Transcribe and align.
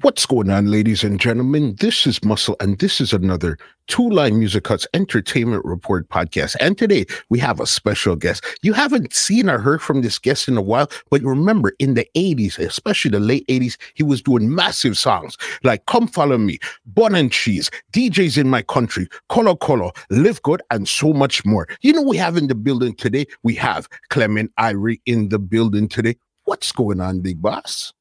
What's 0.00 0.24
going 0.24 0.48
on, 0.48 0.70
ladies 0.70 1.04
and 1.04 1.20
gentlemen? 1.20 1.76
This 1.78 2.06
is 2.06 2.24
Muscle, 2.24 2.56
and 2.60 2.78
this 2.78 2.98
is 2.98 3.12
another 3.12 3.58
Two 3.88 4.08
Line 4.08 4.38
Music 4.38 4.64
Cuts 4.64 4.86
Entertainment 4.94 5.62
Report 5.66 6.08
podcast. 6.08 6.56
And 6.60 6.78
today 6.78 7.04
we 7.28 7.38
have 7.40 7.60
a 7.60 7.66
special 7.66 8.16
guest. 8.16 8.42
You 8.62 8.72
haven't 8.72 9.12
seen 9.12 9.50
or 9.50 9.58
heard 9.58 9.82
from 9.82 10.00
this 10.00 10.18
guest 10.18 10.48
in 10.48 10.56
a 10.56 10.62
while, 10.62 10.90
but 11.10 11.20
remember 11.20 11.74
in 11.78 11.92
the 11.92 12.08
80s, 12.16 12.58
especially 12.58 13.10
the 13.10 13.20
late 13.20 13.46
80s, 13.48 13.76
he 13.92 14.02
was 14.02 14.22
doing 14.22 14.54
massive 14.54 14.96
songs 14.96 15.36
like 15.62 15.84
Come 15.84 16.08
Follow 16.08 16.38
Me, 16.38 16.58
Bun 16.86 17.14
and 17.14 17.30
Cheese, 17.30 17.70
DJs 17.92 18.38
in 18.38 18.48
My 18.48 18.62
Country, 18.62 19.08
Colo 19.28 19.56
Colo, 19.56 19.92
Live 20.08 20.40
Good, 20.40 20.62
and 20.70 20.88
so 20.88 21.12
much 21.12 21.44
more. 21.44 21.68
You 21.82 21.92
know, 21.92 22.02
we 22.02 22.16
have 22.16 22.38
in 22.38 22.46
the 22.46 22.54
building 22.54 22.94
today, 22.94 23.26
we 23.42 23.54
have 23.56 23.90
Clement 24.08 24.52
Irie 24.58 25.02
in 25.04 25.28
the 25.28 25.38
building 25.38 25.86
today. 25.86 26.16
What's 26.44 26.72
going 26.72 27.02
on, 27.02 27.20
big 27.20 27.42
boss? 27.42 27.92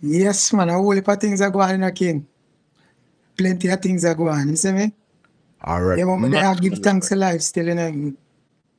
Yes, 0.00 0.52
man. 0.52 0.68
A 0.68 0.74
whole 0.74 0.92
heap 0.92 1.08
of 1.08 1.20
things 1.20 1.40
are 1.40 1.50
going 1.50 1.82
on, 1.82 1.92
King. 1.92 2.26
Plenty 3.36 3.68
of 3.68 3.80
things 3.80 4.04
are 4.04 4.14
going 4.14 4.34
on. 4.34 4.48
You 4.48 4.56
see 4.56 4.72
me? 4.72 4.92
All 5.64 5.82
right. 5.82 5.98
Yeah, 5.98 6.04
but 6.04 6.18
me 6.18 6.36
I 6.38 6.54
give 6.54 6.78
thanks 6.78 7.08
to 7.08 7.16
life 7.16 7.40
still, 7.40 7.66
you 7.66 7.74
know. 7.74 8.12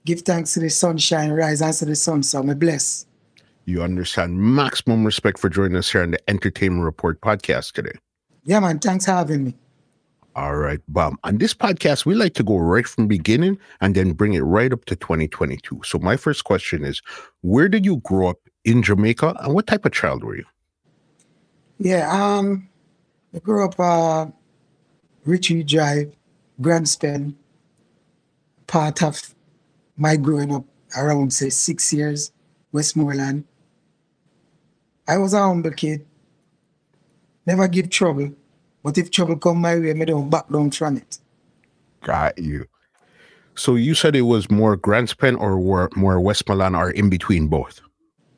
Give 0.06 0.22
thanks 0.22 0.54
to 0.54 0.62
the 0.62 0.70
sunshine, 0.70 1.32
rise 1.32 1.62
and 1.62 1.74
to 1.74 1.86
the 1.86 1.96
sun, 1.96 2.24
so 2.24 2.42
me 2.42 2.54
bless. 2.54 3.06
You 3.66 3.84
understand 3.84 4.40
maximum 4.40 5.06
respect 5.06 5.38
for 5.40 5.50
joining 5.50 5.78
us 5.78 5.92
here 5.92 6.02
on 6.02 6.12
the 6.12 6.30
Entertainment 6.30 6.84
Report 6.84 7.20
podcast 7.22 7.74
today. 7.74 7.92
Yeah, 8.44 8.62
man. 8.62 8.80
Thanks 8.80 9.06
for 9.06 9.12
having 9.12 9.44
me. 9.44 9.56
All 10.36 10.56
right, 10.56 10.80
Bum. 10.88 11.20
On 11.26 11.38
this 11.38 11.54
podcast, 11.54 12.06
we 12.06 12.16
like 12.16 12.34
to 12.36 12.44
go 12.44 12.58
right 12.58 12.88
from 12.88 13.08
beginning 13.08 13.60
and 13.82 13.94
then 13.94 14.14
bring 14.14 14.34
it 14.34 14.42
right 14.42 14.72
up 14.72 14.86
to 14.86 14.96
2022. 14.96 15.82
So 15.84 16.00
my 16.00 16.16
first 16.16 16.46
question 16.46 16.86
is, 16.86 17.02
where 17.42 17.68
did 17.68 17.86
you 17.86 17.98
grow 17.98 18.30
up 18.30 18.38
in 18.64 18.82
Jamaica 18.82 19.36
and 19.42 19.54
what 19.54 19.68
type 19.68 19.86
of 19.86 19.92
child 19.92 20.24
were 20.24 20.38
you? 20.38 20.46
Yeah, 21.80 22.12
um, 22.12 22.68
I 23.34 23.40
grew 23.40 23.64
up 23.64 23.80
uh 23.80 24.28
Richie 25.26 25.64
Drive, 25.64 26.14
Grants 26.62 26.96
Pen, 26.96 27.38
part 28.68 29.02
of 29.02 29.34
my 29.96 30.18
growing 30.18 30.54
up 30.54 30.66
around 30.98 31.32
say 31.34 31.50
six 31.50 31.94
years, 31.94 32.32
Westmoreland. 32.72 33.46
I 35.08 35.18
was 35.18 35.34
a 35.34 35.40
humble 35.40 35.72
kid. 35.72 36.06
Never 37.46 37.68
give 37.68 37.90
trouble. 37.90 38.32
But 38.84 38.98
if 38.98 39.10
trouble 39.12 39.38
come 39.38 39.62
my 39.62 39.76
way, 39.76 39.94
me 39.94 40.06
don't 40.06 40.30
back 40.30 40.50
down 40.50 40.72
from 40.72 40.98
it. 40.98 41.18
Got 42.02 42.38
you. 42.38 42.66
So 43.56 43.76
you 43.76 43.94
said 43.94 44.16
it 44.16 44.22
was 44.22 44.50
more 44.50 44.76
Grants 44.76 45.14
Pen 45.14 45.36
or 45.36 45.60
were 45.60 45.90
more 45.96 46.20
Westmoreland 46.20 46.76
or 46.76 46.92
in 46.92 47.10
between 47.10 47.48
both? 47.48 47.82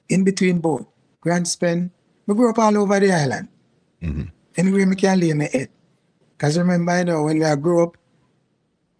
In 0.09 0.23
between 0.23 0.59
both. 0.59 0.85
Grants 1.21 1.55
Pen. 1.55 1.91
We 2.27 2.35
grew 2.35 2.49
up 2.49 2.59
all 2.59 2.77
over 2.77 2.99
the 2.99 3.11
island. 3.11 3.47
Mhm. 4.01 4.31
Anyway, 4.57 4.85
me 4.85 4.95
can 4.95 5.19
lay 5.19 5.33
my 5.33 5.45
head. 5.45 5.69
Because 6.37 6.57
remember, 6.57 6.97
you 6.97 7.05
know, 7.05 7.23
when 7.23 7.39
we 7.39 7.55
grew 7.55 7.83
up, 7.83 7.97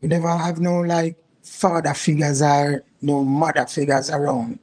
we 0.02 0.08
never 0.08 0.30
have 0.30 0.60
no 0.60 0.80
like 0.80 1.18
father 1.44 1.94
figures 1.94 2.42
or 2.42 2.84
no 3.02 3.24
mother 3.24 3.66
figures 3.66 4.10
around 4.10 4.60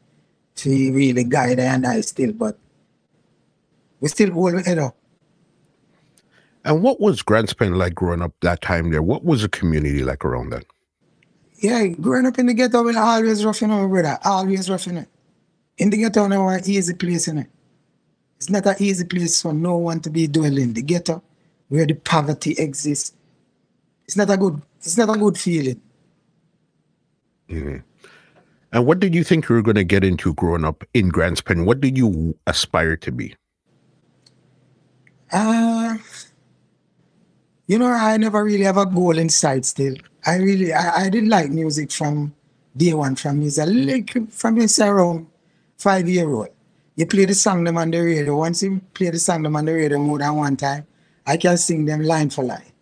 to 0.57 0.93
really 0.93 1.25
guide 1.25 1.61
and 1.61 1.87
I 1.87 2.01
still, 2.01 2.33
but 2.33 2.59
we 4.01 4.09
still 4.09 4.33
hold 4.33 4.55
our 4.55 4.63
head 4.63 4.79
up. 4.79 4.97
And 6.65 6.83
what 6.83 7.01
was 7.01 7.23
Grants 7.23 7.53
Pen 7.53 7.75
like 7.75 7.95
growing 7.95 8.23
up 8.23 8.33
that 8.43 8.61
time 8.63 8.91
there? 8.91 9.03
What 9.03 9.25
was 9.25 9.43
the 9.43 9.49
community 9.49 10.05
like 10.05 10.25
around 10.25 10.51
that? 10.51 10.65
Yeah, 11.61 11.87
growing 11.87 12.27
up 12.27 12.39
in 12.39 12.47
the 12.47 12.55
ghetto, 12.55 12.83
we 12.83 12.97
always 12.97 13.45
rough, 13.45 13.61
you 13.61 13.69
know, 13.69 13.89
brother. 13.89 14.19
Always 14.25 14.69
rough, 14.71 14.87
you 14.87 14.93
know. 14.93 15.07
In 15.79 15.91
the 15.91 15.97
ghetto, 15.97 16.27
no 16.27 16.49
an 16.49 16.61
easy 16.65 16.95
place, 16.95 17.27
you 17.27 17.35
know. 17.35 17.47
It's 18.39 18.49
not 18.49 18.67
an 18.67 18.77
easy 18.79 19.05
place 19.05 19.43
for 19.43 19.53
no 19.53 19.77
one 19.77 20.01
to 20.01 20.11
be 20.11 20.27
dwelling. 20.27 20.73
The 20.73 20.83
ghetto, 20.83 21.23
where 21.69 21.85
the 21.87 21.95
poverty 21.95 22.53
exists, 22.53 23.13
it's 24.07 24.17
not 24.17 24.31
a 24.31 24.37
good, 24.37 24.63
it's 24.79 24.97
not 24.97 25.15
a 25.15 25.19
good 25.19 25.37
feeling. 25.37 25.81
Mhm. 27.51 27.83
And 28.73 28.87
what 28.87 29.01
did 29.01 29.15
you 29.15 29.25
think 29.25 29.49
you 29.49 29.57
were 29.57 29.63
going 29.63 29.77
to 29.77 29.85
get 29.85 30.05
into 30.05 30.35
growing 30.35 30.65
up 30.65 30.85
in 30.95 31.09
Grants 31.09 31.41
Pen? 31.41 31.65
What 31.65 31.81
did 31.81 31.97
you 31.97 32.37
aspire 32.47 32.97
to 32.97 33.11
be? 33.11 33.35
Uh, 35.33 35.97
you 37.67 37.79
know, 37.79 37.91
I 37.91 38.17
never 38.19 38.45
really 38.45 38.65
have 38.65 38.77
a 38.77 38.87
goal 38.87 39.19
in 39.19 39.29
sight 39.31 39.65
still. 39.65 39.95
I 40.25 40.37
really, 40.37 40.73
I, 40.73 41.05
I 41.05 41.11
didn't 41.11 41.31
like 41.31 41.51
music 41.51 41.91
from 41.91 42.35
day 42.77 42.95
one, 42.95 43.17
from 43.17 43.41
me. 43.41 43.51
Like, 43.51 44.31
from 44.31 44.55
me, 44.55 44.67
say 44.67 44.87
around 44.87 45.27
five 45.77 46.09
year 46.09 46.29
old. 46.29 46.49
You 46.99 47.07
play 47.07 47.27
the 47.27 47.35
song 47.35 47.63
them 47.63 47.79
on 47.79 47.93
the 47.93 48.01
radio. 48.01 48.37
Once 48.37 48.61
you 48.65 48.81
play 48.93 49.11
the 49.11 49.21
song 49.21 49.45
them 49.45 49.55
on 49.55 49.65
the 49.65 49.73
radio 49.73 49.99
more 49.99 50.19
than 50.19 50.35
one 50.35 50.57
time, 50.57 50.85
I 51.25 51.37
can 51.37 51.57
sing 51.57 51.85
them 51.85 52.03
line 52.03 52.29
for 52.29 52.43
line. 52.43 52.73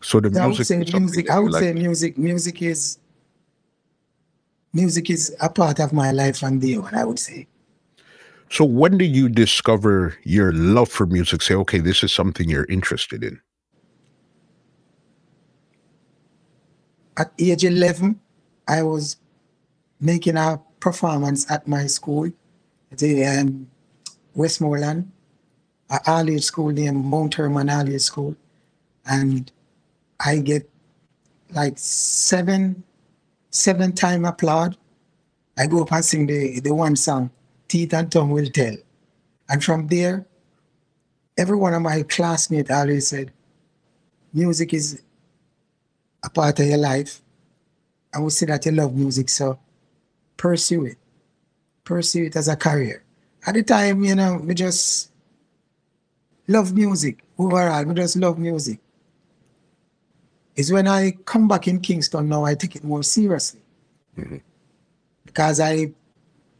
So 0.00 0.20
the 0.20 0.32
So 0.32 0.40
I 0.40 0.46
would 0.46 0.54
music, 0.54 0.66
say 0.66 0.76
music, 0.78 1.28
I 1.28 1.38
would 1.40 1.54
say 1.54 1.72
liked. 1.72 1.78
music, 1.78 2.18
music 2.18 2.62
is, 2.62 2.98
music 4.72 5.10
is 5.10 5.34
a 5.40 5.48
part 5.48 5.80
of 5.80 5.92
my 5.92 6.12
life 6.12 6.38
from 6.38 6.60
day 6.60 6.78
one, 6.78 6.94
I 6.94 7.04
would 7.04 7.18
say. 7.18 7.48
So 8.48 8.64
when 8.64 8.96
did 8.96 9.16
you 9.16 9.28
discover 9.28 10.16
your 10.22 10.52
love 10.52 10.88
for 10.88 11.06
music? 11.06 11.42
Say, 11.42 11.54
okay, 11.54 11.78
this 11.78 12.04
is 12.04 12.12
something 12.12 12.48
you're 12.48 12.66
interested 12.66 13.24
in. 13.24 13.40
at 17.16 17.32
age 17.38 17.64
11, 17.64 18.20
I 18.66 18.82
was 18.82 19.16
making 20.00 20.36
a 20.36 20.60
performance 20.82 21.50
at 21.50 21.66
my 21.66 21.86
school, 21.86 22.30
the 22.90 23.24
um, 23.24 23.70
Westmoreland, 24.34 25.10
a 25.88 26.00
all 26.06 26.28
age 26.28 26.44
school 26.44 26.70
named 26.70 27.04
Mount 27.04 27.34
Herman 27.34 27.70
All 27.70 27.88
Age 27.88 28.00
School. 28.00 28.36
And 29.06 29.50
I 30.20 30.38
get 30.38 30.68
like 31.50 31.74
seven, 31.76 32.82
seven 33.50 33.92
time 33.92 34.24
applaud. 34.24 34.76
I 35.56 35.66
go 35.66 35.82
up 35.82 35.92
and 35.92 36.04
sing 36.04 36.26
the, 36.26 36.60
the 36.60 36.74
one 36.74 36.96
song, 36.96 37.30
Teeth 37.68 37.94
and 37.94 38.10
Tongue 38.10 38.30
Will 38.30 38.50
Tell. 38.50 38.76
And 39.48 39.62
from 39.62 39.86
there, 39.86 40.26
every 41.36 41.56
one 41.56 41.74
of 41.74 41.82
my 41.82 42.02
classmates 42.02 42.70
always 42.70 43.08
said, 43.08 43.32
music 44.32 44.74
is 44.74 45.02
a 46.24 46.30
part 46.30 46.58
of 46.58 46.66
your 46.66 46.78
life. 46.78 47.20
I 48.14 48.18
would 48.18 48.32
say 48.32 48.46
that 48.46 48.64
you 48.66 48.72
love 48.72 48.94
music, 48.94 49.28
so 49.28 49.58
pursue 50.36 50.86
it. 50.86 50.98
Pursue 51.84 52.24
it 52.24 52.36
as 52.36 52.48
a 52.48 52.56
career. 52.56 53.02
At 53.46 53.54
the 53.54 53.62
time, 53.62 54.04
you 54.04 54.14
know, 54.14 54.36
we 54.36 54.54
just 54.54 55.10
love 56.46 56.72
music. 56.72 57.24
Overall, 57.38 57.84
we 57.84 57.94
just 57.94 58.16
love 58.16 58.38
music. 58.38 58.78
It's 60.54 60.70
when 60.70 60.86
I 60.86 61.12
come 61.24 61.48
back 61.48 61.66
in 61.66 61.80
Kingston 61.80 62.28
now, 62.28 62.44
I 62.44 62.54
take 62.54 62.76
it 62.76 62.84
more 62.84 63.02
seriously. 63.02 63.62
Mm-hmm. 64.18 64.36
Because 65.24 65.60
I 65.60 65.92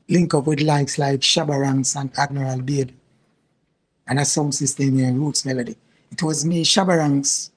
link 0.08 0.34
up 0.34 0.46
with 0.46 0.60
likes 0.60 0.98
like 0.98 1.20
Shabba 1.20 1.60
Ranks 1.60 1.94
and 1.94 2.10
Admiral 2.16 2.62
Beard 2.62 2.92
and 4.06 4.18
a 4.18 4.24
sound 4.24 4.54
system 4.54 4.96
here, 4.96 5.12
Roots 5.12 5.44
Melody. 5.44 5.76
It 6.10 6.22
was 6.22 6.44
me, 6.44 6.64
Shabba 6.64 6.98
Ranks, 6.98 7.50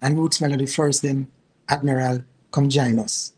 and 0.00 0.18
Roots 0.18 0.40
Melody 0.40 0.66
first, 0.66 1.02
then 1.02 1.28
Admiral 1.68 2.24
come 2.50 2.68
join 2.68 2.98
us. 2.98 3.32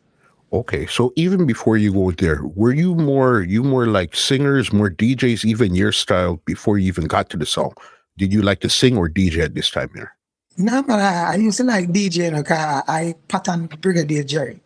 Okay, 0.55 0.87
so 0.87 1.13
even 1.17 1.47
before 1.47 1.77
you 1.77 1.93
go 1.93 2.13
there, 2.13 2.41
were 2.55 2.73
you 2.73 2.95
more 2.95 3.43
you 3.43 3.65
more 3.65 3.89
like 3.89 4.15
singers, 4.15 4.73
more 4.73 4.89
DJs, 4.89 5.45
even 5.45 5.75
your 5.75 5.91
style 5.91 6.41
before 6.45 6.79
you 6.79 6.87
even 6.87 7.09
got 7.09 7.29
to 7.31 7.37
the 7.37 7.45
song? 7.45 7.75
Did 8.19 8.33
you 8.33 8.41
like 8.41 8.61
to 8.61 8.69
sing 8.69 8.97
or 8.97 9.09
DJ 9.09 9.43
at 9.43 9.57
this 9.57 9.69
time 9.69 9.91
here? 9.97 10.15
No, 10.57 10.81
but 10.85 11.01
I, 11.01 11.33
I 11.33 11.35
used 11.35 11.57
to 11.57 11.65
like 11.65 11.89
DJ, 11.89 12.31
'cause 12.47 12.85
I, 12.87 13.17
pattern 13.27 13.67
Brigadier 13.67 14.23
Jerry. 14.23 14.61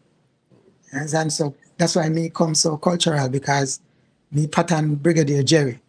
And 0.92 1.08
then 1.08 1.30
so 1.30 1.54
that's 1.78 1.96
why 1.96 2.10
me 2.10 2.28
come 2.28 2.54
so 2.54 2.76
cultural 2.76 3.30
because 3.30 3.80
me 4.30 4.46
pattern 4.46 4.96
Brigadier 4.96 5.42
Jerry. 5.42 5.80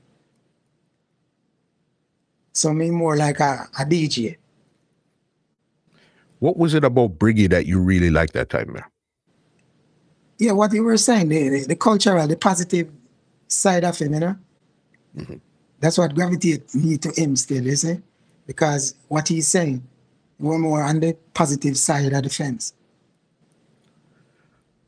So 2.54 2.72
me 2.74 2.90
more 2.90 3.18
like 3.18 3.42
a, 3.42 3.68
a 3.78 3.84
DJ. 3.84 4.38
What 6.40 6.56
was 6.56 6.74
it 6.74 6.86
about 6.86 7.20
Briggy 7.20 7.50
that 7.50 7.66
you 7.66 7.82
really 7.82 8.12
liked 8.12 8.32
that 8.32 8.50
time 8.50 8.72
there? 8.74 8.90
Yeah, 10.40 10.54
what 10.54 10.74
you 10.74 10.84
were 10.84 10.98
saying, 10.98 11.30
the, 11.30 11.50
the, 11.50 11.66
the 11.68 11.76
cultural, 11.76 12.26
the 12.26 12.38
positive 12.38 12.90
side 13.48 13.84
of 13.84 14.00
him, 14.00 14.14
you 14.14 14.20
know? 14.22 14.36
That's 15.80 15.98
what 15.98 16.16
gravitates 16.16 16.74
me 16.74 16.98
to 16.98 17.12
him 17.12 17.36
still, 17.36 17.64
you 17.64 17.76
see? 17.76 18.00
Because 18.48 18.96
what 19.10 19.28
he's 19.28 19.48
saying, 19.48 19.86
we're 20.40 20.58
more 20.58 20.82
on 20.82 21.02
the 21.02 21.16
positive 21.34 21.78
side 21.78 22.14
of 22.14 22.24
the 22.24 22.30
fence. 22.30 22.74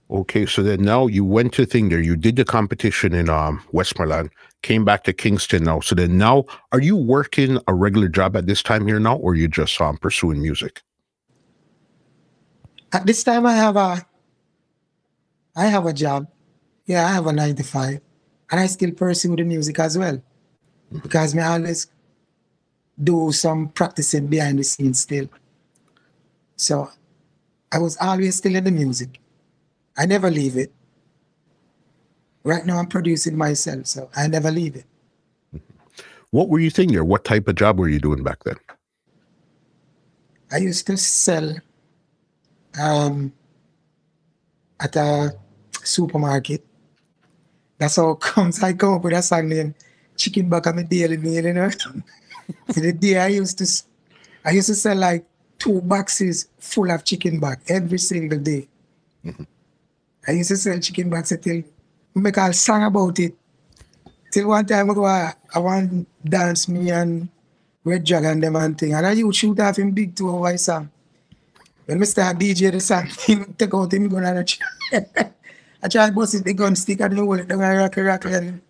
Okay, 0.09 0.45
so 0.45 0.63
then 0.63 0.81
now 0.81 1.07
you 1.07 1.23
went 1.23 1.53
to 1.53 1.65
thing 1.65 1.89
there, 1.89 2.01
you 2.01 2.15
did 2.15 2.35
the 2.35 2.43
competition 2.43 3.13
in 3.13 3.29
um 3.29 3.61
Westmoreland, 3.71 4.29
came 4.61 4.83
back 4.83 5.03
to 5.03 5.13
Kingston 5.13 5.63
now. 5.63 5.79
So 5.79 5.95
then 5.95 6.17
now 6.17 6.45
are 6.73 6.81
you 6.81 6.97
working 6.97 7.59
a 7.67 7.73
regular 7.73 8.09
job 8.09 8.35
at 8.35 8.45
this 8.45 8.61
time 8.61 8.87
here 8.87 8.99
now, 8.99 9.15
or 9.17 9.35
you 9.35 9.47
just 9.47 9.79
um 9.79 9.97
pursuing 9.97 10.41
music? 10.41 10.81
At 12.91 13.05
this 13.05 13.23
time, 13.23 13.45
I 13.45 13.53
have 13.53 13.77
a, 13.77 14.05
I 15.55 15.67
have 15.67 15.85
a 15.85 15.93
job. 15.93 16.27
Yeah, 16.85 17.05
I 17.05 17.11
have 17.11 17.27
a 17.27 17.33
nine 17.33 17.55
to 17.55 17.63
five, 17.63 18.01
and 18.49 18.59
I 18.59 18.65
still 18.67 18.91
pursue 18.91 19.35
the 19.35 19.43
music 19.43 19.79
as 19.79 19.97
well. 19.97 20.21
because 21.03 21.33
me 21.33 21.41
always 21.41 21.87
do 23.01 23.31
some 23.31 23.69
practicing 23.69 24.27
behind 24.27 24.59
the 24.59 24.63
scenes 24.63 24.99
still. 24.99 25.27
So 26.55 26.89
I 27.71 27.79
was 27.79 27.97
always 27.97 28.35
still 28.35 28.55
in 28.55 28.63
the 28.63 28.71
music. 28.71 29.19
I 29.97 30.05
never 30.05 30.29
leave 30.29 30.57
it. 30.57 30.73
Right 32.43 32.65
now 32.65 32.79
I'm 32.79 32.87
producing 32.87 33.37
myself, 33.37 33.87
so 33.87 34.09
I 34.15 34.27
never 34.27 34.51
leave 34.51 34.75
it. 34.75 34.85
What 36.31 36.49
were 36.49 36.59
you 36.59 36.69
thinking 36.69 36.97
or 36.97 37.05
what 37.05 37.23
type 37.23 37.47
of 37.47 37.55
job 37.55 37.79
were 37.79 37.89
you 37.89 37.99
doing 37.99 38.23
back 38.23 38.43
then? 38.43 38.55
I 40.51 40.57
used 40.57 40.87
to 40.87 40.97
sell 40.97 41.55
um, 42.79 43.33
at 44.81 44.95
a 44.95 45.33
supermarket. 45.83 46.65
That's 47.77 47.95
how 47.95 48.13
comes. 48.29 48.61
I 48.63 48.73
come 48.73 48.95
up 48.95 49.03
with 49.03 49.13
a 49.13 49.21
song 49.21 49.49
named 49.49 49.75
Chicken 50.17 50.49
Back 50.49 50.67
on 50.67 50.75
my 50.75 50.83
daily 50.83 51.17
meal, 51.17 51.45
you 51.45 51.53
know. 51.53 51.69
the 52.67 52.93
day 52.93 53.17
I 53.17 53.27
used 53.27 53.57
to 53.59 53.67
I 54.43 54.51
used 54.51 54.67
to 54.67 54.75
sell 54.75 54.97
like 54.97 55.25
two 55.57 55.81
boxes 55.81 56.49
full 56.57 56.89
of 56.91 57.03
chicken 57.03 57.39
back 57.39 57.61
every 57.67 57.99
single 57.99 58.39
day. 58.39 58.67
Mm-hmm. 59.23 59.43
I 60.27 60.31
used 60.31 60.49
to 60.49 60.57
sell 60.57 60.79
chicken 60.79 61.09
backs 61.09 61.31
until 61.31 61.61
we 62.13 62.21
make 62.21 62.37
a 62.37 62.51
song 62.53 62.83
about 62.83 63.19
it. 63.19 63.35
Till 64.31 64.47
one 64.47 64.65
time 64.65 64.89
I 64.89 64.93
go, 64.93 65.05
I, 65.05 65.33
want 65.55 66.07
dance 66.23 66.67
me 66.67 66.89
and 66.89 67.29
Red 67.83 68.03
Dragon 68.03 68.39
them 68.39 68.55
and 68.55 68.77
thing. 68.77 68.93
And 68.93 69.05
I 69.05 69.11
used 69.11 69.37
shoot 69.37 69.59
off 69.59 69.77
in 69.77 69.91
big 69.91 70.15
two 70.15 70.29
hour 70.29 70.57
song. 70.57 70.89
I 72.01 72.03
start 72.05 72.37
DJ 72.37 72.71
the 72.71 72.79
song, 72.79 73.07
he 73.25 73.35
take 73.57 73.73
out 73.73 73.93
him 73.93 74.07
gun 74.07 74.23
and 74.23 74.39
I 74.39 74.43
try, 74.43 74.67
I 75.83 75.87
try 75.87 76.07
to 76.07 76.11
bust 76.13 76.43
the 76.43 76.53
gun 76.53 76.75
stick 76.75 77.01
and 77.01 77.17
hold 77.17 77.39
it 77.39 77.47
down 77.47 77.61
and 77.61 77.77
rock 77.77 77.97
rock 77.97 78.25
and 78.25 78.61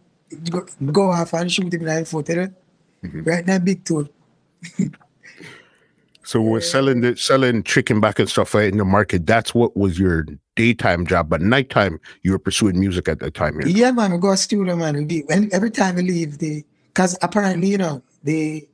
go, 0.50 0.66
go 0.92 1.12
off 1.12 1.34
and 1.34 1.52
shoot 1.52 1.74
him 1.74 1.84
the 1.84 2.06
foot. 2.06 2.30
You 2.30 2.36
know? 2.36 2.54
mm-hmm. 3.04 3.24
Right 3.24 3.46
now 3.46 3.60
big 3.60 3.84
tool. 3.84 4.08
so 6.24 6.42
we're 6.42 6.62
selling 6.62 7.02
the 7.02 7.16
selling 7.18 7.64
chicken 7.64 8.00
back 8.00 8.20
and 8.20 8.30
stuff 8.30 8.54
right 8.54 8.72
in 8.72 8.78
the 8.78 8.86
market. 8.86 9.28
That's 9.28 9.54
what 9.54 9.76
was 9.76 10.00
your 10.00 10.26
daytime 10.56 11.06
job, 11.06 11.30
but 11.30 11.42
nighttime 11.42 12.00
you 12.24 12.32
were 12.32 12.40
pursuing 12.40 12.80
music 12.80 13.08
at 13.08 13.20
that 13.20 13.34
time. 13.34 13.60
Yeah, 13.62 13.68
yeah 13.68 13.92
man, 13.92 14.12
we 14.12 14.18
go 14.18 14.32
to 14.32 14.38
studio, 14.38 14.76
man. 14.76 15.08
When, 15.26 15.50
every 15.52 15.72
time 15.72 15.96
we 15.96 16.04
leave, 16.04 16.38
the 16.38 16.64
because 16.94 17.18
apparently, 17.22 17.68
you 17.70 17.78
know, 17.78 18.04
the 18.24 18.68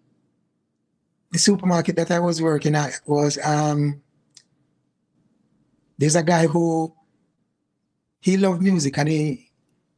the 1.32 1.40
supermarket 1.40 1.96
that 1.96 2.12
I 2.12 2.20
was 2.20 2.42
working 2.42 2.76
at 2.76 3.00
was 3.06 3.38
um 3.44 4.02
there's 5.98 6.16
a 6.16 6.24
guy 6.24 6.48
who 6.48 6.94
he 8.20 8.38
loved 8.38 8.62
music 8.62 8.98
and 8.98 9.10
he 9.10 9.52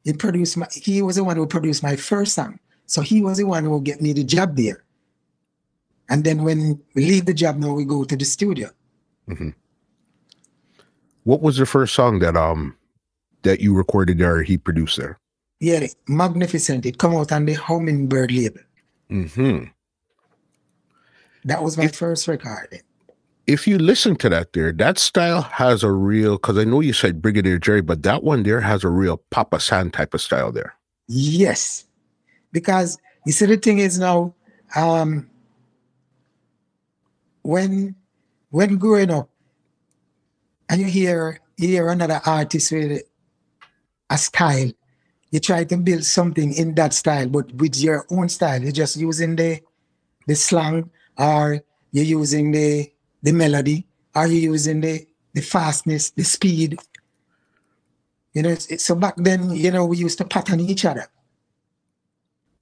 he 0.03 0.13
produced 0.13 0.57
my 0.57 0.67
he 0.71 1.01
was 1.01 1.15
the 1.15 1.23
one 1.23 1.37
who 1.37 1.45
produced 1.45 1.83
my 1.83 1.95
first 1.95 2.35
song. 2.35 2.59
So 2.85 3.01
he 3.01 3.21
was 3.21 3.37
the 3.37 3.45
one 3.45 3.65
who 3.65 3.81
get 3.81 4.01
me 4.01 4.13
the 4.13 4.23
job 4.23 4.55
there. 4.55 4.83
And 6.09 6.23
then 6.23 6.43
when 6.43 6.81
we 6.95 7.05
leave 7.05 7.25
the 7.25 7.33
job 7.33 7.57
now 7.57 7.73
we 7.73 7.85
go 7.85 8.03
to 8.03 8.15
the 8.15 8.25
studio. 8.25 8.69
Mm-hmm. 9.27 9.49
What 11.23 11.41
was 11.41 11.57
the 11.57 11.65
first 11.65 11.93
song 11.93 12.19
that 12.19 12.35
um 12.35 12.75
that 13.43 13.59
you 13.59 13.73
recorded 13.73 14.17
there 14.17 14.37
or 14.37 14.43
he 14.43 14.57
produced 14.57 14.97
there? 14.97 15.19
Yeah, 15.59 15.87
Magnificent. 16.07 16.85
It 16.85 16.97
come 16.97 17.15
out 17.15 17.31
on 17.31 17.45
the 17.45 17.53
Hummingbird 17.53 18.31
label. 18.31 18.61
Mm-hmm. 19.11 19.65
That 21.45 21.63
was 21.63 21.77
my 21.77 21.85
if, 21.85 21.95
first 21.95 22.27
record. 22.27 22.81
If 23.49 23.65
you 23.67 23.79
listen 23.79 24.15
to 24.17 24.29
that 24.29 24.53
there, 24.53 24.71
that 24.73 24.99
style 24.99 25.41
has 25.41 25.81
a 25.81 25.91
real 25.91 26.33
because 26.33 26.55
I 26.55 26.65
know 26.65 26.81
you 26.81 26.93
said 26.93 27.19
Brigadier 27.19 27.57
Jerry, 27.57 27.81
but 27.81 28.03
that 28.03 28.21
one 28.23 28.43
there 28.43 28.61
has 28.61 28.83
a 28.83 28.89
real 28.89 29.17
Papa 29.31 29.59
San 29.59 29.89
type 29.89 30.13
of 30.13 30.21
style 30.21 30.51
there. 30.51 30.75
Yes. 31.07 31.85
Because 32.51 32.99
you 33.25 33.31
see 33.31 33.47
the 33.47 33.57
thing 33.57 33.79
is 33.79 33.97
now, 33.97 34.35
um 34.75 35.27
when 37.41 37.95
when 38.51 38.77
growing 38.77 39.09
up, 39.09 39.31
and 40.69 40.79
you 40.81 40.85
hear 40.85 41.39
you 41.57 41.69
hear 41.69 41.89
another 41.89 42.21
artist 42.27 42.71
with 42.71 43.01
a 44.11 44.17
style, 44.19 44.71
you 45.31 45.39
try 45.39 45.63
to 45.63 45.77
build 45.77 46.03
something 46.05 46.53
in 46.53 46.75
that 46.75 46.93
style, 46.93 47.27
but 47.27 47.51
with 47.55 47.75
your 47.77 48.05
own 48.11 48.29
style. 48.29 48.61
You're 48.61 48.71
just 48.73 48.95
using 48.95 49.35
the 49.35 49.59
the 50.27 50.35
slang, 50.35 50.91
or 51.17 51.61
you're 51.91 52.05
using 52.05 52.51
the 52.51 52.91
the 53.21 53.31
melody, 53.31 53.85
Are 54.15 54.27
you 54.27 54.39
using 54.39 54.81
the 54.81 55.05
the 55.33 55.41
fastness, 55.41 56.11
the 56.11 56.23
speed. 56.23 56.79
You 58.33 58.43
know, 58.43 58.55
so 58.55 58.95
back 58.95 59.15
then, 59.17 59.51
you 59.51 59.71
know, 59.71 59.85
we 59.85 59.97
used 59.97 60.17
to 60.19 60.25
pattern 60.25 60.59
each 60.59 60.85
other. 60.85 61.07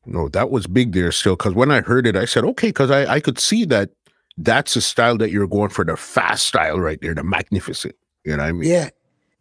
No, 0.06 0.30
that 0.30 0.50
was 0.50 0.68
big 0.68 0.94
there 0.94 1.12
still. 1.12 1.36
Because 1.36 1.54
when 1.54 1.72
I 1.72 1.82
heard 1.82 2.08
it, 2.08 2.16
I 2.16 2.26
said, 2.26 2.46
okay, 2.46 2.70
because 2.70 2.90
I, 2.90 3.16
I 3.16 3.20
could 3.20 3.40
see 3.40 3.66
that 3.66 3.90
that's 4.38 4.76
a 4.76 4.82
style 4.82 5.18
that 5.18 5.32
you're 5.32 5.48
going 5.48 5.70
for 5.70 5.84
the 5.84 5.98
fast 5.98 6.46
style 6.46 6.80
right 6.80 7.00
there, 7.02 7.14
the 7.14 7.24
magnificent. 7.24 7.96
You 8.24 8.38
know 8.38 8.44
what 8.44 8.50
I 8.50 8.52
mean? 8.54 8.70
Yeah. 8.70 8.90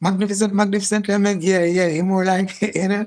Magnificent, 0.00 0.52
magnificent. 0.52 1.08
I 1.08 1.18
mean, 1.18 1.40
yeah, 1.40 1.64
yeah. 1.64 2.02
More 2.02 2.24
like, 2.24 2.60
you 2.74 2.88
know, 2.88 3.06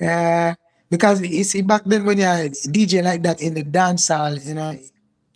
uh, 0.00 0.54
because 0.90 1.20
you 1.20 1.44
see, 1.44 1.62
back 1.62 1.82
then 1.84 2.04
when 2.04 2.18
you're 2.18 2.48
DJ 2.72 3.04
like 3.04 3.22
that 3.22 3.42
in 3.42 3.54
the 3.54 3.62
dance 3.62 4.08
hall, 4.08 4.34
you 4.34 4.54
know, 4.54 4.78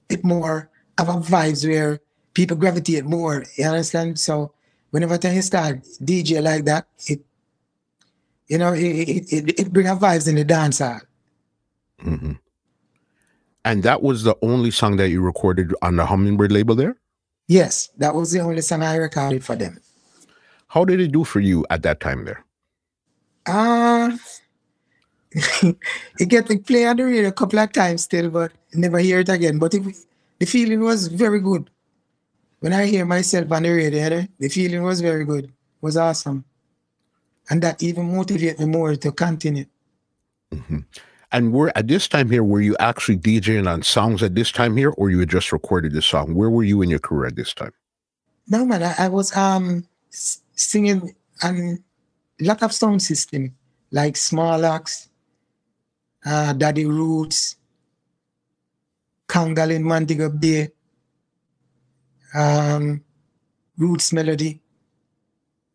it 0.08 0.24
more 0.24 0.71
a 1.08 1.20
vibes 1.20 1.66
where 1.66 2.00
people 2.34 2.56
gravitate 2.56 3.04
more. 3.04 3.44
You 3.56 3.66
understand? 3.66 4.18
So 4.18 4.52
whenever 4.90 5.18
time 5.18 5.34
you 5.34 5.42
start 5.42 5.82
DJ 6.02 6.42
like 6.42 6.64
that, 6.64 6.86
it, 7.06 7.20
you 8.48 8.58
know, 8.58 8.72
it 8.72 8.82
it, 8.82 9.32
it, 9.32 9.60
it 9.60 9.72
bring 9.72 9.86
up 9.86 10.00
vibes 10.00 10.28
in 10.28 10.36
the 10.36 10.44
dance 10.44 10.78
hall. 10.78 11.00
Mm-hmm. 12.04 12.32
And 13.64 13.82
that 13.84 14.02
was 14.02 14.24
the 14.24 14.36
only 14.42 14.70
song 14.70 14.96
that 14.96 15.10
you 15.10 15.20
recorded 15.22 15.74
on 15.82 15.96
the 15.96 16.04
Hummingbird 16.04 16.50
label 16.50 16.74
there? 16.74 16.96
Yes, 17.46 17.90
that 17.98 18.14
was 18.14 18.32
the 18.32 18.40
only 18.40 18.60
song 18.60 18.82
I 18.82 18.96
recorded 18.96 19.44
for 19.44 19.54
them. 19.54 19.80
How 20.68 20.84
did 20.84 21.00
it 21.00 21.12
do 21.12 21.22
for 21.22 21.40
you 21.40 21.64
at 21.70 21.82
that 21.82 22.00
time 22.00 22.24
there? 22.24 22.44
Uh 23.46 24.16
it 26.20 26.28
get 26.28 26.46
to 26.46 26.58
play 26.58 26.86
on 26.86 26.96
the 26.96 27.04
radio 27.04 27.28
a 27.28 27.32
couple 27.32 27.58
of 27.58 27.72
times 27.72 28.02
still, 28.04 28.30
but 28.30 28.52
never 28.74 28.98
hear 28.98 29.20
it 29.20 29.28
again. 29.28 29.58
But 29.58 29.74
it, 29.74 29.82
the 30.42 30.46
feeling 30.46 30.80
was 30.80 31.06
very 31.06 31.38
good. 31.38 31.70
When 32.58 32.72
I 32.72 32.86
hear 32.86 33.06
myself 33.06 33.52
on 33.52 33.62
the 33.62 33.70
radio, 33.70 34.26
the 34.40 34.48
feeling 34.48 34.82
was 34.82 35.00
very 35.00 35.24
good. 35.24 35.44
It 35.44 35.50
was 35.80 35.96
awesome. 35.96 36.44
And 37.48 37.62
that 37.62 37.80
even 37.80 38.12
motivated 38.16 38.58
me 38.58 38.66
more 38.66 38.96
to 38.96 39.12
continue. 39.12 39.66
Mm-hmm. 40.52 40.80
And 41.30 41.52
were 41.52 41.70
at 41.76 41.86
this 41.86 42.08
time 42.08 42.28
here, 42.28 42.42
were 42.42 42.60
you 42.60 42.74
actually 42.80 43.18
DJing 43.18 43.70
on 43.70 43.84
songs 43.84 44.20
at 44.20 44.34
this 44.34 44.50
time 44.50 44.76
here, 44.76 44.90
or 44.98 45.10
you 45.10 45.20
had 45.20 45.30
just 45.30 45.52
recorded 45.52 45.92
the 45.92 46.02
song? 46.02 46.34
Where 46.34 46.50
were 46.50 46.64
you 46.64 46.82
in 46.82 46.90
your 46.90 46.98
career 46.98 47.28
at 47.28 47.36
this 47.36 47.54
time? 47.54 47.72
No, 48.48 48.66
man, 48.66 48.82
I, 48.82 48.94
I 48.98 49.08
was 49.10 49.36
um 49.36 49.86
singing 50.10 51.14
on 51.44 51.84
a 52.40 52.44
lot 52.44 52.64
of 52.64 52.72
sound 52.72 53.00
system 53.00 53.54
like 53.92 54.16
Small 54.16 54.66
Axe, 54.66 55.08
uh, 56.26 56.52
Daddy 56.54 56.86
Roots, 56.86 57.54
Kangal 59.32 59.70
in 59.74 59.82
Montego 59.82 60.28
Bay, 60.28 60.68
um, 62.34 63.02
Roots 63.78 64.12
Melody. 64.12 64.60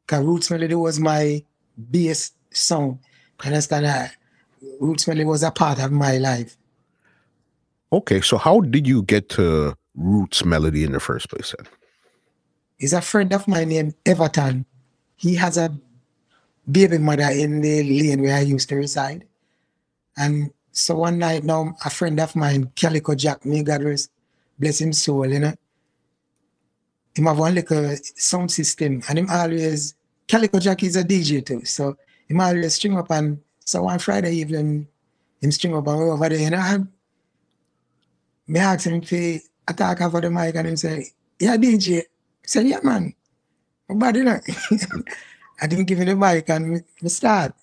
Cause 0.06 0.24
Roots 0.24 0.52
Melody 0.52 0.76
was 0.76 1.00
my 1.00 1.44
bass 1.90 2.34
song. 2.52 3.00
Understand 3.44 3.86
that? 3.86 4.16
Roots 4.80 5.08
Melody 5.08 5.26
was 5.26 5.42
a 5.42 5.50
part 5.50 5.80
of 5.80 5.92
my 5.92 6.18
life. 6.18 6.56
Okay, 7.92 8.22
so 8.22 8.38
how 8.38 8.60
did 8.62 8.86
you 8.88 9.02
get 9.02 9.30
to 9.30 9.76
Roots 9.96 10.46
Melody 10.46 10.84
in 10.84 10.92
the 10.92 11.00
first 11.00 11.28
place 11.30 11.56
then? 11.58 11.68
He's 12.78 12.94
a 12.94 13.02
friend 13.02 13.34
of 13.34 13.48
mine 13.48 13.70
named 13.70 13.96
Everton. 14.06 14.66
He 15.16 15.34
has 15.34 15.58
a 15.58 15.76
baby 16.70 17.00
mother 17.00 17.30
in 17.32 17.62
the 17.62 17.82
lane 17.82 18.22
where 18.22 18.38
I 18.38 18.42
used 18.42 18.70
to 18.70 18.76
reside. 18.76 19.26
And 20.16 20.52
so 20.78 20.94
one 20.94 21.18
night 21.18 21.44
now, 21.44 21.76
a 21.84 21.90
friend 21.90 22.20
of 22.20 22.36
mine, 22.36 22.72
Calico 22.76 23.16
Jack, 23.16 23.44
may 23.44 23.64
God 23.64 23.82
rest, 23.82 24.12
bless 24.60 24.80
him 24.80 24.94
soul, 24.94 25.26
you 25.26 25.40
know. 25.40 25.54
Him 27.16 27.26
have 27.26 27.40
one 27.40 27.56
little 27.56 27.98
sound 28.16 28.52
system 28.52 29.02
and 29.10 29.18
him 29.18 29.28
always, 29.28 29.96
Calico 30.28 30.60
Jack 30.60 30.84
is 30.84 30.96
a 30.96 31.04
DJ 31.04 31.44
too. 31.44 31.66
So 31.66 31.98
him 32.28 32.40
always 32.40 32.76
string 32.76 32.96
up 32.96 33.10
and 33.10 33.40
so 33.66 33.82
one 33.82 33.98
Friday 33.98 34.34
evening, 34.34 34.88
him 35.42 35.52
string 35.52 35.76
up 35.76 35.88
and 35.88 36.12
over 36.12 36.30
there, 36.30 36.38
you 36.38 36.52
know, 36.52 36.58
I, 36.58 36.78
me 38.46 38.60
ask 38.60 38.86
him 38.86 39.02
to 39.02 39.40
attack 39.68 40.00
over 40.02 40.22
the 40.22 40.30
mic 40.30 40.54
and 40.56 40.68
him 40.68 40.78
say, 40.78 41.08
yeah, 41.40 41.58
DJ. 41.58 42.02
I 42.02 42.04
said, 42.46 42.68
yeah, 42.68 42.82
man. 42.84 43.16
But 43.90 44.16
you 44.16 44.26
know, 44.26 44.40
I 45.62 45.66
didn't 45.66 45.86
give 45.86 45.98
him 45.98 46.06
the 46.06 46.16
mic 46.16 46.48
and 46.52 46.84
we 47.02 47.10
start. 47.10 47.56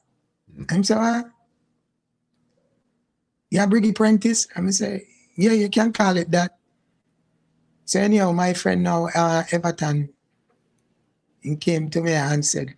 And 0.69 0.85
say, 0.85 0.95
ah, 0.99 1.23
yeah, 3.55 3.67
Briggy 3.67 3.95
Prentice. 3.95 4.49
And 4.57 4.67
I 4.67 4.71
say, 4.73 5.07
yeah, 5.37 5.53
you 5.53 5.71
can 5.71 5.93
call 5.93 6.17
it 6.17 6.29
that. 6.33 6.59
So 7.85 8.01
anyhow, 8.01 8.33
my 8.33 8.53
friend 8.53 8.83
now, 8.83 9.07
uh, 9.15 9.45
Everton, 9.53 10.09
he 11.41 11.55
came 11.55 11.89
to 11.91 12.01
me 12.01 12.15
and 12.15 12.45
said, 12.45 12.75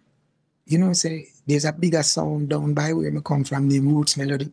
you 0.67 0.77
know, 0.77 0.93
say, 0.93 1.29
there's 1.47 1.65
a 1.65 1.73
bigger 1.73 2.03
sound 2.03 2.51
down 2.51 2.75
by 2.75 2.93
where 2.93 3.11
me 3.11 3.23
come 3.25 3.43
from, 3.43 3.71
the 3.71 3.81
roots 3.81 4.19
melody. 4.19 4.53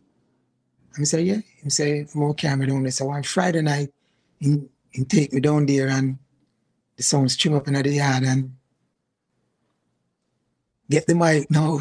I 0.94 0.98
mean, 0.98 1.04
say, 1.04 1.22
yeah. 1.24 1.40
He 1.62 1.68
say, 1.68 2.06
more 2.14 2.32
camera 2.32 2.68
down 2.68 2.84
there. 2.84 2.92
So 2.92 3.10
on 3.10 3.22
Friday 3.22 3.60
night, 3.60 3.92
he, 4.40 4.62
he 4.92 5.04
take 5.04 5.30
me 5.34 5.40
down 5.40 5.66
there 5.66 5.88
and 5.88 6.16
the 6.96 7.02
sound 7.02 7.32
string 7.32 7.54
up 7.54 7.68
in 7.68 7.74
the 7.74 7.90
yard 7.90 8.22
and 8.22 8.56
get 10.88 11.06
the 11.06 11.14
mic 11.14 11.50
now. 11.50 11.80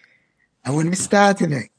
and 0.64 0.76
when 0.76 0.88
we 0.88 0.94
started 0.94 1.50
it, 1.50 1.71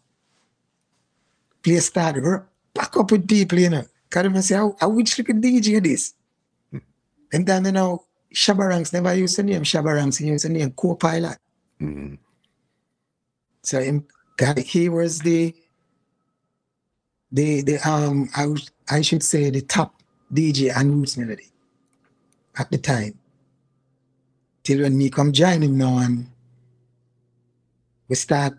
play 1.63 1.79
started, 1.79 2.23
we're 2.23 2.43
back 2.73 2.95
up 2.97 3.11
with 3.11 3.27
people, 3.27 3.59
you 3.59 3.69
know. 3.69 3.85
Cause 4.09 4.25
I 4.25 4.39
say, 4.41 4.55
how, 4.55 4.75
how 4.79 4.89
which 4.89 5.17
little 5.17 5.35
DJ 5.35 5.81
this? 5.83 6.13
and 7.33 7.47
then, 7.47 7.65
you 7.65 7.71
know, 7.71 8.05
Shabba 8.33 8.69
Ranks 8.69 8.93
never 8.93 9.13
used 9.13 9.35
to 9.37 9.43
name 9.43 9.63
Shabba 9.63 9.95
Ranks, 9.95 10.17
he 10.17 10.27
used 10.27 10.45
to 10.45 10.51
name 10.51 10.71
co-pilot. 10.71 11.37
Mm-hmm. 11.81 12.15
So 13.63 13.79
him, 13.79 14.05
he 14.57 14.89
was 14.89 15.19
the 15.19 15.53
the 17.31 17.61
the 17.61 17.77
um 17.89 18.29
I 18.35 18.53
I 18.89 19.01
should 19.01 19.23
say 19.23 19.49
the 19.49 19.61
top 19.61 20.01
DJ 20.31 20.75
and 20.75 20.93
roots 20.93 21.17
melody 21.17 21.51
at 22.57 22.69
the 22.71 22.77
time. 22.77 23.17
Till 24.63 24.81
when 24.81 24.97
me 24.97 25.09
come 25.09 25.31
join 25.31 25.61
him 25.63 25.77
now 25.77 25.97
and 25.97 26.29
we 28.07 28.15
start 28.15 28.57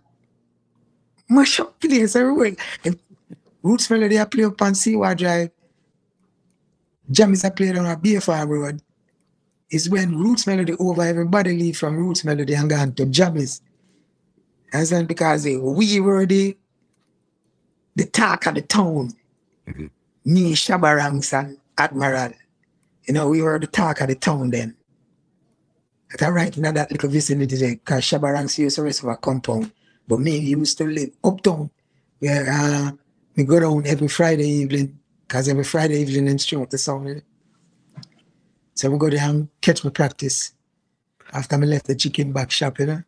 mash 1.29 1.61
up 1.61 1.81
place 1.81 2.17
everywhere. 2.17 2.57
And 2.85 2.99
roots 3.63 3.91
melody 3.91 4.19
I 4.21 4.25
play 4.25 4.45
up 4.45 4.61
on 4.61 4.75
Seaward 4.75 5.19
Drive. 5.19 5.51
Jammies 7.11 7.45
I 7.45 7.51
play 7.51 7.71
on 7.71 7.87
a 7.87 7.97
BFR 7.97 8.49
road. 8.49 8.81
Is 9.71 9.89
when 9.91 10.17
roots 10.17 10.47
melody 10.47 10.75
over 10.79 11.03
everybody 11.03 11.57
leave 11.57 11.77
from 11.77 11.97
roots 11.97 12.25
melody 12.25 12.55
and 12.55 12.71
gone 12.71 12.93
to 12.95 13.07
Jammies. 13.07 13.61
And 14.73 14.87
then 14.87 15.07
because 15.07 15.45
we 15.45 16.01
were 16.01 16.27
the 16.27 16.57
the 17.97 18.07
talk 18.07 18.47
of 18.47 18.57
the 18.57 18.63
town. 18.63 19.13
Mhm. 19.69 19.91
Me, 20.25 20.53
Shabba 20.55 20.97
Ranks 20.97 21.33
and 21.33 21.59
Admiral. 21.79 22.33
You 23.05 23.15
know, 23.15 23.29
we 23.29 23.41
were 23.43 23.59
the 23.59 23.67
talk 23.67 24.01
of 24.01 24.09
the 24.09 24.15
town 24.15 24.51
then. 24.51 24.75
At 26.13 26.29
right 26.29 26.57
in 26.57 26.63
that 26.63 26.91
little 26.91 27.09
vicinity 27.09 27.57
there, 27.57 27.75
because 27.77 28.05
Shabba 28.05 28.33
Ranks 28.33 28.59
used 28.59 28.77
to 28.77 28.83
rest 28.83 29.03
of 29.03 29.09
a 29.09 29.17
compound. 29.17 29.73
But 30.07 30.21
me 30.21 30.39
used 30.39 30.79
to 30.79 30.85
live 30.85 31.11
uptown, 31.23 31.71
where 32.19 32.51
uh, 32.51 32.91
we 33.37 33.45
go 33.45 33.61
down 33.61 33.87
every 33.87 34.09
Friday 34.09 34.49
evening, 34.49 34.99
because 35.27 35.49
every 35.49 35.65
Friday 35.65 36.01
evening 36.01 36.29
and 36.29 36.41
string 36.41 36.63
up 36.63 36.71
the 36.71 37.15
eh. 37.17 37.21
So 38.75 38.91
we 38.91 38.99
go 38.99 39.09
there 39.09 39.29
and 39.29 39.49
catch 39.61 39.85
my 39.85 39.91
practice 39.91 40.53
after 41.33 41.57
I 41.57 41.59
left 41.61 41.87
the 41.87 41.95
chicken 41.95 42.33
back 42.33 42.51
shop, 42.51 42.79
you 42.79 42.87
know. 42.87 43.03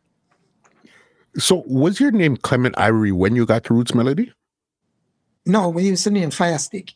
So 1.38 1.64
was 1.66 2.00
your 2.00 2.12
name 2.12 2.36
Clement 2.36 2.74
Irie 2.76 3.12
when 3.12 3.36
you 3.36 3.44
got 3.44 3.64
to 3.64 3.74
Roots 3.74 3.94
Melody? 3.94 4.32
No, 5.44 5.68
we 5.68 5.84
used 5.84 6.04
to 6.04 6.10
name 6.10 6.30
Fire 6.30 6.58
Stick. 6.58 6.94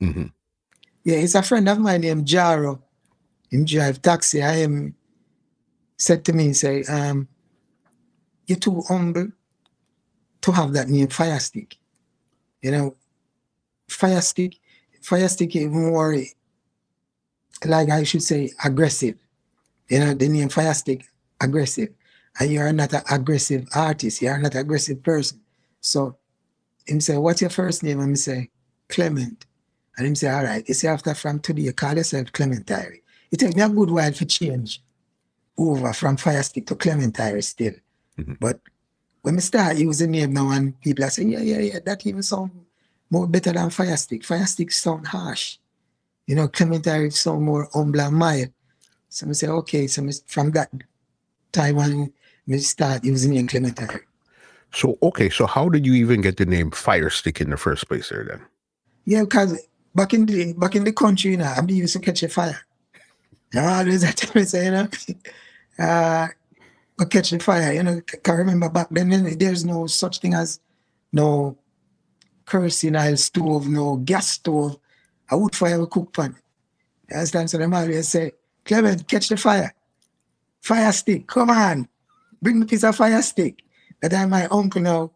Mm-hmm. 0.00 0.26
Yeah, 1.04 1.16
it's 1.16 1.34
a 1.34 1.42
friend 1.42 1.68
of 1.68 1.78
mine 1.78 2.02
named 2.02 2.26
Jaro. 2.26 2.80
Him 3.50 3.64
drive 3.64 4.00
taxi. 4.00 4.42
I 4.42 4.58
am 4.58 4.94
said 5.98 6.24
to 6.24 6.32
me, 6.32 6.52
say, 6.52 6.84
um, 6.84 7.28
you're 8.46 8.58
too 8.58 8.82
humble 8.88 9.28
to 10.40 10.52
have 10.52 10.72
that 10.72 10.88
name 10.88 11.08
Fire 11.08 11.38
Stick. 11.38 11.76
You 12.60 12.70
know, 12.72 12.96
Fire 13.88 14.20
Stick, 14.20 14.56
Fire 15.00 15.28
Stick 15.28 15.56
is 15.56 15.68
more 15.68 16.16
like 17.64 17.90
I 17.90 18.02
should 18.02 18.22
say 18.22 18.50
aggressive. 18.64 19.16
You 19.88 20.00
know, 20.00 20.14
the 20.14 20.28
name 20.28 20.48
Fire 20.48 20.74
Stick, 20.74 21.04
aggressive. 21.40 21.90
And 22.40 22.50
you're 22.50 22.72
not 22.72 22.92
an 22.92 23.02
aggressive 23.10 23.68
artist, 23.74 24.22
you're 24.22 24.38
not 24.38 24.54
an 24.54 24.60
aggressive 24.60 25.02
person. 25.02 25.40
So 25.80 26.16
him 26.86 27.00
say, 27.00 27.16
What's 27.16 27.40
your 27.40 27.50
first 27.50 27.82
name? 27.82 28.00
And 28.00 28.10
me 28.10 28.16
say, 28.16 28.50
Clement. 28.88 29.46
And 29.96 30.06
him 30.06 30.14
say, 30.14 30.30
All 30.30 30.44
right, 30.44 30.66
you 30.66 30.74
say 30.74 30.88
after 30.88 31.14
from 31.14 31.40
today, 31.40 31.62
you 31.62 31.72
call 31.72 31.96
yourself 31.96 32.32
Clement 32.32 32.66
Irie. 32.66 33.02
It 33.30 33.38
take 33.38 33.56
me 33.56 33.62
a 33.62 33.68
good 33.68 33.90
while 33.90 34.12
to 34.12 34.24
change 34.24 34.82
over 35.58 35.92
from 35.92 36.16
Fire 36.16 36.42
Stick 36.42 36.66
to 36.66 36.74
Clement 36.74 37.18
still. 37.44 37.74
Mhm. 38.18 38.38
But 38.40 38.60
when 39.22 39.36
we 39.36 39.40
start 39.40 39.76
using 39.76 40.12
the 40.12 40.20
name 40.20 40.32
now 40.32 40.50
and 40.50 40.78
people 40.80 41.04
are 41.04 41.10
saying, 41.10 41.30
Yeah, 41.30 41.40
yeah, 41.40 41.60
yeah, 41.60 41.78
that 41.84 42.06
even 42.06 42.22
sound 42.22 42.50
more 43.10 43.26
better 43.26 43.52
than 43.52 43.70
Fire 43.70 43.96
Stick. 43.96 44.24
Fire 44.24 44.46
Stick 44.46 44.72
sound 44.72 45.06
harsh. 45.06 45.58
You 46.26 46.36
know, 46.36 46.48
Clement 46.48 46.84
Irie 46.84 47.12
sound 47.12 47.42
more 47.42 47.68
humble 47.72 48.00
and 48.00 48.16
mild. 48.16 48.48
So 49.08 49.28
I 49.28 49.32
say, 49.32 49.48
okay, 49.48 49.86
so 49.86 50.08
from 50.26 50.52
that 50.52 50.70
time 51.52 51.78
on, 51.78 52.12
we 52.46 52.58
start 52.58 53.04
using 53.04 53.32
name 53.32 53.46
Clement 53.48 53.76
Irie. 53.76 54.00
So 54.72 54.96
okay, 55.02 55.28
so 55.28 55.46
how 55.46 55.68
did 55.68 55.84
you 55.84 55.92
even 55.94 56.22
get 56.22 56.38
the 56.38 56.46
name 56.46 56.70
Fire 56.70 57.10
Stick 57.10 57.40
in 57.40 57.50
the 57.50 57.58
first 57.58 57.86
place 57.88 58.08
there 58.08 58.24
then? 58.24 58.40
Yeah, 59.04 59.22
because 59.24 59.60
back 59.94 60.14
in 60.14 60.24
the 60.26 60.54
back 60.54 60.74
in 60.74 60.84
the 60.84 60.92
country, 60.92 61.32
you 61.32 61.36
know, 61.36 61.52
I 61.54 61.60
be 61.60 61.74
used 61.74 61.92
to 61.92 61.98
catch 61.98 62.22
a 62.22 62.28
fire. 62.28 62.60
And 63.54 63.66
I 63.66 63.80
always 63.80 64.02
had 64.02 64.16
to 64.16 64.46
say, 64.46 64.64
you 64.64 64.70
know, 64.70 64.88
uh, 65.78 66.28
go 66.96 67.06
catch 67.06 67.30
the 67.30 67.38
fire. 67.38 67.72
You 67.72 67.82
know, 67.82 68.00
can 68.00 68.36
remember 68.36 68.68
back 68.68 68.88
then, 68.90 69.38
there's 69.38 69.64
no 69.64 69.86
such 69.86 70.20
thing 70.20 70.34
as 70.34 70.60
no 71.12 71.56
kerosene 72.46 72.96
oil 72.96 73.16
stove, 73.16 73.68
no 73.68 73.96
gas 73.96 74.28
stove. 74.28 74.78
A 75.30 75.38
wood 75.38 75.54
fire 75.56 75.80
we 75.80 75.86
cook 75.86 76.12
pan. 76.12 76.36
You 77.08 77.16
understand? 77.16 77.50
So 77.50 77.58
them 77.58 77.74
always 77.74 78.08
say, 78.08 78.32
Clement, 78.64 79.08
catch 79.08 79.28
the 79.28 79.36
fire. 79.36 79.74
Fire 80.60 80.92
stick, 80.92 81.26
come 81.26 81.50
on. 81.50 81.88
Bring 82.40 82.60
me 82.60 82.66
piece 82.66 82.84
of 82.84 82.96
fire 82.96 83.22
stick. 83.22 83.62
That 84.00 84.10
time 84.10 84.30
my 84.30 84.46
uncle 84.46 84.82
now, 84.82 85.12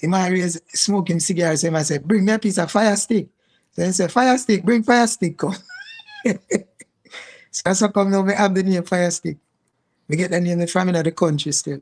he 0.00 0.06
always 0.06 0.60
smoking 0.68 1.20
cigars. 1.20 1.62
He 1.62 1.68
I 1.68 1.82
say, 1.82 1.98
bring 1.98 2.24
me 2.24 2.32
a 2.32 2.38
piece 2.38 2.58
of 2.58 2.70
fire 2.70 2.94
stick. 2.96 3.28
So 3.72 3.84
he 3.84 3.92
say, 3.92 4.08
fire 4.08 4.38
stick, 4.38 4.64
bring 4.64 4.82
fire 4.82 5.06
stick, 5.06 5.36
come. 5.36 5.56
so 6.24 7.62
that's 7.64 7.80
how 7.80 7.88
come 7.88 8.10
now 8.10 8.20
we 8.20 8.34
have 8.34 8.54
the 8.54 8.62
name 8.62 8.82
fire 8.84 9.10
stick. 9.10 9.38
We 10.08 10.16
get 10.16 10.32
in 10.32 10.44
the 10.44 10.54
name 10.56 10.66
from 10.66 10.88
another 10.88 11.10
country 11.10 11.52
still. 11.52 11.80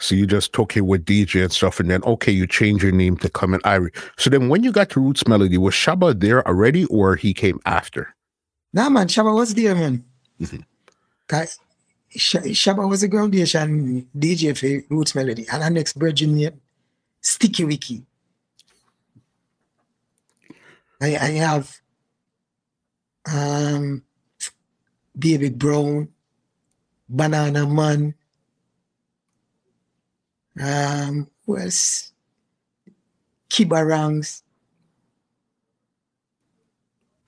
So 0.00 0.14
you 0.16 0.26
just 0.26 0.52
took 0.52 0.76
it 0.76 0.80
with 0.80 1.04
DJ 1.04 1.42
and 1.44 1.52
stuff, 1.52 1.78
and 1.78 1.88
then 1.88 2.02
okay, 2.02 2.32
you 2.32 2.46
change 2.46 2.82
your 2.82 2.90
name 2.92 3.16
to 3.18 3.28
Clement 3.30 3.62
Irie. 3.62 3.94
So 4.18 4.30
then 4.30 4.48
when 4.48 4.64
you 4.64 4.72
got 4.72 4.90
to 4.90 5.00
Roots 5.00 5.28
Melody, 5.28 5.58
was 5.58 5.74
Shabba 5.74 6.18
there 6.18 6.46
already 6.48 6.86
or 6.86 7.14
he 7.14 7.32
came 7.32 7.60
after? 7.66 8.12
Nah, 8.72 8.88
man, 8.88 9.06
Shabba 9.06 9.32
was 9.34 9.54
there, 9.54 9.74
man. 9.76 10.04
Mhm. 10.40 10.64
'Cause 11.28 11.58
Sh- 12.10 12.50
Shabba 12.58 12.88
was 12.88 13.02
a 13.04 13.08
groundation 13.08 14.08
DJ 14.18 14.54
for 14.58 14.84
Roots 14.92 15.14
Melody. 15.14 15.46
And 15.52 15.62
our 15.62 15.70
next 15.70 15.92
virgin 15.94 16.34
name, 16.34 16.60
Sticky 17.20 17.64
Wiki. 17.64 18.02
I, 21.00 21.16
I 21.16 21.30
have 21.46 21.80
um, 23.32 24.02
Baby 25.16 25.50
Brown, 25.50 26.08
Banana 27.12 27.66
Man, 27.66 28.14
um, 30.60 31.28
who 31.46 31.58
else? 31.58 32.12
Kibarangs. 33.50 34.42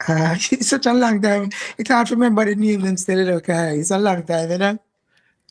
Uh, 0.09 0.35
it's 0.53 0.69
such 0.69 0.87
a 0.87 0.93
long 0.93 1.21
time. 1.21 1.51
Hard 1.87 2.07
to 2.09 2.15
remember 2.15 2.45
the 2.45 2.55
name 2.55 2.81
them 2.81 2.97
still, 2.97 3.29
okay? 3.37 3.79
It's 3.79 3.91
a 3.91 3.99
long 3.99 4.23
time, 4.25 4.51
you 4.51 4.59
know? 4.59 4.79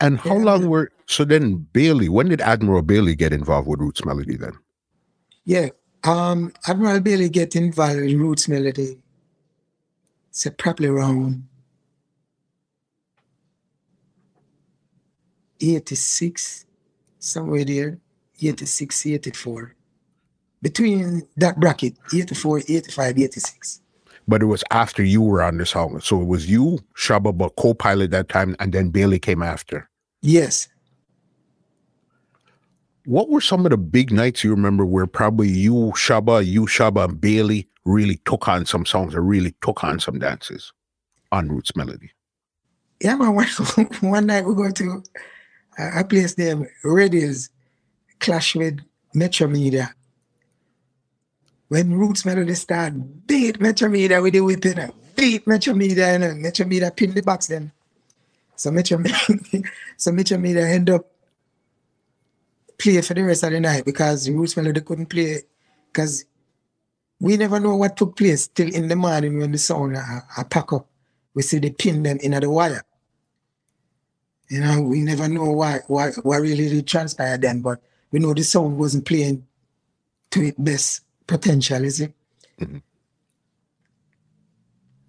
And 0.02 0.20
how 0.20 0.38
Yeah. 0.38 0.44
long 0.44 0.68
were 0.70 0.92
so 1.08 1.24
then 1.24 1.68
Bailey? 1.74 2.10
When 2.10 2.30
did 2.30 2.42
Admiral 2.42 2.82
Bailey 2.82 3.16
get 3.16 3.34
involved 3.34 3.68
with 3.68 3.80
Roots 3.80 4.04
Melody 4.04 4.36
then? 4.36 4.54
Yeah. 5.46 5.70
Um, 6.04 6.52
Admiral 6.68 7.00
Bailey 7.00 7.30
get 7.30 7.56
involved 7.56 8.00
in 8.00 8.20
Roots 8.20 8.48
Melody. 8.48 9.00
So 10.32 10.50
probably 10.50 10.88
around 10.88 11.48
86, 15.63 16.65
somewhere 17.20 17.65
there. 17.65 18.00
86, 18.41 19.05
84. 19.05 19.75
Between 20.62 21.24
that 21.38 21.60
bracket, 21.60 21.96
84, 22.13 22.60
85, 22.67 23.20
86. 23.20 23.82
But 24.27 24.41
it 24.41 24.46
was 24.46 24.63
after 24.72 25.03
you 25.03 25.22
were 25.22 25.41
on 25.41 25.58
the 25.58 25.65
song. 25.65 26.00
So 26.00 26.22
it 26.22 26.25
was 26.25 26.50
you, 26.50 26.79
Shabba, 26.96 27.38
but 27.38 27.55
co-pilot 27.58 28.12
that 28.12 28.29
time, 28.29 28.55
and 28.60 28.74
then 28.74 28.89
Bailey 28.89 29.20
came 29.20 29.43
after. 29.43 29.89
Yes. 30.22 30.70
What 33.05 33.29
were 33.29 33.41
some 33.41 33.65
of 33.65 33.72
the 33.72 33.77
big 33.77 34.12
nights 34.12 34.43
you 34.43 34.51
remember 34.51 34.86
where 34.86 35.08
probably 35.08 35.50
you, 35.50 35.91
Shabba, 35.96 36.46
you, 36.46 36.65
Shabba, 36.65 37.10
and 37.10 37.20
Bailey 37.20 37.67
really 37.84 38.22
took 38.25 38.48
on 38.48 38.65
some 38.65 38.86
songs 38.86 39.13
or 39.13 39.22
really 39.22 39.53
took 39.62 39.84
on 39.84 40.00
some 40.00 40.20
dances 40.20 40.72
on 41.34 41.50
Roots 41.50 41.75
Melody? 41.75 42.12
Yeah, 43.01 43.17
man, 43.17 43.36
one, 43.36 43.48
one 44.00 44.25
night 44.27 44.46
we 44.46 44.55
go 44.55 44.72
to 44.72 45.03
a, 45.77 46.03
place 46.03 46.38
named 46.38 46.68
Reddy's, 46.84 47.50
clash 48.20 48.56
with 48.56 48.80
Metro 49.13 49.48
Media. 49.48 49.94
When 51.68 51.94
Roots 51.94 52.25
Melody 52.25 52.53
start, 52.53 52.94
beat 53.27 53.60
Metro 53.60 53.89
Media 53.89 54.22
with 54.22 54.34
the 54.34 54.42
whip, 54.42 54.63
you 54.65 54.75
know, 54.75 54.94
beat 55.15 55.48
Metro 55.48 55.74
Media, 55.74 56.13
you 56.13 56.20
know, 56.20 56.34
Metro 56.36 56.65
Media 56.65 56.92
pin 56.92 57.13
the 57.13 57.22
box 57.22 57.48
then. 57.48 57.72
So 58.56 58.72
Metro, 58.72 59.01
so 59.98 60.12
Metro 60.12 60.38
Media 60.38 60.68
end 60.68 60.89
up 60.89 61.06
play 62.77 63.01
for 63.01 63.13
the 63.13 63.24
rest 63.24 63.44
of 63.44 63.51
the 63.51 63.60
night 63.60 63.86
because 63.86 64.30
Roots 64.30 64.58
Melody 64.58 64.82
couldn't 64.82 65.08
play 65.08 65.42
because 65.92 66.25
we 67.20 67.38
never 67.38 67.60
know 67.60 67.75
what 67.75 67.96
took 67.96 68.18
place 68.18 68.48
till 68.48 68.74
in 68.74 68.88
the 68.88 68.96
morning 68.96 69.39
when 69.39 69.51
the 69.51 69.58
sound 69.58 69.96
uh, 69.96 70.20
uh, 70.38 70.44
pack 70.44 70.74
up. 70.74 70.88
We 71.34 71.42
see 71.42 71.60
the 71.60 71.72
pin 71.72 72.03
them 72.03 72.18
in 72.22 72.32
the 72.32 72.50
wire. 72.50 72.84
You 74.53 74.60
know, 74.62 74.81
we 74.81 75.01
never 75.01 75.27
know 75.27 75.50
why, 75.50 75.79
why 75.88 76.12
what 76.22 76.41
really 76.41 76.69
did 76.69 76.86
transpire 76.86 77.39
then, 77.39 77.62
but 77.62 77.81
we 78.12 78.19
know 78.19 78.36
the 78.36 78.43
sound 78.43 78.77
wasn't 78.77 79.03
playing 79.03 79.48
to 80.29 80.45
its 80.45 80.60
best 80.60 81.01
potential, 81.25 81.83
is 81.83 82.01
it? 82.01 82.13
Mhm. 82.62 82.83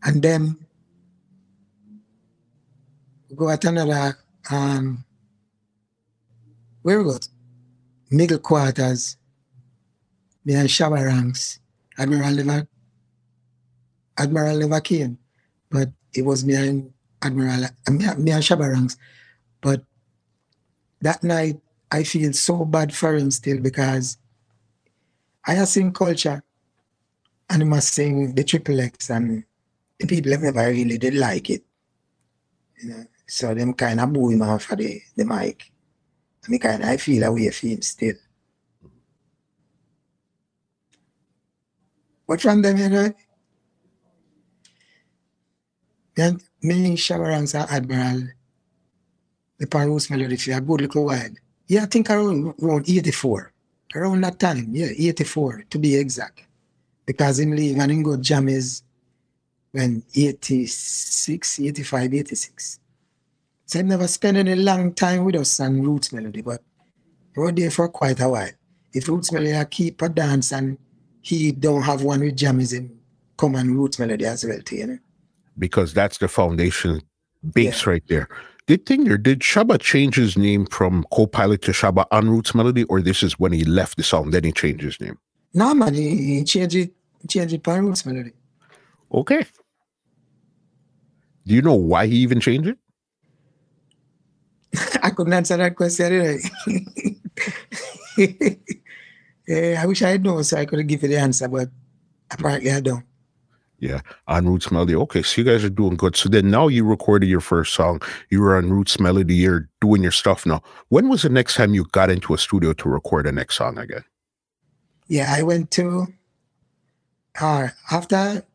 And 0.02 0.22
then 0.22 0.56
we 3.28 3.36
go 3.36 3.50
at 3.50 3.66
another 3.66 4.16
um 4.50 5.04
where 6.80 7.02
we 7.02 7.04
go? 7.04 7.18
Middle 8.10 8.38
quarters, 8.38 9.18
me 10.46 10.54
and 10.54 10.70
Shabba 10.70 11.04
Ranks, 11.04 11.60
Admiral 11.98 12.32
never 12.32 12.66
Admiral 14.16 14.58
never 14.58 14.80
came, 14.80 15.18
but 15.68 15.90
it 16.14 16.24
was 16.24 16.46
me 16.46 16.54
and 16.54 16.94
Admiral 17.20 17.66
and 17.86 18.00
Shabba 18.00 18.72
Ranks. 18.72 18.96
But 19.64 19.82
that 21.00 21.24
night 21.24 21.58
I 21.90 22.04
feel 22.04 22.34
so 22.34 22.66
bad 22.66 22.94
for 22.94 23.16
him 23.16 23.30
still 23.30 23.60
because 23.60 24.18
I 25.46 25.54
have 25.54 25.68
seen 25.68 25.90
culture 25.90 26.44
and 27.48 27.62
he 27.62 27.68
must 27.68 27.94
sing 27.94 28.34
the 28.34 28.44
triple 28.44 28.78
X 28.78 29.08
and 29.08 29.42
the 29.98 30.06
people 30.06 30.32
have 30.32 30.42
never 30.42 30.68
really 30.68 30.98
did 30.98 31.14
like 31.14 31.48
it. 31.48 31.64
You 32.82 32.90
know, 32.90 33.04
so 33.26 33.54
them 33.54 33.72
kind 33.72 34.00
of 34.00 34.12
boo 34.12 34.28
him 34.28 34.42
off 34.42 34.64
for 34.64 34.76
the, 34.76 35.00
the 35.16 35.24
mic. 35.24 35.72
And 36.44 36.52
me 36.52 36.58
kind 36.58 36.82
of 36.82 36.88
I 36.90 36.98
feel 36.98 37.24
away 37.24 37.48
for 37.48 37.66
him 37.66 37.80
still. 37.80 38.16
But 42.28 42.42
from 42.42 42.60
them, 42.60 42.76
you 42.76 42.88
know, 42.90 43.14
then 46.16 46.40
me, 46.60 46.96
Shabba 46.96 47.28
Ranks 47.28 47.54
Admiral, 47.54 48.28
Melody 50.10 50.36
for 50.36 50.52
a 50.52 50.60
good 50.60 50.80
little 50.80 51.04
while. 51.06 51.30
Yeah, 51.66 51.82
I 51.82 51.86
think 51.86 52.10
around, 52.10 52.54
around 52.62 52.88
84. 52.88 53.52
Around 53.94 54.20
that 54.22 54.38
time, 54.38 54.68
yeah, 54.70 54.88
84 54.98 55.64
to 55.70 55.78
be 55.78 55.96
exact. 55.96 56.42
Because 57.06 57.38
him 57.38 57.52
leave 57.52 57.78
and 57.78 57.92
him 57.92 58.02
go 58.02 58.16
jam 58.16 58.48
is 58.48 58.82
when 59.72 60.02
86, 60.14 61.60
85, 61.60 62.14
86. 62.14 62.80
So 63.66 63.78
I 63.78 63.82
never 63.82 64.08
spent 64.08 64.36
any 64.36 64.54
long 64.56 64.92
time 64.94 65.24
with 65.24 65.36
us 65.36 65.60
on 65.60 65.82
Roots 65.82 66.12
Melody, 66.12 66.42
but 66.42 66.62
we 67.36 67.42
were 67.42 67.52
there 67.52 67.70
for 67.70 67.88
quite 67.88 68.20
a 68.20 68.28
while. 68.28 68.50
If 68.92 69.08
Roots 69.08 69.32
Melody 69.32 69.64
keep 69.70 70.02
a 70.02 70.08
dance 70.08 70.52
and 70.52 70.78
he 71.22 71.52
don't 71.52 71.82
have 71.82 72.02
one 72.02 72.20
with 72.20 72.36
jamism, 72.36 72.90
come 73.36 73.56
on 73.56 73.74
Roots 73.74 73.98
Melody 73.98 74.26
as 74.26 74.44
well, 74.44 74.60
too, 74.60 74.76
you 74.76 74.86
know? 74.86 74.98
because 75.58 75.94
that's 75.94 76.18
the 76.18 76.28
foundation 76.28 77.00
base 77.52 77.86
right 77.86 78.02
there. 78.08 78.28
Did 78.66 78.86
thing 78.86 79.10
or 79.10 79.18
did 79.18 79.40
Shabba 79.40 79.78
change 79.78 80.16
his 80.16 80.38
name 80.38 80.64
from 80.66 81.04
co-pilot 81.12 81.60
to 81.62 81.72
Shabba 81.72 82.06
on 82.10 82.30
Roots 82.30 82.54
Melody, 82.54 82.84
or 82.84 83.02
this 83.02 83.22
is 83.22 83.38
when 83.38 83.52
he 83.52 83.64
left 83.64 83.98
the 83.98 84.02
song, 84.02 84.30
then 84.30 84.44
he 84.44 84.52
changed 84.52 84.82
his 84.82 84.98
name? 85.00 85.18
No, 85.52 85.74
man, 85.74 85.92
he, 85.92 86.36
he 86.36 86.44
changed 86.44 86.74
it, 86.74 86.94
he 87.20 87.28
changed 87.28 87.52
it 87.52 87.62
for 87.62 87.80
Roots 87.80 88.06
Melody. 88.06 88.32
Okay. 89.12 89.44
Do 91.46 91.54
you 91.54 91.60
know 91.60 91.74
why 91.74 92.06
he 92.06 92.16
even 92.16 92.40
changed 92.40 92.68
it? 92.68 92.78
I 95.02 95.10
couldn't 95.10 95.34
answer 95.34 95.58
that 95.58 95.76
question. 95.76 96.06
Anyway. 96.06 96.38
yeah, 99.46 99.78
I 99.82 99.86
wish 99.86 100.02
I 100.02 100.10
had 100.10 100.24
known 100.24 100.42
so 100.42 100.56
I 100.56 100.64
could 100.64 100.78
have 100.78 100.88
given 100.88 101.10
you 101.10 101.16
the 101.18 101.22
answer, 101.22 101.48
but 101.48 101.68
apparently 102.30 102.70
I 102.70 102.80
don't. 102.80 103.04
Yeah, 103.84 104.00
on 104.28 104.46
Roots 104.48 104.72
Melody. 104.72 104.94
Okay, 104.96 105.20
so 105.20 105.42
you 105.42 105.44
guys 105.44 105.62
are 105.62 105.68
doing 105.68 105.96
good. 105.96 106.16
So 106.16 106.30
then 106.30 106.50
now 106.50 106.68
you 106.68 106.86
recorded 106.86 107.28
your 107.28 107.42
first 107.42 107.74
song. 107.74 108.00
You 108.30 108.40
were 108.40 108.56
on 108.56 108.70
Roots 108.70 108.98
Melody. 108.98 109.34
You're 109.34 109.68
doing 109.82 110.02
your 110.02 110.10
stuff 110.10 110.46
now. 110.46 110.62
When 110.88 111.10
was 111.10 111.20
the 111.20 111.28
next 111.28 111.56
time 111.56 111.74
you 111.74 111.84
got 111.92 112.08
into 112.08 112.32
a 112.32 112.38
studio 112.38 112.72
to 112.72 112.88
record 112.88 113.26
a 113.26 113.32
next 113.32 113.56
song 113.56 113.76
again? 113.76 114.02
Yeah, 115.06 115.26
I 115.36 115.42
went 115.42 115.70
to 115.72 116.06
uh, 117.38 117.68
after 117.90 118.46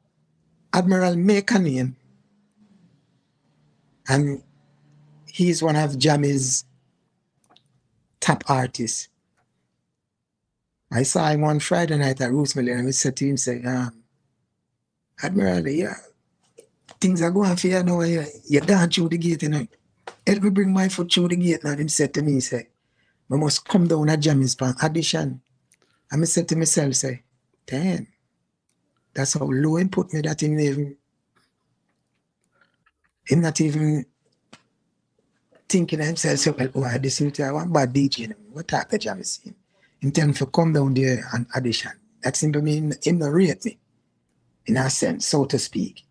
Admiral 0.74 1.14
Mekanian, 1.14 1.94
and 4.08 4.42
he's 5.28 5.62
one 5.62 5.76
of 5.76 6.00
Jammy's 6.00 6.66
top 8.20 8.44
artists. 8.48 9.10
I 10.92 11.04
saw 11.04 11.30
him 11.30 11.42
one 11.42 11.60
Friday 11.60 12.00
night 12.00 12.20
at 12.20 12.32
Roots 12.32 12.56
Melody, 12.56 12.72
and 12.72 12.88
I 12.88 12.92
said 12.92 13.16
to 13.18 13.28
him, 13.28 13.38
say, 13.38 13.62
um, 13.64 13.99
Admiral, 15.22 15.68
yeah, 15.68 15.96
things 17.00 17.22
are 17.22 17.32
going 17.32 17.56
for 17.56 17.68
you 17.68 17.84
now. 17.84 18.02
Yeah. 18.02 18.26
you're 18.48 18.62
down 18.62 18.90
through 18.90 19.10
the 19.10 19.18
gate, 19.18 19.44
you 19.44 19.50
know. 19.50 19.68
Help 20.26 20.44
me 20.44 20.50
bring 20.50 20.74
my 20.74 20.90
foot 20.90 21.12
through 21.12 21.30
the 21.30 21.36
gate 21.36 21.64
now. 21.64 21.76
Him 21.76 21.90
said 21.90 22.14
to 22.14 22.22
me, 22.22 22.40
say, 22.40 22.70
I 23.32 23.36
must 23.36 23.68
come 23.68 23.88
down 23.88 24.10
at 24.10 24.20
Jammy's 24.20 24.56
pan 24.56 24.76
audition. 24.82 25.42
And 26.12 26.22
I 26.22 26.26
said 26.26 26.48
to 26.50 26.56
myself, 26.56 26.96
say, 26.96 27.24
damn, 27.66 28.08
that's 29.14 29.34
how 29.34 29.46
low 29.46 29.78
him 29.78 29.90
put 29.90 30.14
me 30.14 30.22
that 30.22 30.42
him 30.42 30.60
even, 30.60 30.98
him 33.26 33.42
not 33.42 33.62
even 33.62 34.06
thinking 35.68 36.00
himself, 36.00 36.40
say, 36.40 36.52
well, 36.52 36.72
oh, 36.76 36.98
this 36.98 37.22
is 37.22 37.40
I 37.40 37.52
want 37.52 37.72
bad 37.72 37.94
DJ. 37.94 38.20
you. 38.20 38.36
What 38.52 38.68
type 38.68 38.92
of 38.92 39.00
jam 39.00 39.20
is 39.20 39.38
him? 39.38 39.56
Him 40.00 40.12
tell 40.12 40.28
me 40.28 40.34
to 40.34 40.46
come 40.48 40.74
down 40.74 40.94
there 40.94 41.28
and 41.34 41.46
audition. 41.56 41.92
That 42.24 42.36
simply 42.36 42.62
mean 42.62 42.94
him 43.04 43.20
not 43.20 43.32
rate 43.32 43.64
me, 43.66 43.78
in 44.70 44.78
a 44.78 44.90
sense, 44.90 45.28
so 45.28 45.46
to 45.46 45.58
speak. 45.58 46.06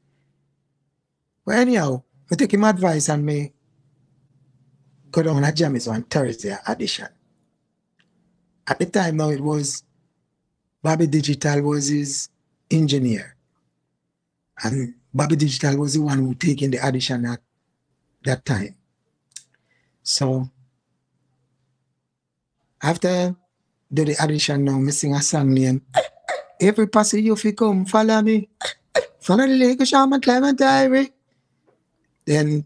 Well, 1.47 1.59
anyhow, 1.59 2.03
I 2.31 2.35
take 2.35 2.53
him 2.53 2.65
advice 2.65 3.09
and 3.09 3.25
me 3.25 3.53
go 5.11 5.23
down 5.23 5.45
at 5.45 5.57
Jammy's 5.57 5.89
on 5.89 6.03
Thursday 6.03 6.57
audition. 6.69 7.09
At 8.67 8.79
the 8.79 8.87
time 8.87 9.17
now 9.17 9.31
it 9.31 9.41
was 9.41 9.83
Bobby 10.83 11.07
Digital 11.07 11.63
was 11.63 11.89
his 11.89 12.29
engineer. 12.71 13.37
And 14.63 14.95
Bobby 15.15 15.37
Digital 15.37 15.79
was 15.79 15.95
the 15.95 16.03
one 16.03 16.19
who 16.19 16.35
taking 16.35 16.73
the 16.73 16.85
audition 16.85 17.25
at 17.25 17.41
that 18.25 18.45
time. 18.45 18.75
So 20.03 20.51
after 22.83 23.37
do 23.93 24.05
the 24.05 24.21
audition 24.21 24.65
now, 24.65 24.79
missing 24.79 25.13
sing 25.13 25.15
a 25.15 25.23
song 25.23 25.55
name. 25.55 25.83
Every 26.61 26.89
passage 26.89 27.25
you 27.25 27.37
fi 27.37 27.53
come, 27.53 27.85
follow 27.85 28.21
me. 28.23 28.49
Follow 29.21 29.47
the 29.47 29.55
Lake 29.55 29.87
Shaman 29.87 30.21
Clement 30.21 30.59
Irie. 30.59 31.13
Then 32.25 32.65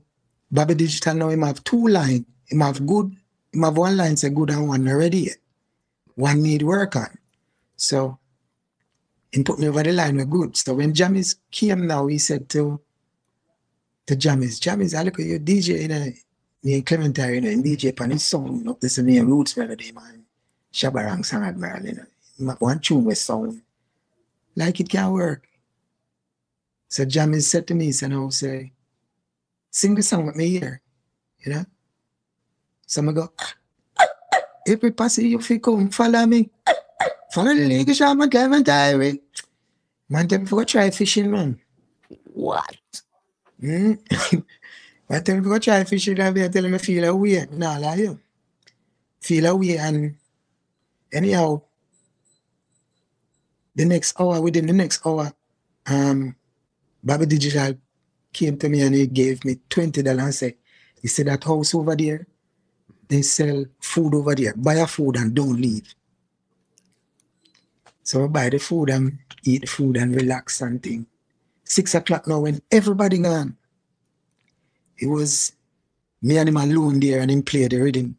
Bobby 0.50 0.74
Digital 0.74 1.14
now 1.14 1.28
him 1.28 1.42
have 1.42 1.62
two 1.64 1.88
line. 1.88 2.24
Him 2.46 2.60
have 2.60 2.86
good, 2.86 3.14
him 3.52 3.62
have 3.62 3.76
one 3.76 3.96
line 3.96 4.16
say 4.16 4.30
good 4.30 4.50
and 4.50 4.68
one 4.68 4.88
already 4.88 5.18
yet. 5.18 5.36
One 6.14 6.42
need 6.42 6.62
work 6.62 6.96
on. 6.96 7.18
So 7.76 8.18
he 9.30 9.42
put 9.42 9.58
me 9.58 9.68
over 9.68 9.82
the 9.82 9.92
line 9.92 10.16
with 10.16 10.30
good. 10.30 10.56
So 10.56 10.74
when 10.74 10.92
Jamis 10.92 11.36
came 11.50 11.86
now, 11.86 12.06
he 12.06 12.18
said 12.18 12.48
to 12.50 12.80
to 14.06 14.16
Jamis, 14.16 14.58
Jamis, 14.60 14.98
I 14.98 15.04
look 15.04 15.20
at 15.20 15.26
your 15.26 15.38
DJ, 15.38 15.82
you 15.82 15.88
know, 15.88 16.12
me 16.64 16.74
and 16.74 16.86
Clementine, 16.86 17.44
you 17.44 17.50
and 17.50 17.64
DJ 17.64 17.96
pan 17.96 18.10
his 18.10 18.24
song, 18.24 18.68
up 18.68 18.80
this 18.80 18.98
is 18.98 19.04
me 19.04 19.20
roots 19.20 19.56
melody, 19.56 19.92
man. 19.92 20.24
Shabba 20.72 21.04
Ranks 21.04 21.32
and 21.32 21.44
Admiral, 21.44 21.84
you 21.84 21.92
know. 21.94 22.06
Him 22.38 22.56
One 22.58 22.78
tune 22.80 23.04
with 23.04 23.18
sound. 23.18 23.62
Like 24.56 24.80
it 24.80 24.88
can 24.88 25.10
work. 25.12 25.48
So 26.88 27.04
Jamis 27.04 27.44
said 27.44 27.66
to 27.68 27.74
me, 27.74 27.86
he 27.86 27.92
said, 27.92 28.10
no, 28.10 28.28
say, 28.30 28.72
sing 29.70 29.94
the 29.94 30.02
song 30.02 30.26
with 30.26 30.36
me 30.36 30.48
here, 30.48 30.82
you 31.40 31.52
know. 31.52 31.64
So 32.86 33.02
I 33.08 33.12
go, 33.12 33.32
every 34.68 34.90
passage 34.90 35.24
you 35.24 35.40
fi 35.40 35.58
come, 35.58 35.88
follow 35.88 36.26
me. 36.26 36.50
Follow 37.32 37.54
the 37.54 37.66
Lake 37.66 37.94
Shaman 37.94 38.28
Clement 38.28 38.66
Irie. 38.66 39.20
Man, 40.10 40.28
them 40.28 40.44
for 40.44 40.66
try 40.66 40.90
fishing, 40.90 41.30
man. 41.30 41.58
What? 42.34 42.76
Hmm? 43.58 43.94
I 45.08 45.20
tell 45.20 45.36
him 45.36 45.44
go 45.44 45.58
try 45.58 45.84
fishing 45.84 46.20
and 46.20 46.38
I 46.38 46.48
tell 46.48 46.64
him 46.66 46.74
I 46.74 46.78
feel 46.78 47.04
away. 47.04 47.46
Nah, 47.52 47.78
like 47.78 48.00
you. 48.00 48.20
Feel 49.20 49.46
away 49.46 49.78
and 49.78 50.16
anyhow, 51.10 51.62
the 53.74 53.84
next 53.84 54.20
hour, 54.20 54.40
within 54.40 54.66
the 54.66 54.72
next 54.72 55.04
hour, 55.06 55.32
um, 55.86 56.36
Bobby 57.02 57.26
Digital 57.26 57.74
came 58.32 58.56
to 58.58 58.68
me 58.68 58.82
and 58.82 58.94
he 58.94 59.06
gave 59.06 59.44
me 59.44 59.56
$20 59.70 60.22
and 60.22 60.34
said, 60.34 60.54
he 61.00 61.08
said 61.08 61.26
that 61.26 61.44
house 61.44 61.74
over 61.74 61.96
there, 61.96 62.26
they 63.08 63.22
sell 63.22 63.64
food 63.80 64.14
over 64.14 64.34
there. 64.34 64.54
Buy 64.56 64.74
a 64.74 64.86
food 64.86 65.16
and 65.16 65.34
don't 65.34 65.60
leave. 65.60 65.94
So 68.02 68.24
I 68.24 68.26
buy 68.28 68.50
the 68.50 68.58
food 68.58 68.90
and 68.90 69.18
eat 69.44 69.62
the 69.62 69.66
food 69.66 69.96
and 69.96 70.14
relax 70.14 70.60
and 70.60 70.82
thing. 70.82 71.06
Six 71.64 71.94
o'clock 71.94 72.26
now 72.26 72.40
when 72.40 72.60
everybody 72.70 73.18
gone. 73.18 73.56
It 74.98 75.06
was 75.06 75.52
me 76.20 76.38
and 76.38 76.48
him 76.48 76.56
alone 76.56 77.00
there 77.00 77.20
and 77.20 77.30
him 77.30 77.42
play 77.42 77.66
the 77.66 77.80
rhythm. 77.80 78.16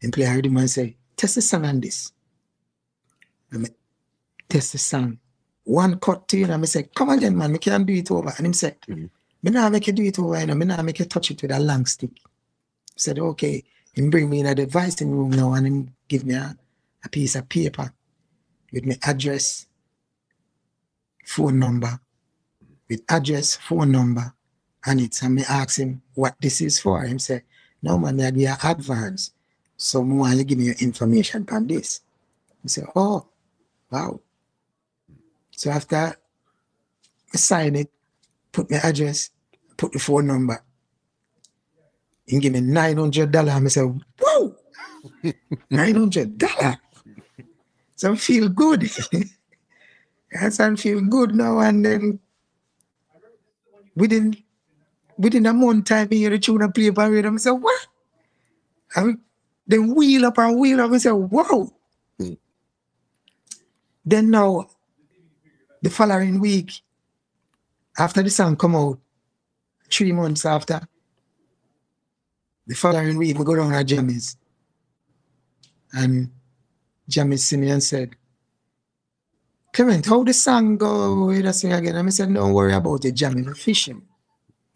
Him 0.00 0.10
play 0.10 0.24
a 0.24 0.34
rhythm 0.34 0.56
and 0.56 0.70
say, 0.70 0.96
test 1.16 1.36
the 1.36 1.42
song 1.42 1.64
on 1.64 1.80
this. 1.80 2.12
Mean, 3.50 3.66
test 4.50 4.72
the 4.72 4.78
song. 4.78 5.18
One 5.64 5.98
cut 5.98 6.28
to 6.28 6.38
you 6.38 6.44
and 6.44 6.54
I 6.54 6.64
say, 6.66 6.84
come 6.94 7.10
again, 7.10 7.36
man, 7.36 7.52
we 7.52 7.58
can't 7.58 7.86
do 7.86 7.92
it 7.94 8.10
over. 8.10 8.32
And 8.36 8.46
him 8.46 8.52
said, 8.52 8.80
Mhm. 8.82 9.10
me 9.42 9.50
now 9.50 9.68
make 9.70 9.86
you 9.86 9.92
do 9.92 10.02
it 10.02 10.18
over, 10.18 10.38
you 10.40 10.46
know, 10.46 10.54
me 10.54 10.66
now 10.66 10.82
make 10.82 10.98
you 10.98 11.04
touch 11.06 11.30
it 11.30 11.40
with 11.42 11.52
a 11.52 11.60
long 11.60 11.86
stick. 11.86 12.10
I 12.16 12.96
said, 12.96 13.18
okay. 13.18 13.64
Him 13.94 14.10
bring 14.10 14.30
me 14.30 14.40
in 14.40 14.46
a 14.46 14.54
devising 14.54 15.10
room 15.10 15.30
now 15.30 15.52
and 15.54 15.66
him 15.66 15.94
give 16.08 16.24
me 16.24 16.34
a, 16.34 16.56
a 17.04 17.08
piece 17.08 17.34
of 17.36 17.48
paper 17.48 17.92
with 18.72 18.86
my 18.86 18.96
address, 19.02 19.66
phone 21.26 21.58
number, 21.58 21.98
with 22.88 23.02
address, 23.08 23.56
phone 23.56 23.90
number, 23.92 24.32
and 24.86 25.00
it's 25.00 25.22
and 25.22 25.34
me 25.34 25.44
ask 25.48 25.78
him 25.78 26.02
what 26.14 26.34
this 26.40 26.60
is 26.60 26.78
for. 26.78 27.02
Him 27.02 27.18
say, 27.18 27.42
no 27.82 27.98
man, 27.98 28.20
I 28.20 28.30
give 28.30 28.40
you 28.40 28.54
advance. 28.62 29.32
So 29.76 30.00
want 30.00 30.36
you 30.36 30.44
give 30.44 30.58
me 30.58 30.64
your 30.66 30.74
information 30.80 31.46
on 31.50 31.66
this. 31.66 32.00
I 32.64 32.68
say, 32.68 32.82
oh, 32.94 33.26
wow. 33.90 34.20
So 35.60 35.68
after 35.68 36.16
I 37.34 37.36
sign 37.36 37.76
it, 37.76 37.92
put 38.50 38.70
my 38.70 38.78
address, 38.78 39.28
put 39.76 39.92
the 39.92 39.98
phone 39.98 40.26
number. 40.26 40.56
He 42.24 42.38
give 42.38 42.54
me 42.54 42.62
nine 42.62 42.96
hundred 42.96 43.30
dollar. 43.30 43.52
I 43.52 43.68
say, 43.68 43.82
whoa, 43.82 44.56
nine 45.70 45.94
hundred 45.96 46.38
dollar. 46.38 46.80
So 47.94 48.12
I 48.12 48.16
feel 48.16 48.48
good. 48.48 48.88
yes, 50.32 50.60
I 50.60 50.74
feel 50.76 51.02
good 51.02 51.34
now. 51.34 51.58
And 51.58 51.84
then 51.84 52.20
within 53.94 54.34
within 55.18 55.44
a 55.44 55.52
month 55.52 55.84
time, 55.84 56.08
me 56.08 56.24
hear 56.24 56.30
the 56.30 56.38
tune 56.38 56.62
and 56.62 56.74
play 56.74 56.90
for 56.90 57.10
rhythm. 57.10 57.34
I 57.34 57.36
say, 57.36 57.50
what? 57.50 57.86
And 58.96 59.18
then 59.66 59.94
wheel 59.94 60.24
up 60.24 60.38
and 60.38 60.58
wheel 60.58 60.80
up. 60.80 60.92
I 60.92 60.96
say, 60.96 61.12
wow. 61.12 61.70
Hmm. 62.16 62.32
Then 64.06 64.30
now, 64.30 64.70
the 65.82 65.90
following 65.90 66.40
week, 66.40 66.72
after 67.98 68.22
the 68.22 68.30
song 68.30 68.56
come 68.56 68.76
out, 68.76 68.98
three 69.90 70.12
months 70.12 70.44
after, 70.46 70.80
the 72.66 72.74
following 72.74 73.16
week 73.18 73.38
we 73.38 73.44
go 73.44 73.56
down 73.56 73.72
to 73.72 73.84
Jammy's. 73.84 74.36
And 75.92 76.30
Jammy 77.08 77.36
see 77.36 77.56
me 77.56 77.70
and 77.70 77.82
said, 77.82 78.10
Clement, 79.72 80.06
how 80.06 80.22
the 80.24 80.32
song 80.32 80.76
go 80.76 81.26
with 81.26 81.46
us 81.46 81.64
again? 81.64 81.94
And 81.96 82.06
I 82.06 82.10
said, 82.10 82.32
Don't 82.32 82.52
worry 82.52 82.72
about 82.74 83.04
it, 83.04 83.12
Jammy, 83.12 83.42
we're 83.42 83.54
fishing. 83.54 84.02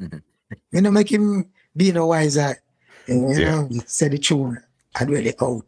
Mhm. 0.00 0.22
You 0.72 0.80
know, 0.80 0.90
make 0.90 1.10
him 1.10 1.46
be 1.76 1.92
no 1.92 2.06
wiser. 2.06 2.56
You 3.06 3.28
Yeah. 3.30 3.62
know, 3.62 3.68
said 3.86 4.12
the 4.12 4.18
tune. 4.18 4.58
I'd 4.96 5.10
really 5.10 5.34
out. 5.40 5.66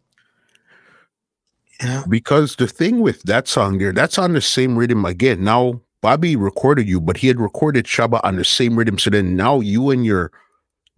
Know? 1.83 2.05
because 2.09 2.57
the 2.57 2.67
thing 2.67 3.01
with 3.01 3.23
that 3.25 3.49
song 3.49 3.79
there, 3.79 3.93
that's 3.93 4.19
on 4.19 4.33
the 4.33 4.41
same 4.41 4.79
rhythm 4.79 5.05
again. 5.05 5.45
Now 5.45 5.81
Bobby 6.01 6.37
recorded 6.37 6.89
you, 6.89 7.01
but 7.01 7.17
he 7.17 7.29
had 7.29 7.41
recorded 7.41 7.85
Shabba 7.85 8.21
on 8.25 8.37
the 8.37 8.45
same 8.45 8.77
rhythm. 8.77 8.99
So 8.99 9.11
then 9.11 9.37
now 9.37 9.61
you 9.61 9.91
and 9.91 10.07
your 10.07 10.33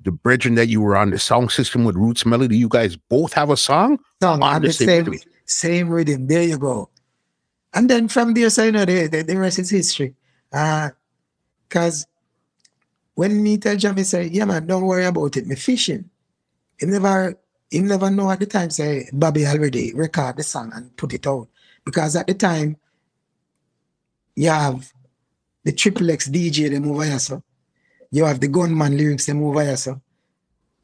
the 0.05 0.13
brethren 0.13 0.55
that 0.55 0.69
you 0.69 0.81
were 0.81 0.97
on 0.97 1.11
the 1.11 1.19
song 1.19 1.49
system 1.49 1.85
with 1.85 1.97
Roots 1.97 2.25
Melody, 2.25 2.57
you 2.57 2.69
guys 2.69 2.97
both 2.97 3.33
have 3.33 3.51
a 3.51 3.57
song 3.57 3.99
song 4.23 4.43
on 4.43 4.63
the 4.63 4.69
the 4.69 4.73
same 4.73 4.87
same, 4.87 5.05
rhythm. 5.05 5.31
same 5.47 5.89
rhythm. 5.91 6.27
There 6.27 6.43
you 6.43 6.59
go. 6.59 6.91
And 7.75 7.91
then 7.91 8.09
from 8.09 8.35
there, 8.35 8.51
so 8.51 8.65
you 8.65 8.73
know, 8.73 8.85
the, 8.85 9.09
the, 9.09 9.23
the 9.23 9.37
rest 9.37 9.59
is 9.59 9.71
history. 9.71 10.15
Uh, 10.53 10.91
because 11.69 12.07
when 13.15 13.43
me 13.43 13.59
tell 13.59 13.77
Jammy, 13.77 14.05
say, 14.05 14.27
yeah, 14.27 14.45
man, 14.45 14.67
don't 14.67 14.85
worry 14.85 15.05
about 15.05 15.37
it, 15.37 15.47
me 15.47 15.57
fishing. 15.57 16.09
He 16.79 16.87
never, 16.87 17.37
he 17.71 17.81
never 17.81 18.11
know 18.11 18.31
at 18.31 18.41
the 18.41 18.47
time, 18.47 18.71
say, 18.71 19.09
Bobby 19.13 19.47
already 19.47 19.93
record 19.95 20.37
the 20.37 20.43
song 20.43 20.73
and 20.75 20.97
put 20.97 21.13
it 21.13 21.27
out. 21.27 21.49
Because 21.85 22.17
at 22.17 22.27
the 22.27 22.35
time, 22.35 22.77
you 24.35 24.51
have 24.51 24.93
the 25.65 25.73
triple 25.73 26.11
X 26.11 26.29
DJ, 26.29 26.71
them 26.71 26.91
over 26.91 27.19
so. 27.19 27.43
You 28.11 28.25
have 28.25 28.41
the 28.41 28.49
gunman 28.49 28.97
lyrics, 28.97 29.27
them 29.27 29.43
over 29.43 29.77
so. 29.77 30.01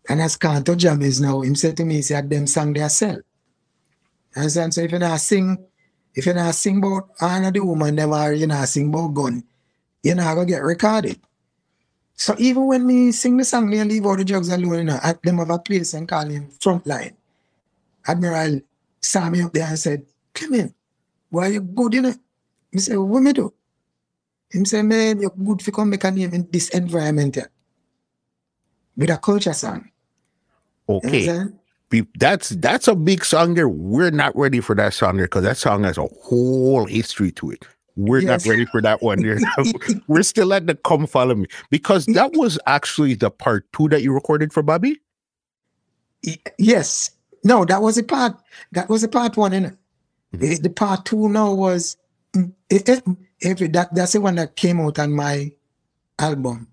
And 0.09 0.21
as 0.21 0.37
Kanto 0.37 0.75
Jammys 0.75 1.21
now, 1.21 1.41
him 1.41 1.55
said 1.55 1.77
to 1.79 1.85
me, 1.85 1.97
he 1.97 2.03
said, 2.03 2.29
them 2.29 2.47
song 2.47 2.75
they 2.75 2.87
sell. 2.89 3.19
And 4.37 4.51
so, 4.51 4.69
so 4.69 4.83
if 4.83 4.93
you 4.93 4.99
not 4.99 5.21
sing, 5.21 5.57
if 6.15 6.27
you 6.27 6.35
not 6.35 6.55
sing 6.55 6.79
about 6.79 7.11
honor 7.21 7.51
the 7.51 7.61
woman, 7.61 7.99
or 8.01 8.33
you 8.33 8.47
not 8.47 8.69
sing 8.69 8.89
about 8.89 9.15
gun, 9.15 9.45
you're 10.03 10.17
not 10.17 10.35
gonna 10.35 10.47
get 10.47 10.63
recorded. 10.63 11.19
So 12.17 12.35
even 12.39 12.67
when 12.69 12.87
me 12.87 13.13
sing 13.13 13.37
the 13.37 13.45
song, 13.45 13.69
me 13.71 13.79
and 13.79 13.91
leave 13.91 14.07
all 14.07 14.17
the 14.17 14.25
drugs 14.25 14.49
alone, 14.49 14.75
you 14.79 14.85
know, 14.85 15.01
at 15.03 15.23
them 15.23 15.39
have 15.39 15.51
a 15.51 15.59
place 15.59 15.95
and 15.95 16.09
call 16.09 16.27
him 16.27 16.49
frontline. 16.61 17.15
Admiral 18.07 18.61
saw 19.01 19.31
me 19.31 19.43
up 19.43 19.53
there 19.53 19.67
and 19.67 19.79
said, 19.79 20.07
Clement, 20.35 20.75
why 21.31 21.49
you 21.49 21.61
good, 21.61 21.95
you 21.95 22.03
know? 22.03 22.15
Me 22.73 22.81
say, 22.81 22.97
what 22.97 23.23
me 23.23 23.33
do? 23.33 23.53
Him 24.51 24.65
say, 24.65 24.83
man, 24.83 25.21
you're 25.21 25.31
good 25.31 25.63
for 25.63 25.73
come 25.73 25.91
make 25.91 26.05
a 26.05 26.11
name 26.11 26.35
in 26.35 26.49
this 26.53 26.71
environment 26.71 27.37
here. 27.37 27.51
With 28.97 29.11
a 29.11 29.19
culture 29.19 29.53
song. 29.55 29.91
You 30.89 30.97
Okay. 30.99 31.29
understand? 31.29 31.59
Be- 31.91 32.07
That's 32.19 32.51
that's 32.51 32.89
a 32.89 32.95
big 32.97 33.25
song 33.25 33.55
there. 33.55 33.69
We're 33.69 34.11
not 34.13 34.37
ready 34.37 34.61
for 34.61 34.75
that 34.77 34.95
song 34.95 35.17
there 35.19 35.27
because 35.27 35.45
that 35.45 35.57
song 35.59 35.85
has 35.85 35.99
a 35.99 36.07
whole 36.07 36.87
history 36.87 37.33
to 37.33 37.51
it. 37.53 37.67
We're 37.97 38.21
Yes. 38.21 38.45
not 38.45 38.51
ready 38.51 38.65
for 38.67 38.83
that 38.83 39.03
one. 39.03 39.23
We're 40.09 40.23
still 40.25 40.53
at 40.53 40.67
the 40.67 40.75
come 40.75 41.07
follow 41.07 41.35
me 41.37 41.47
because 41.71 42.07
that 42.07 42.33
was 42.35 42.59
actually 42.67 43.15
the 43.15 43.31
part 43.31 43.67
two 43.73 43.89
that 43.89 44.03
you 44.03 44.13
recorded 44.13 44.53
for 44.53 44.63
Bobby. 44.63 45.01
Yes. 46.59 47.11
No, 47.45 47.65
that 47.67 47.83
was 47.83 47.99
a 47.99 48.03
part. 48.03 48.37
That 48.73 48.89
was 48.89 49.03
a 49.05 49.09
part 49.09 49.37
one, 49.37 49.53
innit? 49.53 49.77
Mhm. 50.35 50.41
The, 50.41 50.59
the 50.59 50.71
part 50.71 51.05
two 51.05 51.29
now 51.29 51.53
was 51.53 51.97
mm, 52.35 52.53
it, 52.71 52.89
it- 52.89 53.05
every 53.43 53.69
that 53.69 53.95
that's 53.95 54.13
the 54.13 54.21
one 54.21 54.37
that 54.37 54.57
came 54.57 54.81
out 54.81 54.99
on 54.99 55.13
my 55.13 55.53
album. 56.19 56.69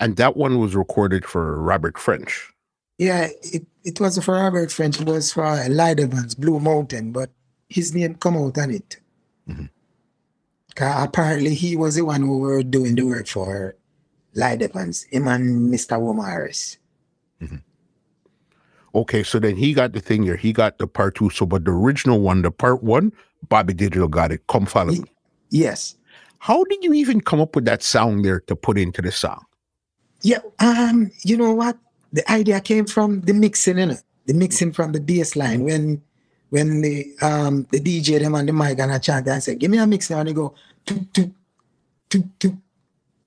And 0.00 0.16
that 0.16 0.36
one 0.36 0.58
was 0.58 0.74
recorded 0.74 1.24
for 1.24 1.60
Robert 1.60 1.98
French. 1.98 2.50
Yeah, 2.98 3.28
it, 3.42 3.66
it 3.84 4.00
was 4.00 4.22
for 4.24 4.34
Robert 4.34 4.72
French. 4.72 5.00
It 5.00 5.06
was 5.06 5.32
for 5.32 5.68
Light 5.68 6.00
Evans, 6.00 6.34
Blue 6.34 6.58
Mountain, 6.58 7.12
but 7.12 7.30
his 7.68 7.94
name 7.94 8.14
come 8.16 8.36
out 8.36 8.58
on 8.58 8.70
it. 8.72 8.98
Mhm. 9.48 9.68
Apparently 10.80 11.54
he 11.54 11.76
was 11.76 11.96
the 11.96 12.04
one 12.04 12.22
who 12.22 12.38
were 12.38 12.62
doing 12.62 12.94
the 12.94 13.02
work 13.02 13.26
for 13.26 13.76
Light 14.34 14.62
Evans, 14.62 15.04
him 15.10 15.28
and 15.28 15.72
Mr. 15.72 15.98
Womaris. 15.98 16.78
Okay, 18.94 19.22
so 19.22 19.38
then 19.38 19.56
he 19.56 19.72
got 19.72 19.92
the 19.92 20.00
thing 20.00 20.24
here. 20.24 20.36
He 20.36 20.52
got 20.52 20.78
the 20.78 20.86
part 20.86 21.14
two. 21.14 21.30
So, 21.30 21.46
but 21.46 21.64
the 21.64 21.70
original 21.70 22.20
one, 22.20 22.42
the 22.42 22.50
part 22.50 22.82
one, 22.82 23.12
Bobby 23.48 23.72
Digital 23.72 24.08
got 24.08 24.32
it. 24.32 24.46
Come 24.48 24.66
follow 24.66 24.92
me. 24.92 25.04
Yes. 25.50 25.96
How 26.38 26.64
did 26.64 26.82
you 26.82 26.92
even 26.94 27.20
come 27.20 27.40
up 27.40 27.54
with 27.54 27.66
that 27.66 27.82
sound 27.82 28.24
there 28.24 28.40
to 28.40 28.56
put 28.56 28.78
into 28.78 29.00
the 29.02 29.12
song? 29.12 29.44
Yeah, 30.22 30.40
um, 30.58 31.10
you 31.22 31.36
know 31.36 31.52
what? 31.52 31.78
The 32.12 32.28
idea 32.30 32.60
came 32.60 32.86
from 32.86 33.20
the 33.22 33.32
mixing, 33.32 33.76
innit? 33.76 34.02
The 34.26 34.34
mixing 34.34 34.72
from 34.72 34.92
the 34.92 35.00
bass 35.00 35.36
line 35.36 35.64
when 35.64 36.02
when 36.50 36.80
the 36.82 37.06
um 37.22 37.66
the 37.70 37.80
DJ 37.80 38.18
them 38.18 38.34
on 38.34 38.46
the 38.46 38.52
mic 38.52 38.78
and 38.78 38.92
I 38.92 38.98
chant 38.98 39.26
and 39.28 39.42
say, 39.42 39.54
give 39.54 39.70
me 39.70 39.78
a 39.78 39.86
mix 39.86 40.10
now 40.10 40.18
and 40.18 40.28
they 40.28 40.32
go 40.32 40.54
toot 40.86 41.12
toot 41.14 41.32
toot 42.08 42.40
toot 42.40 42.54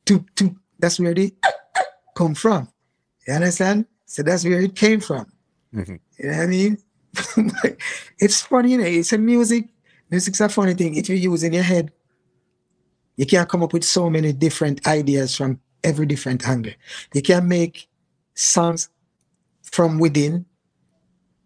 toot 0.06 0.36
toot. 0.36 0.56
That's 0.80 1.00
where 1.00 1.14
they 1.14 1.32
come 2.16 2.36
from. 2.36 2.68
You 3.28 3.34
understand? 3.36 3.86
So 4.06 4.24
that's 4.24 4.44
where 4.44 4.62
it 4.62 4.76
came 4.76 5.00
from. 5.00 5.26
Mhm. 5.74 6.00
You 6.20 6.30
know 6.30 6.38
what 6.38 6.44
I 6.44 6.48
mean? 6.48 6.78
it's 8.20 8.42
funny, 8.42 8.72
you 8.72 8.78
know, 8.78 8.86
it's 8.86 9.14
a 9.14 9.18
music. 9.18 9.70
Music's 10.10 10.42
a 10.42 10.50
funny 10.50 10.74
thing. 10.74 10.96
If 10.96 11.10
you 11.10 11.16
use 11.16 11.44
in 11.44 11.54
your 11.54 11.64
head, 11.64 11.92
you 13.16 13.26
can 13.26 13.46
come 13.46 13.64
up 13.64 13.74
with 13.74 13.84
so 13.84 14.10
many 14.10 14.34
different 14.34 14.86
ideas 14.88 15.36
from 15.36 15.60
every 15.84 16.06
different 16.06 16.48
angle. 16.48 16.74
You 17.14 17.22
can 17.22 17.48
make 17.48 17.88
songs 18.34 18.90
from 19.62 20.00
within. 20.00 20.46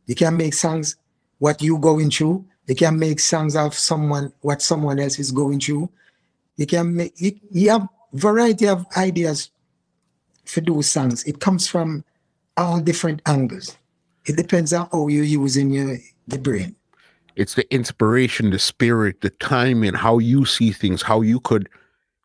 You 0.05 0.15
can 0.15 0.37
make 0.37 0.53
songs 0.53 0.95
what 1.39 1.61
you 1.61 1.77
going 1.77 2.09
through. 2.09 2.45
You 2.67 2.75
can 2.75 2.99
make 2.99 3.19
songs 3.19 3.55
of 3.55 3.73
someone 3.73 4.31
what 4.41 4.61
someone 4.61 4.99
else 4.99 5.19
is 5.19 5.31
going 5.31 5.59
through. 5.59 5.89
You 6.57 6.65
can 6.65 6.95
make 6.95 7.13
you, 7.19 7.31
you 7.51 7.69
have 7.69 7.87
variety 8.13 8.67
of 8.67 8.85
ideas 8.97 9.51
for 10.45 10.61
those 10.61 10.87
songs. 10.87 11.23
It 11.23 11.39
comes 11.39 11.67
from 11.67 12.03
all 12.57 12.79
different 12.79 13.21
angles. 13.25 13.77
It 14.25 14.35
depends 14.35 14.73
on 14.73 14.89
how 14.91 15.07
you 15.07 15.21
using 15.21 15.71
your 15.71 15.97
the 16.27 16.37
brain. 16.37 16.75
It's 17.37 17.53
the 17.53 17.71
inspiration, 17.73 18.49
the 18.49 18.59
spirit, 18.59 19.21
the 19.21 19.29
timing, 19.29 19.93
how 19.93 20.17
you 20.17 20.45
see 20.45 20.71
things, 20.71 21.01
how 21.01 21.21
you 21.21 21.39
could 21.39 21.69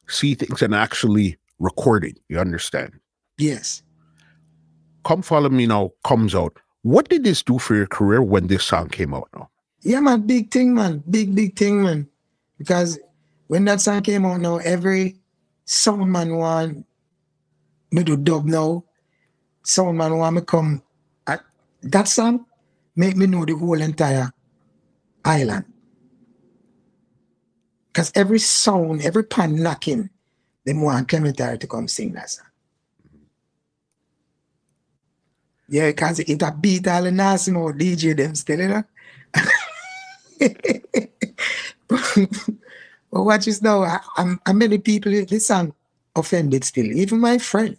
see 0.09 0.35
things 0.35 0.63
and 0.63 0.75
actually 0.75 1.37
record 1.59 2.05
it. 2.05 2.19
You 2.29 2.41
understand? 2.41 2.93
Yes. 3.39 3.83
Come 5.05 5.23
Follow 5.23 5.51
Me 5.51 5.67
Now 5.67 5.93
comes 6.05 6.35
out. 6.35 6.57
What 6.83 7.09
did 7.09 7.25
this 7.25 7.43
do 7.43 7.59
for 7.59 7.77
your 7.77 7.87
career 7.87 8.23
when 8.23 8.49
this 8.49 8.65
song 8.65 8.89
came 8.89 9.15
out 9.15 9.29
now? 9.35 9.51
Yeah, 9.83 10.01
man, 10.01 10.27
big 10.27 10.51
thing, 10.51 10.75
man. 10.75 11.03
Big, 11.09 11.35
big 11.35 11.57
thing, 11.57 11.83
man. 11.83 12.09
Because 12.59 12.99
when 13.49 13.64
that 13.66 13.81
song 13.81 14.03
came 14.03 14.25
out 14.25 14.40
now, 14.40 14.59
every 14.59 15.16
sound 15.64 16.11
man 16.11 16.37
want 16.37 16.87
me 17.90 18.05
to 18.05 18.16
dub 18.16 18.47
now. 18.47 18.85
Sound 19.64 19.99
man 19.99 20.16
want 20.16 20.37
me 20.37 20.42
come 20.42 20.83
at 21.27 21.42
that 21.83 22.09
song 22.09 22.47
make 22.97 23.16
me 23.16 23.27
know 23.27 23.45
the 23.45 23.55
whole 23.55 23.81
entire 23.81 24.31
island. 25.25 25.64
Because 27.88 28.12
every 28.14 28.38
sound, 28.38 29.03
every 29.03 29.25
pan 29.25 29.62
knocking, 29.62 30.11
they 30.64 30.73
want 30.73 31.09
Clementine 31.09 31.59
to 31.59 31.66
come 31.66 31.88
sing 31.88 32.12
that 32.12 32.31
song. 32.31 32.47
Yeah, 35.68 35.88
because 35.88 36.21
it 36.21 36.42
a 36.42 36.53
beat 36.53 36.87
all 36.88 37.03
the 37.03 37.11
nasty 37.11 37.51
more 37.51 37.73
DJ 37.73 38.16
them 38.16 38.35
still, 38.35 38.61
you 38.61 38.68
know. 38.68 38.85
but 41.89 43.25
this 43.45 43.63
now. 43.63 43.83
I, 43.83 43.99
I'm, 44.17 44.41
I'm 44.47 44.59
many 44.59 44.79
people 44.79 45.13
song 45.47 45.75
offended 46.17 46.65
still. 46.65 46.87
Even 46.87 47.21
my 47.21 47.39
friend, 47.39 47.77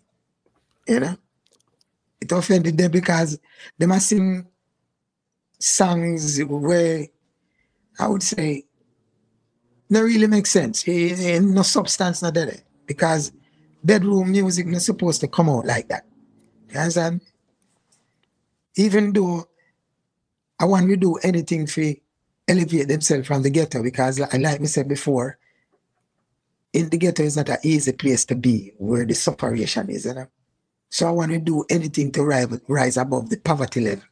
you 0.88 1.00
know, 1.00 1.18
it 2.22 2.32
offended 2.32 2.78
them 2.78 2.92
because 2.92 3.40
they 3.78 3.86
must 3.86 4.08
sing 4.08 4.46
songs 5.60 6.44
where 6.44 7.08
I 8.00 8.08
would 8.08 8.24
say 8.24 8.66
not 9.90 10.02
really 10.02 10.28
make 10.28 10.48
sense. 10.48 10.84
no 10.88 11.62
substance 11.62 12.22
not 12.22 12.34
there 12.34 12.58
because 12.86 13.32
bedroom 13.84 14.32
music 14.32 14.68
not 14.68 14.82
supposed 14.82 15.22
to 15.22 15.28
come 15.28 15.50
out 15.50 15.66
like 15.66 15.88
that. 15.90 16.06
You 16.70 16.80
understand? 16.80 17.22
even 18.76 19.14
though 19.14 19.48
I 20.60 20.66
want 20.66 20.88
to 20.90 20.96
do 20.96 21.16
anything 21.18 21.66
to 21.68 21.96
elevate 22.48 22.88
themselves 22.88 23.28
from 23.28 23.44
the 23.44 23.50
ghetto, 23.50 23.84
because 23.84 24.20
like, 24.20 24.34
like 24.34 24.62
I 24.62 24.66
said 24.66 24.88
before, 24.88 25.38
in 26.74 26.90
the 26.90 26.98
ghetto 26.98 27.24
is 27.24 27.38
not 27.38 27.50
an 27.50 27.58
easy 27.64 27.92
place 27.94 28.26
to 28.26 28.36
be 28.36 28.74
where 28.78 29.06
the 29.06 29.14
separation 29.14 29.90
is, 29.90 30.06
you 30.06 30.14
know. 30.14 30.28
So 30.90 31.08
I 31.08 31.12
want 31.12 31.32
to 31.32 31.40
do 31.40 31.66
anything 31.70 32.12
to 32.12 32.24
rise, 32.24 32.48
rise 32.68 32.98
above 32.98 33.30
the 33.30 33.38
poverty 33.38 33.82
level. 33.82 34.04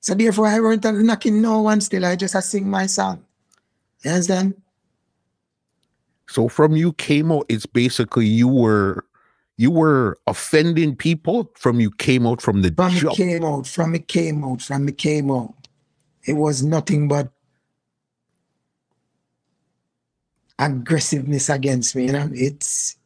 So 0.00 0.14
therefore 0.14 0.46
I 0.46 0.60
weren't 0.60 0.84
knocking 0.84 1.42
no 1.42 1.62
one 1.62 1.80
still, 1.80 2.04
I 2.04 2.16
just 2.16 2.34
I 2.34 2.40
sing 2.40 2.68
my 2.68 2.86
song. 2.86 3.24
You 4.04 4.12
understand? 4.12 4.54
So 6.28 6.48
from 6.48 6.76
you 6.76 6.92
came 6.92 7.32
out, 7.32 7.46
it's 7.48 7.66
basically 7.66 8.26
you 8.26 8.48
were 8.48 9.04
you 9.56 9.72
were 9.72 10.18
offending 10.26 10.94
people 10.94 11.50
from 11.56 11.80
you 11.80 11.90
came 11.90 12.26
out 12.26 12.40
from 12.40 12.62
the 12.62 12.72
from 12.72 12.92
jump. 12.92 13.14
it 13.14 13.16
came 13.16 13.44
out, 13.44 13.66
from 13.66 13.94
it 13.94 14.06
came 14.06 14.44
out, 14.44 14.62
from 14.62 14.88
it 14.88 14.98
came 14.98 15.30
out. 15.30 15.54
It 16.28 16.34
was 16.34 16.62
nothing 16.62 17.08
but 17.08 17.30
aggressiveness 20.58 21.48
against 21.48 21.96
me. 21.96 22.06
You 22.06 22.12
know, 22.12 22.30
it's 22.32 22.96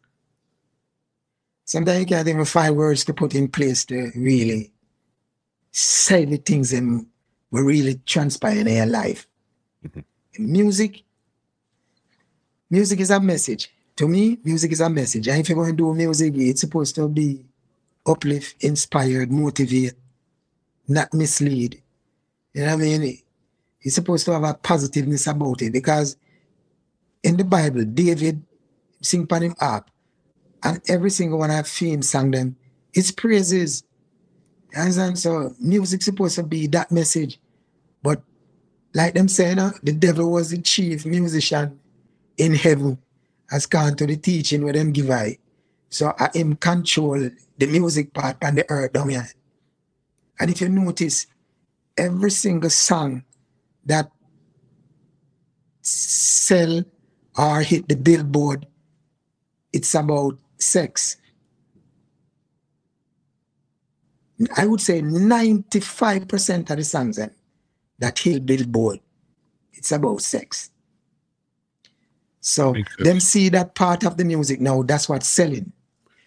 sometimes 1.65 2.01
you 2.01 2.07
can't 2.07 2.29
even 2.29 2.45
find 2.45 2.77
words 2.77 3.05
to 3.05 3.15
put 3.15 3.35
in 3.35 3.49
place 3.49 3.85
to 3.87 4.11
really 4.17 4.73
say 5.71 6.25
the 6.25 6.37
things 6.37 6.71
that 6.71 7.07
were 7.51 7.65
really 7.65 8.01
transpiring 8.07 8.67
in 8.67 8.77
your 8.77 8.87
life. 8.87 9.27
Mm-hmm. 9.87 10.01
Music, 10.53 11.03
music 12.71 13.01
is 13.01 13.11
a 13.11 13.21
message 13.21 13.71
to 13.97 14.09
me, 14.09 14.39
music 14.45 14.73
is 14.73 14.81
a 14.81 14.89
message. 14.89 15.29
And 15.29 15.41
if 15.41 15.49
you're 15.49 15.57
going 15.57 15.71
to 15.71 15.77
do 15.77 15.95
music, 15.95 16.35
it's 16.37 16.63
supposed 16.63 16.95
to 16.95 17.09
be 17.09 17.45
uplift, 18.07 18.63
inspired, 18.65 19.31
motivate, 19.31 19.95
not 20.89 21.13
mislead. 21.13 21.82
You 22.55 22.63
know 22.63 22.77
what 22.77 22.85
I 22.85 22.99
mean? 22.99 23.19
It's 23.81 23.95
supposed 23.95 24.25
to 24.27 24.33
have 24.33 24.45
a 24.45 24.55
positiveness 24.55 25.27
about 25.27 25.63
it 25.63 25.73
because 25.73 26.17
in 27.23 27.37
the 27.37 27.45
Bible, 27.45 27.85
David 27.85 28.43
sing 29.01 29.25
upon 29.25 29.43
him 29.43 29.55
up, 29.61 29.91
and 30.63 30.81
every 30.89 31.11
single 31.11 31.39
one 31.39 31.51
I've 31.51 31.67
seen 31.67 32.03
sang 32.03 32.31
them, 32.31 32.57
it's 32.95 33.11
praises. 33.11 33.83
Understand? 34.77 35.19
So 35.19 35.55
music's 35.59 36.05
supposed 36.05 36.37
to 36.37 36.43
be 36.43 36.67
that 36.69 36.93
message. 36.93 37.41
But 38.03 38.23
like 38.95 39.15
them 39.15 39.29
saying, 39.29 39.59
uh, 39.59 39.73
the 39.83 39.93
devil 39.93 40.31
was 40.31 40.51
the 40.51 40.59
chief 40.59 41.05
musician 41.05 41.79
in 42.39 42.55
heaven 42.55 42.99
has 43.51 43.67
gone 43.67 43.97
to 43.97 44.07
the 44.07 44.17
teaching 44.17 44.65
where 44.65 44.73
them 44.73 44.93
give 44.93 45.11
I. 45.11 45.39
So 45.91 46.15
I 46.19 46.31
am 46.35 46.57
control 46.57 47.31
the 47.59 47.67
music 47.67 48.15
part 48.15 48.37
and 48.41 48.57
the 48.57 48.65
earth 48.71 48.93
down 48.95 49.11
here. 49.11 49.29
And 50.41 50.51
if 50.51 50.61
you 50.61 50.69
notice, 50.69 51.27
every 51.97 52.31
single 52.31 52.71
song 52.71 53.25
that 53.85 54.11
sell 55.81 56.85
or 57.37 57.61
hit 57.63 57.89
the 57.89 57.97
billboard, 57.97 58.67
it's 59.73 59.95
about 59.95 60.39
sex. 60.59 61.17
I 64.57 64.67
would 64.67 64.81
say 64.81 65.03
95% 65.03 66.71
of 66.71 66.77
the 66.77 66.85
songs 66.85 67.19
that 67.99 68.19
hit 68.19 68.45
billboard, 68.45 69.01
it's 69.73 69.93
about 69.93 70.21
sex. 70.21 70.71
So 72.41 72.75
them 72.99 73.21
see 73.21 73.49
that 73.51 73.77
part 73.77 74.05
of 74.05 74.17
the 74.17 74.25
music 74.25 74.61
now, 74.61 74.83
that's 74.83 75.09
what's 75.09 75.29
selling. 75.29 75.73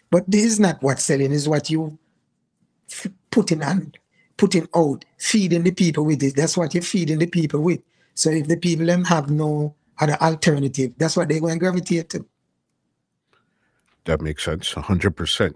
But 0.09 0.23
this 0.31 0.45
is 0.45 0.59
not 0.61 0.81
what's 0.81 1.03
selling, 1.03 1.33
is 1.33 1.49
what 1.49 1.69
you 1.69 1.99
f- 2.89 3.11
putting 3.29 3.61
on, 3.61 3.91
putting 4.37 4.67
out, 4.75 5.05
feeding 5.17 5.63
the 5.63 5.71
people 5.71 6.05
with 6.05 6.23
it. 6.23 6.35
That's 6.35 6.57
what 6.57 6.73
you're 6.73 6.83
feeding 6.83 7.19
the 7.19 7.27
people 7.27 7.61
with. 7.61 7.81
So 8.13 8.29
if 8.29 8.47
the 8.47 8.57
people 8.57 8.85
them 8.85 9.05
have 9.05 9.29
no 9.29 9.75
other 9.99 10.17
alternative, 10.21 10.93
that's 10.97 11.17
what 11.17 11.29
they're 11.29 11.39
going 11.39 11.55
to 11.55 11.59
gravitate 11.59 12.09
to. 12.11 12.25
That 14.05 14.21
makes 14.21 14.43
sense, 14.43 14.73
100%. 14.73 15.55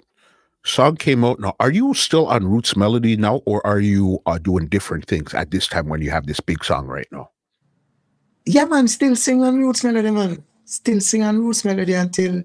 Song 0.66 0.96
came 0.98 1.24
out 1.24 1.40
now. 1.40 1.56
Are 1.60 1.72
you 1.72 1.94
still 1.94 2.28
on 2.28 2.46
Roots 2.46 2.76
Melody 2.76 3.16
now, 3.16 3.38
or 3.46 3.66
are 3.66 3.80
you 3.80 4.20
uh, 4.26 4.38
doing 4.38 4.68
different 4.68 5.06
things 5.06 5.34
at 5.34 5.52
this 5.52 5.68
time 5.68 5.88
when 5.88 6.02
you 6.02 6.12
have 6.12 6.26
this 6.26 6.40
big 6.40 6.64
song 6.66 6.86
right 6.86 7.08
now? 7.12 7.30
Yeah, 8.46 8.66
man, 8.66 8.88
still 8.88 9.16
singing 9.16 9.62
Roots 9.62 9.84
Melody, 9.84 10.12
man 10.12 10.44
still 10.70 11.02
sing 11.02 11.24
on 11.24 11.40
roots 11.40 11.66
melody 11.66 11.96
until 11.96 12.44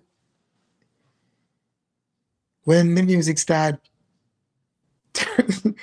when 2.63 2.95
the 2.95 3.03
music 3.03 3.39
started 3.39 3.79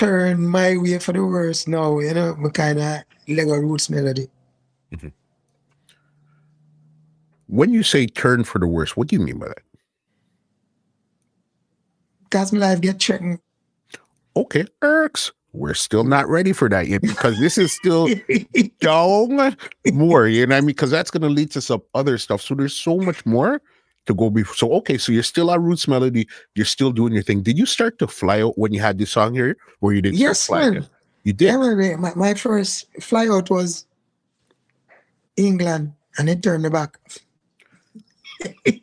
turn, 0.00 0.48
my 0.48 0.78
way 0.78 0.98
for 0.98 1.12
the 1.12 1.24
worse 1.24 1.68
now, 1.68 1.98
you 1.98 2.14
know, 2.14 2.34
my 2.36 2.48
kind 2.48 2.80
of 2.80 3.02
Lego 3.28 3.54
roots 3.56 3.90
melody. 3.90 4.28
Mm-hmm. 4.92 5.08
When 7.48 7.74
you 7.74 7.82
say 7.82 8.06
turn 8.06 8.44
for 8.44 8.58
the 8.58 8.66
worse, 8.66 8.96
what 8.96 9.08
do 9.08 9.16
you 9.16 9.22
mean 9.22 9.38
by 9.38 9.48
that? 9.48 9.62
Because 12.24 12.52
my 12.52 12.60
life 12.60 12.80
get 12.80 13.02
threatened. 13.02 13.40
Okay, 14.36 14.64
Erks 14.80 15.32
we're 15.52 15.74
still 15.74 16.04
not 16.04 16.28
ready 16.28 16.52
for 16.52 16.68
that 16.68 16.86
yet 16.86 17.02
because 17.02 17.38
this 17.40 17.58
is 17.58 17.72
still 17.72 18.08
down 18.80 19.56
more, 19.92 20.28
you 20.28 20.46
know 20.46 20.54
what 20.54 20.58
I 20.58 20.60
mean? 20.60 20.66
Because 20.66 20.90
that's 20.90 21.10
going 21.10 21.22
to 21.22 21.28
lead 21.28 21.50
to 21.52 21.60
some 21.60 21.82
other 21.94 22.18
stuff. 22.18 22.40
So 22.40 22.54
there's 22.54 22.74
so 22.74 22.98
much 22.98 23.26
more 23.26 23.60
to 24.06 24.14
go 24.14 24.30
before. 24.30 24.54
So, 24.54 24.72
okay, 24.74 24.98
so 24.98 25.12
you're 25.12 25.22
still 25.22 25.50
at 25.50 25.60
Roots 25.60 25.86
Melody. 25.86 26.26
You're 26.54 26.66
still 26.66 26.92
doing 26.92 27.12
your 27.12 27.22
thing. 27.22 27.42
Did 27.42 27.58
you 27.58 27.66
start 27.66 27.98
to 27.98 28.06
fly 28.06 28.42
out 28.42 28.58
when 28.58 28.72
you 28.72 28.80
had 28.80 28.98
this 28.98 29.10
song 29.10 29.34
here 29.34 29.56
or 29.80 29.92
you 29.92 30.02
didn't? 30.02 30.18
Yes, 30.18 30.50
man. 30.50 30.86
You 31.24 31.32
did? 31.32 31.48
Yeah, 31.48 31.96
my, 31.96 32.14
my 32.14 32.34
first 32.34 32.86
fly 33.00 33.28
out 33.28 33.50
was 33.50 33.86
England 35.36 35.92
and 36.18 36.28
it 36.28 36.42
turned 36.42 36.62
me 36.62 36.70
back. 36.70 36.98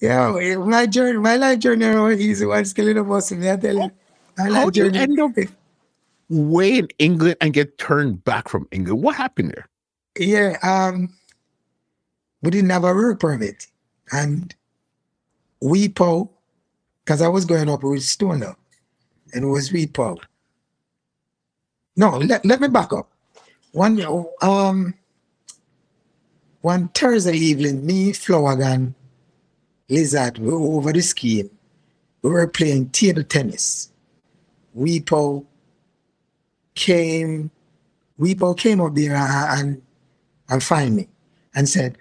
yeah, 0.00 0.56
my 0.58 0.86
journey, 0.86 1.18
my 1.18 1.36
life 1.36 1.58
journey 1.58 1.86
was 1.96 2.20
easy 2.20 2.46
one 2.46 2.58
in 2.58 2.96
the 2.96 3.04
bus. 3.04 3.32
I 3.32 3.56
tell 3.56 3.74
you. 3.74 3.90
How 4.38 4.70
did 4.70 4.94
you 4.94 5.00
end 5.00 5.20
up 5.20 5.32
way 6.28 6.78
in 6.78 6.88
England 6.98 7.36
and 7.40 7.52
get 7.52 7.76
turned 7.78 8.24
back 8.24 8.48
from 8.48 8.68
England? 8.70 9.02
What 9.02 9.16
happened 9.16 9.50
there? 9.50 9.68
Yeah, 10.18 10.56
um, 10.62 11.12
we 12.42 12.50
didn't 12.50 12.70
have 12.70 12.84
a 12.84 12.94
work 12.94 13.20
permit, 13.20 13.66
and 14.12 14.54
WIPO, 15.62 16.28
because 17.04 17.22
I 17.22 17.28
was 17.28 17.44
going 17.44 17.68
up 17.68 17.82
with 17.82 18.02
Stoner, 18.02 18.56
and 19.34 19.44
it 19.44 19.48
was 19.48 19.70
WIPO. 19.70 20.18
No, 21.96 22.18
let, 22.18 22.44
let 22.44 22.60
me 22.60 22.68
back 22.68 22.92
up. 22.92 23.10
One 23.72 24.02
um 24.42 24.94
one 26.62 26.88
Thursday 26.88 27.36
evening, 27.36 27.86
me, 27.86 28.12
Flowagan, 28.12 28.94
Lizard, 29.88 30.38
we 30.38 30.50
were 30.50 30.58
over 30.58 30.92
the 30.92 31.00
scheme. 31.00 31.50
We 32.22 32.30
were 32.30 32.46
playing 32.46 32.90
table 32.90 33.24
tennis. 33.24 33.90
WIPO 34.76 35.44
came, 36.74 37.50
WIPO 38.18 38.58
came 38.58 38.80
up 38.80 38.94
there 38.94 39.16
and, 39.16 39.80
and 40.48 40.62
find 40.62 40.96
me 40.96 41.08
and 41.54 41.68
said, 41.68 41.96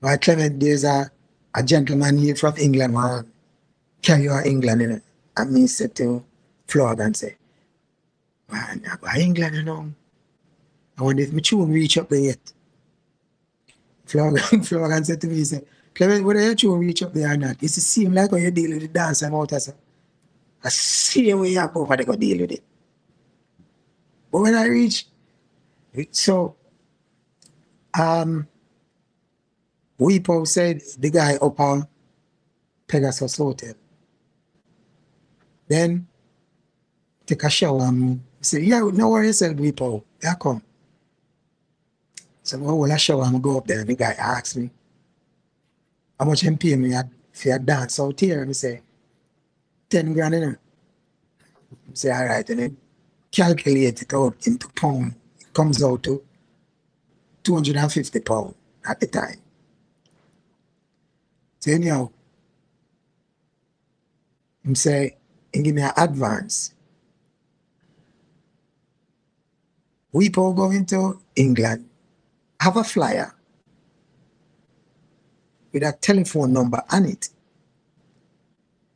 well, 0.00 0.16
Clement, 0.18 0.60
there's 0.60 0.84
a, 0.84 1.10
a 1.56 1.62
gentleman 1.62 2.18
here 2.18 2.36
from 2.36 2.54
England, 2.58 2.94
man. 2.94 3.32
Can 4.02 4.22
you 4.22 4.32
England, 4.44 4.82
you 4.82 4.88
know? 4.88 5.00
And 5.36 5.52
me 5.52 5.66
said 5.66 5.94
to 5.96 6.24
Florida 6.68 7.04
and 7.04 7.16
say, 7.16 7.36
man, 8.50 8.84
why 9.00 9.18
England, 9.18 9.56
you 9.56 9.62
know? 9.64 9.92
I 10.98 11.02
wonder 11.02 11.22
if 11.22 11.32
my 11.32 11.40
tune 11.40 11.72
reach 11.72 11.98
up 11.98 12.08
there 12.10 12.20
yet. 12.20 12.52
Florida, 14.04 14.40
Florida 14.62 15.04
said 15.04 15.20
to 15.22 15.26
me, 15.26 15.36
he 15.36 15.44
said, 15.44 15.66
Clement, 15.94 16.24
whether 16.24 16.42
your 16.42 16.54
tune 16.54 16.78
reach 16.78 17.02
up 17.02 17.14
there 17.14 17.32
or 17.32 17.36
not, 17.36 17.56
it's 17.62 17.74
the 17.74 17.80
same 17.80 18.12
like 18.12 18.30
how 18.30 18.36
you 18.36 18.50
deal 18.50 18.70
with 18.70 18.82
the 18.82 18.88
dance 18.88 19.22
and 19.22 19.34
all 19.34 19.46
that. 19.46 19.74
I 20.62 20.68
see 20.68 21.32
where 21.34 21.48
you 21.48 21.68
go 21.68 21.82
over 21.82 21.96
there 21.96 22.06
go 22.06 22.16
deal 22.16 22.40
with 22.40 22.52
it. 22.52 22.62
But 24.30 24.40
when 24.40 24.54
I 24.54 24.66
reach, 24.66 25.06
so 26.10 26.56
Um, 27.98 28.46
Weepo 29.98 30.46
said 30.46 30.82
the 30.98 31.10
guy 31.10 31.36
up 31.36 31.58
on 31.58 31.86
Pegasus 32.86 33.36
Hotel. 33.36 33.74
Then 35.68 36.06
take 37.24 37.42
a 37.42 37.50
shower 37.50 37.82
and 37.82 38.22
say, 38.40 38.60
yeah, 38.60 38.88
no 38.92 39.10
worries, 39.10 39.40
yourself, 39.40 39.56
Weepo. 39.56 40.04
Yeah, 40.22 40.34
come. 40.34 40.62
So 42.42 42.58
I 42.58 42.72
will 42.72 42.92
I 42.92 42.96
shower 42.96 43.24
and 43.24 43.42
go 43.42 43.58
up 43.58 43.66
there. 43.66 43.80
And 43.80 43.88
the 43.88 43.96
guy 43.96 44.12
asked 44.12 44.56
me, 44.56 44.70
how 46.18 46.26
much 46.26 46.42
him 46.42 46.56
pay 46.56 46.76
me 46.76 46.94
for 47.32 47.52
a 47.52 47.58
dance 47.58 47.98
out 47.98 48.20
here? 48.20 48.42
And 48.42 48.50
I 48.50 48.52
say, 48.52 48.82
10 49.90 50.12
grand 50.12 50.34
in. 50.34 50.44
I 50.44 50.56
say, 51.94 52.10
all 52.10 52.24
right. 52.24 52.48
And 52.48 52.58
then 52.60 52.76
calculate 53.32 54.02
it 54.02 54.14
out 54.14 54.46
into 54.46 54.68
pound. 54.68 55.14
It 55.40 55.52
comes 55.52 55.82
out 55.82 56.02
to 56.04 56.22
250 57.42 58.20
pound 58.20 58.54
at 58.88 59.00
the 59.00 59.06
time. 59.06 59.40
So 61.66 61.72
anyhow, 61.72 62.10
him 64.64 64.76
say, 64.76 65.16
and 65.52 65.64
give 65.64 65.74
me 65.74 65.82
an 65.82 65.90
advance. 65.96 66.72
We 70.12 70.30
all 70.36 70.54
going 70.54 70.86
to 70.86 71.18
England, 71.34 71.88
have 72.60 72.76
a 72.76 72.84
flyer 72.84 73.34
with 75.72 75.82
a 75.82 75.92
telephone 75.92 76.52
number 76.52 76.80
on 76.88 77.06
it. 77.06 77.30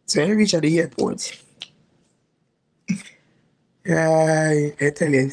So 0.07 0.23
I 0.23 0.29
reach 0.29 0.55
at 0.55 0.63
the 0.63 0.79
airport. 0.79 1.43
yeah, 3.85 4.71
I 4.81 4.91
tell 4.91 5.11
you, 5.11 5.29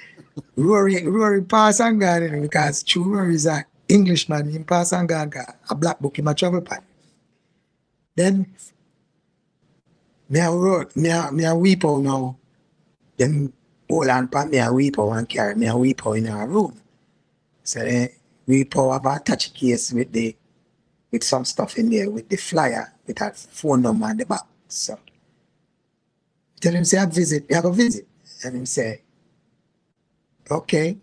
Rory, 0.56 1.06
Rory 1.06 1.42
pass 1.44 1.80
and 1.80 1.98
gone 1.98 2.42
because 2.42 2.82
true 2.82 3.04
Rory 3.04 3.36
is 3.36 3.46
an 3.46 3.64
Englishman, 3.88 4.48
and 4.48 4.66
gone, 5.08 5.32
a 5.70 5.74
black 5.74 5.98
book 6.00 6.18
in 6.18 6.24
my 6.24 6.32
travel 6.32 6.60
pack. 6.60 6.82
Then 8.16 8.54
me 10.28 10.40
a 10.40 10.50
wrote, 10.50 10.94
me 10.96 11.10
a, 11.10 11.30
me 11.32 11.44
a 11.44 11.54
weep 11.54 11.84
out 11.84 12.00
now. 12.00 12.36
Then 13.16 13.52
hold 13.88 14.08
on 14.08 14.28
pa 14.28 14.44
me 14.44 14.58
a 14.58 14.72
weep 14.72 14.98
out 14.98 15.12
and 15.12 15.28
carry 15.28 15.54
me 15.54 15.66
a 15.66 15.76
weep 15.76 16.06
out 16.06 16.12
in 16.12 16.28
our 16.28 16.46
room. 16.48 16.80
So 17.62 17.80
then 17.80 18.08
weep 18.46 18.76
out 18.76 18.92
have 18.92 19.06
a 19.06 19.20
touch 19.20 19.52
case 19.54 19.92
with 19.92 20.12
the 20.12 20.36
with 21.10 21.24
some 21.24 21.44
stuff 21.44 21.78
in 21.78 21.90
there 21.90 22.10
with 22.10 22.28
the 22.28 22.36
flyer 22.36 22.92
with 23.06 23.16
that 23.18 23.36
phone 23.36 23.82
number 23.82 24.06
on 24.06 24.16
the 24.16 24.26
back. 24.26 24.46
So 24.68 24.98
tell 26.60 26.72
him 26.72 26.84
say 26.84 26.98
I 26.98 27.06
visit, 27.06 27.46
I 27.54 27.60
go 27.60 27.70
visit. 27.70 28.06
And 28.44 28.56
him 28.56 28.66
say, 28.66 29.02
Okay. 30.50 30.98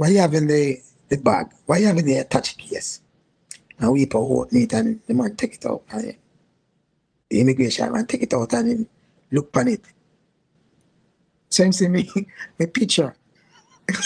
Why 0.00 0.08
you 0.08 0.18
having 0.18 0.46
the 0.46 0.80
the 1.10 1.18
bag? 1.18 1.52
Why 1.66 1.76
you 1.76 1.86
having 1.88 2.06
the 2.06 2.24
touch 2.24 2.56
case? 2.56 3.02
And 3.78 3.92
we 3.92 4.06
put 4.06 4.20
open 4.24 4.56
it 4.56 4.72
and 4.72 4.98
the 5.06 5.12
man 5.12 5.36
take 5.36 5.56
it 5.56 5.66
out. 5.66 5.82
And 5.90 6.16
the 7.28 7.40
immigration 7.42 7.92
man 7.92 8.06
take 8.06 8.22
it 8.22 8.32
out 8.32 8.50
and 8.54 8.66
him 8.66 8.88
look 9.30 9.54
on 9.54 9.68
it. 9.68 9.84
So 11.50 11.64
him 11.64 11.72
see 11.76 11.88
me, 11.88 12.08
my 12.58 12.64
picture. 12.64 13.14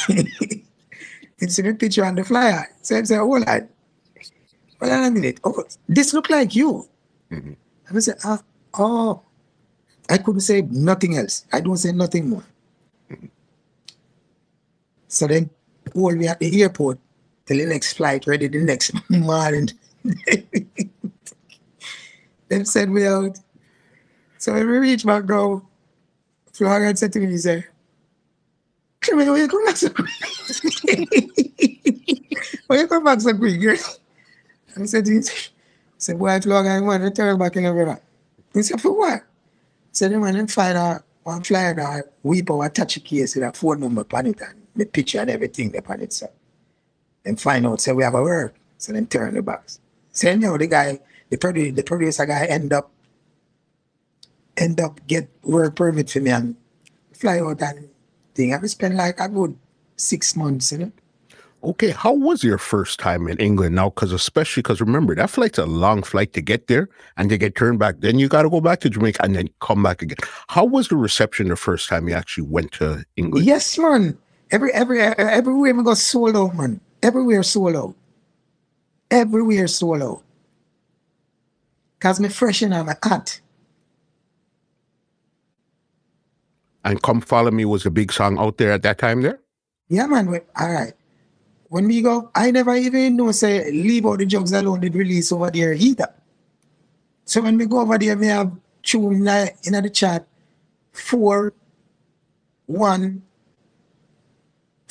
him 0.08 1.48
see 1.48 1.62
my 1.62 1.72
picture 1.74 2.04
on 2.04 2.16
the 2.16 2.24
flyer. 2.24 2.66
So 2.82 2.96
him 2.96 3.04
say, 3.06 3.16
hold 3.16 3.48
on. 3.48 3.68
Hold 4.80 4.92
on 4.92 5.04
a 5.04 5.10
minute. 5.12 5.38
Oh, 5.44 5.62
this 5.88 6.12
look 6.12 6.28
like 6.28 6.56
you. 6.56 6.88
Mm-hmm. 7.30 7.52
And 7.86 7.96
I 7.96 8.00
said, 8.00 8.18
ah, 8.24 8.42
oh. 8.80 9.22
I 10.10 10.18
couldn't 10.18 10.40
say 10.40 10.62
nothing 10.62 11.16
else. 11.16 11.46
I 11.52 11.60
don't 11.60 11.76
say 11.76 11.92
nothing 11.92 12.30
more. 12.30 12.44
So 15.06 15.28
then, 15.28 15.50
while 15.92 16.16
we 16.16 16.26
at 16.28 16.38
the 16.38 16.62
airport, 16.62 16.98
till 17.46 17.58
the 17.58 17.66
next 17.66 17.94
flight 17.94 18.26
ready 18.26 18.48
the 18.48 18.58
next 18.58 18.92
morning. 19.10 19.68
Them 22.48 22.64
said 22.64 22.90
me 22.90 23.06
out. 23.06 23.38
So 24.38 24.52
when 24.52 24.68
we 24.68 24.78
reach 24.78 25.04
back 25.06 25.24
now, 25.24 25.62
Flourgon 26.52 26.96
said 26.96 27.12
to 27.14 27.20
me, 27.20 27.30
he 27.30 27.38
said, 27.38 27.66
Clement, 29.00 29.30
why 29.30 29.38
you 29.38 29.48
come 29.48 29.64
back 29.64 29.76
so 29.76 29.88
quick? 29.90 30.08
why 32.66 32.78
you 32.78 32.86
come 32.86 33.04
back 33.04 33.20
so 33.20 33.36
quick, 33.36 33.60
girl? 33.60 33.76
I 34.76 34.84
said 34.84 35.04
to 35.06 35.12
him, 35.12 35.22
said, 35.98 36.18
boy, 36.18 36.38
Flourgon, 36.38 36.84
want 36.84 37.02
to 37.02 37.10
turn 37.10 37.38
back 37.38 37.56
in 37.56 37.64
the 37.64 37.72
river. 37.72 38.00
He 38.52 38.62
said, 38.62 38.80
for 38.80 38.92
what? 38.92 39.12
I 39.14 39.22
said, 39.92 40.12
man, 40.12 40.46
find 40.46 40.76
out 40.76 41.02
one 41.22 41.42
flyer 41.42 41.74
that 41.74 42.12
weep 42.22 42.50
or 42.50 42.68
touch 42.68 42.96
a 42.98 43.00
case 43.00 43.34
with 43.34 43.44
a 43.44 43.52
phone 43.52 43.80
number 43.80 44.06
on 44.12 44.26
it 44.26 44.40
and 44.40 44.63
the 44.76 44.86
picture 44.86 45.20
and 45.20 45.30
everything 45.30 45.76
upon 45.76 46.00
it. 46.00 46.12
So 46.12 46.28
then 47.22 47.36
find 47.36 47.66
out, 47.66 47.80
say 47.80 47.92
we 47.92 48.02
have 48.02 48.14
a 48.14 48.22
work. 48.22 48.54
So 48.78 48.92
then 48.92 49.06
turn 49.06 49.34
the 49.34 49.42
box. 49.42 49.80
So 50.12 50.30
you 50.30 50.36
know 50.36 50.58
the 50.58 50.66
guy, 50.66 51.00
the 51.30 51.38
producer, 51.38 51.72
the 51.72 51.82
producer 51.82 52.26
guy 52.26 52.46
end 52.46 52.72
up 52.72 52.90
end 54.56 54.80
up 54.80 55.00
get 55.06 55.28
work 55.42 55.76
permit 55.76 56.10
for 56.10 56.20
me 56.20 56.30
and 56.30 56.56
fly 57.12 57.40
out 57.40 57.60
and 57.62 57.88
thing. 58.34 58.54
I 58.54 58.60
spend 58.66 58.96
like 58.96 59.18
a 59.20 59.28
good 59.28 59.56
six 59.96 60.36
months, 60.36 60.72
in 60.72 60.82
it. 60.82 60.92
Okay, 61.64 61.90
how 61.90 62.12
was 62.12 62.44
your 62.44 62.58
first 62.58 63.00
time 63.00 63.26
in 63.26 63.38
England 63.38 63.74
now? 63.74 63.88
Because 63.88 64.12
especially 64.12 64.60
because 64.60 64.82
remember 64.82 65.14
that 65.14 65.30
flight's 65.30 65.56
a 65.56 65.64
long 65.64 66.02
flight 66.02 66.34
to 66.34 66.42
get 66.42 66.66
there 66.66 66.90
and 67.16 67.30
to 67.30 67.38
get 67.38 67.54
turned 67.54 67.78
back. 67.78 68.00
Then 68.00 68.18
you 68.18 68.28
got 68.28 68.42
to 68.42 68.50
go 68.50 68.60
back 68.60 68.80
to 68.80 68.90
Jamaica 68.90 69.24
and 69.24 69.34
then 69.34 69.48
come 69.60 69.82
back 69.82 70.02
again. 70.02 70.18
How 70.48 70.66
was 70.66 70.88
the 70.88 70.96
reception 70.96 71.48
the 71.48 71.56
first 71.56 71.88
time 71.88 72.06
you 72.06 72.14
actually 72.14 72.46
went 72.46 72.72
to 72.72 73.02
England? 73.16 73.46
Yes, 73.46 73.78
man. 73.78 74.18
Every 74.50 74.72
every 74.72 75.00
everywhere 75.00 75.74
we 75.74 75.82
go 75.82 75.94
solo, 75.94 76.50
man. 76.52 76.80
Everywhere 77.02 77.42
solo. 77.42 77.94
Everywhere 79.10 79.68
solo. 79.68 80.22
Cause 82.00 82.20
me 82.20 82.28
fresh 82.28 82.62
my 82.62 82.96
hat. 83.02 83.40
And 86.84 87.02
Come 87.02 87.20
Follow 87.22 87.50
Me 87.50 87.64
was 87.64 87.86
a 87.86 87.90
big 87.90 88.12
song 88.12 88.38
out 88.38 88.58
there 88.58 88.72
at 88.72 88.82
that 88.82 88.98
time 88.98 89.22
there? 89.22 89.40
Yeah, 89.88 90.06
man. 90.06 90.30
We- 90.30 90.40
All 90.58 90.72
right. 90.72 90.92
When 91.68 91.86
we 91.88 92.02
go, 92.02 92.30
I 92.34 92.50
never 92.50 92.74
even 92.76 93.16
know 93.16 93.32
say 93.32 93.70
leave 93.70 94.06
All 94.06 94.16
the 94.16 94.26
jugs 94.26 94.52
alone 94.52 94.80
did 94.80 94.94
release 94.94 95.32
over 95.32 95.50
there 95.50 95.72
either. 95.72 96.08
So 97.24 97.42
when 97.42 97.58
we 97.58 97.66
go 97.66 97.80
over 97.80 97.98
there, 97.98 98.16
we 98.16 98.26
have 98.28 98.52
tune 98.82 99.26
in 99.64 99.74
the 99.82 99.90
chat 99.90 100.26
four, 100.92 101.54
one, 102.66 103.22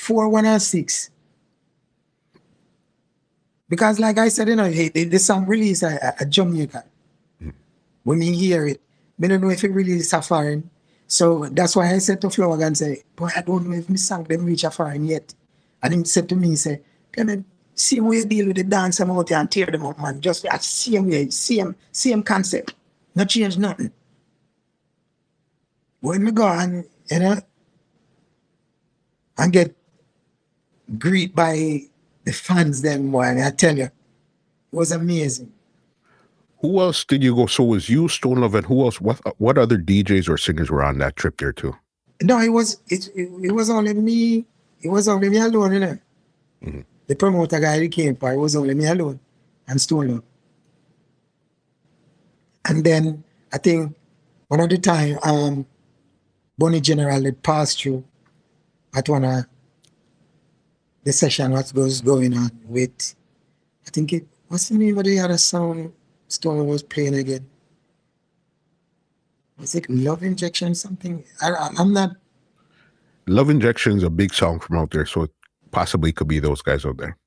four, 0.04 0.28
one, 0.28 0.46
and 0.46 0.62
six. 0.62 1.10
Because 3.70 4.00
like 4.00 4.18
I 4.18 4.28
said, 4.28 4.50
you 4.50 4.56
know, 4.56 4.70
the, 4.70 5.18
song 5.18 5.48
release 5.48 5.82
a, 5.82 6.14
a 6.20 6.26
Jamaica. 6.26 6.84
When 8.04 8.22
you 8.22 8.34
hear 8.34 8.68
it, 8.68 8.82
I 9.22 9.28
don't 9.28 9.42
know 9.42 9.50
if 9.50 9.64
it 9.64 9.72
really 9.72 9.94
is 9.94 10.12
a 10.12 10.22
foreign. 10.22 10.70
So 11.08 11.46
that's 11.46 11.76
why 11.76 11.94
I 11.94 12.00
said 12.00 12.20
to 12.22 12.30
Flower 12.30 12.62
and 12.62 12.78
say, 12.78 13.04
boy, 13.16 13.30
I 13.36 13.42
don't 13.42 13.68
know 13.68 13.78
if 13.78 13.90
my 13.90 13.96
song 13.96 14.26
them 14.26 14.46
reach 14.46 14.64
a 14.64 14.72
foreign 14.72 15.06
yet. 15.06 15.34
And 15.82 15.94
he 15.94 16.04
said 16.04 16.28
to 16.30 16.36
me, 16.36 16.50
he 16.50 16.56
say, 16.56 16.82
Clement, 17.14 17.46
same 17.74 18.08
way 18.08 18.18
you 18.18 18.26
deal 18.26 18.48
with 18.48 18.58
the 18.58 18.64
dance 18.64 19.00
out 19.00 19.28
there 19.28 19.40
and 19.40 19.50
tear 19.50 19.68
them 19.68 19.86
up, 19.86 20.00
man. 20.00 20.20
Just 20.20 20.44
that 20.44 20.64
same 20.64 21.10
way, 21.10 21.30
same, 21.30 21.76
same 21.92 22.24
concept. 22.24 22.76
Not 23.16 23.30
change 23.30 23.58
nothing. 23.58 23.92
When 26.02 26.26
we 26.26 26.32
go 26.32 26.48
and, 26.48 26.86
you 27.10 27.20
know, 27.20 27.38
and 29.38 29.54
get 29.54 29.76
greet 30.98 31.36
by 31.36 31.82
the 32.26 32.34
fans 32.34 32.82
them 32.82 33.12
boy, 33.12 33.24
and 33.24 33.42
I 33.42 33.52
tell 33.52 33.78
you, 33.78 33.86
it 33.86 33.92
was 34.72 34.92
amazing. 34.92 35.52
Who 36.62 36.80
else 36.80 37.04
did 37.04 37.22
you 37.22 37.36
go? 37.36 37.46
So 37.48 37.64
was 37.66 37.90
you, 37.90 38.08
Stone 38.08 38.40
Love, 38.40 38.56
and 38.56 38.66
who 38.66 38.84
else? 38.84 39.02
What 39.02 39.20
what 39.40 39.58
other 39.58 39.78
DJs 39.78 40.30
or 40.30 40.38
singers 40.38 40.72
were 40.72 40.84
on 40.84 40.98
that 41.00 41.16
trip 41.18 41.38
there 41.38 41.52
too? 41.52 41.76
No, 42.22 42.40
it 42.40 42.50
was 42.50 42.80
it, 42.88 43.10
it, 43.16 43.30
it 43.44 43.52
was 43.52 43.70
only 43.70 43.94
me. 43.94 44.46
It 44.82 44.90
was 44.90 45.08
only 45.08 45.30
me 45.30 45.38
alone, 45.40 45.74
you 45.74 45.80
know. 45.80 45.98
Mhm. 46.64 46.86
The 47.08 47.16
promoter 47.16 47.60
guy 47.60 47.80
that 47.80 47.92
came 47.92 48.16
for 48.16 48.32
it 48.32 48.38
was 48.38 48.56
only 48.56 48.74
me 48.74 48.86
alone 48.86 49.20
and 49.68 49.82
Stone 49.82 50.08
Love. 50.08 50.24
And 52.66 52.84
then 52.86 53.24
I 53.52 53.58
think 53.58 53.94
one 54.48 54.62
of 54.62 54.70
the 54.70 54.78
time 54.78 55.18
um 55.24 55.66
Bunny 56.58 56.80
General 56.80 57.22
had 57.24 57.44
passed 57.44 57.82
through 57.82 58.06
at 58.96 59.10
one 59.10 59.26
of 59.26 59.46
the 61.04 61.14
session 61.14 61.52
what 61.52 61.72
was 61.74 62.02
going 62.02 62.38
on 62.38 62.52
with 62.66 63.16
I 63.86 63.90
think 63.90 64.14
it 64.14 64.28
what's 64.48 64.70
the 64.70 64.78
name 64.78 64.98
of 64.98 65.04
the 65.04 65.20
other 65.20 65.38
song 65.38 65.94
Stone 66.28 66.66
was 66.66 66.82
playing 66.82 67.14
again? 67.14 67.48
Was 69.60 69.76
it 69.76 69.88
Love 69.90 70.24
Injection 70.24 70.74
something? 70.74 71.24
I, 71.42 71.70
I'm 71.78 71.94
not 71.94 72.12
Love 73.28 73.50
Injection 73.50 73.98
is 73.98 74.04
a 74.04 74.10
big 74.10 74.34
song 74.34 74.60
from 74.60 74.78
out 74.78 74.92
there, 74.92 75.06
so 75.06 75.24
it 75.24 75.32
possibly 75.72 76.12
could 76.12 76.28
be 76.28 76.40
those 76.40 76.62
guys 76.62 76.86
out 76.86 76.98
there. 76.98 77.18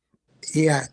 Yeah, 0.54 0.84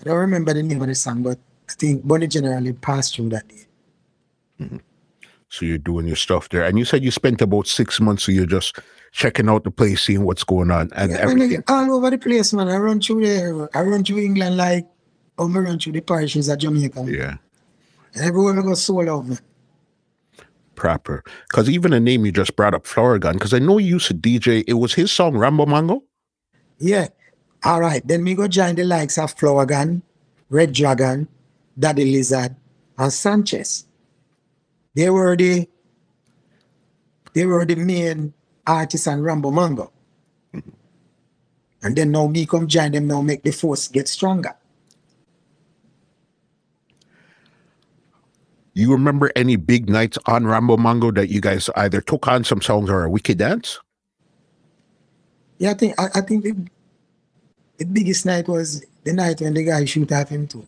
I 0.00 0.04
don't 0.04 0.16
remember 0.16 0.52
the 0.52 0.62
name 0.62 0.82
of 0.82 0.88
the 0.88 0.94
song, 0.94 1.22
but 1.22 1.38
I 1.68 1.72
think 1.72 2.06
Bunny 2.06 2.26
generally 2.26 2.72
passed 2.72 3.14
through 3.16 3.30
that 3.30 3.46
day. 3.48 3.66
So 5.48 5.64
you're 5.64 5.78
doing 5.78 6.06
your 6.06 6.16
stuff 6.16 6.48
there, 6.48 6.64
and 6.64 6.78
you 6.78 6.84
said 6.84 7.04
you 7.04 7.10
spent 7.10 7.40
about 7.40 7.66
six 7.68 8.00
months. 8.00 8.24
So 8.24 8.32
you're 8.32 8.46
just 8.46 8.78
checking 9.12 9.48
out 9.48 9.64
the 9.64 9.70
place, 9.70 10.02
seeing 10.02 10.24
what's 10.24 10.42
going 10.44 10.70
on, 10.70 10.90
and 10.96 11.12
Yeah, 11.12 11.18
everything. 11.18 11.62
all 11.68 11.94
over 11.94 12.10
the 12.10 12.18
place, 12.18 12.52
man. 12.52 12.68
I 12.68 12.76
run 12.78 13.00
through 13.00 13.24
there. 13.24 13.68
I 13.76 13.82
run 13.82 14.04
through 14.04 14.18
England 14.18 14.56
like 14.56 14.86
oh, 15.38 15.48
I 15.54 15.58
run 15.58 15.78
through 15.78 15.92
the 15.92 16.00
parishes 16.00 16.48
of 16.48 16.58
Jamaica. 16.58 17.04
Yeah, 17.08 17.36
And 18.14 18.24
everywhere 18.24 18.58
I 18.58 18.62
go 18.62 18.74
sold 18.74 19.08
out, 19.08 19.26
man. 19.26 19.38
proper. 20.74 21.22
Because 21.48 21.70
even 21.70 21.92
the 21.92 22.00
name 22.00 22.26
you 22.26 22.32
just 22.32 22.56
brought 22.56 22.74
up, 22.74 22.84
Flourgon, 22.84 23.34
because 23.34 23.54
I 23.54 23.58
know 23.58 23.78
you 23.78 23.94
used 23.94 24.08
to 24.08 24.14
DJ. 24.14 24.64
It 24.66 24.74
was 24.74 24.94
his 24.94 25.10
song, 25.12 25.36
Rambo 25.36 25.66
Mango. 25.66 26.02
Yeah. 26.78 27.08
All 27.64 27.80
right. 27.80 28.06
Then 28.06 28.22
me 28.24 28.34
go 28.34 28.46
join 28.48 28.74
the 28.74 28.84
likes 28.84 29.16
of 29.18 29.34
Flourgon, 29.36 30.02
Red 30.50 30.72
Dragon, 30.72 31.28
Daddy 31.78 32.12
Lizard, 32.12 32.54
and 32.98 33.12
Sanchez. 33.12 33.85
They 34.96 35.10
were 35.10 35.36
the 35.36 35.68
they 37.34 37.44
were 37.44 37.66
the 37.66 37.76
main 37.76 38.32
artists 38.66 39.06
on 39.06 39.20
Rambo 39.20 39.50
Mango. 39.50 39.92
And 41.82 41.94
then 41.94 42.10
now 42.10 42.26
me 42.26 42.46
come 42.46 42.66
join 42.66 42.92
them 42.92 43.06
now 43.06 43.20
make 43.20 43.42
the 43.42 43.52
force 43.52 43.88
get 43.88 44.08
stronger. 44.08 44.56
You 48.72 48.90
remember 48.92 49.30
any 49.36 49.56
big 49.56 49.88
nights 49.88 50.18
on 50.24 50.46
Rambo 50.46 50.78
Mango 50.78 51.10
that 51.12 51.28
you 51.28 51.42
guys 51.42 51.68
either 51.76 52.00
took 52.00 52.26
on 52.26 52.44
some 52.44 52.62
songs 52.62 52.88
or 52.88 53.04
a 53.04 53.10
wicked 53.10 53.36
dance? 53.38 53.78
Yeah, 55.58 55.70
I 55.70 55.74
think 55.74 56.00
I, 56.00 56.08
I 56.14 56.20
think 56.22 56.44
the, 56.44 56.56
the 57.78 57.84
biggest 57.84 58.24
night 58.24 58.48
was 58.48 58.84
the 59.04 59.12
night 59.12 59.40
when 59.42 59.52
the 59.52 59.64
guy 59.64 59.84
shoot 59.84 60.10
off 60.10 60.30
him 60.30 60.46
too. 60.46 60.66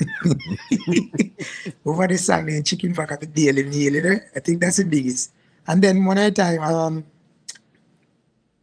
Over 1.84 2.08
the 2.08 2.18
song 2.18 2.48
and 2.50 2.66
chicken 2.66 2.92
back 2.92 3.12
at 3.12 3.20
the 3.20 3.26
daily 3.26 3.64
meal, 3.64 3.94
you 3.94 4.02
know? 4.02 4.18
I 4.34 4.40
think 4.40 4.60
that's 4.60 4.78
the 4.78 4.84
biggest. 4.84 5.32
And 5.66 5.82
then 5.82 6.04
one 6.04 6.18
other 6.18 6.30
time, 6.30 6.60
um, 6.62 7.04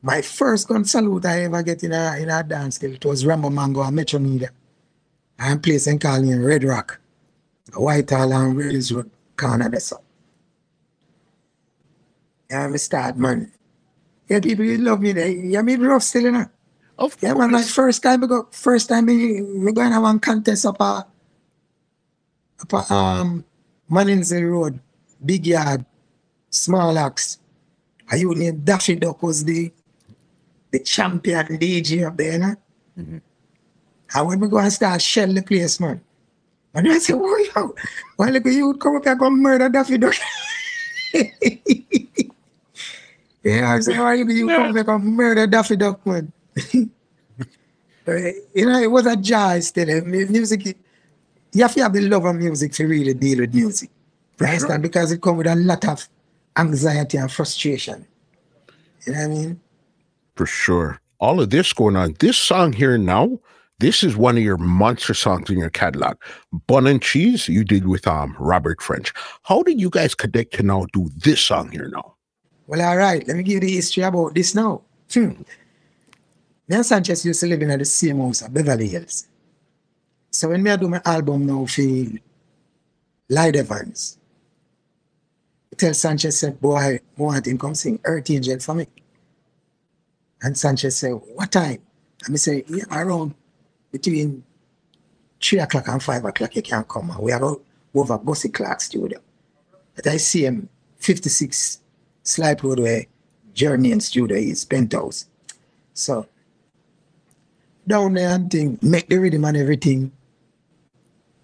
my 0.02 0.22
first 0.22 0.68
gun 0.68 0.86
salute 0.86 1.26
I 1.26 1.44
ever 1.44 1.64
get 1.64 1.84
in 1.84 1.92
a 1.92 2.18
in 2.20 2.30
a 2.30 2.44
dance 2.44 2.82
it 2.82 3.04
was 3.06 3.26
Rambo 3.26 3.50
Mango 3.50 3.82
and 3.82 3.96
Metro 3.96 4.20
Media. 4.20 4.50
I'm 5.40 5.60
placing 5.60 6.00
calling 6.00 6.30
in 6.30 6.44
Red 6.44 6.64
Rock, 6.64 7.00
Whitehall 7.76 8.34
and 8.34 8.58
Rails 8.58 8.92
Road, 8.92 9.12
there, 9.38 9.80
so. 9.80 10.02
Yeah, 12.50 12.70
I 12.74 12.76
start, 12.78 13.18
man. 13.18 13.52
Yeah, 14.30 14.40
people 14.40 14.66
love 14.80 15.02
me 15.02 15.12
there. 15.12 15.28
Yeah, 15.30 15.62
me 15.62 15.76
rough 15.76 16.04
still, 16.04 16.24
you 16.24 16.32
know. 16.32 16.46
Of 16.98 17.18
Yeah, 17.22 17.34
man, 17.34 17.52
my 17.52 17.62
first 17.62 18.02
time 18.02 18.22
we 18.22 18.28
go, 18.28 18.48
first 18.52 18.90
time 18.90 19.06
we 19.06 19.42
we 19.42 19.72
going 19.72 19.90
to 19.90 19.94
have 19.94 20.04
one 20.04 20.20
contest 20.20 20.66
up 20.66 20.82
a, 20.82 20.84
up 20.84 21.08
a 21.08 21.08
um 22.90 23.44
Manningsy 23.90 24.50
Road, 24.50 24.80
Big 25.24 25.46
Yard, 25.48 25.86
Small 26.50 26.98
Axe. 26.98 27.40
A 28.12 28.18
youth 28.18 28.38
named 28.38 28.64
Daffy 28.66 28.96
Duck 28.96 29.22
was 29.22 29.44
the 29.44 29.72
the 30.72 30.80
champion 30.80 31.46
DJ 31.60 32.06
up 32.08 32.18
there, 32.18 32.34
you 32.34 32.40
know? 32.40 32.56
And 34.16 34.28
when 34.28 34.40
we 34.40 34.48
go 34.48 34.58
and 34.58 34.72
start 34.72 35.02
shell 35.02 35.32
the 35.34 35.42
place, 35.42 35.80
man. 35.80 36.02
And 36.74 36.88
I 36.92 36.98
said, 37.00 37.16
oh, 37.18 37.46
yo, 37.56 37.76
why 38.18 38.30
look 38.30 38.46
you 38.46 38.74
come 38.76 38.96
up 38.98 39.04
here 39.04 39.12
and 39.12 39.20
go 39.20 39.30
murder 39.30 39.70
Daffy 39.70 39.98
Duck? 39.98 40.14
yeah, 43.44 43.74
I 43.74 43.80
said, 43.80 43.98
why 43.98 44.14
you 44.16 44.28
you 44.30 44.48
come 44.48 44.64
up 44.70 44.76
here 44.76 44.96
and 44.96 45.06
murder 45.16 45.48
Daffy 45.48 45.76
Duck, 45.76 46.06
man? 46.06 46.32
You 48.08 48.66
know, 48.66 48.80
it 48.80 48.90
was 48.90 49.06
a 49.06 49.18
joy 49.18 49.60
still. 49.60 50.06
mu- 50.06 50.28
Music, 50.28 50.78
you 51.58 51.64
have 51.64 51.74
to 51.74 51.82
have 51.82 51.94
the 51.94 52.02
love 52.02 52.24
of 52.24 52.36
music 52.36 52.72
to 52.74 52.86
really 52.86 53.16
deal 53.16 53.40
with 53.40 53.54
music. 53.54 53.90
You 54.40 54.46
understand? 54.46 54.84
Because 54.84 55.12
it 55.12 55.22
comes 55.24 55.40
with 55.40 55.48
a 55.48 55.56
lot 55.56 55.88
of 55.88 56.08
anxiety 56.56 57.18
and 57.18 57.32
frustration. 57.32 58.06
You 59.06 59.14
know 59.14 59.20
what 59.20 59.26
I 59.26 59.28
mean? 59.28 59.62
For 60.36 60.46
sure. 60.46 61.02
All 61.20 61.42
of 61.42 61.50
this 61.50 61.74
going 61.74 61.96
on. 61.96 62.16
This 62.20 62.38
song 62.38 62.74
here 62.74 62.96
now, 63.00 63.40
this 63.80 64.04
is 64.04 64.16
one 64.16 64.38
of 64.38 64.44
your 64.44 64.58
monster 64.58 65.16
songs 65.16 65.50
in 65.50 65.58
your 65.58 65.72
catalog. 65.72 66.18
Bun 66.68 66.86
and 66.86 67.02
Cheese, 67.02 67.50
you 67.50 67.64
did 67.64 67.88
with 67.88 68.08
um 68.08 68.36
Robert 68.38 68.80
French. 68.80 69.12
How 69.42 69.64
did 69.64 69.82
you 69.82 69.90
guys 69.90 70.14
connect 70.14 70.54
to 70.56 70.64
now 70.64 70.86
do 70.94 71.10
this 71.18 71.42
song 71.42 71.72
here 71.72 71.90
now? 71.92 72.14
Well, 72.68 72.88
all 72.88 72.98
right. 72.98 73.28
Let 73.28 73.36
me 73.36 73.42
give 73.42 73.56
you 73.56 73.60
the 73.62 73.72
history 73.72 74.04
about 74.04 74.36
this 74.36 74.54
now. 74.54 74.84
Hmm. 75.12 75.42
Me 76.68 76.76
and 76.76 76.86
Sanchez 76.86 77.26
used 77.26 77.40
to 77.40 77.48
live 77.48 77.64
in 77.64 77.80
the 77.80 77.86
same 77.86 78.20
house 78.20 78.44
at 78.44 78.54
Beverly 78.54 78.90
Hills. 78.90 79.28
So 80.38 80.50
when 80.50 80.62
me 80.62 80.70
I 80.70 80.76
do 80.76 80.88
my 80.88 81.02
album 81.04 81.48
now 81.48 81.66
for 81.66 81.82
Light 83.28 83.56
Evans, 83.56 84.20
I 85.74 85.76
tell 85.76 85.96
Sanchez 85.96 86.38
said, 86.38 86.62
boy, 86.62 86.78
I 86.78 87.00
want 87.18 87.48
him 87.48 87.58
come 87.58 87.74
sing 87.74 88.00
Earth 88.04 88.30
Angel 88.30 88.60
for 88.60 88.76
me. 88.76 88.86
And 90.44 90.56
Sanchez 90.56 90.96
said, 90.96 91.14
what 91.34 91.52
time? 91.52 91.80
And 92.24 92.34
me 92.34 92.38
say, 92.38 92.64
yeah, 92.68 92.84
around 92.92 93.34
between 93.92 94.44
three 95.42 95.58
o'clock 95.58 95.88
and 95.88 96.04
five 96.04 96.24
o'clock 96.24 96.56
you 96.56 96.62
can 96.62 96.84
come. 96.84 97.18
We 97.20 97.32
are 97.32 97.44
out 97.44 97.64
over 97.96 98.20
Gussie 98.20 98.50
Clark 98.50 98.80
studio. 98.82 99.20
But 99.96 100.06
I 100.06 100.18
see 100.18 100.46
him 100.46 100.70
56 100.98 101.82
Slipe 102.22 102.62
Road 102.62 102.80
where 102.80 103.06
Journey 103.56 103.92
and 103.92 104.04
studio 104.04 104.38
is 104.38 104.66
penthouse. 104.66 105.26
So 105.96 106.28
down 107.88 108.14
there 108.14 108.36
and 108.36 108.52
thing, 108.52 108.78
make 108.84 109.10
the 109.10 109.18
rhythm 109.18 109.44
and 109.46 109.58
everything. 109.58 110.12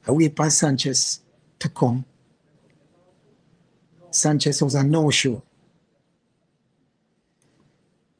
I 0.07 0.11
wait 0.11 0.35
for 0.35 0.49
Sanchez 0.49 1.21
to 1.59 1.69
come. 1.69 2.05
Sanchez 4.11 4.61
was 4.61 4.75
a 4.75 4.83
no-show. 4.83 5.41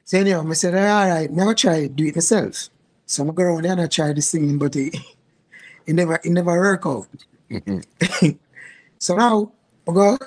So 0.06 0.20
anyhow, 0.20 0.46
I 0.48 0.54
said, 0.54 0.76
all 0.76 1.10
right, 1.10 1.32
now 1.32 1.54
try 1.54 1.88
do 1.88 2.06
it 2.06 2.16
myself. 2.16 2.70
So 3.06 3.28
I 3.28 3.32
go 3.32 3.44
around 3.44 3.64
there 3.64 3.72
and 3.74 3.82
I 3.82 3.88
try 3.88 4.14
the 4.14 4.22
singing, 4.22 4.58
but 4.58 4.76
it, 4.76 4.96
it 5.86 5.94
never 5.94 6.16
it 6.16 6.30
never 6.30 6.52
work 6.52 6.86
out. 6.86 7.08
Mm-hmm. 7.50 8.30
so 9.00 9.16
now 9.16 9.52
I 9.88 9.92
go, 9.92 10.18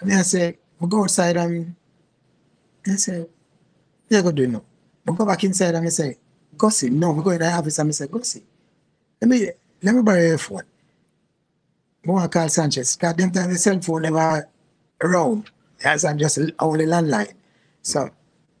and 0.00 0.12
I 0.12 0.22
say, 0.22 0.58
I 0.80 0.86
go 0.86 1.04
outside 1.04 1.36
and 1.36 1.74
I 2.86 2.96
say, 2.96 3.26
yeah, 4.08 4.22
go 4.22 4.32
do 4.32 4.44
it 4.44 4.50
now. 4.50 4.64
I 5.08 5.12
go 5.12 5.24
back 5.24 5.44
inside 5.44 5.74
and 5.74 5.86
I 5.86 5.90
say, 5.90 6.16
go 6.56 6.68
see. 6.68 6.90
No, 6.90 7.18
I 7.18 7.22
go 7.22 7.30
in 7.30 7.38
the 7.38 7.50
office 7.50 7.78
and 7.78 7.88
I 7.88 7.92
say, 7.92 8.06
go 8.06 8.20
see. 8.20 8.42
Let 9.20 9.28
me 9.28 9.50
let 9.82 9.94
me 9.94 10.02
borrow 10.02 10.20
your 10.20 10.38
phone. 10.38 10.62
I 12.06 12.10
want 12.10 12.30
to 12.30 12.38
call 12.38 12.48
Sanchez. 12.48 12.96
Because 12.96 13.16
them 13.16 13.30
time 13.30 13.50
the 13.50 13.58
cell 13.58 13.80
phone 13.80 14.02
never 14.02 14.48
around. 15.02 15.50
As 15.84 16.04
I'm 16.04 16.18
just 16.18 16.38
only 16.58 16.86
landline. 16.86 17.32
So 17.82 18.10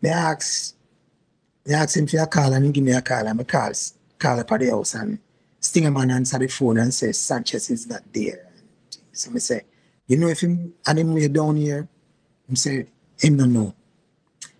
me 0.00 0.10
ask, 0.10 0.74
me 1.64 1.74
ask 1.74 1.96
him 1.96 2.06
for 2.06 2.18
a 2.18 2.26
call 2.26 2.52
and 2.52 2.64
he 2.64 2.72
give 2.72 2.84
me 2.84 2.92
a 2.92 3.02
call 3.02 3.26
and 3.26 3.40
I 3.40 3.44
call, 3.44 3.72
call 4.18 4.40
up 4.40 4.52
at 4.52 4.60
the 4.60 4.70
house 4.70 4.94
and 4.94 5.18
Stingerman 5.60 6.12
answer 6.12 6.38
the 6.38 6.48
phone 6.48 6.78
and 6.78 6.92
says 6.92 7.18
Sanchez 7.18 7.70
is 7.70 7.86
not 7.86 8.02
there. 8.12 8.48
So 9.12 9.30
I 9.32 9.38
say, 9.38 9.62
you 10.08 10.16
know 10.16 10.26
if 10.26 10.40
him 10.40 10.74
and 10.86 10.98
him 10.98 11.14
way 11.14 11.28
down 11.28 11.56
here, 11.56 11.88
him 12.48 12.56
say, 12.56 12.86
him 13.18 13.36
no 13.36 13.44
know. 13.44 13.74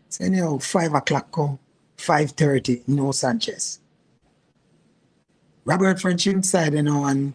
So 0.08 0.24
anyhow, 0.24 0.58
five 0.58 0.94
o'clock 0.94 1.32
come, 1.32 1.58
five 1.96 2.30
thirty, 2.32 2.82
no 2.86 3.10
Sanchez. 3.10 3.80
Robert 5.64 6.00
French 6.00 6.26
inside, 6.26 6.74
you 6.74 6.82
know, 6.82 7.04
and 7.04 7.34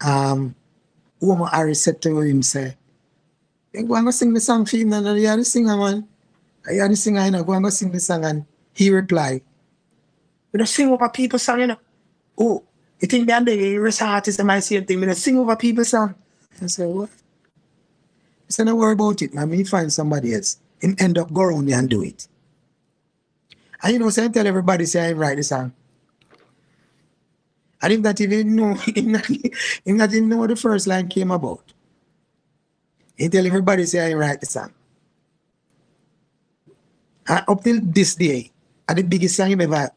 um 0.00 0.54
Oma 1.20 1.48
Harris 1.50 1.82
said 1.82 2.00
to 2.02 2.20
him, 2.20 2.42
say, 2.42 2.76
you 3.72 3.86
go 3.86 3.94
and 3.94 4.06
go 4.06 4.10
sing 4.10 4.32
the 4.32 4.40
song 4.40 4.64
for 4.64 4.76
him, 4.76 4.92
and 4.92 5.20
you 5.20 5.28
are 5.28 5.36
the 5.36 5.44
singer, 5.44 5.76
man. 5.76 6.08
You 6.70 6.80
are 6.80 6.88
the 6.88 6.96
singer, 6.96 7.24
you 7.24 7.30
know, 7.30 7.44
go 7.44 7.52
and 7.52 7.64
go 7.64 7.70
sing 7.70 7.90
the 7.90 8.00
song. 8.00 8.24
And 8.24 8.46
he 8.72 8.90
replied, 8.90 9.42
You 10.52 10.58
don't 10.58 10.66
sing 10.66 10.88
over 10.88 11.08
people's 11.08 11.42
song, 11.42 11.60
you 11.60 11.66
know. 11.66 11.76
Oh, 12.38 12.64
you 13.00 13.08
think 13.08 13.26
that 13.28 13.44
the 13.44 13.78
rest 13.78 14.02
artists 14.02 14.42
might 14.42 14.60
say 14.60 14.80
thing, 14.80 15.00
you 15.00 15.06
don't 15.06 15.14
sing 15.14 15.38
over 15.38 15.56
people's 15.56 15.88
song. 15.88 16.14
I 16.62 16.66
said, 16.66 16.88
What? 16.88 17.10
He 18.46 18.52
said, 18.52 18.66
Don't 18.66 18.78
worry 18.78 18.94
about 18.94 19.22
it, 19.22 19.34
man. 19.34 19.50
Me 19.50 19.64
find 19.64 19.92
somebody 19.92 20.34
else. 20.34 20.58
Him 20.80 20.96
end 20.98 21.18
up 21.18 21.32
go 21.32 21.42
around 21.42 21.66
there 21.66 21.78
and 21.78 21.88
do 21.90 22.02
it. 22.02 22.26
And 23.82 23.92
you 23.92 23.98
know, 23.98 24.10
so 24.10 24.24
I 24.24 24.28
tell 24.28 24.46
everybody, 24.46 24.86
say, 24.86 25.08
I 25.08 25.12
write 25.12 25.36
the 25.36 25.42
song. 25.42 25.72
And 27.80 27.92
him 27.92 28.02
not 28.08 28.20
even 28.20 28.56
know, 28.56 28.74
him 28.74 29.12
not, 29.12 29.26
him 29.26 29.96
not 29.96 30.12
even 30.12 30.28
know 30.28 30.38
what 30.38 30.50
the 30.50 30.56
first 30.56 30.86
line 30.86 31.08
came 31.08 31.30
about. 31.30 31.72
He 33.16 33.28
tell 33.28 33.46
everybody 33.46 33.84
say 33.86 34.10
I 34.10 34.14
write 34.14 34.40
the 34.40 34.46
song. 34.46 34.72
And 37.26 37.44
up 37.46 37.62
till 37.62 37.80
this 37.82 38.14
day, 38.14 38.50
are 38.88 38.94
the 38.94 39.02
biggest 39.02 39.36
song 39.36 39.50
him 39.50 39.60
ever, 39.60 39.90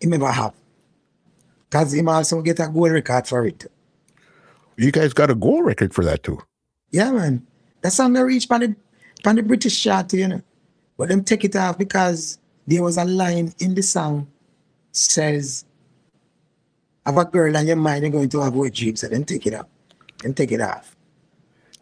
he 0.00 0.12
ever 0.12 0.30
have. 0.30 0.54
Because 1.68 1.94
him 1.94 2.08
also 2.08 2.40
get 2.42 2.60
a 2.60 2.68
gold 2.68 2.92
record 2.92 3.26
for 3.26 3.44
it. 3.44 3.66
You 4.76 4.92
guys 4.92 5.12
got 5.12 5.30
a 5.30 5.34
gold 5.34 5.64
record 5.64 5.92
for 5.94 6.04
that 6.04 6.22
too. 6.22 6.38
Yeah, 6.90 7.10
man. 7.10 7.46
That 7.80 7.92
song 7.92 8.12
they 8.12 8.22
reach 8.22 8.48
by 8.48 8.58
the, 8.58 8.76
by 9.24 9.32
the 9.32 9.42
British 9.42 9.82
chart, 9.82 10.12
you 10.12 10.28
know. 10.28 10.42
But 10.96 11.08
them 11.08 11.24
take 11.24 11.44
it 11.44 11.56
off 11.56 11.76
because 11.76 12.38
there 12.66 12.82
was 12.82 12.96
a 12.96 13.04
line 13.04 13.52
in 13.58 13.74
the 13.74 13.82
song 13.82 14.28
says, 14.92 15.65
have 17.06 17.16
a 17.16 17.24
girl 17.24 17.56
on 17.56 17.66
your 17.66 17.76
mind, 17.76 18.02
you're 18.02 18.10
going 18.10 18.28
to 18.28 18.40
avoid 18.42 18.74
dreams. 18.74 19.02
and 19.02 19.12
then 19.12 19.24
take 19.24 19.46
it 19.46 19.54
off. 19.54 19.66
Then 20.22 20.34
take 20.34 20.52
it 20.52 20.60
off. 20.60 20.96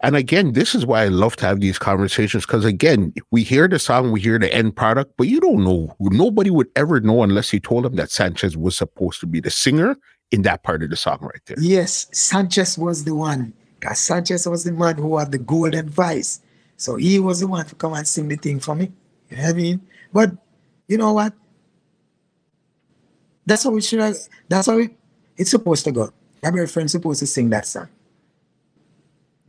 And 0.01 0.15
again, 0.15 0.53
this 0.53 0.75
is 0.75 0.85
why 0.85 1.03
I 1.03 1.07
love 1.07 1.35
to 1.37 1.45
have 1.45 1.61
these 1.61 1.79
conversations 1.79 2.45
because 2.45 2.65
again, 2.65 3.13
we 3.31 3.43
hear 3.43 3.67
the 3.67 3.79
song, 3.79 4.11
we 4.11 4.21
hear 4.21 4.37
the 4.37 4.53
end 4.53 4.75
product, 4.75 5.13
but 5.17 5.27
you 5.27 5.39
don't 5.39 5.63
know. 5.63 5.95
Nobody 5.99 6.49
would 6.49 6.67
ever 6.75 6.99
know 6.99 7.23
unless 7.23 7.51
you 7.53 7.59
told 7.59 7.85
them 7.85 7.95
that 7.95 8.11
Sanchez 8.11 8.55
was 8.55 8.77
supposed 8.77 9.19
to 9.21 9.25
be 9.25 9.39
the 9.39 9.49
singer 9.49 9.95
in 10.31 10.41
that 10.43 10.63
part 10.63 10.83
of 10.83 10.89
the 10.89 10.95
song 10.95 11.19
right 11.21 11.41
there. 11.45 11.57
Yes, 11.59 12.07
Sanchez 12.11 12.77
was 12.77 13.03
the 13.03 13.15
one. 13.15 13.53
Because 13.79 13.99
Sanchez 13.99 14.47
was 14.47 14.63
the 14.63 14.73
man 14.73 14.97
who 14.97 15.17
had 15.17 15.31
the 15.31 15.37
golden 15.37 15.89
voice. 15.89 16.41
So 16.77 16.97
he 16.97 17.19
was 17.19 17.39
the 17.39 17.47
one 17.47 17.65
to 17.65 17.75
come 17.75 17.93
and 17.93 18.07
sing 18.07 18.27
the 18.27 18.35
thing 18.35 18.59
for 18.59 18.75
me. 18.75 18.91
You 19.29 19.37
know 19.37 19.43
what 19.43 19.49
I 19.49 19.53
mean? 19.53 19.81
But 20.11 20.31
you 20.87 20.97
know 20.97 21.13
what? 21.13 21.33
That's 23.45 23.63
how 23.63 23.69
we 23.71 23.81
should 23.81 23.99
have, 23.99 24.17
that's 24.49 24.67
how 24.67 24.77
it, 24.77 24.95
it's 25.37 25.51
supposed 25.51 25.85
to 25.85 25.91
go. 25.91 26.11
My 26.43 26.65
friend's 26.65 26.91
supposed 26.91 27.19
to 27.19 27.27
sing 27.27 27.49
that 27.49 27.65
song. 27.65 27.87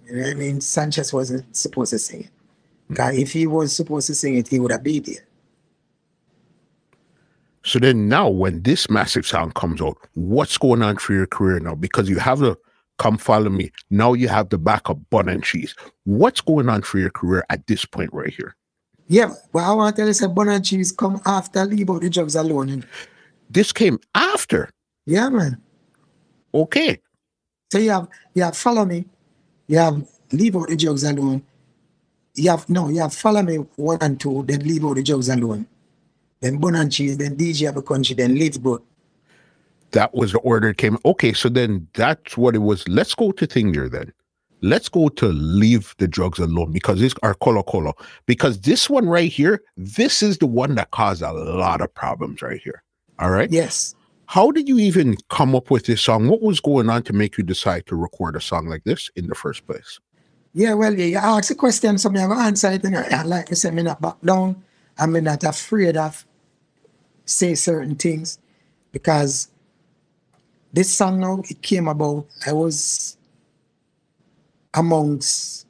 You 0.07 0.17
know 0.17 0.23
what 0.23 0.31
I 0.31 0.35
mean? 0.35 0.61
Sanchez 0.61 1.13
wasn't 1.13 1.55
supposed 1.55 1.91
to 1.91 1.99
sing 1.99 2.21
it. 2.23 2.31
Hmm. 2.89 2.95
Because 2.95 3.19
if 3.19 3.33
he 3.33 3.47
was 3.47 3.75
supposed 3.75 4.07
to 4.07 4.15
sing 4.15 4.37
it, 4.37 4.49
he 4.49 4.59
would 4.59 4.73
have 4.73 4.83
been 4.83 5.03
there. 5.03 5.27
So 7.65 7.81
then 7.81 8.09
now 8.09 8.29
when 8.29 8.63
this 8.63 8.89
massive 8.89 9.27
sound 9.27 9.55
comes 9.55 9.83
out, 9.83 9.99
what's 10.15 10.57
going 10.57 10.83
on 10.83 10.99
for 10.99 11.15
your 11.15 11.27
career 11.27 11.59
now? 11.59 11.75
Because 11.75 12.09
you 12.09 12.19
have 12.19 12.39
the 12.39 12.57
come 12.99 13.19
follow 13.19 13.51
me. 13.51 13.73
Now 13.91 14.13
you 14.13 14.29
have 14.29 14.49
the 14.49 14.59
backup 14.59 14.99
bun 15.11 15.29
and 15.29 15.43
cheese. 15.43 15.75
What's 16.05 16.41
going 16.41 16.69
on 16.69 16.83
for 16.83 16.99
your 16.99 17.11
career 17.11 17.45
at 17.51 17.67
this 17.67 17.85
point 17.85 18.11
right 18.13 18.33
here? 18.33 18.55
Yeah, 19.09 19.35
well, 19.53 19.71
I 19.71 19.75
want 19.75 19.97
to 19.97 20.01
tell 20.01 20.09
you 20.09 20.15
say 20.15 20.29
bun 20.29 20.49
and 20.49 20.65
cheese 20.65 20.93
come 20.93 21.21
after 21.27 21.65
leave 21.65 21.91
out 21.91 22.03
the 22.03 22.11
drugs 22.11 22.37
alone. 22.37 22.85
This 23.51 23.73
came 23.73 23.99
after. 24.15 24.71
Yeah, 25.05 25.29
man. 25.29 25.61
Okay. 26.63 27.01
So 27.71 27.79
you 27.79 27.91
have 27.91 28.09
you 28.35 28.43
have 28.43 28.57
follow 28.57 28.85
me, 28.85 29.05
you 29.67 29.79
have 29.79 30.07
leave 30.33 30.57
out 30.57 30.69
the 30.69 30.77
drugs 30.77 31.05
alone. 31.05 31.43
You 32.35 32.51
have 32.51 32.69
no, 32.69 32.89
you 32.89 33.01
have 33.01 33.15
follow 33.15 33.43
me 33.43 33.57
one 33.77 33.99
and 34.01 34.21
two, 34.21 34.45
then 34.47 34.61
leave 34.61 34.85
out 34.85 34.97
the 34.97 35.03
drugs 35.03 35.29
alone. 35.29 35.67
Then 36.41 36.59
bun 36.59 36.75
and 36.75 36.93
cheese, 36.93 37.17
then 37.17 37.37
DJ 37.37 37.69
of 37.69 37.77
a 37.77 37.83
country, 37.83 38.15
then 38.15 38.37
live 38.39 38.63
good. 38.63 38.83
That 39.93 40.15
was 40.15 40.33
the 40.33 40.39
order 40.39 40.69
that 40.69 40.79
came. 40.79 40.99
Okay, 41.05 41.33
so 41.33 41.49
then 41.49 41.89
that's 41.95 42.37
what 42.37 42.55
it 42.55 42.59
was. 42.59 42.87
Let's 42.89 43.15
go 43.15 43.33
to 43.33 43.47
Thingier 43.47 43.91
then. 43.91 44.13
Let's 44.63 44.89
go 44.89 45.09
to 45.09 45.27
leave 45.29 45.95
the 45.99 46.09
drugs 46.09 46.39
alone 46.39 46.73
because 46.73 47.01
this 47.01 47.15
are 47.23 47.35
Colo 47.35 47.63
Colo. 47.63 47.95
Because 48.27 48.61
this 48.61 48.89
one 48.89 49.09
right 49.09 49.31
here, 49.31 49.63
this 49.77 50.23
is 50.23 50.39
the 50.39 50.47
one 50.47 50.75
that 50.77 50.91
caused 50.91 51.23
a 51.23 51.33
lot 51.33 51.81
of 51.81 51.93
problems 51.95 52.43
right 52.43 52.61
here. 52.63 52.83
All 53.19 53.31
right. 53.31 53.51
Yes. 53.51 53.96
How 54.27 54.51
did 54.51 54.69
you 54.69 54.79
even 54.79 55.17
come 55.31 55.55
up 55.55 55.71
with 55.71 55.87
this 55.87 56.03
song? 56.03 56.29
What 56.29 56.43
was 56.43 56.61
going 56.61 56.91
on 56.91 57.03
to 57.05 57.13
make 57.13 57.39
you 57.39 57.45
decide 57.45 57.87
to 57.87 57.97
record 57.97 58.35
a 58.37 58.41
song 58.41 58.67
like 58.67 58.85
this 58.85 59.09
in 59.15 59.29
the 59.29 59.35
first 59.35 59.67
place? 59.67 60.01
Yeah, 60.53 60.75
well, 60.75 60.95
yeah, 60.95 61.05
you 61.05 61.17
ask 61.19 61.51
a 61.51 61.55
question, 61.55 61.99
so 61.99 62.11
going 62.11 62.29
to 62.29 62.37
answer 62.37 62.73
it. 62.73 62.83
And 62.85 62.97
I 62.97 63.23
like 63.23 63.47
to 63.47 63.57
say, 63.57 63.69
I'm 63.69 63.77
not 63.77 64.01
back 64.01 64.21
down. 64.25 64.63
I'm 64.99 65.13
not 65.13 65.45
afraid 65.45 65.97
of 65.97 66.27
say 67.25 67.55
certain 67.55 67.95
things 67.95 68.39
because 68.91 69.49
this 70.73 70.93
song 70.93 71.21
now, 71.21 71.43
it 71.49 71.63
came 71.63 71.89
about, 71.89 72.27
I 72.47 72.53
was 72.53 73.17
amongst 74.75 75.67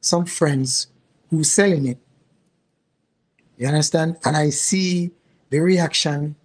some 0.00 0.26
friends 0.26 0.88
who 1.30 1.44
selling 1.44 1.86
it. 1.86 1.98
You 3.56 3.68
understand? 3.68 4.16
And 4.24 4.36
I 4.36 4.50
see 4.50 5.12
the 5.50 5.60
reaction 5.60 6.36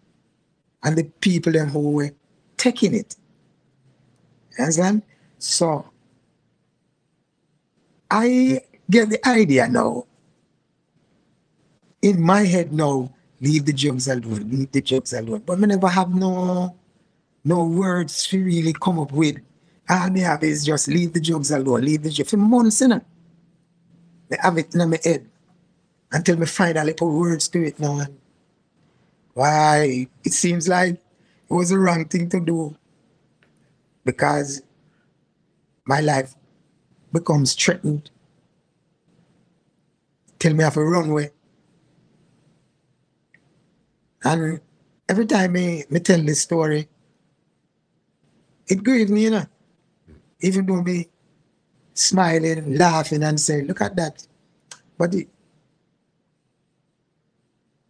and 0.84 0.97
the 0.97 1.03
people 1.21 1.53
them 1.53 1.69
who 1.69 1.91
were 1.91 2.11
taking 2.57 2.93
it. 2.93 3.15
You 4.57 4.65
understand? 4.65 5.01
So 5.39 5.86
I 8.11 8.61
get 8.89 9.09
the 9.09 9.27
idea 9.27 9.67
now. 9.67 10.05
In 12.01 12.21
my 12.21 12.43
head 12.43 12.73
now, 12.73 13.09
leave 13.39 13.65
the 13.65 13.73
jokes 13.73 14.07
alone, 14.07 14.49
leave 14.49 14.71
the 14.71 14.81
jokes 14.81 15.13
alone. 15.13 15.41
But 15.45 15.57
I 15.57 15.65
never 15.65 15.88
have 15.88 16.13
no 16.13 16.75
no 17.45 17.65
words 17.65 18.27
to 18.27 18.43
really 18.43 18.73
come 18.73 18.99
up 18.99 19.11
with. 19.11 19.38
All 19.89 20.09
they 20.09 20.21
have 20.21 20.43
is 20.43 20.63
just 20.65 20.88
leave 20.88 21.13
the 21.13 21.19
jokes 21.19 21.51
alone, 21.51 21.81
leave 21.81 22.03
the 22.03 22.09
jokes. 22.09 22.31
For 22.31 22.38
months, 22.38 22.81
you 22.81 22.88
know. 22.89 23.01
They 24.29 24.38
have 24.41 24.57
it 24.57 24.73
in 24.73 24.89
my 24.89 24.99
head 25.03 25.29
until 26.11 26.38
me 26.38 26.45
find 26.45 26.77
a 26.77 26.84
little 26.84 27.11
words 27.11 27.47
to 27.49 27.63
it 27.65 27.79
now. 27.79 27.99
And 27.99 28.17
why 29.34 30.07
it 30.23 30.34
seems 30.34 30.67
like 30.67 30.93
it 30.95 31.53
was 31.53 31.69
the 31.69 31.79
wrong 31.79 32.05
thing 32.05 32.29
to 32.29 32.39
do 32.39 32.75
because 34.05 34.61
my 35.86 35.99
life 36.01 36.36
becomes 37.11 37.53
threatened 37.53 38.09
Tell 40.43 40.53
me 40.53 40.61
I 40.61 40.67
have 40.67 40.75
a 40.75 40.84
runway. 40.84 41.31
And 44.25 44.59
every 45.07 45.25
time 45.25 45.53
me, 45.53 45.86
me 45.89 46.01
tell 46.01 46.21
this 46.21 46.41
story, 46.41 46.89
it 48.67 48.84
grieves 48.84 49.09
me, 49.09 49.23
you 49.23 49.29
know. 49.29 49.45
Even 50.41 50.65
though 50.65 50.81
me 50.81 51.07
smiling, 51.93 52.75
laughing, 52.75 53.23
and 53.23 53.39
saying, 53.39 53.67
look 53.67 53.79
at 53.79 53.95
that. 53.95 54.27
But 54.97 55.15
it, 55.15 55.29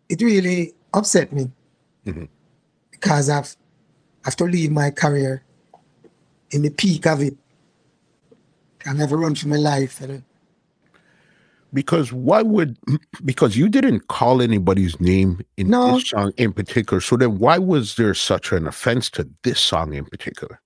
it 0.09 0.21
really 0.21 0.75
upset 0.93 1.33
me 1.33 1.51
mm-hmm. 2.05 2.25
because 2.91 3.29
I've, 3.29 3.55
I 4.23 4.29
have 4.29 4.35
to 4.37 4.45
leave 4.45 4.71
my 4.71 4.91
career 4.91 5.43
in 6.51 6.61
the 6.61 6.69
peak 6.69 7.05
of 7.05 7.21
it. 7.21 7.35
I 8.85 8.93
never 8.93 9.17
run 9.17 9.35
for 9.35 9.47
my 9.47 9.57
life. 9.57 10.01
You 10.01 10.07
know? 10.07 10.21
Because 11.73 12.11
why 12.13 12.41
would 12.41 12.77
because 13.25 13.55
you 13.57 13.69
didn't 13.69 14.07
call 14.07 14.41
anybody's 14.41 14.99
name 14.99 15.41
in 15.57 15.69
No. 15.69 15.95
this 15.95 16.09
song 16.09 16.33
in 16.37 16.53
particular. 16.53 17.01
So 17.01 17.17
then 17.17 17.39
why 17.39 17.57
was 17.57 17.95
there 17.95 18.13
such 18.13 18.51
an 18.51 18.67
offense 18.67 19.09
to 19.11 19.27
this 19.43 19.59
song 19.59 19.93
in 19.93 20.05
particular? 20.05 20.59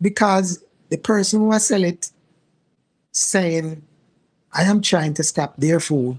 because 0.00 0.64
the 0.90 0.98
person 0.98 1.40
who 1.40 1.46
was 1.46 1.66
sell 1.66 1.84
it 1.84 2.10
saying, 3.12 3.82
I 4.52 4.62
am 4.62 4.80
trying 4.80 5.14
to 5.14 5.22
stop 5.22 5.56
their 5.56 5.80
food. 5.80 6.18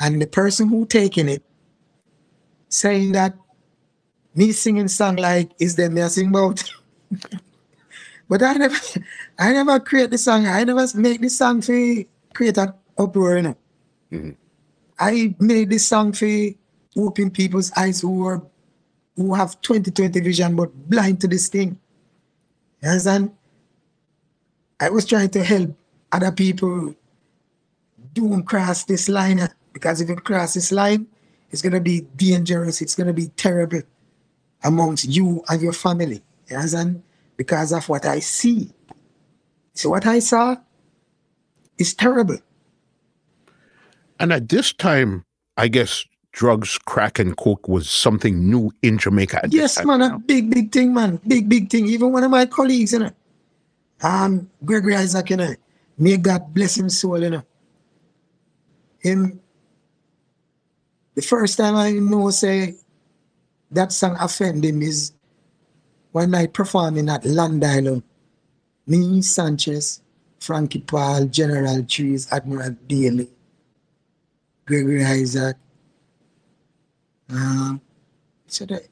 And 0.00 0.20
the 0.20 0.26
person 0.26 0.68
who 0.68 0.86
taking 0.86 1.28
it 1.28 1.42
saying 2.68 3.12
that 3.12 3.34
me 4.34 4.52
singing 4.52 4.88
song 4.88 5.16
like 5.16 5.50
is 5.58 5.76
them 5.76 5.94
me 5.94 6.08
sing 6.08 6.28
about. 6.28 6.62
but 8.28 8.42
I 8.42 8.54
never 8.54 8.76
I 9.38 9.52
never 9.52 9.80
create 9.80 10.10
the 10.10 10.18
song. 10.18 10.46
I 10.46 10.64
never 10.64 10.86
make 10.94 11.20
the 11.20 11.28
song 11.28 11.62
for 11.62 11.76
create 12.34 12.58
an 12.58 12.72
uproar, 12.98 13.36
you 13.36 13.42
know. 13.42 13.56
Mhm. 14.12 14.36
I 14.98 15.34
made 15.38 15.70
this 15.70 15.86
song 15.86 16.12
for 16.12 16.28
open 16.96 17.30
people's 17.30 17.72
eyes 17.76 18.00
who 18.00 18.26
are 18.26 18.42
who 19.16 19.34
have 19.34 19.60
2020 19.62 20.20
vision 20.20 20.56
but 20.56 20.72
blind 20.88 21.20
to 21.20 21.28
this 21.28 21.48
thing. 21.48 21.78
You 22.82 22.90
understand? 22.90 23.32
I 24.78 24.90
was 24.90 25.06
trying 25.06 25.30
to 25.30 25.42
help 25.42 25.74
other 26.12 26.30
people 26.30 26.94
don't 28.12 28.44
cross 28.44 28.84
this 28.84 29.08
line 29.08 29.48
because 29.72 30.00
if 30.00 30.08
you 30.08 30.16
cross 30.16 30.54
this 30.54 30.72
line, 30.72 31.06
it's 31.50 31.62
gonna 31.62 31.80
be 31.80 32.02
dangerous, 32.16 32.80
it's 32.80 32.94
gonna 32.94 33.12
be 33.12 33.28
terrible 33.36 33.82
amongst 34.64 35.04
you 35.06 35.42
and 35.48 35.62
your 35.62 35.72
family. 35.72 36.22
You 36.48 36.56
understand? 36.56 37.02
Because 37.36 37.72
of 37.72 37.88
what 37.88 38.06
I 38.06 38.20
see. 38.20 38.70
So 39.74 39.90
what 39.90 40.06
I 40.06 40.20
saw 40.20 40.56
is 41.78 41.94
terrible. 41.94 42.38
And 44.18 44.32
at 44.32 44.48
this 44.48 44.72
time, 44.72 45.24
I 45.56 45.68
guess 45.68 46.04
drugs, 46.32 46.78
crack, 46.84 47.18
and 47.18 47.36
coke 47.36 47.68
was 47.68 47.88
something 47.88 48.50
new 48.50 48.72
in 48.82 48.98
Jamaica. 48.98 49.48
Yes, 49.50 49.84
man, 49.84 50.02
a 50.02 50.18
big, 50.18 50.50
big 50.50 50.72
thing, 50.72 50.94
man. 50.94 51.20
Big, 51.26 51.48
big 51.48 51.70
thing. 51.70 51.86
Even 51.86 52.12
one 52.12 52.24
of 52.24 52.30
my 52.30 52.46
colleagues, 52.46 52.92
you 52.92 53.00
know. 53.00 53.10
Um, 54.02 54.50
Gregory 54.64 54.94
Isaac, 54.96 55.30
you 55.30 55.36
know. 55.36 55.54
May 55.98 56.18
God 56.18 56.52
bless 56.52 56.76
him 56.76 56.88
soul, 56.90 57.22
you 57.22 57.30
know. 57.30 57.42
Him, 58.98 59.40
the 61.16 61.22
first 61.22 61.56
time 61.56 61.74
I 61.74 61.92
know 61.92 62.30
say 62.30 62.76
that 63.70 63.90
song 63.90 64.16
offend 64.20 64.64
him 64.64 64.82
is 64.82 65.12
one 66.12 66.30
night 66.30 66.52
performing 66.52 67.08
at 67.08 67.24
Land 67.24 67.64
Island. 67.64 68.02
Me, 68.86 69.20
Sanchez, 69.22 70.02
Frankie 70.38 70.80
Paul, 70.80 71.24
General 71.26 71.82
Trees, 71.84 72.30
Admiral 72.30 72.76
Bailey, 72.86 73.28
Gregory 74.66 75.04
Isaac. 75.04 75.56
Um, 77.28 77.80
so 78.46 78.66
that 78.66 78.86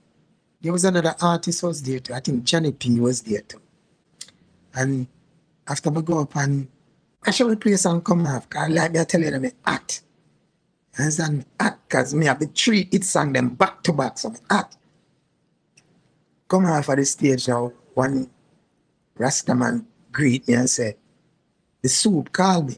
there 0.61 0.73
was 0.73 0.85
another 0.85 1.15
artist 1.21 1.63
was 1.63 1.83
there 1.83 2.01
too. 2.01 2.15
I 2.15 2.21
think 2.21 2.45
Johnny 2.45 2.73
P 2.73 2.99
was 2.99 3.21
there 3.23 3.43
too. 3.43 3.61
And 4.75 5.07
after 5.69 5.91
we 5.91 6.03
go 6.03 6.21
up 6.21 6.35
and 6.37 6.67
I 7.25 7.45
we 7.45 7.57
play 7.57 7.77
song 7.77 8.01
come 8.01 8.27
off, 8.27 8.49
cause 8.51 8.71
like 8.71 8.93
me 8.93 9.01
I 9.01 9.05
tell 9.05 9.21
you 9.21 9.31
them 9.31 9.51
act. 9.65 10.04
And 10.97 11.19
an 11.19 11.45
act 11.59 11.89
cause 11.89 12.15
me 12.15 12.27
have 12.27 12.39
the 12.39 12.47
three 12.47 12.89
hit 12.91 13.05
song 13.05 13.33
them 13.33 13.51
back 13.51 13.83
to 13.83 13.93
back. 13.93 14.19
So 14.19 14.33
act. 14.51 14.77
Come 16.49 16.67
off 16.67 16.89
of 16.89 16.97
the 16.97 17.05
stage 17.05 17.49
now, 17.49 17.73
one 17.95 18.31
Rastaman 19.19 19.85
greet 20.13 20.47
me 20.47 20.55
and 20.55 20.71
say, 20.71 20.97
the 21.83 21.89
soup 21.89 22.33
called 22.33 22.69
me. 22.69 22.77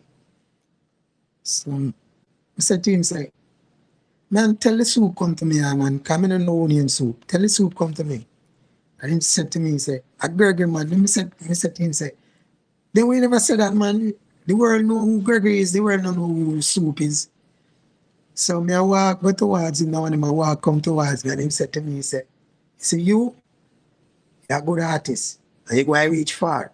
So 1.42 1.70
I 2.58 2.60
said 2.60 2.82
to 2.84 2.92
him, 2.92 3.02
say, 3.02 3.30
man, 4.30 4.56
tell 4.56 4.76
the 4.76 4.84
soup 4.84 5.16
come 5.16 5.34
to 5.36 5.44
me, 5.44 5.62
ah, 5.62 5.74
man. 5.74 6.00
Come 6.00 6.24
in 6.24 6.32
and 6.32 6.46
no 6.46 6.64
onion 6.64 6.88
soup. 6.88 7.26
Tell 7.26 7.40
the 7.40 7.48
soup 7.48 7.76
come 7.76 7.94
to 7.94 8.04
me. 8.04 8.26
And 9.00 9.12
he 9.12 9.20
said 9.20 9.52
to 9.52 9.60
me, 9.60 9.72
he 9.72 9.78
said, 9.78 10.02
a 10.22 10.28
Gregory, 10.28 10.66
man. 10.66 10.88
Let 10.88 10.98
me 10.98 11.06
say, 11.06 11.24
me 11.46 11.54
say 11.54 11.70
to 11.70 11.82
him, 11.82 11.92
say, 11.92 12.12
then 12.92 13.06
we 13.06 13.20
never 13.20 13.38
said 13.38 13.60
that, 13.60 13.74
man. 13.74 14.14
The 14.46 14.54
world 14.54 14.84
know 14.84 14.98
who 15.00 15.20
Gregory 15.20 15.60
is. 15.60 15.72
The 15.72 15.80
world 15.80 16.02
know 16.02 16.12
who 16.12 16.62
soup 16.62 17.00
is. 17.00 17.28
So 18.38 18.60
me 18.60 18.74
I 18.74 18.82
walk 18.82 19.22
go 19.22 19.32
towards 19.32 19.80
him 19.80 19.92
now 19.92 20.04
and 20.04 20.22
I 20.22 20.30
walk 20.30 20.60
come 20.60 20.78
towards 20.82 21.24
me 21.24 21.30
and 21.30 21.40
he 21.40 21.48
said 21.48 21.72
to 21.72 21.80
me, 21.80 21.94
he 21.96 22.02
said, 22.02 22.26
said, 22.76 23.00
you, 23.00 23.34
you're 24.48 24.58
a 24.58 24.62
good 24.62 24.80
artist 24.80 25.40
and 25.66 25.78
you're 25.78 25.86
going 25.86 26.10
to 26.10 26.16
reach 26.18 26.34
far. 26.34 26.70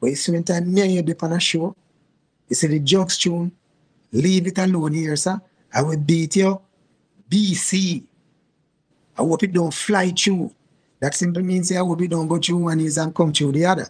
But 0.00 0.06
you 0.08 0.16
spend 0.16 0.46
time 0.46 0.72
near 0.72 0.86
you 0.86 1.02
dip 1.02 1.22
on 1.22 1.34
a 1.34 1.40
show. 1.40 1.76
You 2.48 2.56
see 2.56 2.68
the 2.68 2.78
jokes 2.78 3.18
tune, 3.18 3.52
leave 4.12 4.46
it 4.46 4.56
alone 4.56 4.94
here, 4.94 5.14
sir. 5.16 5.38
I 5.74 5.82
will 5.82 5.98
beat 5.98 6.36
you. 6.36 6.58
BC. 7.28 8.02
I 9.18 9.22
hope 9.22 9.42
it 9.42 9.52
don't 9.52 9.74
fly 9.74 10.08
through. 10.08 10.54
That 11.00 11.14
simply 11.14 11.42
means 11.42 11.70
I 11.70 11.76
hope 11.76 12.00
it 12.00 12.08
don't 12.12 12.28
go 12.28 12.38
through 12.38 12.64
one 12.64 12.80
is 12.80 12.96
and 12.96 13.14
come 13.14 13.30
through 13.30 13.52
the 13.52 13.66
other. 13.66 13.88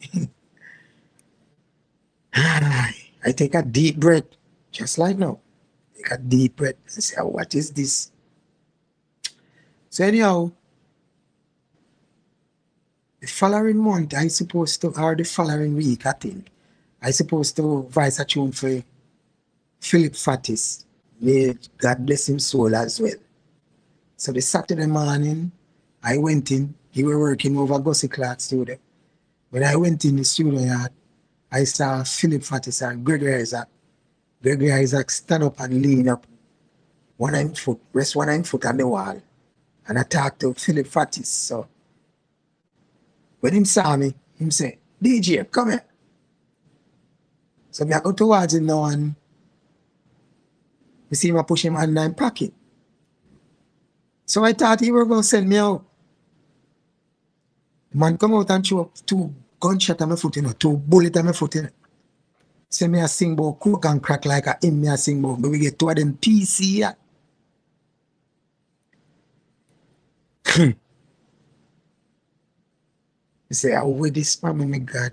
I 2.32 3.32
take 3.32 3.56
a 3.56 3.62
deep 3.62 3.96
breath, 3.96 4.26
just 4.70 4.98
like 4.98 5.18
now. 5.18 5.40
Take 6.04 6.18
a 6.18 6.22
deep 6.22 6.56
breath 6.56 6.74
and 6.92 7.02
say, 7.02 7.16
oh, 7.20 7.28
what 7.28 7.54
is 7.54 7.70
this? 7.70 8.10
So 9.90 10.04
anyhow, 10.04 10.50
the 13.20 13.26
following 13.26 13.78
month, 13.78 14.14
I 14.14 14.28
supposed 14.28 14.80
to, 14.82 14.88
or 15.00 15.14
the 15.14 15.24
following 15.24 15.74
week, 15.76 16.04
I 16.06 16.12
think, 16.12 16.48
I 17.00 17.10
supposed 17.10 17.56
to 17.56 17.82
voice 17.82 18.18
a 18.18 18.24
tune 18.24 18.52
for 18.52 18.82
Philip 19.80 20.12
Fatis. 20.12 20.84
May 21.20 21.54
God 21.78 22.04
bless 22.04 22.28
him 22.28 22.38
soul 22.38 22.74
as 22.74 23.00
well. 23.00 23.12
So 24.16 24.32
the 24.32 24.40
Saturday 24.40 24.86
morning, 24.86 25.52
I 26.02 26.18
went 26.18 26.50
in. 26.50 26.74
He 26.90 27.02
was 27.02 27.16
working 27.16 27.56
over 27.56 27.78
Gussie 27.78 28.08
Clark 28.08 28.40
studio. 28.40 28.76
When 29.50 29.64
I 29.64 29.76
went 29.76 30.04
in 30.04 30.16
the 30.16 30.24
studio 30.24 30.60
yard, 30.60 30.92
I 31.50 31.64
saw 31.64 32.02
Philip 32.04 32.42
Fatis 32.42 32.88
and 32.88 33.04
Gregory 33.04 33.36
Isaac. 33.36 33.68
Gregory 34.44 34.72
Isaac 34.72 35.10
stand 35.10 35.42
up 35.42 35.58
and 35.58 35.80
lean 35.80 36.06
up, 36.06 36.26
one 37.16 37.32
hind 37.32 37.58
foot, 37.58 37.80
rest 37.94 38.14
one 38.14 38.28
hind 38.28 38.46
foot 38.46 38.66
on 38.66 38.76
the 38.76 38.86
wall. 38.86 39.18
And 39.88 39.98
I 39.98 40.02
talked 40.02 40.40
to 40.40 40.52
Philip 40.52 40.86
Fatis. 40.86 41.28
So 41.28 41.66
when 43.40 43.54
him 43.54 43.64
saw 43.64 43.96
me, 43.96 44.14
him 44.38 44.50
say, 44.50 44.80
DJ, 45.02 45.50
come 45.50 45.70
here. 45.70 45.84
So 47.70 47.86
me 47.86 47.94
I 47.94 48.00
go 48.00 48.12
towards 48.12 48.52
him 48.52 48.66
now 48.66 48.84
and 48.84 49.14
you 51.08 51.16
see 51.16 51.30
him 51.30 51.42
push 51.44 51.64
him 51.64 51.76
hand 51.76 51.88
in 51.88 51.94
my 51.94 52.10
pocket. 52.10 52.52
So 54.26 54.44
I 54.44 54.52
thought 54.52 54.80
he 54.80 54.92
were 54.92 55.06
going 55.06 55.22
to 55.22 55.26
send 55.26 55.48
me 55.48 55.56
out. 55.56 55.86
Man 57.94 58.18
come 58.18 58.34
out 58.34 58.50
and 58.50 58.66
throw 58.66 58.90
two 59.06 59.34
gunshot 59.58 60.02
on 60.02 60.10
my 60.10 60.16
foot, 60.16 60.36
you 60.36 60.42
know, 60.42 60.52
two 60.52 60.76
bullet 60.76 61.16
on 61.16 61.24
my 61.24 61.32
foot, 61.32 61.54
you 61.54 61.62
know. 61.62 61.68
Say 62.74 62.88
me 62.88 62.98
I 63.00 63.06
sing 63.06 63.34
about 63.34 63.60
cook 63.60 63.84
and 63.84 64.02
crack 64.02 64.24
like 64.26 64.48
a 64.48 64.58
him 64.60 64.80
me 64.80 64.88
I 64.88 64.96
sing 64.96 65.22
about, 65.22 65.40
but 65.40 65.48
we 65.48 65.60
get 65.60 65.78
two 65.78 65.90
of 65.90 65.94
them 65.94 66.18
PC. 66.18 66.82
You 73.50 73.54
say, 73.54 73.76
oh, 73.76 73.90
with 73.90 74.14
this 74.14 74.42
man, 74.42 74.68
my 74.68 74.78
God. 74.78 75.12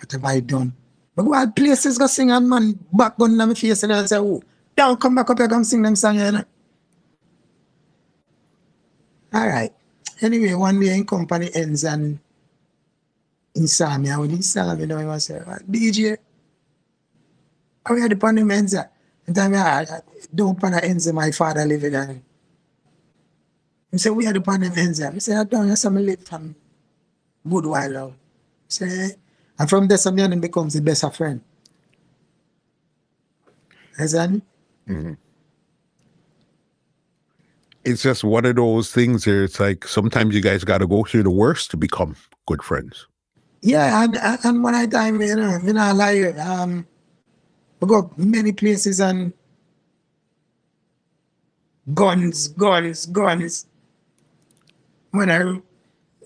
What 0.00 0.10
have 0.10 0.24
I 0.24 0.40
done? 0.40 0.74
But 1.14 1.22
go 1.22 1.50
places 1.52 1.98
go 1.98 2.08
sing 2.08 2.32
and 2.32 2.48
man 2.48 2.76
back 2.92 3.14
on 3.20 3.36
my 3.36 3.54
face 3.54 3.84
and 3.84 3.92
I 3.92 4.06
say, 4.06 4.18
oh, 4.18 4.42
don't 4.74 4.98
come 4.98 5.14
back 5.14 5.30
up 5.30 5.38
here, 5.38 5.46
come 5.46 5.62
sing 5.62 5.82
them 5.82 5.94
song 5.94 6.16
here. 6.16 6.44
All 9.32 9.46
right. 9.46 9.72
Anyway, 10.22 10.54
one 10.54 10.80
day 10.80 10.96
in 10.96 11.06
company 11.06 11.50
ends 11.54 11.84
and 11.84 12.18
he 13.56 13.62
he 13.62 13.66
saw 13.66 13.96
me, 13.98 14.08
you 14.08 14.16
know, 14.16 14.22
he 14.22 14.42
say, 14.42 15.40
DJ, 15.70 16.18
how 17.84 17.94
are 17.94 18.08
the 18.08 18.16
pan 18.16 18.50
ends? 18.50 18.74
And 18.74 19.34
then 19.34 19.54
I, 19.54 19.82
I 19.82 20.00
don't 20.34 20.60
pan 20.60 20.74
ends 20.74 21.10
my 21.12 21.30
father 21.30 21.64
living 21.64 21.94
and 21.94 22.22
he 23.90 23.98
said, 23.98 24.12
we 24.12 24.26
are 24.26 24.32
the 24.34 24.42
pan 24.42 24.62
ends. 24.62 25.00
I 25.00 25.16
said, 25.18 25.38
I 25.38 25.44
don't 25.44 25.68
have 25.68 25.78
some 25.78 25.96
live 25.96 26.20
from 26.20 26.54
good 27.48 27.64
while 27.64 27.90
now. 27.90 28.12
Say, 28.68 29.12
and 29.58 29.70
from 29.70 29.88
there, 29.88 29.96
some 29.96 30.18
young 30.18 30.38
becomes 30.38 30.74
the 30.74 30.82
best 30.82 31.04
of 31.04 31.16
friend. 31.16 31.40
Mm-hmm. 33.98 35.12
It's 37.84 38.02
just 38.02 38.22
one 38.22 38.44
of 38.44 38.56
those 38.56 38.92
things 38.92 39.26
where 39.26 39.44
it's 39.44 39.58
like 39.58 39.86
sometimes 39.86 40.34
you 40.34 40.42
guys 40.42 40.64
got 40.64 40.78
to 40.78 40.86
go 40.86 41.04
through 41.04 41.22
the 41.22 41.30
worst 41.30 41.70
to 41.70 41.78
become 41.78 42.16
good 42.46 42.62
friends. 42.62 43.06
Yeah, 43.66 44.04
and, 44.04 44.16
and 44.44 44.62
when 44.62 44.76
I 44.76 44.86
time, 44.86 45.20
you 45.20 45.34
know, 45.34 45.58
you 45.58 45.72
know, 45.72 45.92
like, 45.92 46.38
um, 46.38 46.86
we 47.80 47.88
go 47.88 48.08
many 48.16 48.52
places 48.52 49.00
and 49.00 49.32
guns, 51.92 52.46
guns, 52.46 53.06
guns. 53.06 53.66
When 55.10 55.30
I 55.32 55.60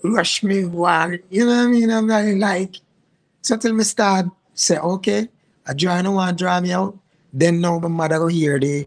rush 0.03 0.43
me 0.43 0.65
war, 0.65 1.17
you 1.31 1.45
know 1.47 1.55
what 1.57 1.65
I 1.65 1.67
mean? 1.67 1.89
I'm 1.89 2.07
like, 2.07 2.35
like 2.37 2.75
so 3.41 3.57
till 3.57 3.73
me 3.73 3.85
start 3.85 4.27
say, 4.53 4.77
okay, 4.77 5.27
I 5.65 5.73
draw 5.73 5.99
no 6.03 6.11
one 6.11 6.35
draw 6.35 6.61
me 6.61 6.73
out. 6.73 6.95
Then 7.33 7.59
now 7.59 7.79
my 7.79 7.87
mother 7.87 8.29
hear 8.29 8.59
the 8.59 8.85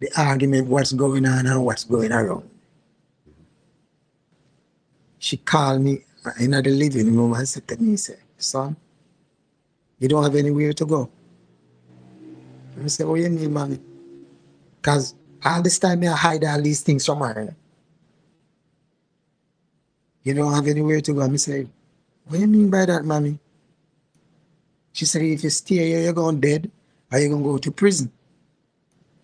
the 0.00 0.08
argument, 0.16 0.68
what's 0.68 0.92
going 0.92 1.26
on 1.26 1.46
and 1.46 1.64
what's 1.66 1.84
going 1.84 2.12
around. 2.12 2.48
She 5.26 5.38
called 5.38 5.80
me 5.80 6.04
in 6.38 6.52
the 6.52 6.62
living 6.62 7.16
room 7.16 7.34
and 7.34 7.48
said 7.48 7.66
to 7.66 7.76
me, 7.82 7.96
say, 7.96 8.14
son, 8.38 8.76
you 9.98 10.06
don't 10.06 10.22
have 10.22 10.36
anywhere 10.36 10.72
to 10.72 10.86
go. 10.86 11.10
I 12.80 12.86
said, 12.86 13.08
what 13.08 13.18
you 13.18 13.28
mean, 13.30 13.52
mommy? 13.52 13.80
Because 14.76 15.16
all 15.44 15.62
this 15.62 15.80
time 15.80 16.04
I 16.04 16.14
hide 16.14 16.44
all 16.44 16.62
these 16.62 16.80
things 16.80 17.04
from 17.04 17.18
her. 17.18 17.56
You 20.22 20.34
don't 20.34 20.54
have 20.54 20.68
anywhere 20.68 21.00
to 21.00 21.12
go. 21.12 21.22
I 21.22 21.34
said, 21.34 21.68
what 22.26 22.36
do 22.36 22.40
you 22.42 22.46
mean 22.46 22.70
by 22.70 22.86
that, 22.86 23.04
mommy? 23.04 23.40
She 24.92 25.06
said, 25.06 25.22
if 25.22 25.42
you 25.42 25.50
stay 25.50 25.88
here, 25.88 26.02
you're 26.02 26.12
going 26.12 26.38
dead 26.38 26.70
or 27.10 27.18
you're 27.18 27.30
going 27.30 27.42
to 27.42 27.50
go 27.50 27.58
to 27.58 27.72
prison. 27.72 28.12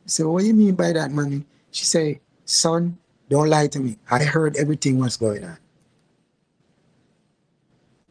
I 0.04 0.08
said, 0.08 0.26
what 0.26 0.40
do 0.40 0.48
you 0.48 0.54
mean 0.54 0.74
by 0.74 0.94
that, 0.94 1.12
mommy? 1.12 1.44
She 1.70 1.84
said, 1.84 2.18
son, 2.44 2.98
don't 3.28 3.48
lie 3.48 3.68
to 3.68 3.78
me. 3.78 3.98
I 4.10 4.24
heard 4.24 4.56
everything 4.56 4.98
was 4.98 5.16
going 5.16 5.44
on. 5.44 5.58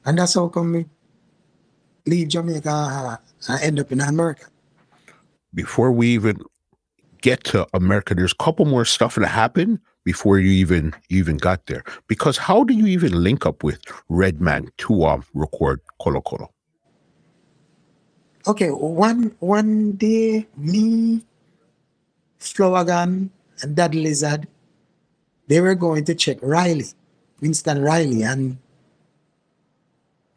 And 0.05 0.17
that's 0.17 0.33
how 0.33 0.47
come 0.47 0.71
me 0.71 0.85
leave 2.05 2.29
Jamaica 2.29 3.19
and 3.47 3.61
end 3.61 3.79
up 3.79 3.91
in 3.91 4.01
America. 4.01 4.45
Before 5.53 5.91
we 5.91 6.07
even 6.09 6.37
get 7.21 7.43
to 7.45 7.67
America, 7.73 8.15
there's 8.15 8.31
a 8.31 8.43
couple 8.43 8.65
more 8.65 8.85
stuff 8.85 9.15
that 9.15 9.27
happened 9.27 9.79
before 10.03 10.39
you 10.39 10.51
even 10.51 10.93
you 11.09 11.19
even 11.19 11.37
got 11.37 11.65
there. 11.67 11.83
Because 12.07 12.37
how 12.37 12.63
do 12.63 12.73
you 12.73 12.87
even 12.87 13.23
link 13.23 13.45
up 13.45 13.63
with 13.63 13.79
Redman 14.09 14.69
to 14.77 15.05
um 15.05 15.23
record 15.33 15.81
Colo 15.99 16.21
Colo? 16.21 16.49
Okay, 18.47 18.69
one 18.69 19.35
one 19.39 19.93
day 19.93 20.47
me, 20.57 21.21
Flourgon, 22.39 23.29
and 23.61 23.75
Dad 23.75 23.93
Lizard, 23.93 24.47
they 25.47 25.61
were 25.61 25.75
going 25.75 26.05
to 26.05 26.15
check 26.15 26.37
Riley, 26.41 26.85
Winston 27.39 27.83
Riley, 27.83 28.23
and 28.23 28.57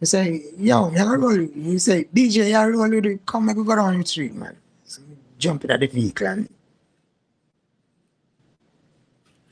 say, 0.05 0.43
yo. 0.59 0.91
You 0.91 1.79
say, 1.79 2.05
DJ, 2.05 2.53
rolling. 2.73 3.19
Come 3.27 3.49
and 3.49 3.67
go 3.67 3.77
down 3.77 3.99
the 3.99 4.07
street, 4.07 4.35
man. 4.35 4.57
So 4.85 5.03
jump 5.39 5.65
in 5.65 5.81
the 5.81 5.87
vehicle 5.87 6.27
and 6.27 6.49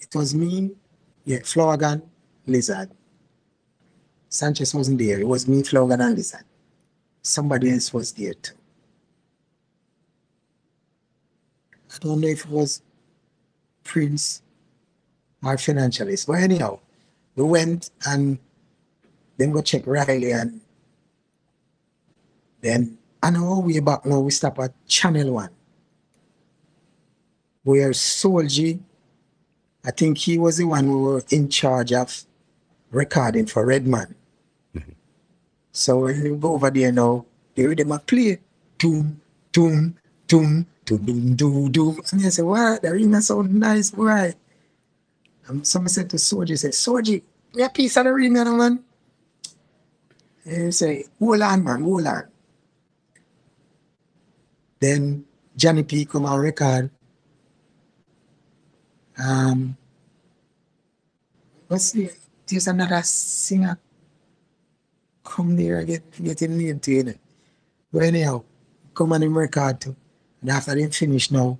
it 0.00 0.14
was 0.14 0.34
me, 0.34 0.72
yeah, 1.24 1.38
Flourgon, 1.38 2.02
Lizard. 2.46 2.90
Sanchez 4.28 4.74
wasn't 4.74 4.98
there. 4.98 5.20
It 5.20 5.26
was 5.26 5.46
me, 5.48 5.62
Flourgon, 5.62 6.04
and 6.04 6.16
Lizard. 6.16 6.44
Somebody 7.22 7.70
else 7.72 7.92
was 7.92 8.12
there 8.12 8.34
too. 8.34 8.54
I 11.94 11.98
don't 12.00 12.20
know 12.20 12.28
if 12.28 12.44
it 12.44 12.50
was 12.50 12.82
Prince 13.84 14.42
or 15.42 15.56
Financialist. 15.56 16.26
But 16.26 16.38
anyhow, 16.40 16.78
we 17.36 17.44
went 17.44 17.90
and 18.06 18.38
then 19.42 19.52
go 19.52 19.60
check 19.60 19.86
Riley 19.86 20.32
and 20.32 20.60
then 22.60 22.98
on 23.22 23.36
our 23.36 23.60
way 23.60 23.80
back 23.80 24.06
now 24.06 24.20
we 24.20 24.30
stop 24.30 24.58
at 24.60 24.72
Channel 24.86 25.32
One. 25.32 25.50
Where 27.64 27.92
Soul 27.92 28.46
G 28.46 28.80
I 29.84 29.90
think 29.90 30.18
he 30.18 30.38
was 30.38 30.58
the 30.58 30.64
one 30.64 30.84
who 30.84 31.02
was 31.02 31.32
in 31.32 31.48
charge 31.48 31.92
of 31.92 32.24
recording 32.92 33.46
for 33.46 33.66
Redman. 33.66 34.14
Mm-hmm. 34.74 34.92
So 35.72 36.06
when 36.06 36.24
you 36.24 36.36
go 36.36 36.54
over 36.54 36.70
there 36.70 36.92
now, 36.92 37.26
the 37.54 37.66
rhythm 37.66 37.90
a 37.90 37.98
play. 37.98 38.38
Doom, 38.78 39.20
doom, 39.50 39.96
doom, 40.26 40.66
doom, 40.84 41.04
doom, 41.04 41.34
doom, 41.36 41.72
doom. 41.72 42.00
And 42.12 42.26
I 42.26 42.28
say, 42.28 42.42
what? 42.42 42.82
The 42.82 42.88
arena 42.88 43.20
sound 43.22 43.54
nice, 43.54 43.90
boy. 43.90 44.34
And 45.48 45.66
someone 45.66 45.88
said 45.88 46.10
to 46.10 46.16
Soji, 46.16 46.58
say, 46.58 46.68
Soji, 46.68 47.22
me 47.54 47.62
a 47.62 47.68
piece 47.68 47.96
of 47.96 48.04
the 48.04 48.10
arena, 48.10 48.44
man. 48.44 48.84
And 50.44 50.74
say, 50.74 51.04
hold 51.18 51.40
on, 51.42 51.64
man, 51.64 51.84
on. 51.84 52.24
Then 54.80 55.24
Johnny 55.56 55.84
P 55.84 56.04
come 56.04 56.26
on 56.26 56.40
record. 56.40 56.90
Um, 59.22 59.76
what's 61.68 61.92
the, 61.92 62.10
there's 62.46 62.66
another 62.66 63.02
singer 63.02 63.78
come 65.22 65.56
there 65.56 65.78
and 65.78 65.86
get, 65.86 66.24
get 66.24 66.42
him 66.42 66.58
name 66.58 66.80
to 66.80 66.90
you. 66.90 67.14
But 67.92 68.02
anyhow, 68.02 68.42
come 68.94 69.12
on 69.12 69.22
him 69.22 69.38
record 69.38 69.80
too. 69.80 69.94
And 70.40 70.50
after 70.50 70.74
they 70.74 70.88
finish 70.88 71.30
now, 71.30 71.58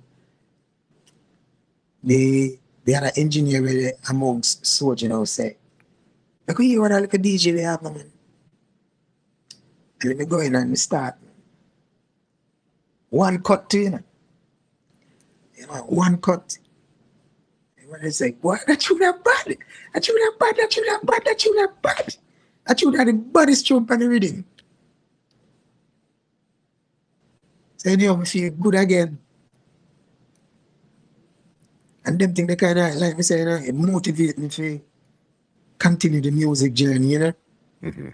they 2.03 2.59
they 2.83 2.91
had 2.91 3.03
an 3.03 3.11
engineer 3.15 3.61
with 3.61 3.93
amongst 4.09 4.63
Soji 4.63 5.07
now 5.07 5.23
say, 5.23 5.57
Look 6.47 6.59
at 6.59 6.65
you 6.65 6.81
what 6.81 6.91
a 6.91 6.99
little 6.99 7.19
DJ 7.19 7.55
they 7.55 7.61
have, 7.61 7.81
man. 7.81 8.11
And 10.03 10.09
let 10.09 10.17
me 10.17 10.25
go 10.25 10.39
in 10.39 10.55
and 10.55 10.77
start. 10.77 11.15
One 13.09 13.41
cut 13.41 13.69
to 13.69 13.79
you 13.79 13.89
know. 13.91 13.99
You 15.55 15.67
know, 15.67 15.73
one 15.83 16.17
cut. 16.17 16.57
And 17.77 18.03
they 18.03 18.09
say, 18.09 18.31
Boy, 18.31 18.57
that 18.67 18.89
you 18.89 18.97
that 18.99 19.23
bad. 19.23 19.57
That 19.93 20.07
you 20.07 20.13
that 20.13 20.39
bad, 20.39 20.55
that 20.57 20.75
you 20.75 20.85
that 20.85 21.05
bad, 21.05 21.21
that 21.25 21.45
you 21.45 21.55
that 21.55 21.81
bad. 21.81 22.15
That 22.65 22.81
you 22.81 22.91
that 22.91 23.05
the 23.05 23.13
baddest 23.13 23.65
jump 23.65 23.91
on 23.91 23.99
the 23.99 24.09
rhythm. 24.09 24.45
So 27.77 27.91
anyhow, 27.91 28.19
I 28.21 28.25
feel 28.25 28.51
good 28.51 28.75
again. 28.75 29.19
And 32.05 32.19
them 32.19 32.33
thing 32.33 32.47
they 32.47 32.55
kind 32.55 32.79
of, 32.79 32.95
like 32.95 33.15
me 33.15 33.23
say, 33.23 33.39
you 33.39 33.45
know, 33.45 33.55
it 33.55 33.75
motivate 33.75 34.37
me 34.37 34.47
to 34.49 34.81
continue 35.77 36.21
the 36.21 36.31
music 36.31 36.73
journey, 36.73 37.07
you 37.07 37.19
know. 37.19 37.33
Mm-hmm. 37.83 38.09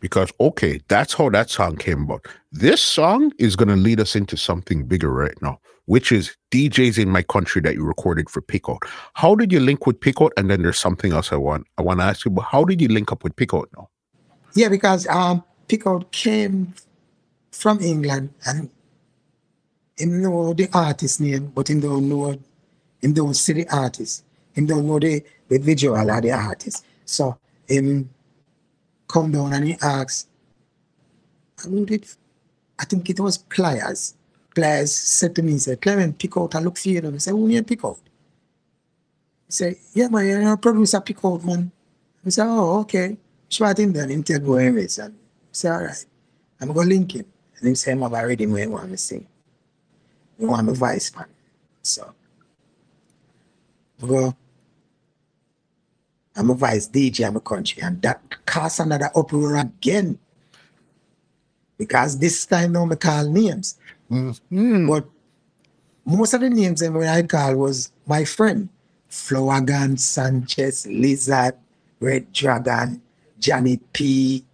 Because 0.00 0.32
okay, 0.40 0.80
that's 0.88 1.14
how 1.14 1.28
that 1.30 1.50
song 1.50 1.76
came 1.76 2.02
about. 2.04 2.26
This 2.52 2.82
song 2.82 3.32
is 3.38 3.56
going 3.56 3.68
to 3.68 3.76
lead 3.76 4.00
us 4.00 4.16
into 4.16 4.36
something 4.36 4.84
bigger 4.84 5.10
right 5.10 5.40
now, 5.40 5.60
which 5.86 6.10
is 6.10 6.36
DJs 6.50 6.98
in 6.98 7.10
my 7.10 7.22
country 7.22 7.60
that 7.62 7.74
you 7.74 7.84
recorded 7.84 8.28
for 8.28 8.40
Pickout. 8.40 8.82
How 9.14 9.34
did 9.34 9.52
you 9.52 9.60
link 9.60 9.86
with 9.86 10.00
Pickout? 10.00 10.32
And 10.36 10.50
then 10.50 10.62
there's 10.62 10.78
something 10.78 11.12
else 11.12 11.32
I 11.32 11.36
want 11.36 11.66
I 11.78 11.82
want 11.82 12.00
to 12.00 12.04
ask 12.04 12.24
you. 12.24 12.30
But 12.30 12.46
how 12.50 12.64
did 12.64 12.80
you 12.80 12.88
link 12.88 13.12
up 13.12 13.22
with 13.22 13.36
Pickout 13.36 13.68
now? 13.76 13.88
Yeah, 14.54 14.68
because 14.68 15.06
um 15.08 15.44
Pickout 15.68 16.10
came 16.10 16.74
from 17.52 17.80
England 17.80 18.32
and 18.46 18.70
him 19.96 20.22
know 20.22 20.54
the 20.54 20.68
artist 20.72 21.20
name, 21.20 21.52
but 21.54 21.68
him 21.68 21.80
don't 21.80 22.08
know 22.08 22.36
him 23.00 23.12
don't 23.12 23.34
see 23.34 23.52
the 23.52 23.68
artist. 23.68 24.24
Him 24.52 24.66
don't 24.66 24.86
know 24.86 24.98
the, 24.98 25.22
the 25.48 25.58
visual 25.58 25.96
of 25.96 26.22
the 26.22 26.32
artist. 26.32 26.84
So 27.04 27.38
him 27.66 28.10
come 29.10 29.32
down 29.32 29.52
and 29.52 29.66
he 29.66 29.76
asks, 29.82 30.28
I 31.64 31.68
mean, 31.68 31.86
I 32.78 32.84
think 32.84 33.10
it 33.10 33.20
was 33.20 33.38
Pliers. 33.38 34.14
Pliers 34.54 34.94
said 34.94 35.34
to 35.36 35.42
me, 35.42 35.52
he 35.52 35.58
said, 35.58 35.80
Clement, 35.80 36.18
pick 36.18 36.36
out 36.36 36.54
and 36.54 36.64
look 36.64 36.78
for 36.78 36.88
you. 36.88 36.98
And 36.98 37.14
I 37.14 37.18
said, 37.18 37.32
who 37.32 37.48
need 37.48 37.66
pick 37.66 37.84
out? 37.84 37.98
He 39.46 39.52
said, 39.52 39.76
yeah, 39.92 40.08
man, 40.08 40.26
you're 40.26 40.52
a 40.52 40.56
producer, 40.56 41.00
pick 41.00 41.24
out, 41.24 41.44
man. 41.44 41.70
I 42.24 42.30
said, 42.30 42.46
oh, 42.46 42.80
okay. 42.80 43.16
Short 43.48 43.78
him 43.78 43.92
then, 43.92 44.10
him 44.10 44.22
tell 44.22 44.38
go 44.38 44.54
anyways. 44.54 44.98
And 44.98 45.14
I 45.14 45.18
said, 45.52 45.72
all 45.72 45.84
right. 45.84 46.06
I'm 46.60 46.72
going 46.72 46.88
to 46.88 46.94
link 46.94 47.14
him. 47.14 47.26
And 47.58 47.68
he 47.68 47.74
said, 47.74 47.94
I'm 47.94 48.02
already 48.02 48.46
where 48.46 48.64
you 48.64 48.70
want 48.70 48.90
to 48.90 48.96
sing. 48.96 49.26
You 50.38 50.46
want 50.48 50.66
me 50.66 50.74
voice, 50.74 51.12
man. 51.16 51.26
So, 51.82 52.14
I 54.02 54.06
go, 54.06 54.36
I'm 56.36 56.50
a 56.50 56.54
vice 56.54 56.88
DJ, 56.88 57.26
I'm 57.26 57.36
a 57.36 57.40
country, 57.40 57.82
and 57.82 58.00
that 58.02 58.20
caused 58.46 58.80
another 58.80 59.10
uproar 59.14 59.56
again. 59.56 60.18
Because 61.76 62.18
this 62.18 62.46
time 62.46 62.72
now 62.72 62.88
I 62.90 62.94
call 62.94 63.28
names. 63.28 63.78
Mm-hmm. 64.10 64.86
But 64.88 65.06
most 66.04 66.34
of 66.34 66.40
the 66.40 66.50
names 66.50 66.80
that 66.80 66.94
I 66.94 67.22
call 67.22 67.56
was 67.56 67.92
my 68.06 68.24
friend. 68.24 68.68
Flourgon, 69.10 69.98
Sanchez, 69.98 70.86
Lizard, 70.86 71.54
Red 71.98 72.32
Dragon, 72.32 73.02
Johnny 73.38 73.78
P, 73.92 74.44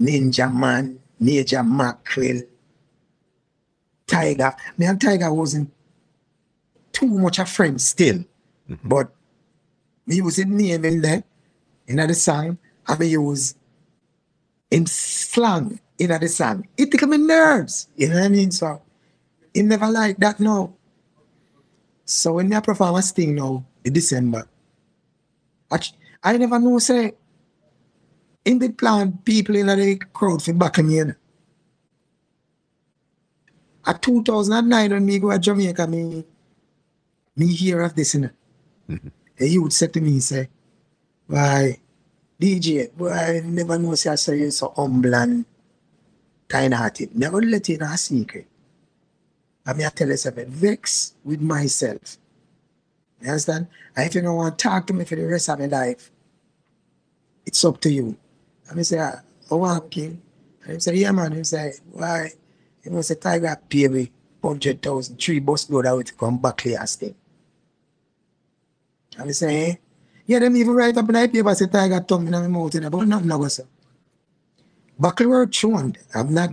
Ninja 0.00 0.52
Man, 0.52 0.98
Major 1.18 1.62
Mackerel, 1.62 2.42
Tiger. 4.06 4.54
Me 4.76 4.86
and 4.86 5.00
Tiger 5.00 5.32
wasn't 5.32 5.70
too 6.92 7.06
much 7.06 7.38
a 7.38 7.46
friend 7.46 7.80
still. 7.80 8.24
Mm-hmm. 8.68 8.88
But 8.88 9.12
me 10.06 10.16
use 10.16 10.36
his 10.36 10.46
name 10.46 10.84
in 10.84 11.00
there, 11.00 11.24
in 11.86 11.96
the 11.96 12.14
song, 12.14 12.58
and 12.86 13.00
me 13.00 13.06
use 13.08 13.54
him 14.70 14.86
slang 14.86 15.80
in 15.98 16.10
the 16.10 16.28
song. 16.28 16.66
It 16.76 16.90
tickle 16.90 17.08
my 17.08 17.16
nerves. 17.16 17.88
You 17.96 18.08
know 18.08 18.14
what 18.16 18.24
I 18.24 18.28
mean? 18.28 18.50
So 18.50 18.82
he 19.54 19.62
never 19.62 19.88
like 19.88 20.16
that 20.18 20.40
now. 20.40 20.72
So 22.04 22.34
when 22.34 22.52
I 22.52 22.60
perform 22.60 22.96
a 22.96 23.02
thing 23.02 23.36
now 23.36 23.64
in 23.84 23.92
December, 23.92 24.48
I, 25.70 25.78
I 26.22 26.36
never 26.36 26.58
know 26.58 26.78
say 26.78 27.14
in 28.44 28.58
the 28.58 28.70
plan 28.70 29.18
people 29.24 29.56
in 29.56 29.66
the 29.66 29.96
crowd 30.12 30.42
for 30.42 30.52
back 30.52 30.78
me. 30.78 31.04
Know. 31.04 31.14
At 33.86 34.02
2009 34.02 34.90
when 34.90 35.06
me 35.06 35.18
go 35.18 35.30
to 35.30 35.38
Jamaica, 35.38 35.86
me 35.86 36.24
me 37.36 37.46
hear 37.46 37.82
of 37.82 37.94
this, 37.94 38.14
you 38.14 38.20
know. 38.20 38.30
Mm-hmm. 38.88 39.08
And 39.40 39.48
he 39.48 39.58
would 39.58 39.72
say 39.72 39.86
to 39.88 40.00
me, 40.00 40.12
he 40.12 40.20
say, 40.20 40.48
why, 41.26 41.78
DJ, 42.38 42.90
I 43.10 43.40
never 43.44 43.78
know 43.78 43.94
say 43.94 44.10
I 44.10 44.14
say 44.16 44.38
you're 44.38 44.50
so 44.50 44.72
humble 44.76 45.14
and 45.14 45.46
kind-hearted. 46.46 47.16
Never 47.16 47.40
let 47.40 47.68
you 47.68 47.76
in 47.76 47.82
a 47.82 47.96
secret. 47.96 48.46
I 49.66 49.72
mean, 49.72 49.86
I 49.86 49.90
tell 49.90 50.08
you 50.08 50.16
something, 50.16 50.48
vex 50.48 51.14
with 51.24 51.40
myself. 51.40 52.18
You 53.20 53.28
understand? 53.28 53.68
And 53.96 54.06
if 54.06 54.14
you 54.14 54.20
don't 54.20 54.36
want 54.36 54.58
to 54.58 54.62
talk 54.62 54.86
to 54.88 54.92
me 54.92 55.04
for 55.04 55.16
the 55.16 55.26
rest 55.26 55.48
of 55.48 55.58
my 55.58 55.66
life, 55.66 56.10
it's 57.46 57.64
up 57.64 57.80
to 57.80 57.90
you. 57.90 58.16
I 58.70 58.82
say, 58.82 58.98
ah, 58.98 59.20
oh, 59.50 59.64
I'm 59.64 59.88
king. 59.88 60.20
And 60.64 60.74
he 60.74 60.80
say, 60.80 60.94
yeah, 60.96 61.12
man. 61.12 61.32
He 61.32 61.44
say, 61.44 61.72
why? 61.92 62.30
He 62.82 62.90
must 62.90 63.08
say, 63.08 63.14
Tiger 63.14 63.58
pay 63.68 63.88
me 63.88 64.10
100,000, 64.40 65.16
three 65.20 65.38
bus 65.38 65.68
load 65.70 65.86
out 65.86 66.06
to 66.06 66.14
come 66.14 66.38
back 66.38 66.60
here 66.60 66.78
and 66.78 66.88
stay. 66.88 67.14
And 69.20 69.28
I 69.28 69.32
say, 69.32 69.70
eh? 69.70 69.74
Yeah, 70.26 70.38
them 70.38 70.56
even 70.56 70.74
write 70.74 70.96
up 70.96 71.08
in 71.08 71.14
the 71.14 71.28
paper, 71.28 71.54
say 71.54 71.66
Tiger 71.66 72.00
tongue 72.00 72.26
in 72.26 72.32
my 72.32 72.46
mouth, 72.46 72.74
know, 72.76 72.90
but 72.90 73.06
nothing 73.06 73.28
no 73.28 73.48
so. 73.48 73.64
Word 75.00 75.54
shown. 75.54 75.96
I'm 76.14 76.32
not, 76.32 76.50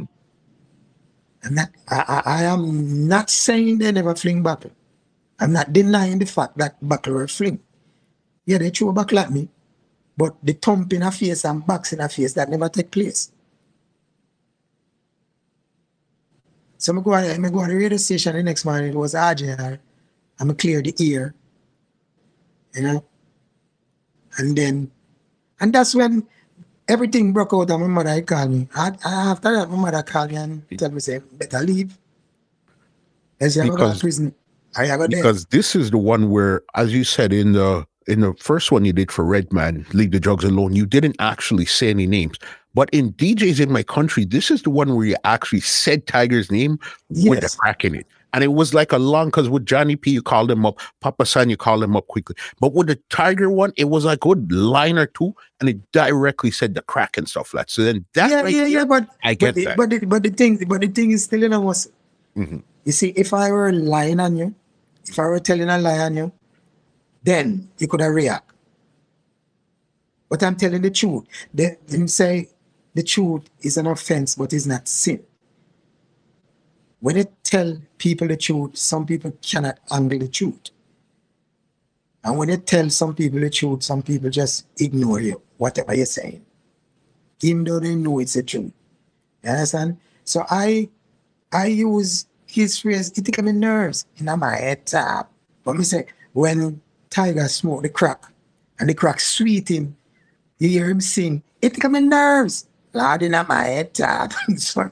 I'm 1.43 1.53
not, 1.53 1.69
I, 1.87 2.03
I, 2.07 2.21
I 2.25 2.43
am 2.43 3.07
not 3.07 3.29
saying 3.29 3.77
they 3.77 3.91
never 3.91 4.15
fling 4.15 4.43
buckle. 4.43 4.71
I'm 5.39 5.53
not 5.53 5.71
denying 5.71 6.19
the 6.19 6.25
fact 6.25 6.57
that 6.57 6.75
buckle 6.81 7.13
were 7.13 7.27
fling. 7.27 7.59
Yeah, 8.45 8.57
they 8.57 8.69
throw 8.71 8.91
buckle 8.91 9.19
at 9.19 9.31
me, 9.31 9.47
but 10.17 10.35
the 10.43 10.53
thump 10.53 10.91
in 10.93 11.03
a 11.03 11.11
face 11.11 11.45
and 11.45 11.65
box 11.65 11.93
in 11.93 12.01
a 12.01 12.09
face, 12.09 12.33
that 12.33 12.49
never 12.49 12.69
take 12.69 12.91
place. 12.91 13.31
So 16.77 16.97
I 16.97 17.01
go, 17.01 17.13
I 17.13 17.37
go 17.37 17.59
on 17.59 17.69
the 17.69 17.75
radio 17.75 17.97
station 17.97 18.35
the 18.35 18.43
next 18.43 18.65
morning, 18.65 18.89
it 18.89 18.95
was 18.95 19.13
RJR. 19.13 19.79
I'm 20.39 20.55
clear 20.55 20.81
the 20.81 20.93
ear, 20.99 21.33
you 22.77 22.83
know. 22.83 23.03
And 24.37 24.55
then, 24.57 24.91
and 25.59 25.73
that's 25.73 25.95
when 25.95 26.25
everything 26.87 27.33
broke 27.33 27.53
out 27.53 27.69
and 27.71 27.81
my 27.81 27.87
mother 27.87 28.21
called 28.21 28.51
me. 28.51 28.67
I, 28.75 28.91
I- 29.03 29.31
after 29.31 29.53
that, 29.55 29.69
my 29.69 29.77
mother 29.77 30.03
called 30.03 30.29
me 30.31 30.37
and 30.37 30.63
tell 30.77 30.91
me, 30.91 30.99
say, 30.99 31.19
better 31.33 31.59
leave. 31.59 31.97
I 33.41 33.47
say, 33.49 33.61
I 33.61 33.65
go 33.67 33.71
to 33.71 33.77
Because- 33.77 33.99
prison. 33.99 34.33
I 34.75 34.95
go 34.95 35.07
because 35.07 35.45
this 35.45 35.75
is 35.75 35.89
the 35.89 35.97
one 35.97 36.29
where, 36.29 36.61
as 36.75 36.93
you 36.93 37.03
said 37.03 37.33
in 37.33 37.53
the 37.53 37.83
in 38.05 38.19
the 38.21 38.33
first 38.35 38.71
one 38.71 38.85
you 38.85 38.93
did 38.93 39.11
for 39.11 39.25
Redman, 39.25 39.85
Leave 39.93 40.11
the 40.11 40.19
Drugs 40.19 40.43
Alone, 40.43 40.75
you 40.75 40.85
didn't 40.85 41.15
actually 41.19 41.65
say 41.65 41.89
any 41.89 42.05
names. 42.05 42.37
But 42.75 42.89
in 42.91 43.11
DJs 43.13 43.59
in 43.59 43.71
my 43.71 43.81
country, 43.81 44.23
this 44.23 44.51
is 44.51 44.61
the 44.61 44.69
one 44.69 44.95
where 44.95 45.05
you 45.05 45.15
actually 45.23 45.61
said 45.61 46.05
Tiger's 46.05 46.51
name 46.51 46.79
with 47.09 47.39
the 47.39 47.45
Yes. 47.47 47.55
crack 47.55 47.83
in 47.85 47.95
it. 47.95 48.05
And 48.33 48.43
it 48.43 48.49
was 48.53 48.73
like 48.73 48.91
a 48.91 48.97
long 48.97 49.27
because 49.27 49.49
with 49.49 49.65
Johnny 49.65 49.95
P, 49.95 50.11
you 50.11 50.21
called 50.21 50.51
him 50.51 50.65
up, 50.65 50.79
Papa 50.99 51.25
San, 51.25 51.49
you 51.49 51.57
called 51.57 51.81
him 51.81 51.95
up 51.95 52.07
quickly. 52.07 52.35
But 52.59 52.73
with 52.73 52.87
the 52.87 52.99
Tiger 53.09 53.49
one, 53.49 53.71
it 53.77 53.85
was 53.85 54.05
like 54.05 54.17
a 54.17 54.27
good 54.27 54.51
line 54.51 54.97
or 54.97 55.05
two, 55.07 55.33
and 55.59 55.69
it 55.69 55.91
directly 55.91 56.51
said 56.51 56.75
the 56.75 56.81
crack 56.81 57.17
and 57.17 57.27
stuff 57.27 57.53
like 57.53 57.67
that. 57.67 57.71
So 57.71 57.83
then 57.83 58.05
that 58.13 58.29
yeah, 58.29 58.41
right 58.41 58.53
yeah, 58.53 58.65
yeah, 58.65 58.85
but 58.85 59.07
I 59.23 59.33
get 59.33 59.47
but 59.47 59.55
the, 59.55 59.65
that. 59.65 59.77
but 59.77 59.89
the, 59.89 60.05
but 60.05 60.23
the 60.23 60.29
thing 60.29 60.57
but 60.67 60.81
the 60.81 60.87
thing 60.87 61.11
is 61.11 61.23
still 61.23 61.41
you 61.41 61.49
know 61.49 61.61
was 61.61 61.89
Mhm. 62.35 62.61
you 62.83 62.91
see 62.91 63.09
if 63.09 63.33
I 63.33 63.49
were 63.51 63.71
lying 63.73 64.19
on 64.19 64.37
you, 64.37 64.53
if 65.07 65.17
I 65.17 65.25
were 65.25 65.39
telling 65.39 65.69
a 65.69 65.77
lie 65.79 65.99
on 65.99 66.17
you, 66.17 66.31
then 67.23 67.69
you 67.79 67.87
could 67.87 68.01
have 68.01 68.13
react. 68.13 68.51
But 70.29 70.43
I'm 70.43 70.55
telling 70.57 70.81
the 70.81 70.91
truth. 70.91 71.23
They, 71.53 71.77
them 71.87 72.07
say 72.07 72.49
the 72.93 73.03
truth 73.03 73.49
is 73.61 73.77
an 73.77 73.87
offense, 73.87 74.35
but 74.35 74.51
it's 74.53 74.65
not 74.65 74.87
sin. 74.87 75.23
When 76.99 77.15
they 77.15 77.25
tell 77.43 77.77
people 77.97 78.27
the 78.27 78.37
truth, 78.37 78.77
some 78.77 79.05
people 79.05 79.31
cannot 79.41 79.79
handle 79.89 80.19
the 80.19 80.27
truth. 80.27 80.69
And 82.23 82.37
when 82.37 82.49
you 82.49 82.57
tell 82.57 82.89
some 82.89 83.15
people 83.15 83.39
the 83.39 83.49
truth, 83.49 83.83
some 83.83 84.01
people 84.01 84.29
just 84.29 84.67
ignore 84.79 85.21
you, 85.21 85.41
whatever 85.57 85.95
you're 85.95 86.05
saying. 86.05 86.45
Even 87.41 87.63
though 87.63 87.79
they 87.79 87.95
know 87.95 88.19
it's 88.19 88.33
the 88.33 88.43
truth. 88.43 88.73
You 89.43 89.49
understand? 89.51 89.97
So 90.23 90.45
I 90.49 90.89
I 91.51 91.67
use 91.67 92.25
his 92.45 92.79
phrase, 92.79 93.11
it 93.15 93.43
me 93.43 93.51
nerves 93.51 94.05
in 94.17 94.25
my 94.39 94.55
head 94.55 94.85
top. 94.85 95.31
But 95.63 95.75
me 95.75 95.83
say, 95.83 96.07
when 96.33 96.81
Tiger 97.09 97.47
smoke 97.47 97.83
the 97.83 97.89
crack 97.89 98.23
and 98.79 98.89
the 98.89 98.93
crack 98.93 99.19
sweet 99.19 99.69
him, 99.69 99.95
you 100.59 100.69
hear 100.69 100.89
him 100.89 101.01
sing, 101.01 101.43
it 101.61 101.81
me 101.89 102.01
nerves. 102.01 102.67
Lord 102.93 103.21
in 103.21 103.31
my 103.31 103.63
head 103.63 103.93
top. 103.93 104.33
so 104.57 104.89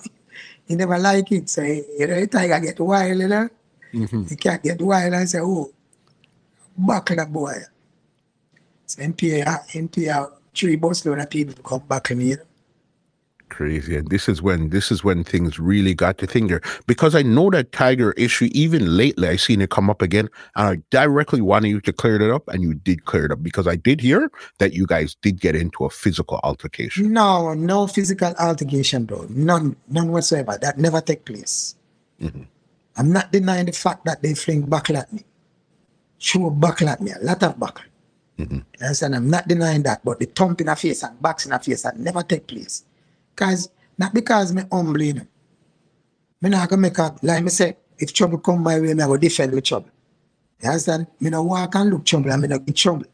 he 0.68 0.76
never 0.76 0.98
like 0.98 1.32
it. 1.32 1.50
So 1.50 1.62
you 1.62 2.08
know, 2.08 2.26
Tiger 2.26 2.60
get 2.60 2.80
wild, 2.80 3.20
you 3.20 3.28
know? 3.28 3.50
Mm-hmm. 3.94 4.24
He 4.26 4.36
can't 4.36 4.64
get 4.64 4.82
wild 4.82 5.14
and 5.14 5.30
say, 5.30 5.40
oh, 5.42 5.72
buckle 6.78 7.16
that 7.16 7.32
boy. 7.32 7.54
So 8.86 9.02
NPA, 9.02 9.44
NPA, 9.72 10.32
three 10.54 10.76
bus 10.76 11.06
load 11.06 11.20
of 11.20 11.30
people 11.30 11.56
come 11.64 11.88
back 11.88 12.16
me, 12.16 12.30
you 12.30 12.38
know? 12.38 12.44
Crazy. 13.50 13.96
And 13.96 14.10
this 14.10 14.28
is 14.28 14.42
when 14.42 14.70
this 14.70 14.92
is 14.92 15.04
when 15.04 15.24
things 15.24 15.60
really 15.60 15.94
got 15.94 16.18
to 16.20 16.28
finger 16.28 16.62
because 16.88 17.16
i 17.16 17.22
know 17.22 17.50
that 17.50 17.72
tiger 17.72 18.12
issue 18.14 18.50
even 18.52 18.98
lately 18.98 19.28
i 19.28 19.36
seen 19.36 19.62
it 19.62 19.70
come 19.70 19.90
up 19.90 20.02
again 20.02 20.30
and 20.56 20.68
i 20.68 20.82
directly 20.90 21.42
wanted 21.42 21.70
you 21.70 21.82
to 21.82 21.94
clear 21.94 22.22
it 22.22 22.32
up 22.32 22.48
and 22.50 22.62
you 22.62 22.74
did 22.74 23.06
clear 23.06 23.26
it 23.26 23.32
up 23.32 23.42
because 23.42 23.68
i 23.68 23.76
did 23.76 24.02
hear 24.02 24.32
that 24.60 24.74
you 24.74 24.86
guys 24.86 25.16
did 25.22 25.40
get 25.40 25.56
into 25.56 25.86
a 25.86 25.90
physical 25.90 26.40
altercation. 26.44 27.12
No 27.14 27.54
no 27.54 27.88
physical 27.88 28.34
altercation 28.40 29.06
bro. 29.06 29.26
None 29.30 29.76
none 29.88 30.12
whatsoever. 30.12 30.58
That 30.62 30.78
never 30.78 31.02
take 31.02 31.26
place. 31.26 31.76
Mm-hmm. 32.22 32.44
i'm 32.98 33.12
not 33.12 33.32
denying 33.32 33.66
the 33.66 33.74
fact 33.74 34.06
that 34.06 34.22
they 34.22 34.34
fling 34.34 34.62
buckle 34.64 34.98
at 34.98 35.12
me. 35.12 35.26
Sure 36.18 36.50
buckle 36.50 36.90
at 36.90 37.02
me. 37.02 37.12
A 37.12 37.20
lot 37.24 37.44
of 37.44 37.60
buckle. 37.60 37.84
Mm-hmm. 38.40 38.60
yes, 38.82 39.02
and 39.02 39.16
i'm 39.16 39.30
not 39.30 39.48
denying 39.48 39.84
that 39.84 40.04
but 40.04 40.20
the 40.20 40.26
thump 40.26 40.60
in 40.60 40.68
the 40.68 40.76
face 40.76 41.04
and 41.04 41.16
box 41.22 41.46
in 41.46 41.52
the 41.52 41.60
face 41.60 41.84
that 41.84 41.98
never 41.98 42.22
take 42.22 42.48
place 42.48 42.84
Cause 43.36 43.70
not 43.98 44.14
because 44.14 44.54
me 44.54 44.64
humble, 44.72 45.02
you 45.02 45.14
know. 45.14 45.28
Me 46.42 46.50
not 46.50 46.70
gonna 46.70 46.82
make 46.82 46.98
like 47.24 47.44
me 47.44 47.50
say, 47.50 47.78
if 47.98 48.14
trouble 48.14 48.38
come 48.38 48.62
my 48.62 48.80
way, 48.80 48.94
me 48.94 49.04
I 49.04 49.08
go 49.08 49.18
defend 49.18 49.54
with 49.54 49.64
trouble. 49.64 49.90
You 50.62 50.70
understand? 50.70 51.08
Me 51.20 51.30
no 51.30 51.44
walk 51.44 51.76
and 51.76 51.90
look 51.90 52.06
trouble 52.06 52.32
and 52.32 52.42
me 52.42 52.48
not 52.48 52.66
get 52.66 52.76
trouble. 52.76 53.06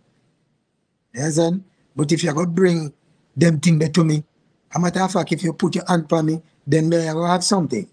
You 1.14 1.22
understand? 1.22 1.64
But 1.96 2.12
if 2.12 2.24
you 2.24 2.34
go 2.34 2.46
bring 2.46 2.94
them 3.36 3.60
thing 3.60 3.80
there 3.80 3.90
to 3.90 4.04
me, 4.04 4.24
a 4.74 4.80
matter 4.80 5.02
of 5.02 5.12
fact, 5.12 5.32
if 5.32 5.44
you 5.44 5.54
put 5.54 5.76
your 5.76 5.86
hand 5.88 6.12
on 6.12 6.26
me, 6.26 6.42
then 6.66 6.90
me 6.90 7.08
I 7.08 7.14
go 7.14 7.26
have 7.26 7.44
something. 7.44 7.88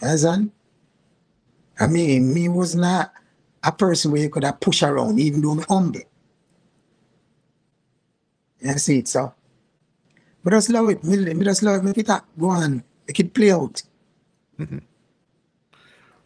You 0.00 0.08
understand? 0.08 0.50
I 1.78 1.86
mean, 1.86 2.34
me 2.34 2.48
was 2.48 2.74
not 2.74 3.12
a 3.62 3.72
person 3.72 4.10
where 4.12 4.22
you 4.22 4.30
could 4.30 4.44
have 4.44 4.60
push 4.60 4.82
around, 4.82 5.18
even 5.18 5.40
though 5.40 5.54
me 5.54 5.64
humble. 5.68 6.00
You 8.60 8.72
see 8.74 8.98
it, 8.98 9.08
so 9.08 9.32
but 10.42 10.50
just 10.50 10.70
love 10.70 10.88
it. 10.88 11.04
Me, 11.04 11.16
me 11.34 11.44
just 11.44 11.62
love 11.62 11.76
it. 11.76 11.84
Make 11.84 11.98
it 11.98 12.06
go 12.38 12.50
on. 12.50 12.82
Make 13.06 13.20
it 13.20 13.34
play 13.34 13.52
out. 13.52 13.82
Mm-hmm. 14.58 14.78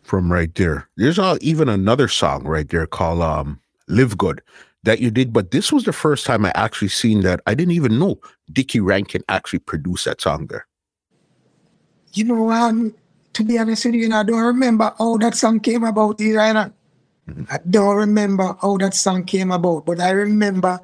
From 0.02 0.30
right 0.30 0.54
there. 0.54 0.88
There's 0.96 1.18
even 1.40 1.68
another 1.68 2.08
song 2.08 2.44
right 2.44 2.68
there 2.68 2.86
called 2.86 3.22
um, 3.22 3.60
Live 3.88 4.18
Good 4.18 4.42
that 4.82 5.00
you 5.00 5.10
did, 5.10 5.32
but 5.32 5.50
this 5.50 5.72
was 5.72 5.84
the 5.84 5.92
first 5.92 6.26
time 6.26 6.44
I 6.44 6.52
actually 6.54 6.88
seen 6.88 7.22
that. 7.22 7.40
I 7.46 7.54
didn't 7.54 7.72
even 7.72 7.98
know 7.98 8.20
Dickie 8.52 8.80
Rankin 8.80 9.22
actually 9.28 9.60
produced 9.60 10.04
that 10.04 10.20
song 10.20 10.46
there. 10.46 10.66
You 12.12 12.24
know, 12.24 12.50
um, 12.50 12.94
to 13.32 13.44
be 13.44 13.58
honest 13.58 13.86
with 13.86 13.94
you, 13.94 14.12
I 14.12 14.22
don't 14.22 14.40
remember 14.40 14.92
how 14.98 15.16
that 15.16 15.34
song 15.34 15.58
came 15.60 15.84
about 15.84 16.20
either. 16.20 16.38
Mm-hmm. 16.38 17.44
I 17.50 17.58
don't 17.68 17.96
remember 17.96 18.56
how 18.60 18.76
that 18.76 18.94
song 18.94 19.24
came 19.24 19.50
about, 19.50 19.86
but 19.86 20.00
I 20.00 20.10
remember 20.10 20.80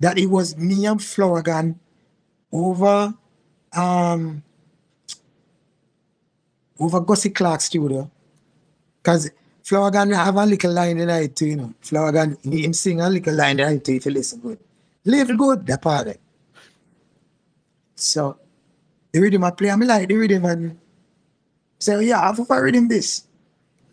that 0.00 0.18
it 0.18 0.26
was 0.26 0.56
me 0.58 0.84
and 0.84 1.00
Flourgon 1.00 1.76
over 2.52 3.14
um 3.74 4.42
over 6.78 7.00
Gussie 7.00 7.30
Clark 7.30 7.60
studio. 7.60 8.10
Cause 9.02 9.30
Flourgon 9.64 10.14
have 10.14 10.36
a 10.36 10.44
little 10.44 10.72
line 10.72 10.98
in 10.98 11.08
it 11.08 11.36
too, 11.36 11.46
you 11.46 11.56
know. 11.56 11.74
Flourgon 11.82 12.36
him 12.52 12.72
sing 12.72 13.00
a 13.00 13.08
little 13.08 13.34
line 13.34 13.60
in 13.60 13.68
it 13.74 13.84
too 13.84 13.94
if 13.94 14.06
you 14.06 14.12
listen 14.12 14.40
good. 14.40 14.58
Live 15.04 15.36
good, 15.36 15.66
that 15.66 15.80
part 15.80 16.08
of 16.08 16.14
it. 16.14 16.20
So 17.94 18.36
the 19.12 19.20
rhythm 19.20 19.44
I 19.44 19.50
play, 19.50 19.70
I'm 19.70 19.80
like 19.80 20.08
the 20.08 20.16
rhythm 20.16 20.44
and 20.44 20.78
say, 21.78 21.94
so, 21.94 22.00
yeah, 22.00 22.28
I've 22.28 22.38
a 22.38 22.62
rhythm 22.62 22.88
this. 22.88 23.26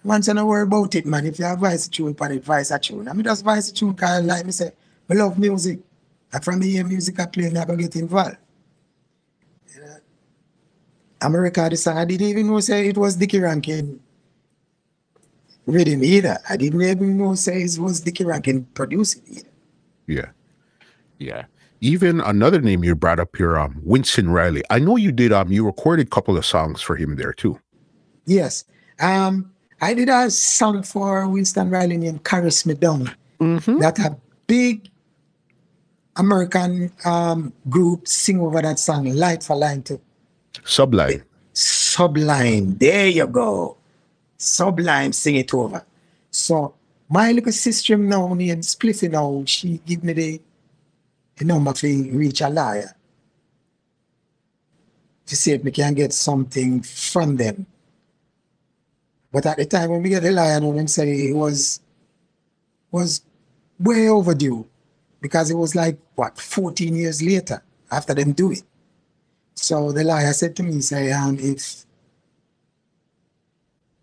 Once 0.03 0.29
I 0.29 0.33
don't 0.33 0.47
worry 0.47 0.63
about 0.63 0.95
it, 0.95 1.05
man. 1.05 1.25
If 1.25 1.39
you 1.39 1.45
have 1.45 1.59
voice 1.59 1.87
tune, 1.87 2.15
put 2.15 2.31
it 2.31 2.43
voice 2.43 2.71
a 2.71 2.79
tune. 2.79 3.07
I 3.07 3.13
mean 3.13 3.23
just 3.23 3.43
voice 3.43 3.71
tune 3.71 3.93
cause 3.93 4.23
like 4.23 4.45
me 4.45 4.51
say, 4.51 4.71
I 5.09 5.13
love 5.13 5.37
music. 5.37 5.79
And 6.31 6.43
from 6.43 6.61
hear 6.61 6.85
music 6.85 7.19
I 7.19 7.25
play, 7.25 7.47
I 7.47 7.65
go 7.65 7.75
get 7.75 7.95
involved. 7.95 8.37
America 11.21 11.67
the 11.69 11.77
song. 11.77 11.97
I 11.97 12.05
didn't 12.05 12.27
even 12.27 12.47
know 12.47 12.59
say 12.59 12.87
it 12.87 12.97
was 12.97 13.15
Dickie 13.15 13.39
Rankin 13.39 13.99
rhythm 15.65 16.03
either. 16.03 16.39
I 16.49 16.57
didn't 16.57 16.81
even 16.81 17.17
know 17.17 17.35
say 17.35 17.61
it 17.61 17.77
was 17.77 18.01
Dickie 18.01 18.25
Rankin 18.25 18.65
producing 18.73 19.23
it. 19.27 19.43
Yeah. 20.07 20.29
Yeah. 21.17 21.45
Even 21.81 22.19
another 22.21 22.61
name 22.61 22.83
you 22.83 22.95
brought 22.95 23.19
up 23.19 23.35
here, 23.35 23.57
um, 23.57 23.79
Winston 23.83 24.29
Riley. 24.29 24.63
I 24.69 24.79
know 24.79 24.97
you 24.97 25.11
did 25.11 25.31
um 25.31 25.51
you 25.51 25.65
recorded 25.65 26.07
a 26.07 26.09
couple 26.09 26.37
of 26.37 26.45
songs 26.45 26.81
for 26.81 26.95
him 26.95 27.15
there 27.15 27.33
too. 27.33 27.59
Yes. 28.25 28.65
Um 28.99 29.51
I 29.81 29.93
did 29.93 30.09
a 30.09 30.29
song 30.29 30.83
for 30.83 31.27
Winston 31.27 31.69
Riley 31.69 31.97
named 31.97 32.23
Caress 32.23 32.65
Me 32.65 32.73
Down. 32.73 33.11
Mm-hmm. 33.39 33.79
That 33.79 33.99
a 33.99 34.17
big 34.47 34.89
American 36.17 36.91
um, 37.05 37.53
group 37.69 38.07
sing 38.07 38.41
over 38.41 38.61
that 38.61 38.77
song, 38.77 39.05
Light 39.05 39.41
for 39.41 39.55
Line 39.55 39.81
too. 39.81 40.01
Sublime. 40.63 41.23
Sublime. 41.53 42.77
There 42.77 43.07
you 43.07 43.27
go. 43.27 43.77
Sublime, 44.37 45.13
sing 45.13 45.35
it 45.35 45.53
over. 45.53 45.85
So 46.31 46.73
my 47.09 47.31
little 47.31 47.51
sister 47.51 47.97
now 47.97 48.33
named 48.33 48.63
Spliffy 48.63 49.09
now, 49.11 49.43
she 49.45 49.81
give 49.85 50.03
me 50.03 50.13
the, 50.13 50.41
the 51.37 51.45
number 51.45 51.73
to 51.73 52.11
reach 52.11 52.41
a 52.41 52.49
liar. 52.49 52.95
To 55.25 55.35
see 55.35 55.51
if 55.51 55.63
we 55.63 55.71
can 55.71 55.93
get 55.93 56.13
something 56.13 56.81
from 56.81 57.35
them. 57.37 57.65
But 59.31 59.45
at 59.45 59.57
the 59.57 59.65
time 59.65 59.91
when 59.91 60.01
we 60.01 60.09
get 60.09 60.23
the 60.23 60.31
liar, 60.31 60.59
them 60.59 60.87
say 60.87 61.29
it 61.29 61.35
was 61.35 61.81
was 62.91 63.21
way 63.79 64.09
overdue 64.09 64.65
because 65.21 65.51
it 65.51 65.55
was 65.55 65.75
like 65.75 65.97
what 66.15 66.39
14 66.39 66.95
years 66.95 67.21
later 67.21 67.61
after 67.91 68.13
them 68.13 68.31
do 68.31 68.51
it. 68.51 68.63
So 69.61 69.91
the 69.91 70.03
lawyer 70.03 70.31
said 70.33 70.55
to 70.55 70.63
me, 70.63 70.79
say, 70.81 71.11
um, 71.11 71.37
if 71.39 71.85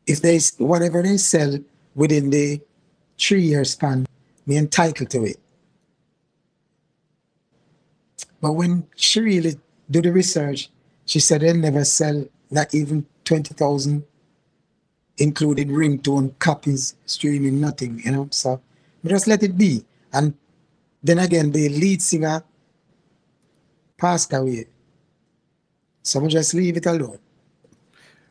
if 0.07 0.21
they 0.21 0.39
whatever 0.59 1.03
they 1.03 1.17
sell 1.17 1.59
within 1.95 2.31
the 2.31 2.61
three 3.19 3.43
year 3.43 3.65
span, 3.65 4.07
me 4.47 4.59
entitled 4.59 5.11
to 5.11 5.25
it. 5.25 5.39
But 8.41 8.53
when 8.53 8.87
she 8.95 9.21
really 9.21 9.57
do 9.91 10.03
the 10.03 10.13
research, 10.13 10.71
she 11.07 11.21
said 11.21 11.41
they'll 11.41 11.57
never 11.57 11.85
sell 11.85 12.27
not 12.51 12.75
even 12.75 13.07
twenty 13.25 13.55
thousand, 13.55 14.05
including 15.17 15.69
ringtone 15.71 16.39
copies, 16.39 16.95
streaming, 17.07 17.61
nothing, 17.61 18.01
you 18.05 18.13
know. 18.13 18.29
So 18.31 18.61
just 19.05 19.27
let 19.27 19.43
it 19.43 19.57
be. 19.57 19.85
And 20.13 20.35
then 21.03 21.19
again, 21.19 21.51
the 21.51 21.71
lead 21.71 22.03
singer 22.03 22.45
passed 23.97 24.33
away. 24.35 24.67
Someone 26.07 26.31
just 26.31 26.55
leave 26.55 26.77
it 26.77 26.87
alone. 26.87 27.19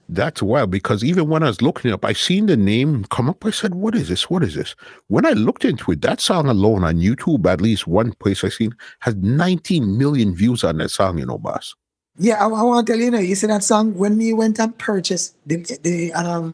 That's 0.07 0.41
wild 0.41 0.71
because 0.71 1.03
even 1.03 1.27
when 1.27 1.43
I 1.43 1.47
was 1.47 1.61
looking 1.61 1.91
up, 1.91 2.05
I 2.05 2.13
seen 2.13 2.45
the 2.45 2.55
name 2.55 3.03
come 3.05 3.27
up. 3.27 3.43
I 3.43 3.49
said, 3.49 3.75
"What 3.75 3.95
is 3.95 4.07
this? 4.07 4.29
What 4.29 4.43
is 4.43 4.53
this?" 4.53 4.75
When 5.07 5.25
I 5.25 5.31
looked 5.31 5.65
into 5.65 5.91
it, 5.91 6.01
that 6.03 6.21
song 6.21 6.47
alone 6.47 6.83
on 6.83 6.97
YouTube, 6.97 7.45
at 7.47 7.59
least 7.59 7.85
one 7.87 8.13
place 8.13 8.43
I 8.43 8.49
seen, 8.49 8.75
has 8.99 9.15
19 9.15 9.97
million 9.97 10.33
views 10.33 10.63
on 10.63 10.77
that 10.77 10.91
song. 10.91 11.17
You 11.17 11.25
know, 11.25 11.37
boss. 11.37 11.75
Yeah, 12.17 12.35
I, 12.35 12.47
I 12.47 12.61
want 12.61 12.87
to 12.87 12.93
tell 12.93 12.99
you, 12.99 13.05
you 13.05 13.11
know, 13.11 13.19
you 13.19 13.35
see 13.35 13.47
that 13.47 13.63
song 13.63 13.95
when 13.95 14.17
we 14.17 14.31
went 14.31 14.59
and 14.59 14.77
purchased 14.77 15.35
the 15.45 15.57
the 15.81 16.13
um 16.13 16.53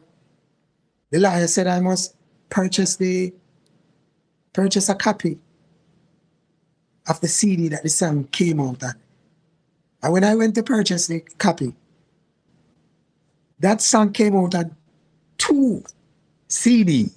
the 1.10 1.20
liar 1.20 1.46
said 1.46 1.68
I 1.68 1.78
must 1.80 2.16
purchase 2.48 2.96
the 2.96 3.32
purchase 4.54 4.88
a 4.88 4.94
copy 4.94 5.38
of 7.06 7.20
the 7.20 7.28
CD 7.28 7.68
that 7.68 7.82
the 7.82 7.90
song 7.90 8.24
came 8.24 8.60
out 8.60 8.82
on. 8.82 8.94
And 10.02 10.12
when 10.12 10.24
I 10.24 10.34
went 10.34 10.54
to 10.56 10.62
purchase 10.62 11.06
the 11.06 11.20
copy, 11.38 11.74
that 13.60 13.80
song 13.80 14.12
came 14.12 14.36
out 14.36 14.54
on 14.54 14.76
two 15.38 15.84
CD. 16.48 17.10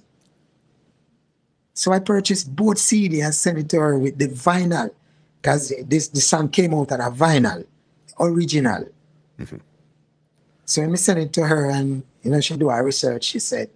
So 1.74 1.92
I 1.92 1.98
purchased 1.98 2.54
both 2.54 2.78
CD 2.78 3.20
and 3.20 3.34
sent 3.34 3.58
it 3.58 3.68
to 3.70 3.80
her 3.80 3.98
with 3.98 4.18
the 4.18 4.28
vinyl 4.28 4.90
because 5.42 5.72
this 5.86 6.08
the 6.08 6.20
song 6.20 6.48
came 6.48 6.72
out 6.74 6.92
on 6.92 7.00
a 7.00 7.10
vinyl, 7.10 7.66
original. 8.18 8.88
Mhm. 9.38 9.60
So 10.64 10.82
when 10.82 10.90
we 10.92 10.96
sent 10.96 11.18
it 11.18 11.32
to 11.34 11.46
her 11.46 11.70
and 11.70 12.02
you 12.22 12.30
know 12.30 12.40
she 12.40 12.56
do 12.56 12.70
her 12.70 12.82
research, 12.84 13.24
she 13.24 13.38
said 13.38 13.70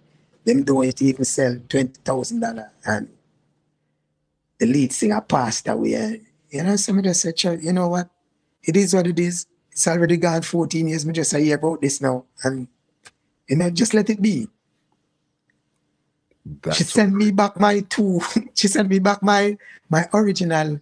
them 0.45 0.63
doing 0.63 0.89
it 0.89 1.01
even 1.01 1.25
sell 1.25 1.57
twenty 1.69 1.93
thousand 2.03 2.39
dollar 2.39 2.71
and 2.85 3.09
the 4.57 4.65
lead 4.65 4.91
singer 4.93 5.21
passed 5.21 5.67
away. 5.67 6.21
You 6.49 6.63
know, 6.63 6.75
so 6.75 6.93
me 6.93 7.01
just 7.01 7.21
said, 7.21 7.41
you 7.43 7.71
know 7.73 7.87
what? 7.87 8.09
It 8.63 8.77
is 8.77 8.93
what 8.93 9.07
it 9.07 9.19
is. 9.19 9.47
It's 9.71 9.87
already 9.87 10.17
gone 10.17 10.41
14 10.41 10.87
years. 10.87 11.05
Me 11.05 11.13
just 11.13 11.31
say 11.31 11.43
hear 11.43 11.55
about 11.55 11.81
this 11.81 12.01
now. 12.01 12.25
And 12.43 12.67
you 13.47 13.55
know, 13.55 13.69
just 13.69 13.93
let 13.93 14.09
it 14.09 14.21
be. 14.21 14.47
That's 16.45 16.77
she 16.77 16.83
sent 16.83 17.13
me 17.13 17.31
back 17.31 17.59
my 17.59 17.81
two. 17.81 18.19
she 18.55 18.67
sent 18.67 18.89
me 18.89 18.99
back 18.99 19.21
my 19.21 19.57
my 19.89 20.07
original 20.13 20.79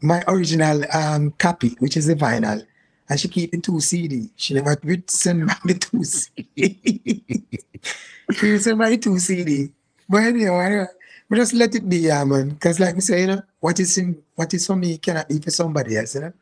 my 0.00 0.22
original 0.28 0.84
um 0.92 1.32
copy, 1.32 1.76
which 1.78 1.96
is 1.96 2.06
the 2.06 2.14
vinyl. 2.14 2.64
And 3.08 3.20
she 3.20 3.28
keep 3.28 3.52
the 3.52 3.60
two 3.60 3.80
CD. 3.80 4.30
She 4.36 4.54
never 4.54 4.76
would 4.82 5.10
send 5.10 5.46
back 5.46 5.62
the 5.62 5.74
two 5.74 6.02
CD. 6.02 7.22
she 8.32 8.52
would 8.52 8.62
send 8.62 8.78
back 8.78 8.90
the 8.90 8.98
two 8.98 9.18
CD. 9.18 9.70
But 10.08 10.22
anyway, 10.24 10.86
we 11.28 11.36
just 11.36 11.54
let 11.54 11.74
it 11.74 11.88
be, 11.88 11.98
yeah, 11.98 12.24
man. 12.24 12.50
Because 12.50 12.78
like 12.78 12.94
we 12.94 13.00
say, 13.00 13.22
you 13.22 13.26
know, 13.28 13.42
what 13.60 13.80
is 13.80 13.98
in 13.98 14.22
what 14.34 14.52
is 14.54 14.66
for 14.66 14.76
me 14.76 14.98
cannot 14.98 15.28
be 15.28 15.40
for 15.40 15.50
somebody 15.50 15.96
else, 15.96 16.14
you 16.14 16.22
know. 16.22 16.32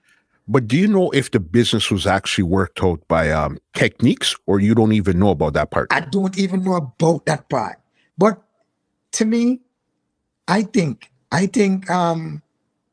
But 0.46 0.68
do 0.68 0.76
you 0.76 0.86
know 0.86 1.10
if 1.10 1.30
the 1.30 1.40
business 1.40 1.90
was 1.90 2.06
actually 2.06 2.44
worked 2.44 2.82
out 2.82 3.06
by 3.08 3.30
um, 3.30 3.58
techniques, 3.72 4.36
or 4.46 4.60
you 4.60 4.74
don't 4.74 4.92
even 4.92 5.18
know 5.18 5.30
about 5.30 5.54
that 5.54 5.70
part? 5.70 5.88
I 5.90 6.00
don't 6.00 6.36
even 6.38 6.62
know 6.62 6.74
about 6.74 7.24
that 7.26 7.48
part. 7.48 7.78
But 8.18 8.42
to 9.12 9.24
me, 9.24 9.60
I 10.46 10.62
think 10.62 11.10
I 11.32 11.46
think 11.46 11.90
um 11.90 12.42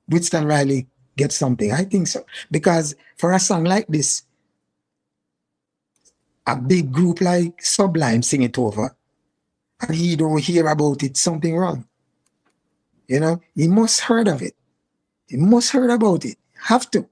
Winston 0.08 0.46
Riley 0.46 0.88
gets 1.18 1.36
something. 1.36 1.72
I 1.72 1.84
think 1.84 2.08
so. 2.08 2.26
Because 2.50 2.96
for 3.18 3.34
a 3.34 3.40
song 3.40 3.66
like 3.66 3.88
this, 3.88 4.24
a 6.48 6.56
big 6.56 6.92
group 6.92 7.22
like 7.22 7.62
Sublime 7.62 8.22
sing 8.22 8.44
it 8.44 8.58
over, 8.58 8.96
and 9.82 9.96
he 9.96 10.16
don't 10.16 10.40
hear 10.40 10.68
about 10.68 11.04
it, 11.04 11.18
something 11.18 11.56
wrong. 11.56 11.86
You 13.08 13.20
know, 13.20 13.42
he 13.56 13.68
must 13.68 14.02
heard 14.02 14.28
of 14.28 14.42
it. 14.42 14.56
He 15.28 15.38
must 15.38 15.72
heard 15.72 15.90
about 15.90 16.26
it. 16.26 16.38
Have 16.64 16.90
to. 16.92 17.08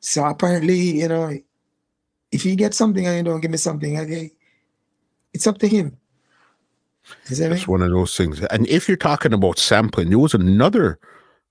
So 0.00 0.24
apparently, 0.24 1.00
you 1.00 1.08
know, 1.08 1.32
if 2.30 2.42
he 2.42 2.56
get 2.56 2.74
something 2.74 3.06
and 3.06 3.16
you 3.16 3.22
don't 3.22 3.40
give 3.40 3.50
me 3.50 3.56
something, 3.56 3.98
okay, 4.00 4.32
it's 5.32 5.46
up 5.46 5.58
to 5.58 5.68
him. 5.68 5.96
You 7.28 7.36
see 7.36 7.42
what 7.44 7.52
I? 7.52 7.54
It's 7.54 7.68
one 7.68 7.82
of 7.82 7.90
those 7.90 8.16
things. 8.16 8.40
And 8.40 8.66
if 8.66 8.88
you're 8.88 8.96
talking 8.96 9.32
about 9.32 9.58
sampling, 9.58 10.10
there 10.10 10.18
was 10.18 10.34
another 10.34 10.98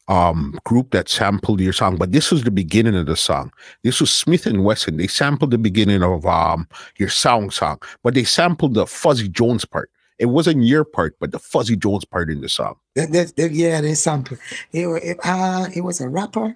um 0.10 0.60
group 0.66 0.92
that 0.92 1.08
sampled 1.08 1.62
your 1.62 1.72
song, 1.72 1.96
but 1.96 2.12
this 2.12 2.30
was 2.30 2.44
the 2.44 2.52
beginning 2.52 2.96
of 2.96 3.06
the 3.06 3.16
song. 3.16 3.54
This 3.84 4.02
was 4.02 4.10
Smif-N-Wessun. 4.10 4.98
They 4.98 5.08
sampled 5.08 5.52
the 5.52 5.58
beginning 5.58 6.04
of 6.04 6.26
um 6.26 6.68
your 6.98 7.10
song 7.10 7.52
song, 7.52 7.80
but 8.04 8.14
they 8.14 8.26
sampled 8.26 8.74
the 8.74 8.86
Fuzzy 8.86 9.30
Jones 9.30 9.64
part. 9.64 9.90
It 10.20 10.28
wasn't 10.28 10.64
your 10.64 10.84
part, 10.84 11.16
but 11.20 11.32
the 11.32 11.40
Fuzzy 11.40 11.76
Jones 11.76 12.06
part 12.06 12.30
in 12.30 12.42
the 12.42 12.50
song. 12.50 12.76
Yeah, 12.96 13.06
there's 13.08 14.00
sample. 14.00 14.38
It, 14.72 14.86
it, 14.88 15.18
uh, 15.24 15.68
it 15.76 15.82
was 15.82 16.00
a 16.02 16.08
rapper, 16.08 16.56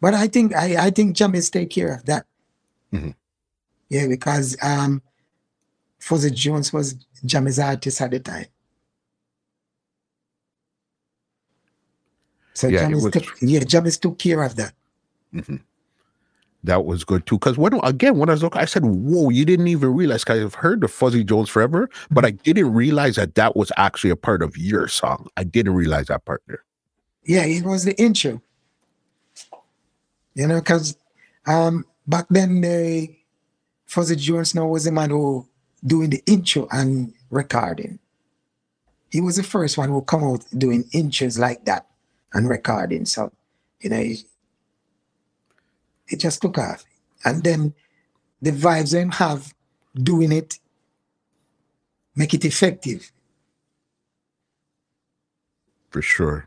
but 0.00 0.14
I 0.14 0.26
think 0.26 0.54
I, 0.54 0.86
I 0.86 0.90
think 0.90 1.16
Jammy's 1.16 1.50
take 1.50 1.70
care 1.70 1.94
of 1.94 2.04
that. 2.06 2.26
Mhm. 2.92 3.14
Yeah, 3.88 4.06
because 4.08 4.56
um, 4.62 5.02
Fuzzy 6.00 6.30
Jones 6.30 6.72
was 6.72 6.94
Jammy's 7.24 7.58
artist 7.58 8.00
at 8.00 8.10
the 8.10 8.20
time. 8.20 8.46
So 12.54 12.68
Yeah, 12.68 12.80
Jammy's 12.88 13.10
took 13.10 13.24
yeah 13.42 13.60
Jammy's 13.60 13.98
took 13.98 14.18
care 14.18 14.42
of 14.42 14.56
that. 14.56 14.72
That 16.66 16.84
was 16.84 17.04
good 17.04 17.26
too. 17.26 17.38
Because 17.38 17.56
when 17.56 17.74
again, 17.84 18.18
when 18.18 18.28
I 18.28 18.32
was 18.32 18.42
looking, 18.42 18.60
I 18.60 18.64
said, 18.64 18.84
"Whoa!" 18.84 19.30
You 19.30 19.44
didn't 19.44 19.68
even 19.68 19.94
realize. 19.94 20.24
Cause 20.24 20.42
I've 20.42 20.54
heard 20.54 20.80
the 20.80 20.88
Fuzzy 20.88 21.22
Jones 21.22 21.48
forever, 21.48 21.88
but 22.10 22.24
I 22.24 22.32
didn't 22.32 22.72
realize 22.74 23.16
that 23.16 23.36
that 23.36 23.56
was 23.56 23.70
actually 23.76 24.10
a 24.10 24.16
part 24.16 24.42
of 24.42 24.56
your 24.56 24.88
song. 24.88 25.28
I 25.36 25.44
didn't 25.44 25.74
realize 25.74 26.06
that 26.06 26.24
part 26.24 26.42
there. 26.48 26.64
Yeah, 27.24 27.44
it 27.44 27.64
was 27.64 27.84
the 27.84 27.96
intro. 28.00 28.42
You 30.34 30.48
know, 30.48 30.60
because 30.60 30.96
um, 31.46 31.84
back 32.06 32.26
then 32.30 32.60
the 32.60 33.14
Fuzzy 33.86 34.16
Jones 34.16 34.54
now 34.54 34.66
was 34.66 34.84
the 34.84 34.92
man 34.92 35.10
who 35.10 35.46
doing 35.84 36.10
the 36.10 36.22
intro 36.26 36.66
and 36.72 37.12
recording. 37.30 37.98
He 39.10 39.20
was 39.20 39.36
the 39.36 39.44
first 39.44 39.78
one 39.78 39.88
who 39.88 40.02
come 40.02 40.24
out 40.24 40.44
doing 40.58 40.84
intros 40.92 41.38
like 41.38 41.64
that 41.64 41.86
and 42.34 42.48
recording. 42.48 43.06
So, 43.06 43.32
you 43.80 43.90
know, 43.90 44.04
it, 46.08 46.14
it 46.14 46.20
just 46.20 46.42
took 46.42 46.58
off. 46.58 46.84
And 47.24 47.42
then 47.42 47.74
the 48.42 48.52
vibes 48.52 48.92
them 48.92 49.10
have 49.12 49.54
doing 49.94 50.32
it 50.32 50.58
make 52.14 52.34
it 52.34 52.44
effective. 52.44 53.12
for 55.96 56.02
sure. 56.02 56.46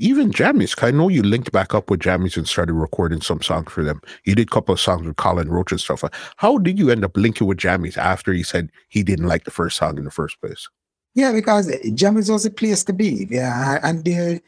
Even 0.00 0.32
Jammy's, 0.32 0.74
I 0.82 0.90
know 0.90 1.08
you 1.08 1.22
linked 1.22 1.52
back 1.52 1.72
up 1.72 1.88
with 1.88 2.00
Jammy's 2.00 2.36
and 2.36 2.48
started 2.48 2.72
recording 2.72 3.20
some 3.20 3.40
songs 3.40 3.70
for 3.70 3.84
them. 3.84 4.00
You 4.24 4.34
did 4.34 4.48
a 4.48 4.50
couple 4.50 4.72
of 4.72 4.80
songs 4.80 5.06
with 5.06 5.16
Colin 5.16 5.48
Roach 5.48 5.70
and 5.70 5.80
stuff. 5.80 6.02
How 6.36 6.58
did 6.58 6.80
you 6.80 6.90
end 6.90 7.04
up 7.04 7.16
linking 7.16 7.46
with 7.46 7.58
Jammy's 7.58 7.96
after 7.96 8.32
he 8.32 8.42
said 8.42 8.70
he 8.88 9.04
didn't 9.04 9.28
like 9.28 9.44
the 9.44 9.52
first 9.52 9.76
song 9.76 9.98
in 9.98 10.04
the 10.04 10.10
first 10.10 10.40
place? 10.40 10.68
Yeah, 11.14 11.32
because 11.32 11.72
Jammy's 11.94 12.28
was 12.28 12.44
a 12.44 12.50
place 12.50 12.82
to 12.84 12.92
be. 12.92 13.28
Yeah, 13.30 13.78
and 13.84 14.04
there, 14.04 14.40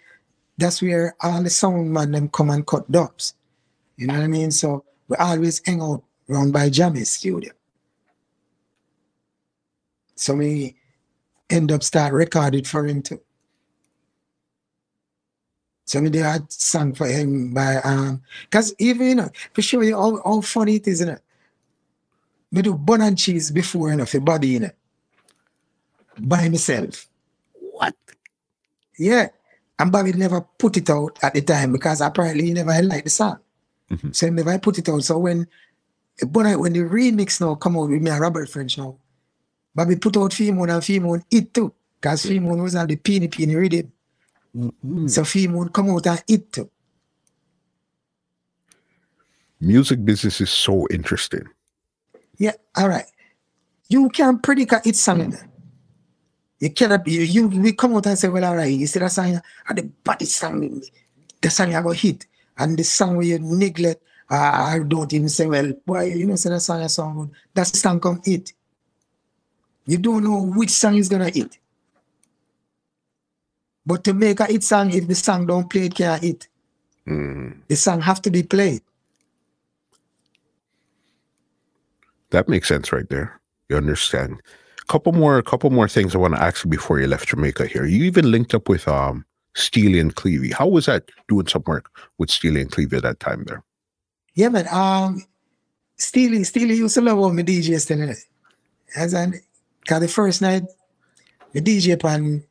that's 0.59 0.83
where 0.83 1.15
all 1.21 1.43
the 1.43 1.51
sound 1.51 1.93
man 1.93 2.11
them 2.11 2.29
come 2.29 2.51
and 2.51 2.67
cut 2.67 2.91
dubs. 2.91 3.35
You 4.01 4.07
know 4.07 4.15
what 4.15 4.23
I 4.23 4.29
mean? 4.29 4.51
So 4.51 4.83
we 5.09 5.17
always 5.17 5.61
hang 5.67 5.83
out 5.83 6.03
around 6.31 6.53
by 6.55 6.71
Jammy's 6.71 7.13
studio. 7.13 7.53
So 10.15 10.37
we 10.37 10.75
end 11.51 11.71
up 11.71 11.83
start 11.83 12.15
recorded 12.15 12.67
for 12.67 12.87
him 12.87 13.03
too. 13.03 13.21
So 15.85 16.01
we 16.01 16.09
did 16.09 16.25
a 16.25 16.41
song 16.49 16.95
for 16.95 17.09
him 17.09 17.53
by 17.53 17.77
um 17.85 18.23
because 18.45 18.73
even 18.79 19.07
you 19.07 19.15
know, 19.17 19.29
for 19.53 19.61
sure 19.61 19.85
you 19.85 19.95
how, 19.95 20.23
how 20.25 20.41
funny 20.41 20.77
it 20.77 20.89
is, 20.89 21.01
you 21.01 21.07
know. 21.07 21.19
Me 22.53 22.63
do 22.63 22.73
bun 22.73 23.03
and 23.03 23.19
cheese 23.19 23.51
before 23.51 23.91
you 23.91 23.97
know, 23.97 24.07
for 24.07 24.21
Bobby, 24.21 24.49
you 24.49 24.61
know. 24.61 24.71
By 26.19 26.49
myself. 26.49 27.07
What? 27.53 27.95
Yeah. 28.99 29.29
And 29.79 29.93
Bobby 29.93 30.15
never 30.15 30.41
put 30.41 30.79
it 30.79 30.89
out 30.89 31.19
at 31.23 31.35
the 31.35 31.43
time 31.43 31.73
because 31.73 32.01
apparently 32.01 32.47
he 32.47 32.55
never 32.55 32.81
liked 32.81 33.05
the 33.05 33.11
song. 33.11 33.41
Mhm. 33.91 34.15
So 34.15 34.27
he 34.27 34.33
never 34.33 34.59
put 34.59 34.79
it 34.79 34.89
out. 34.89 35.03
So 35.05 35.19
when 35.19 35.47
but 36.29 36.47
I- 36.47 36.57
when 36.57 36.73
the 36.73 36.81
remix 36.81 37.41
now 37.41 37.55
come 37.55 37.77
out 37.77 37.89
with 37.89 38.03
me 38.03 38.11
and 38.11 38.21
Robert 38.21 38.49
French 38.49 38.77
now, 38.79 38.97
but 39.75 39.89
we 39.89 39.97
put 39.97 40.17
out 40.17 40.33
Femon 40.33 40.73
and 40.73 40.83
Femon 40.83 41.23
it 41.31 41.53
too. 41.55 41.73
Because 42.01 42.25
Femon 42.27 42.63
was 42.63 42.75
on 42.75 42.87
the 42.87 42.97
peeny 42.97 43.29
peeny 43.29 43.57
rhythm. 43.57 43.93
So 45.09 45.23
Femon 45.23 45.73
come 45.73 45.91
out 45.91 46.07
and 46.07 46.23
it 46.29 46.53
too. 46.53 46.71
Music 49.61 50.03
business 50.05 50.41
is 50.41 50.51
so 50.51 50.87
interesting. 50.89 51.47
Yeah, 52.39 52.53
all 52.77 52.89
right. 52.89 53.05
You 53.89 54.09
can 54.09 54.39
predict 54.39 54.73
a 54.73 54.81
hit 54.83 54.97
song. 54.97 55.21
in. 55.21 55.39
You 56.61 56.71
cannot 56.71 57.05
be, 57.05 57.13
you, 57.13 57.23
you 57.23 57.49
we 57.49 57.73
come 57.73 57.95
out 57.95 58.07
and 58.07 58.19
say, 58.19 58.29
well, 58.29 58.45
all 58.45 58.57
right, 58.57 58.73
you 58.73 58.87
see 58.87 58.99
that 58.99 59.13
song, 59.13 59.41
and 59.69 59.79
the 59.79 59.83
body 59.83 60.25
song, 60.27 60.83
the 61.41 61.51
song 61.51 61.75
I 61.75 61.83
go 61.83 61.91
hit, 61.91 62.27
and 62.61 62.79
the 62.79 62.85
song 62.85 63.17
where 63.17 63.27
you 63.27 63.39
neglect, 63.41 64.03
uh, 64.31 64.37
I 64.37 64.79
don't 64.87 65.13
even 65.13 65.29
say, 65.29 65.47
well, 65.47 65.73
boy, 65.85 66.05
you 66.15 66.27
know, 66.27 66.37
say 66.37 66.51
that 66.51 66.61
song 66.61 66.83
is 66.83 66.95
song 66.95 67.17
good. 67.17 67.31
That's 67.55 67.71
the 67.73 67.79
song 67.79 67.99
come 67.99 68.21
hit. 68.25 68.53
You 69.87 69.99
don't 69.99 70.23
know 70.23 70.43
which 70.43 70.71
song 70.71 70.97
is 70.97 71.09
gonna 71.09 71.31
hit. 71.31 71.59
But 73.85 74.05
to 74.05 74.15
make 74.15 74.39
a 74.41 74.45
hit 74.47 74.63
song, 74.63 74.93
if 74.93 75.09
the 75.09 75.15
song 75.17 75.47
don't 75.47 75.69
play, 75.69 75.87
it 75.87 75.95
can't 75.95 76.23
hit. 76.23 76.47
Mm, 77.09 77.57
The 77.67 77.77
song 77.77 78.01
have 78.03 78.23
to 78.23 78.31
be 78.31 78.43
played. 78.45 78.83
that 82.31 82.49
makes 82.49 82.69
sense 82.69 82.93
right 82.93 83.09
there. 83.09 83.41
You 83.69 83.77
understand. 83.77 84.41
Couple 84.87 85.13
more, 85.13 85.39
a 85.39 85.43
couple 85.43 85.69
more 85.71 85.89
things 85.89 86.15
I 86.15 86.19
want 86.19 86.35
to 86.35 86.41
ask 86.43 86.65
you 86.65 86.71
before 86.71 87.01
you 87.01 87.09
left 87.09 87.29
Jamaica. 87.29 87.67
Here, 87.67 87.85
you 87.85 88.05
even 88.05 88.31
linked 88.31 88.55
up 88.55 88.69
with 88.69 88.87
um 88.87 89.25
Steely 89.55 89.99
and 89.99 90.15
Clevey. 90.15 90.53
How 90.53 90.67
was 90.67 90.87
that 90.87 91.11
doing 91.29 91.47
some 91.47 91.65
work 91.67 91.91
with 92.19 92.31
Steely 92.31 92.61
and 92.61 92.71
Clevey 92.71 92.95
at 92.95 93.03
that 93.03 93.21
time 93.21 93.45
there? 93.45 93.63
Yeah, 94.35 94.49
man. 94.49 94.69
Um, 94.69 95.25
Steely, 95.97 96.45
Steely 96.45 96.75
used 96.75 96.95
to 96.95 97.01
love 97.01 97.19
how 97.19 97.31
me 97.31 97.43
DJ 97.43 97.91
in 97.91 98.03
it. 98.03 98.19
As 98.97 99.13
an, 99.13 99.41
cause 99.87 100.01
the 100.01 100.09
first 100.09 100.43
night, 100.43 100.63
the 101.53 101.61
DJ 101.61 102.01
pan, 102.01 102.45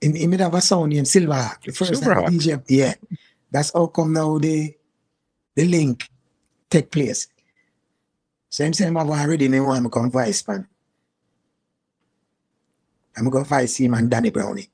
he, 0.00 0.12
he 0.12 0.26
made 0.26 0.40
have 0.40 0.54
a 0.54 0.60
sound 0.60 0.92
named 0.92 1.06
Silverhawk. 1.06 1.62
The 1.64 1.72
first 1.72 2.04
night, 2.04 2.26
the 2.26 2.38
DJ, 2.38 2.64
yeah. 2.68 2.94
That's 3.50 3.72
how 3.72 3.86
come 3.86 4.12
now 4.12 4.38
the, 4.38 4.74
the 5.54 5.64
link 5.64 6.08
take 6.68 6.90
place. 6.90 7.28
So 8.48 8.64
I'm 8.64 8.72
saying, 8.72 8.96
I'm 8.96 9.10
already 9.10 9.48
know 9.48 9.70
I'm 9.70 9.88
going 9.88 10.10
to 10.10 10.12
vice 10.12 10.42
pan. 10.42 10.66
I'm 13.16 13.30
going 13.30 13.44
to 13.44 13.48
vice 13.48 13.76
him 13.76 13.94
and 13.94 14.10
Danny 14.10 14.30
Browne. 14.30 14.66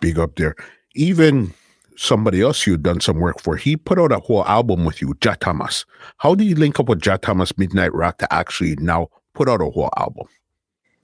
Big 0.00 0.18
up 0.18 0.36
there. 0.36 0.56
Even 0.94 1.52
somebody 1.96 2.40
else 2.40 2.66
you've 2.66 2.82
done 2.82 3.00
some 3.00 3.18
work 3.18 3.40
for. 3.40 3.56
He 3.56 3.76
put 3.76 3.98
out 3.98 4.10
a 4.10 4.18
whole 4.18 4.44
album 4.46 4.84
with 4.84 5.02
you, 5.02 5.14
Jah 5.20 5.36
Thomas. 5.38 5.84
How 6.16 6.34
do 6.34 6.44
you 6.44 6.54
link 6.54 6.80
up 6.80 6.88
with 6.88 7.02
Jah 7.02 7.18
Thomas 7.18 7.56
Midnight 7.58 7.92
Rock 7.94 8.18
to 8.18 8.32
actually 8.32 8.76
now 8.76 9.08
put 9.34 9.48
out 9.48 9.60
a 9.60 9.66
whole 9.66 9.90
album? 9.98 10.26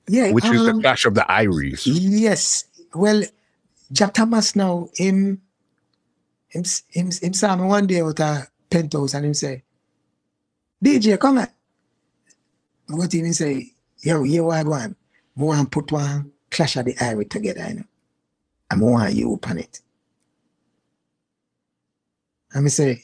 Yeah, 0.09 0.31
Which 0.31 0.47
is 0.47 0.65
the 0.65 0.71
um, 0.71 0.81
clash 0.81 1.05
of 1.05 1.15
the 1.15 1.31
Iries. 1.31 1.87
Yes. 1.87 2.65
Well, 2.95 3.25
Jah 3.93 4.11
Thomas 4.13 4.57
now, 4.57 4.89
him, 4.95 5.43
him, 6.49 6.65
him, 6.89 7.11
him 7.11 7.33
saw 7.35 7.57
me 7.57 7.65
one 7.65 7.87
day 7.87 8.03
with 8.03 8.21
a 8.21 8.47
penthouse 8.71 9.15
and 9.15 9.27
him 9.27 9.35
say, 9.35 9.65
DJ, 10.83 11.19
come 11.19 11.39
on. 11.39 11.49
I 12.89 12.97
go 12.97 13.07
to 13.07 13.19
him 13.19 13.25
and 13.27 13.37
say, 13.37 13.73
yo, 14.01 14.23
what 14.45 14.59
I 14.59 14.63
want? 14.63 14.97
I 15.39 15.43
want 15.43 15.73
to 15.73 15.81
put 15.81 15.93
one 15.93 16.33
Clash 16.51 16.77
of 16.77 16.85
the 16.85 16.95
Irie 16.95 17.29
together, 17.29 17.67
you 17.69 17.75
know. 17.75 17.85
And 18.71 18.83
I 18.83 18.85
want 18.85 19.15
you 19.15 19.33
open 19.33 19.59
it. 19.59 19.81
And 22.53 22.65
me 22.65 22.71
say, 22.71 23.03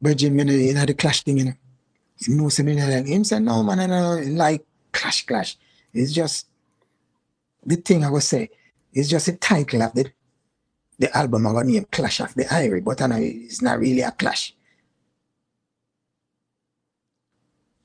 Virgin, 0.00 0.38
you 0.38 0.44
know, 0.44 0.52
you 0.52 0.74
know 0.74 0.84
the 0.84 0.94
Clash 0.94 1.22
thing, 1.22 1.38
you 1.38 1.44
know. 1.46 1.52
You 2.18 2.36
know 2.36 2.48
something 2.48 2.78
like 2.78 3.06
him 3.06 3.24
say, 3.24 3.40
no, 3.40 3.62
man, 3.62 3.80
I 3.80 3.86
don't 3.86 4.36
like 4.36 4.64
Clash, 4.92 5.26
Clash. 5.26 5.56
It's 5.92 6.12
just 6.12 6.46
the 7.64 7.76
thing 7.76 8.04
I 8.04 8.10
would 8.10 8.22
say, 8.22 8.50
it's 8.92 9.08
just 9.08 9.28
a 9.28 9.36
title 9.36 9.82
of 9.82 9.94
the 9.94 10.12
the 10.98 11.16
album 11.16 11.46
I 11.46 11.52
got 11.52 11.66
name 11.66 11.86
Clash 11.90 12.20
of 12.20 12.34
the 12.34 12.44
Irie, 12.44 12.84
but 12.84 13.02
I 13.02 13.06
know 13.06 13.16
it's 13.18 13.60
not 13.60 13.80
really 13.80 14.02
a 14.02 14.12
clash. 14.12 14.54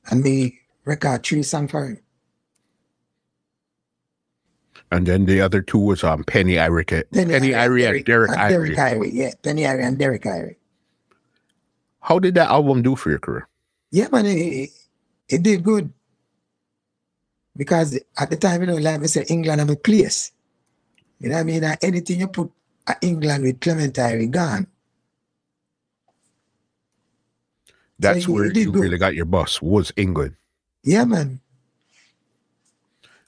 And 0.09 0.21
me 0.23 0.59
record 0.85 1.23
three 1.23 1.41
songs 1.43 1.71
for 1.71 1.85
him. 1.85 1.99
And 4.91 5.05
then 5.05 5.25
the 5.25 5.41
other 5.41 5.61
two 5.61 5.79
was 5.79 6.03
um 6.03 6.23
Penny 6.23 6.53
Irie, 6.53 7.03
Penny, 7.11 7.51
Irie 7.51 7.89
and 7.89 8.05
Derek 8.05 8.31
and 8.31 8.39
Irie. 8.39 8.49
Derek 8.49 8.77
Irie, 8.77 9.09
yeah. 9.13 9.31
Penny 9.43 9.63
Irie 9.63 9.83
and 9.83 9.97
Derek 9.97 10.23
Irie. 10.23 10.55
How 11.99 12.19
did 12.19 12.35
that 12.35 12.49
album 12.49 12.81
do 12.81 12.95
for 12.95 13.09
your 13.09 13.19
career? 13.19 13.47
Yeah, 13.91 14.07
man, 14.11 14.25
it, 14.25 14.69
it, 15.27 15.43
did 15.43 15.63
good. 15.63 15.91
Because 17.55 17.99
at 18.17 18.29
the 18.29 18.37
time, 18.37 18.61
you 18.61 18.67
know, 18.67 18.75
like 18.75 19.01
I 19.01 19.05
said, 19.07 19.29
England 19.29 19.59
have 19.59 19.69
a 19.69 19.75
place. 19.75 20.31
You 21.19 21.29
know 21.29 21.35
what 21.35 21.41
I 21.41 21.43
mean? 21.43 21.63
Anything 21.81 22.19
you 22.21 22.27
put 22.27 22.51
at 22.85 22.97
England 23.01 23.43
with 23.43 23.59
Clement 23.59 23.93
Irie 23.95 24.31
gone. 24.31 24.67
That's 27.99 28.25
So 28.25 28.31
where 28.31 28.45
you 28.45 28.71
good. 28.71 28.81
really 28.81 28.97
got 28.97 29.15
your 29.15 29.25
bus 29.25 29.61
was 29.61 29.91
England. 29.97 30.35
Yeah, 30.83 31.03
man. 31.05 31.41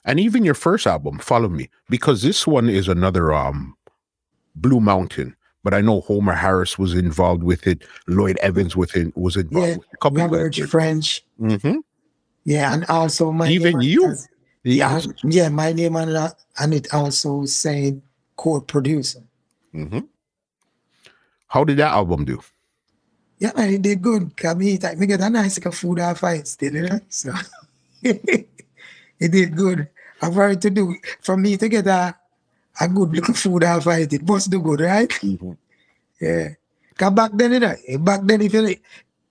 And 0.04 0.18
even 0.18 0.44
your 0.44 0.54
first 0.54 0.86
album, 0.86 1.18
Follow 1.18 1.48
Me, 1.48 1.68
because 1.88 2.22
this 2.22 2.46
one 2.46 2.68
is 2.68 2.88
another 2.88 3.32
um 3.32 3.76
Blue 4.56 4.80
Mountain. 4.80 5.36
But 5.62 5.74
I 5.74 5.82
know 5.82 6.00
Homer 6.00 6.32
Harris 6.34 6.78
was 6.78 6.94
involved 6.94 7.42
with 7.42 7.66
it. 7.66 7.82
Lloyd 8.06 8.38
Evans 8.38 8.76
with 8.76 8.96
it 8.96 9.14
was 9.16 9.36
involved. 9.36 9.68
Yeah, 9.68 9.76
with 9.76 10.00
couple 10.00 10.22
of 10.22 10.30
Robert 10.32 10.54
French. 10.56 11.22
hmm 11.38 11.76
Yeah, 12.44 12.72
and 12.72 12.86
also 12.86 13.30
my 13.30 13.48
Even 13.48 13.80
you. 13.82 14.06
has- 14.08 14.28
Yeah, 14.64 15.00
yeah, 15.24 15.48
my 15.50 15.72
name 15.72 15.96
on 15.96 16.12
that, 16.12 16.34
and 16.58 16.72
it 16.74 16.92
also 16.94 17.44
saying 17.44 18.00
co-producer. 18.36 19.20
hmm 19.72 20.00
How 21.48 21.64
did 21.64 21.76
that 21.78 21.92
album 21.92 22.24
do? 22.24 22.40
Yeah, 23.38 23.52
man, 23.56 23.72
it 23.74 23.82
did 23.82 24.00
good. 24.02 24.36
Cause 24.36 24.56
me, 24.56 24.78
like, 24.78 24.98
me 24.98 25.06
get 25.06 25.20
a 25.20 25.28
nice 25.30 25.62
like, 25.64 25.74
food 25.74 25.98
off 26.00 26.20
fight 26.20 26.46
still, 26.48 26.74
you 26.74 26.82
know? 26.88 27.00
So 27.08 27.32
it 29.20 29.30
did 29.30 29.54
good. 29.54 29.88
I'm 30.22 30.32
very 30.32 30.56
to 30.56 30.70
do 30.70 30.96
for 31.20 31.36
me 31.36 31.56
to 31.56 31.68
get 31.68 31.86
a, 31.86 32.16
a 32.80 32.88
good 32.88 33.14
looking 33.14 33.34
food 33.34 33.64
off 33.64 33.84
fight. 33.84 34.12
It 34.12 34.26
must 34.26 34.50
do 34.50 34.60
good, 34.60 34.80
right? 34.80 35.08
Mm-hmm. 35.08 35.52
Yeah. 36.20 36.48
Cause 36.96 37.12
back 37.12 37.30
then, 37.34 37.52
you 37.52 37.60
know, 37.60 37.74
back 38.00 38.20
then, 38.24 38.42
if 38.42 38.52
you 38.52 38.76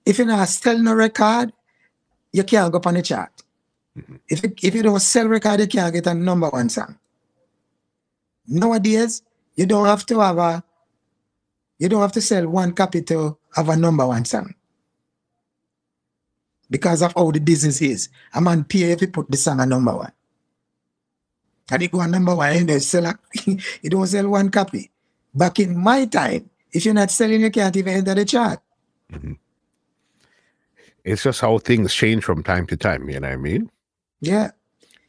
if 0.06 0.18
you 0.18 0.24
not 0.24 0.48
sell 0.48 0.78
no 0.78 0.94
record, 0.94 1.52
you 2.32 2.42
can't 2.44 2.72
go 2.72 2.78
up 2.78 2.86
on 2.86 2.94
the 2.94 3.02
chart. 3.02 3.30
Mm-hmm. 3.96 4.16
If 4.28 4.42
you, 4.42 4.54
if 4.62 4.74
you 4.74 4.82
don't 4.82 5.00
sell 5.00 5.28
record, 5.28 5.60
you 5.60 5.68
can't 5.68 5.92
get 5.92 6.06
a 6.06 6.14
number 6.14 6.48
one 6.48 6.68
song. 6.68 6.98
Nowadays, 8.46 9.22
you 9.54 9.66
don't 9.66 9.86
have 9.86 10.06
to 10.06 10.18
have 10.20 10.38
a 10.38 10.64
you 11.78 11.88
don't 11.88 12.02
have 12.02 12.12
to 12.12 12.20
sell 12.20 12.48
one 12.48 12.72
copy 12.72 13.02
to 13.02 13.38
have 13.54 13.68
a 13.68 13.76
number 13.76 14.06
one 14.06 14.24
song. 14.24 14.54
Because 16.70 17.02
of 17.02 17.12
how 17.14 17.30
the 17.32 17.40
business 17.40 17.82
is. 17.82 18.08
A 18.32 18.40
man 18.40 18.64
pay 18.64 18.92
if 18.92 19.00
you 19.00 19.08
put 19.08 19.30
the 19.30 19.36
song 19.36 19.60
a 19.60 19.66
number 19.66 19.94
one. 19.94 20.12
And 21.70 21.82
it 21.82 21.90
go 21.90 22.00
on 22.00 22.10
number 22.10 22.34
one 22.34 22.52
and 22.52 22.68
they 22.68 22.78
sell 22.78 23.06
a, 23.06 23.18
you 23.82 23.90
don't 23.90 24.06
sell 24.06 24.28
one 24.28 24.50
copy. 24.50 24.90
Back 25.34 25.60
in 25.60 25.76
my 25.76 26.04
time, 26.06 26.48
if 26.72 26.84
you're 26.84 26.94
not 26.94 27.10
selling, 27.10 27.40
you 27.40 27.50
can't 27.50 27.76
even 27.76 27.94
enter 27.94 28.14
the 28.14 28.24
chart. 28.24 28.60
It's 31.04 31.22
just 31.22 31.40
how 31.40 31.58
things 31.58 31.94
change 31.94 32.24
from 32.24 32.42
time 32.42 32.66
to 32.66 32.76
time, 32.76 33.08
you 33.08 33.18
know 33.18 33.28
what 33.28 33.34
I 33.34 33.36
mean? 33.36 33.70
Yeah. 34.20 34.50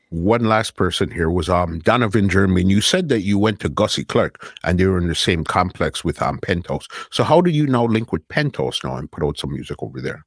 One 0.09 0.43
last 0.45 0.75
person 0.75 1.09
here 1.09 1.29
was 1.29 1.49
um 1.49 1.79
Donovan 1.79 2.27
Germain. 2.29 2.69
You 2.69 2.81
said 2.81 3.09
that 3.09 3.21
you 3.21 3.37
went 3.37 3.59
to 3.61 3.69
Gussie 3.69 4.03
Clark 4.03 4.53
and 4.63 4.77
they 4.79 4.85
were 4.85 4.97
in 4.97 5.07
the 5.07 5.15
same 5.15 5.43
complex 5.43 6.03
with 6.03 6.21
um 6.21 6.37
Penthouse. 6.39 6.87
So 7.11 7.23
how 7.23 7.41
do 7.41 7.49
you 7.49 7.65
now 7.65 7.85
link 7.85 8.11
with 8.11 8.27
Penthouse 8.27 8.83
now 8.83 8.97
and 8.97 9.11
put 9.11 9.23
out 9.23 9.37
some 9.37 9.53
music 9.53 9.81
over 9.81 10.01
there? 10.01 10.25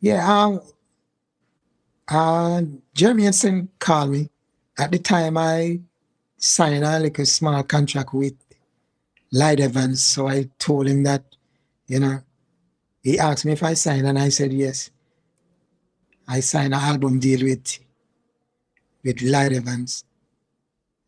Yeah, 0.00 0.44
um, 0.44 0.60
uh, 2.08 2.62
Jeremy 2.94 3.24
Henson 3.24 3.68
called 3.78 4.10
me. 4.10 4.30
At 4.78 4.92
the 4.92 4.98
time, 4.98 5.36
I 5.36 5.80
signed 6.36 6.84
a 6.84 7.00
like 7.00 7.18
a 7.18 7.26
small 7.26 7.62
contract 7.64 8.14
with 8.14 8.34
Lloyd 9.32 9.60
Evans. 9.60 10.02
So 10.04 10.28
I 10.28 10.48
told 10.58 10.86
him 10.86 11.02
that, 11.02 11.24
you 11.88 11.98
know, 11.98 12.20
he 13.02 13.18
asked 13.18 13.44
me 13.44 13.52
if 13.52 13.62
I 13.62 13.74
signed, 13.74 14.06
and 14.06 14.18
I 14.18 14.28
said 14.28 14.52
yes. 14.52 14.90
I 16.28 16.40
signed 16.40 16.74
an 16.74 16.80
album 16.80 17.18
deal 17.18 17.42
with 17.42 17.78
with 19.02 19.20
Lloyd 19.22 19.52
Evans, 19.52 20.04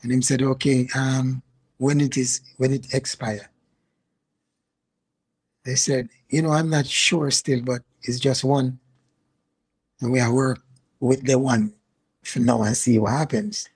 and 0.02 0.10
him 0.10 0.22
said, 0.22 0.42
okay, 0.42 0.88
um, 0.96 1.42
when 1.78 2.00
it 2.00 2.16
is 2.16 2.40
when 2.56 2.72
it 2.72 2.92
expire. 2.92 3.50
They 5.64 5.74
said, 5.76 6.08
you 6.28 6.42
know, 6.42 6.50
I'm 6.50 6.70
not 6.70 6.86
sure 6.86 7.30
still, 7.30 7.60
but 7.62 7.82
it's 8.02 8.18
just 8.18 8.44
one. 8.44 8.78
And 10.00 10.12
we 10.12 10.20
are 10.20 10.32
work 10.32 10.60
with 11.00 11.24
the 11.24 11.38
one 11.38 11.74
for 12.22 12.40
now 12.40 12.62
and 12.62 12.76
see 12.76 12.98
what 12.98 13.12
happens. 13.12 13.68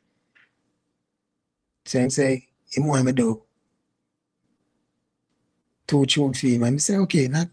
So 1.84 2.02
I 2.02 2.08
say, 2.08 2.48
him 2.70 2.86
want 2.86 3.04
me 3.04 3.12
do 3.12 3.42
two 5.86 6.06
tune 6.06 6.32
for 6.34 6.46
him. 6.46 6.62
And 6.62 6.76
I 6.76 6.78
say, 6.78 6.96
okay, 6.96 7.28
not 7.28 7.48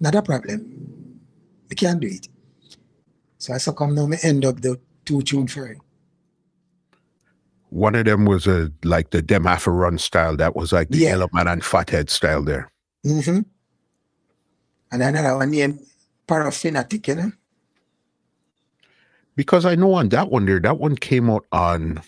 not 0.00 0.14
a 0.14 0.22
problem. 0.22 1.20
We 1.68 1.76
can 1.76 1.98
do 1.98 2.06
it. 2.06 2.28
So 3.38 3.54
I 3.54 3.58
saw 3.58 3.72
come 3.72 3.94
now 3.94 4.06
me 4.06 4.16
end 4.22 4.44
up 4.44 4.60
the 4.60 4.80
two 5.04 5.22
tune 5.22 5.48
for 5.48 5.66
him. 5.66 5.80
One 7.70 7.94
of 7.94 8.06
them 8.06 8.24
was 8.24 8.46
a 8.46 8.72
like 8.84 9.10
the 9.10 9.20
Dem 9.20 9.44
Run 9.44 9.98
style. 9.98 10.36
That 10.36 10.56
was 10.56 10.72
like 10.72 10.88
the 10.88 10.98
Yeah. 10.98 11.10
Yellowman 11.10 11.48
and 11.48 11.64
Fathead 11.64 12.10
style 12.10 12.42
there. 12.42 12.70
Mm-hmm. 13.04 13.40
And 14.90 15.02
another 15.02 15.36
one 15.36 15.50
named 15.50 15.80
Paraffinatic, 16.28 17.08
you 17.08 17.14
know? 17.16 17.32
Because 19.34 19.64
I 19.64 19.74
know 19.74 19.94
on 19.94 20.08
that 20.10 20.30
one 20.30 20.46
there, 20.46 20.60
that 20.60 20.78
one 20.78 20.96
came 20.96 21.30
out 21.30 21.46
on 21.52 22.02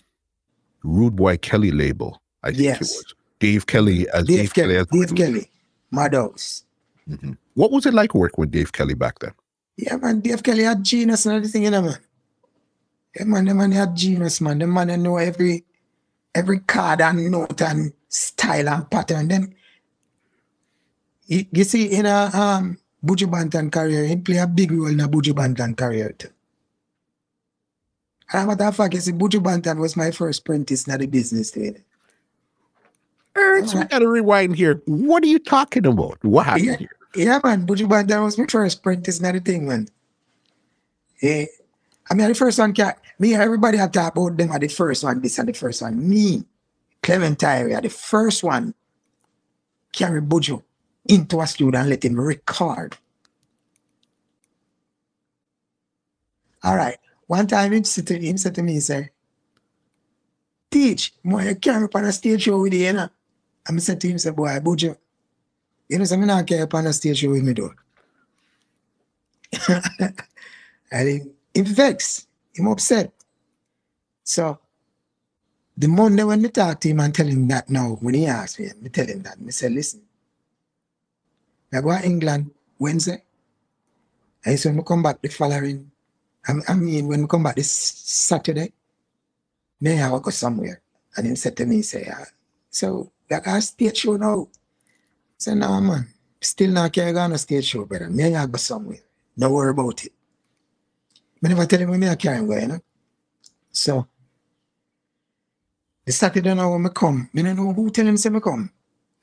Rude 0.82 1.16
Boy 1.16 1.36
Kelly 1.36 1.70
label. 1.70 2.20
I 2.42 2.48
think 2.48 2.60
it 2.60 2.64
Yes. 2.64 2.80
was. 2.80 3.14
Dave 3.38 3.66
Kelly 3.66 4.08
as 4.10 4.24
Dave, 4.24 4.38
Dave, 4.38 4.54
Kelly. 4.54 4.76
as- 4.76 4.86
Dave 4.88 5.14
Kelly. 5.14 5.50
Mad 5.90 6.14
House. 6.14 6.64
Mhm. 7.08 7.36
What 7.54 7.72
was 7.72 7.86
it 7.86 7.94
like 7.94 8.14
working 8.14 8.36
with 8.42 8.50
Dave 8.50 8.72
Kelly 8.72 8.94
back 8.94 9.18
then? 9.20 9.32
Yeah, 9.76 9.96
man, 9.96 10.20
Dave 10.20 10.42
Kelly 10.42 10.64
had 10.64 10.84
genius 10.84 11.24
and 11.26 11.36
everything, 11.36 11.62
you 11.64 11.70
know, 11.70 11.82
man. 11.82 11.98
Yeah, 13.16 13.24
man, 13.24 13.44
the 13.46 13.54
man 13.54 13.72
had 13.72 13.96
genius, 13.96 14.40
man. 14.40 14.58
The 14.58 14.66
man 14.66 14.88
they 14.88 14.96
know 14.96 15.16
every 15.16 15.64
every 16.34 16.60
card 16.60 17.00
and 17.00 17.30
note 17.30 17.60
and 17.62 17.92
style 18.08 18.68
and 18.68 18.88
pattern. 18.90 19.28
Then 19.28 19.54
you, 21.26 21.44
you 21.50 21.64
see 21.64 21.86
in 21.86 22.06
a 22.06 22.30
um 22.34 22.78
Buju 23.04 23.30
Banton 23.30 23.72
career, 23.72 24.04
he 24.06 24.16
play 24.16 24.36
a 24.38 24.46
big 24.46 24.70
role 24.72 24.88
in 24.88 25.00
a 25.00 25.08
Buju 25.08 25.32
Banton 25.32 25.76
career 25.76 26.12
too. 26.12 26.28
And 28.32 28.46
matter 28.48 28.64
of 28.64 28.76
fact, 28.76 28.94
you 28.94 29.00
see, 29.00 29.12
Buju 29.12 29.42
Banton 29.42 29.78
was 29.78 29.96
my 29.96 30.10
first 30.10 30.40
apprentice 30.40 30.86
in 30.86 30.98
the 30.98 31.06
business 31.06 31.50
too. 31.50 31.74
Ernst, 33.36 33.74
we 33.74 33.84
gotta 33.84 34.08
rewind 34.08 34.56
here. 34.56 34.82
What 34.86 35.22
are 35.22 35.26
you 35.28 35.38
talking 35.38 35.86
about? 35.86 36.22
What 36.24 36.46
happened 36.46 36.64
Yeah. 36.66 36.76
here? 36.76 36.90
Yeah, 37.14 37.40
man. 37.42 37.66
Buju 37.66 37.88
Banton 37.88 38.22
was 38.24 38.38
my 38.38 38.46
first 38.46 38.78
apprentice 38.78 39.20
in 39.20 39.32
the 39.34 39.40
thing, 39.40 39.66
man. 39.66 39.88
Yeah. 41.22 41.46
I 42.10 42.14
mean, 42.14 42.28
the 42.28 42.34
first 42.34 42.58
one, 42.58 42.74
ca- 42.74 42.94
me, 43.18 43.34
everybody 43.34 43.78
had 43.78 43.92
talk 43.92 44.16
about 44.16 44.36
them 44.36 44.50
at 44.52 44.60
the 44.60 44.68
first 44.68 45.04
one, 45.04 45.20
this 45.20 45.38
and 45.38 45.48
the 45.48 45.52
first 45.52 45.80
one. 45.82 46.08
Me, 46.08 46.44
Clement 47.02 47.38
Irie, 47.38 47.76
are 47.76 47.80
the 47.80 47.88
first 47.88 48.42
one 48.42 48.74
carry 49.92 50.20
Buju 50.20 50.62
into 51.10 51.40
a 51.40 51.46
student, 51.46 51.88
let 51.88 52.04
him 52.04 52.18
record. 52.18 52.96
All 56.62 56.76
right. 56.76 56.96
One 57.26 57.46
time 57.46 57.72
him 57.72 57.84
said 57.84 58.06
to, 58.08 58.18
him 58.18 58.38
said 58.38 58.54
to 58.54 58.62
me, 58.62 58.74
he 58.74 58.80
said, 58.80 59.10
Teach, 60.70 61.14
boy, 61.24 61.48
you 61.48 61.54
carry 61.56 61.84
up 61.84 61.94
on 61.96 62.04
a 62.04 62.12
stage 62.12 62.42
show 62.42 62.60
with 62.60 62.74
you, 62.74 62.86
you 62.86 62.92
know. 62.92 63.08
I 63.68 63.76
said 63.78 64.00
to 64.00 64.08
him, 64.08 64.18
say, 64.18 64.30
boy, 64.30 64.58
Buju, 64.60 64.96
You 65.88 65.98
know, 65.98 66.04
I'm 66.10 66.26
not 66.26 66.46
care 66.46 66.62
upon 66.62 66.84
the 66.84 66.92
stage 66.92 67.18
show 67.18 67.30
with 67.30 67.42
me 67.42 67.52
though. 67.52 67.74
and 70.92 71.08
he, 71.08 71.20
he 71.54 71.62
vexed, 71.62 72.28
him 72.54 72.68
upset. 72.68 73.12
So 74.22 74.58
the 75.76 75.88
Monday 75.88 76.22
when 76.22 76.42
me 76.42 76.48
talk 76.50 76.80
to 76.80 76.88
him 76.88 77.00
and 77.00 77.14
tell 77.14 77.26
him 77.26 77.48
that 77.48 77.68
now, 77.68 77.98
when 78.00 78.14
he 78.14 78.26
asked 78.26 78.60
me, 78.60 78.70
me 78.80 78.90
tell 78.90 79.06
him 79.06 79.22
that. 79.22 79.40
Me 79.40 79.50
say, 79.50 79.68
listen, 79.68 80.02
I 81.72 81.80
go 81.80 81.96
to 81.96 82.04
England 82.04 82.50
Wednesday. 82.78 83.22
And 84.44 84.58
so 84.58 84.72
me 84.72 84.82
come 84.86 85.02
back 85.02 85.20
the 85.20 85.28
following, 85.28 85.90
I, 86.46 86.54
I 86.68 86.74
mean, 86.74 87.06
when 87.06 87.22
we 87.22 87.28
come 87.28 87.42
back 87.42 87.56
this 87.56 87.70
Saturday, 87.70 88.72
me 89.80 90.00
I 90.00 90.10
will 90.10 90.20
go 90.20 90.30
somewhere. 90.30 90.80
And 91.16 91.26
he 91.26 91.34
said 91.36 91.56
to 91.58 91.66
me, 91.66 91.82
say, 91.82 92.06
uh, 92.06 92.24
so 92.70 93.12
like 93.30 93.46
a 93.46 93.60
stage 93.60 93.98
show 93.98 94.16
now. 94.16 94.48
I 94.50 94.56
said, 95.38 95.58
no 95.58 95.80
man, 95.80 96.08
still 96.40 96.70
not 96.70 96.92
care 96.92 97.16
on 97.18 97.32
a 97.32 97.38
stage 97.38 97.66
show, 97.66 97.84
brother. 97.84 98.10
Me 98.10 98.34
I 98.34 98.46
go 98.46 98.56
somewhere. 98.56 99.00
Don't 99.38 99.52
worry 99.52 99.70
about 99.70 100.04
it. 100.04 100.12
I 101.44 101.48
never 101.48 101.66
tell 101.66 101.78
him 101.78 101.90
when 101.90 102.00
me 102.00 102.08
I 102.08 102.16
carry 102.16 102.46
go, 102.46 102.56
you 102.56 102.66
know. 102.66 102.80
So 103.72 104.06
the 106.04 106.12
Saturday 106.12 106.54
now 106.54 106.72
when 106.72 106.86
I 106.86 106.88
come, 106.90 107.30
I 107.34 107.42
don't 107.42 107.56
know 107.56 107.72
who 107.72 107.90
tell 107.90 108.06
him 108.06 108.16
say 108.16 108.30
me 108.30 108.40
come. 108.40 108.70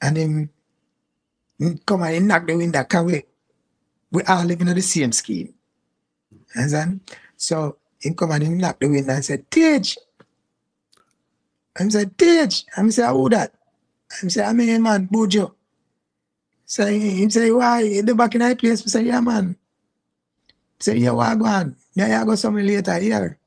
And 0.01 0.17
him 0.17 0.49
Mm, 1.59 1.85
come 1.85 2.03
and 2.03 2.13
he 2.13 2.19
knock 2.19 2.45
the 2.47 2.55
window, 2.55 2.83
can 2.83 3.05
we? 3.05 3.23
We 4.11 4.23
all 4.23 4.45
living 4.45 4.67
in 4.67 4.75
the 4.75 4.81
same 4.81 5.11
scheme. 5.11 5.53
Understand? 6.55 7.01
So 7.35 7.77
he 7.99 8.13
come 8.13 8.31
and 8.31 8.43
he 8.43 8.49
knock 8.49 8.79
the 8.79 8.87
window 8.87 9.13
and 9.13 9.25
said, 9.25 9.49
Tage. 9.49 9.97
I 11.79 11.87
said, 11.89 12.17
Tage. 12.17 12.65
I 12.75 12.89
said, 12.89 13.11
who 13.11 13.29
that? 13.29 13.53
I 14.23 14.27
said, 14.27 14.45
I 14.45 14.53
mean, 14.53 14.81
man, 14.81 15.07
Buju. 15.07 15.51
So 16.65 16.85
he 16.85 17.29
say, 17.29 17.51
why? 17.51 17.81
In 17.81 18.05
the 18.05 18.15
back 18.15 18.35
in 18.35 18.39
that 18.41 18.59
place? 18.59 18.83
I 18.83 18.89
say, 18.89 19.03
yeah, 19.03 19.21
man. 19.21 19.55
Say, 20.79 20.97
yeah, 20.97 21.11
why 21.11 21.35
go 21.35 21.45
on? 21.45 21.75
Yeah, 21.93 22.21
I 22.21 22.25
go 22.25 22.35
somewhere 22.35 22.63
later 22.63 22.97
here. 22.99 23.39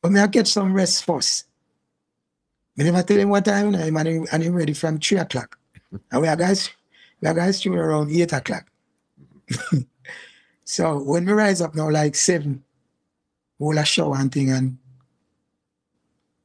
But 0.00 0.12
me 0.12 0.20
I 0.20 0.28
catch 0.28 0.48
some 0.48 0.72
rest 0.72 1.04
first. 1.04 1.44
Me 2.76 2.84
never 2.84 3.02
tell 3.02 3.18
him 3.18 3.28
what 3.28 3.44
time 3.44 3.74
and 3.74 3.98
I'm, 3.98 4.26
and 4.32 4.42
I'm 4.42 4.54
ready 4.54 4.72
from 4.72 4.98
3 4.98 5.18
o'clock. 5.18 5.59
And 6.10 6.22
we 6.22 6.28
are 6.28 6.36
guys, 6.36 6.70
we 7.20 7.28
are 7.28 7.34
guys 7.34 7.60
to 7.60 7.74
around 7.74 8.10
8 8.10 8.32
o'clock. 8.32 8.66
so 10.64 10.98
when 11.02 11.26
we 11.26 11.32
rise 11.32 11.60
up 11.60 11.74
now 11.74 11.90
like 11.90 12.14
7, 12.14 12.62
we'll 13.58 13.78
a 13.78 13.84
shower 13.84 14.16
and 14.16 14.32
thing 14.32 14.50
and 14.50 14.78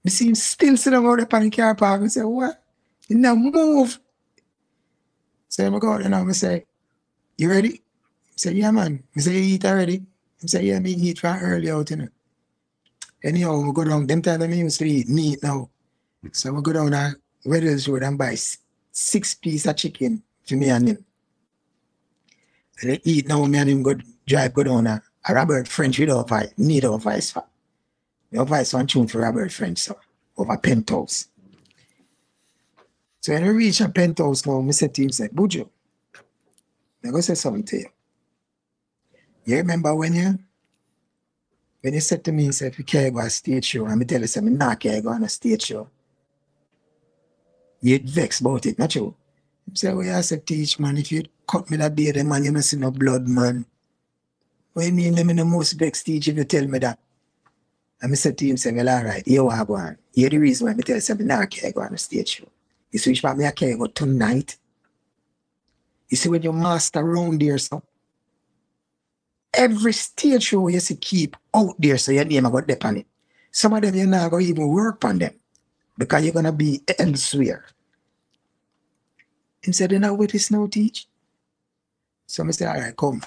me 0.04 0.12
see 0.12 0.28
him 0.28 0.36
still 0.36 0.78
sitting 0.78 1.06
out 1.06 1.18
the 1.18 1.26
pan 1.26 1.50
car 1.50 1.74
park 1.74 2.02
and 2.02 2.12
say, 2.12 2.22
what? 2.22 2.62
You 3.08 3.18
now 3.18 3.34
move. 3.34 4.00
So 5.50 5.66
I 5.66 5.80
go 5.80 5.94
and 5.94 6.14
I'm 6.14 6.32
say, 6.34 6.66
you 7.38 7.50
ready? 7.50 7.82
He 8.32 8.38
say, 8.38 8.54
yeah 8.54 8.72
man. 8.72 9.04
I 9.16 9.20
say, 9.20 9.34
you 9.34 9.56
eat 9.56 9.66
already? 9.66 10.04
He 10.42 10.48
say, 10.48 10.64
yeah, 10.64 10.80
me 10.80 10.92
eat 10.92 11.20
from 11.20 11.38
early 11.40 11.72
out, 11.72 11.90
you 11.90 11.96
know. 11.98 12.08
Anyhow, 13.24 13.62
we 13.62 13.74
go 13.74 13.84
down, 13.84 14.06
them 14.06 14.22
time 14.22 14.44
I 14.44 14.46
used 14.46 14.78
to 14.80 14.86
eat 14.86 15.10
meat 15.10 15.42
now. 15.42 15.70
So 16.32 16.54
we 16.54 16.62
go 16.62 16.74
down 16.74 16.94
a 16.94 17.14
Weddell's 17.46 17.88
Road 17.88 18.04
and 18.04 18.18
buy 18.18 18.36
six 18.96 19.34
piece 19.34 19.66
of 19.68 19.76
chicken 19.76 20.24
for 20.48 20.56
me 20.56 20.70
and 20.70 20.88
him. 20.88 21.06
And 22.82 22.92
they 22.92 23.02
eat 23.04 23.28
now, 23.28 23.46
me 23.46 23.58
and 23.58 23.70
him 23.70 23.84
go 23.84 23.96
drive, 24.26 24.54
go 24.54 24.64
down 24.64 24.88
a, 24.88 25.02
a 25.28 25.34
Robert 25.34 25.68
French 25.68 26.00
without 26.00 26.30
vice, 26.30 26.54
need 26.58 26.86
our 26.86 26.98
vice 26.98 27.32
for. 27.32 27.44
Your 28.32 28.46
vice 28.46 28.74
one 28.74 28.88
tune 28.88 29.08
for 29.08 29.20
Robert 29.20 29.52
French, 29.52 29.80
so 29.80 29.98
over 30.38 30.58
penthouse. 30.58 31.28
So 33.20 33.34
when 33.34 33.44
we 33.44 33.50
reach 33.50 33.82
a 33.82 33.90
penthouse 33.90 34.46
now, 34.46 34.62
Mr. 34.62 34.92
Team 34.92 35.10
said, 35.10 35.32
Buju, 35.32 35.68
I'm 37.04 37.12
gonna 37.12 37.22
say 37.22 37.36
something 37.36 37.64
to 37.64 37.78
you. 37.78 37.90
You 39.46 39.58
remember 39.58 39.94
when 39.94 40.14
you 40.16 40.40
when 41.82 41.94
you 41.94 42.00
said 42.00 42.24
to 42.24 42.32
me, 42.32 42.52
say, 42.52 42.68
if 42.68 42.80
you 42.80 42.86
can't 42.86 43.14
go 43.14 43.20
on 43.20 43.28
a 43.28 43.30
stage 43.30 43.66
show, 43.66 43.86
and 43.86 44.00
me 44.00 44.06
tell 44.06 44.22
you, 44.22 44.42
me 44.42 44.52
not 44.52 44.80
can't 44.80 45.04
go 45.04 45.12
on 45.12 45.24
a 45.24 45.30
stage 45.30 45.64
show. 45.64 45.90
You'd 47.82 48.10
vex 48.10 48.40
about 48.40 48.66
it, 48.66 48.80
not 48.80 48.92
true? 48.92 49.16
He 49.70 49.76
say, 49.76 49.90
oh, 49.90 49.98
well, 49.98 50.18
I 50.18 50.22
said, 50.22 50.46
teach, 50.46 50.80
man, 50.80 50.98
if 50.98 51.12
you 51.12 51.24
cut 51.48 51.70
me 51.70 51.78
that 51.78 51.96
day, 51.96 52.12
then, 52.12 52.28
man, 52.28 52.44
you 52.44 52.52
don't 52.52 52.62
see 52.62 52.78
no 52.78 52.92
blood, 52.92 53.28
man. 53.28 53.66
What 54.74 54.86
you 54.86 54.92
mean, 54.92 55.16
let 55.16 55.26
me 55.26 55.34
the 55.34 55.46
most 55.46 55.74
vex, 55.74 56.04
teach, 56.04 56.28
if 56.28 56.38
you 56.38 56.44
tell 56.44 56.68
me 56.68 56.80
that? 56.80 57.00
And 58.02 58.12
I 58.12 58.16
said 58.16 58.38
to 58.38 58.48
him, 58.48 58.58
say, 58.58 58.72
well, 58.72 58.90
all 58.90 59.04
right, 59.04 59.24
you 59.26 59.48
are 59.48 59.66
going. 59.66 59.98
You're 60.14 60.30
the 60.30 60.38
reason 60.38 60.68
why 60.68 60.74
me 60.74 60.84
tell 60.84 60.96
you, 60.96 61.02
something, 61.02 61.28
me 61.28 61.34
I 61.34 61.46
can't 61.46 61.74
go 61.74 61.82
on 61.82 61.94
a 61.94 61.98
stage 61.98 62.30
show. 62.30 62.48
You 62.92 63.00
see, 63.00 63.12
which 63.12 63.24
me 63.24 63.46
I 63.46 63.52
can't 63.52 63.80
go 63.80 63.88
tonight. 63.88 64.58
You 66.10 66.18
see, 66.18 66.30
when 66.30 66.42
your 66.42 66.54
master 66.54 67.00
around 67.00 67.42
there, 67.42 67.58
so 67.58 67.82
every 69.56 69.94
stage 69.94 70.44
show 70.44 70.68
you 70.68 70.80
see 70.80 70.96
keep 70.96 71.36
out 71.54 71.76
there 71.80 71.98
so 71.98 72.12
your 72.12 72.26
name 72.26 72.46
I 72.46 72.52
got 72.52 72.68
dip 72.68 72.86
on 72.86 72.98
it. 72.98 73.08
Some 73.52 73.74
of 73.74 73.82
them 73.82 73.96
you're 73.96 74.08
not 74.08 74.30
gonna 74.32 74.44
even 74.44 74.68
work 74.68 75.04
on 75.06 75.20
them 75.20 75.34
because 75.98 76.24
you're 76.24 76.34
gonna 76.34 76.52
be 76.52 76.82
elsewhere. 77.00 77.66
Him 79.62 79.74
said, 79.74 79.92
you 79.92 80.00
know 80.00 80.14
what 80.14 80.32
this 80.32 80.52
now 80.52 80.68
teach? 80.68 81.08
So 82.28 82.46
I 82.46 82.52
say, 82.52 82.66
all 82.66 82.76
right, 82.76 82.96
come. 82.96 83.22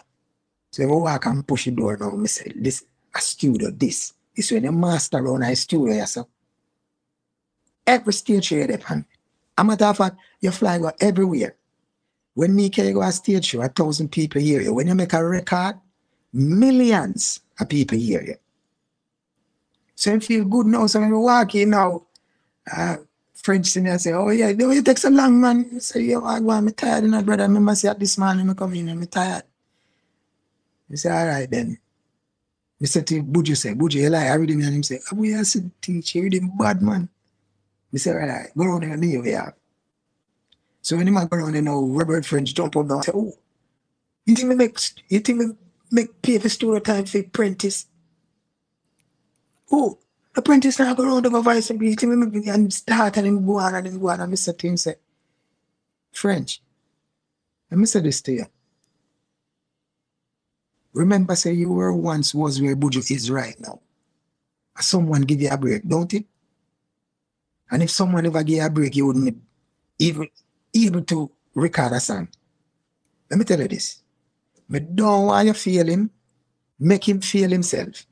So 0.70 0.86
we 0.86 0.92
walk 0.92 1.26
and 1.26 1.46
push 1.46 1.64
the 1.64 1.72
door 1.72 1.96
now. 1.96 2.12
I 2.20 2.26
say, 2.26 2.52
this 2.54 2.84
a 3.14 3.20
studio, 3.20 3.70
this. 3.70 4.12
This 4.36 4.52
when 4.52 4.64
you 4.64 4.72
master 4.72 5.18
around 5.18 5.42
a 5.42 5.56
studio 5.56 5.94
yourself. 5.94 6.28
Every 7.86 8.12
stage 8.12 8.44
show 8.44 8.56
you 8.56 8.66
dip 8.66 8.88
on. 8.90 9.04
A 9.56 9.64
matter 9.64 9.86
of 9.86 9.96
fact, 9.96 10.16
you 10.40 10.50
fly 10.50 10.78
go 10.78 10.92
everywhere. 11.00 11.56
When 12.34 12.54
me 12.54 12.70
can 12.70 12.92
go 12.92 13.02
a 13.02 13.10
stage 13.10 13.46
show, 13.46 13.62
a 13.62 13.68
thousand 13.68 14.12
people 14.12 14.40
hear 14.40 14.60
you. 14.60 14.74
When 14.74 14.86
you 14.86 14.94
make 14.94 15.12
a 15.12 15.26
record, 15.26 15.74
millions 16.32 17.40
of 17.58 17.68
people 17.68 17.98
hear 17.98 18.22
you. 18.22 18.36
So 19.96 20.14
I 20.14 20.18
feel 20.20 20.44
good 20.44 20.66
now. 20.66 20.86
So 20.86 21.00
when 21.00 21.10
we 21.10 21.18
walk 21.18 21.56
in 21.56 21.70
now, 21.70 22.06
uh, 22.76 22.96
French 23.34 23.66
senior 23.66 23.98
say, 23.98 24.12
Oh 24.12 24.30
yeah, 24.30 24.52
don't 24.52 24.72
you 24.72 24.82
take 24.82 24.98
so 24.98 25.08
long, 25.10 25.40
man. 25.40 25.70
I 25.76 25.78
say, 25.78 26.02
Yo, 26.02 26.24
I 26.24 26.40
go, 26.40 26.50
I'm 26.50 26.70
tired, 26.72 27.04
you 27.04 27.10
know, 27.10 27.22
brother. 27.22 27.44
I 27.44 27.46
remember 27.46 27.74
say 27.74 27.88
at 27.88 27.98
this 27.98 28.18
morning 28.18 28.50
I 28.50 28.54
come 28.54 28.74
in, 28.74 28.88
I'm 28.88 29.06
tired. 29.06 29.44
He 30.88 30.96
say, 30.96 31.10
All 31.10 31.26
right 31.26 31.50
then. 31.50 31.78
He 32.78 32.86
said 32.86 33.06
to 33.08 33.22
Buju 33.22 33.56
say, 33.56 33.74
Buju, 33.74 33.94
you 33.94 34.10
lie, 34.10 34.26
I 34.26 34.34
read 34.34 34.50
him 34.50 34.60
and 34.60 34.76
him 34.76 34.82
say, 34.82 35.00
Oh, 35.12 35.22
yeah, 35.22 35.40
I 35.40 35.42
said, 35.42 35.70
teach 35.80 36.14
you, 36.14 36.22
read 36.22 36.34
him 36.34 36.52
bad 36.56 36.80
man. 36.82 37.08
He 37.90 37.98
say, 37.98 38.12
All 38.12 38.18
right, 38.18 38.50
go 38.56 38.64
around 38.64 38.82
there 38.82 38.92
and 38.92 39.04
you 39.04 39.22
have. 39.34 39.54
So 40.82 40.96
when 40.96 41.08
him 41.08 41.16
a 41.16 41.26
go 41.26 41.36
around 41.36 41.52
there 41.52 41.62
now, 41.62 41.80
Robert 41.80 42.24
French 42.24 42.54
jump 42.54 42.76
up 42.76 42.86
now 42.86 42.96
and 42.96 43.04
say, 43.04 43.12
Oh, 43.14 43.32
you 44.24 44.34
think 44.34 44.48
me 44.48 44.54
make 44.54 44.78
you 45.08 45.20
think 45.20 45.38
me 45.38 45.46
make 45.90 46.22
pay 46.22 46.38
for 46.38 46.48
studio 46.48 46.78
time 46.80 47.06
for 47.06 47.18
apprentice? 47.18 47.86
Oh, 49.70 49.98
apprentice 50.38 50.78
now 50.78 50.94
go 50.94 51.04
around 51.04 51.24
the 51.24 51.40
vice 51.42 51.70
and 51.70 51.78
be 51.78 51.94
think 51.94 52.12
me 52.12 52.26
make 52.26 52.46
and 52.46 52.72
start 52.72 53.16
and 53.16 53.26
then 53.26 53.44
go 53.44 53.58
on 53.58 53.74
and 53.74 54.00
go 54.00 54.08
on 54.08 54.20
and 54.20 54.32
Mr. 54.32 54.56
Tim 54.56 54.76
say, 54.76 54.94
French, 56.12 56.62
let 57.70 57.78
me 57.78 57.86
say 57.86 58.00
this 58.00 58.22
to 58.22 58.32
you. 58.32 58.46
Remember, 60.92 61.36
say 61.36 61.52
you 61.52 61.70
were 61.70 61.92
once 61.92 62.34
was 62.34 62.60
where 62.60 62.74
Buju 62.74 63.10
is 63.10 63.30
right 63.30 63.54
now. 63.60 63.80
Someone 64.80 65.22
give 65.22 65.40
you 65.40 65.50
a 65.50 65.56
break, 65.56 65.86
don't 65.86 66.12
it? 66.14 66.24
And 67.70 67.82
if 67.82 67.90
someone 67.90 68.26
ever 68.26 68.42
give 68.42 68.56
you 68.56 68.64
a 68.64 68.70
break, 68.70 68.96
you 68.96 69.06
wouldn't 69.06 69.36
even 69.98 70.28
able 70.74 71.02
to 71.02 71.30
record 71.54 71.92
a 71.92 72.00
song. 72.00 72.28
Let 73.30 73.38
me 73.38 73.44
tell 73.44 73.60
you 73.60 73.68
this. 73.68 74.02
Me 74.68 74.80
don't 74.80 75.26
want 75.26 75.46
you 75.46 75.54
feel 75.54 75.86
him. 75.86 76.10
Make 76.80 77.08
him 77.08 77.20
feel 77.20 77.50
himself. 77.50 78.07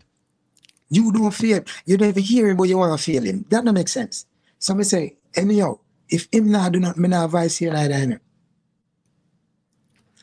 You 0.89 1.13
don't 1.13 1.31
feel, 1.33 1.63
you 1.85 1.97
don't 1.97 2.09
even 2.09 2.23
hear 2.23 2.49
him, 2.49 2.57
but 2.57 2.65
you 2.65 2.79
want 2.79 2.99
to 2.99 3.05
feel 3.05 3.23
him. 3.23 3.45
That 3.51 3.65
don't 3.65 3.75
make 3.75 3.89
sense. 3.89 4.27
So 4.59 4.75
me 4.75 4.85
say, 4.85 5.17
anyhow, 5.35 5.79
if 6.09 6.29
him 6.33 6.51
now 6.51 6.69
do 6.69 6.79
not, 6.79 6.97
me 6.97 7.09
not 7.09 7.25
advise 7.25 7.57
here 7.57 7.75
you 7.75 8.07
know. 8.07 8.19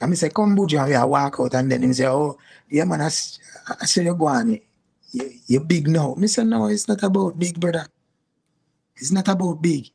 And 0.02 0.10
me 0.10 0.16
say, 0.16 0.30
come 0.30 0.56
Buju, 0.56 0.80
and 0.80 0.90
we 0.90 1.10
walk 1.10 1.36
out, 1.40 1.54
and 1.54 1.72
then 1.72 1.84
him 1.84 1.94
say, 1.94 2.08
oh, 2.08 2.38
yeah 2.70 2.86
man, 2.86 3.02
I, 3.02 3.06
I 3.06 3.86
say 3.86 4.04
you 4.04 4.16
go 4.16 4.28
on, 4.28 4.60
you, 5.12 5.32
you 5.48 5.60
big 5.60 5.88
now. 5.88 6.16
Me 6.16 6.28
say, 6.28 6.44
no, 6.44 6.68
it's 6.68 6.88
not 6.88 7.04
about 7.04 7.38
big, 7.38 7.60
brother. 7.60 7.86
It's 8.96 9.12
not 9.12 9.28
about 9.28 9.62
big. 9.62 9.90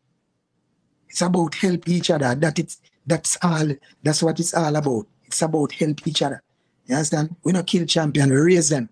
It's 1.09 1.23
about 1.23 1.55
help 1.55 1.89
each 1.89 2.11
other. 2.11 2.35
That 2.35 2.59
it's 2.59 2.81
that's 3.07 3.39
all. 3.43 3.69
That's 4.03 4.23
what 4.23 4.39
it's 4.39 4.53
all 4.55 4.77
about. 4.77 5.07
It's 5.24 5.40
about 5.40 5.73
help 5.73 6.07
each 6.07 6.23
other. 6.23 6.43
You 6.86 6.95
understand? 6.97 7.36
We 7.43 7.53
not 7.53 7.66
kill 7.66 7.86
champion, 7.86 8.31
we 8.31 8.36
raise 8.36 8.69
them. 8.69 8.89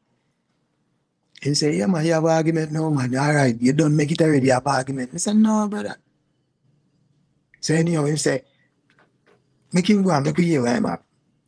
He 1.43 1.55
say, 1.55 1.77
yeah 1.77 1.87
man, 1.87 2.05
you 2.05 2.13
have 2.13 2.25
argument 2.25 2.73
no 2.73 2.91
man. 2.91 3.15
All 3.17 3.35
right, 3.35 3.57
you 3.61 3.73
don't 3.73 3.95
make 3.95 4.11
it 4.11 4.23
already, 4.23 4.47
you 4.47 4.53
have 4.53 4.67
argument. 4.67 5.11
I 5.15 5.19
said, 5.19 5.37
no, 5.37 5.69
brother. 5.69 5.97
So 7.61 7.75
anyhow, 7.75 8.05
he 8.05 8.17
say, 8.17 8.43
make 9.73 9.89
him 9.89 10.03
go 10.03 10.11
and 10.11 10.25
make 10.25 10.39
you 10.39 10.45
hear 10.45 10.63
where 10.63 10.77
I'm 10.77 10.87
at. 10.87 11.03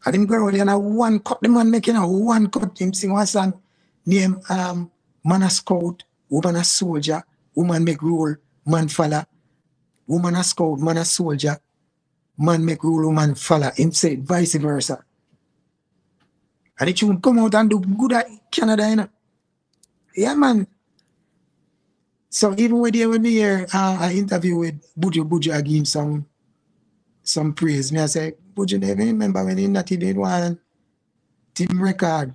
And 0.04 0.14
him 0.14 0.26
go 0.26 0.46
out 0.46 0.52
there 0.52 0.60
and 0.60 0.70
a 0.70 0.78
one 0.78 1.20
cut, 1.20 1.40
the 1.40 1.48
man 1.48 1.70
making 1.70 1.96
a 1.96 2.06
one 2.06 2.48
cut, 2.48 2.78
him 2.78 2.92
sing 2.92 3.12
one 3.12 3.26
song, 3.26 3.60
name 4.06 4.40
um 4.48 4.90
man 5.24 5.42
a 5.42 5.50
scout, 5.50 6.04
woman 6.28 6.56
a 6.56 6.64
soldier, 6.64 7.22
woman 7.54 7.84
make 7.84 8.02
rule, 8.02 8.36
man 8.66 8.88
follow, 8.88 9.24
woman 10.06 10.36
a 10.36 10.44
scout, 10.44 10.78
man 10.78 10.98
a 10.98 11.04
soldier, 11.04 11.58
man 12.36 12.64
make 12.64 12.84
rule, 12.84 13.06
woman 13.06 13.34
follow. 13.34 13.70
Him 13.70 13.92
say 13.92 14.16
vice 14.16 14.54
versa. 14.54 15.04
And 16.78 16.88
the 16.88 16.92
tune 16.92 17.20
come 17.20 17.40
out 17.40 17.54
and 17.54 17.70
do 17.70 17.80
good 17.80 18.12
at 18.12 18.26
Canada, 18.50 18.88
you 18.88 18.96
know. 18.96 19.08
Yeah, 20.18 20.34
man. 20.34 20.66
So 22.28 22.52
even 22.58 22.80
when 22.80 22.92
they 22.92 23.06
when 23.06 23.22
me 23.22 23.30
hear 23.30 23.68
uh, 23.72 23.98
I 24.00 24.14
interview 24.14 24.56
with 24.56 24.82
Buju 24.98 25.22
Buju, 25.28 25.54
I 25.54 25.62
give 25.62 25.76
him 25.76 25.84
some 25.84 26.26
some 27.22 27.54
praise. 27.54 27.92
Me 27.92 28.00
I 28.00 28.06
say, 28.06 28.34
Buju 28.52 28.80
never 28.80 29.00
remember 29.00 29.44
when 29.44 29.58
he 29.58 29.68
not 29.68 29.86
did 29.86 30.16
one 30.16 30.58
team 31.54 31.80
record. 31.80 32.34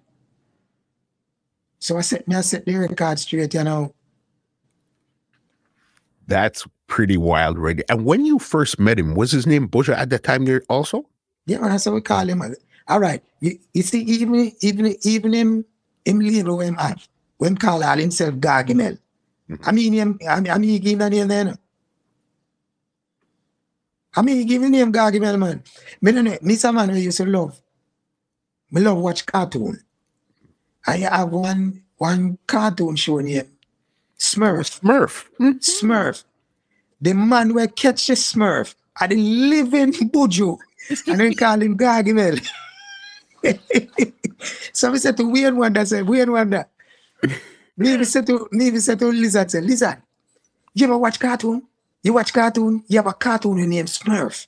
So 1.79 1.97
I 1.97 2.01
set 2.01 2.25
me 2.25 2.37
I 2.37 2.41
set 2.41 2.65
the 2.65 2.73
record 2.77 3.19
straight, 3.19 3.53
you 3.53 3.65
know. 3.65 3.93
That's 6.25 6.65
pretty 6.87 7.17
wild, 7.17 7.57
right? 7.57 7.81
And 7.89 8.05
when 8.05 8.25
you 8.25 8.39
first 8.39 8.79
met 8.79 8.97
him, 8.97 9.13
was 9.13 9.33
his 9.33 9.45
name 9.45 9.67
Buju 9.67 9.93
at 9.93 10.09
that 10.09 10.23
time 10.23 10.45
there 10.45 10.63
also? 10.69 11.03
Yeah, 11.47 11.59
man, 11.59 11.71
that's 11.71 11.83
how 11.83 11.91
we 11.91 11.99
call 11.99 12.29
him. 12.29 12.41
All 12.87 13.01
right. 13.01 13.21
You, 13.41 13.59
you 13.73 13.83
see, 13.83 14.03
even 14.03 14.53
even 14.61 14.95
even 15.01 15.33
him 15.33 15.65
him 16.05 16.21
label 16.21 16.61
him 16.61 16.77
when 17.37 17.57
call 17.57 17.83
all 17.83 17.97
himself 17.97 18.35
Gargamel. 18.35 18.97
Mm-hmm. 19.49 19.63
I 19.65 19.71
mean 19.71 19.93
him 19.93 20.19
I 20.27 20.39
mean, 20.39 20.51
I 20.51 20.57
mean 20.57 20.69
he 20.69 20.79
give 20.79 20.93
him 20.93 20.99
the 20.99 21.09
name 21.09 21.31
eh, 21.31 21.43
then. 21.43 21.57
I 24.15 24.21
mean 24.21 24.47
give 24.47 24.61
him 24.61 24.71
the 24.71 24.77
name 24.77 24.93
Gargamel 24.93 25.39
man. 25.39 25.63
Me 26.01 26.11
no 26.11 26.21
know, 26.21 26.37
me 26.41 26.55
some 26.55 26.75
man 26.75 26.89
who 26.89 26.97
used 26.97 27.17
to 27.17 27.25
love. 27.25 27.59
Me 28.71 28.81
love 28.81 28.97
watch 28.97 29.25
cartoon. 29.25 29.79
I 30.85 30.97
have 30.97 31.29
one 31.29 31.83
one 31.97 32.37
cartoon 32.47 32.95
show 32.95 33.19
named 33.19 33.49
Smurf. 34.19 34.79
Smurf. 34.79 35.25
Mm-hmm. 35.39 35.57
Smurf. 35.59 36.23
The 37.01 37.13
man 37.13 37.53
will 37.53 37.67
catch 37.67 38.07
the 38.07 38.13
Smurf 38.13 38.75
and 39.01 39.11
the 39.11 39.17
living 39.17 39.91
Buju. 39.91 40.57
and 41.07 41.19
then 41.19 41.33
call 41.33 41.61
him 41.61 41.77
Gargamel. 41.77 42.45
so 44.73 44.91
we 44.91 44.97
said 44.97 45.17
to 45.17 45.29
weird 45.29 45.55
one 45.55 45.73
that 45.73 45.87
said, 45.87 46.07
weird 46.07 46.29
one 46.29 46.49
Maybe 47.77 48.05
said 48.05 48.27
to 48.27 48.47
maybe 48.51 48.79
said 48.79 48.99
to 48.99 49.07
Lizard, 49.07 49.49
say, 49.49 49.61
Lizard, 49.61 50.01
you 50.73 50.85
ever 50.85 50.97
watch 50.97 51.19
cartoon? 51.19 51.63
You 52.03 52.13
watch 52.13 52.33
cartoon? 52.33 52.83
You 52.87 52.97
have 52.97 53.07
a 53.07 53.13
cartoon 53.13 53.67
named 53.69 53.87
Smurf. 53.87 54.47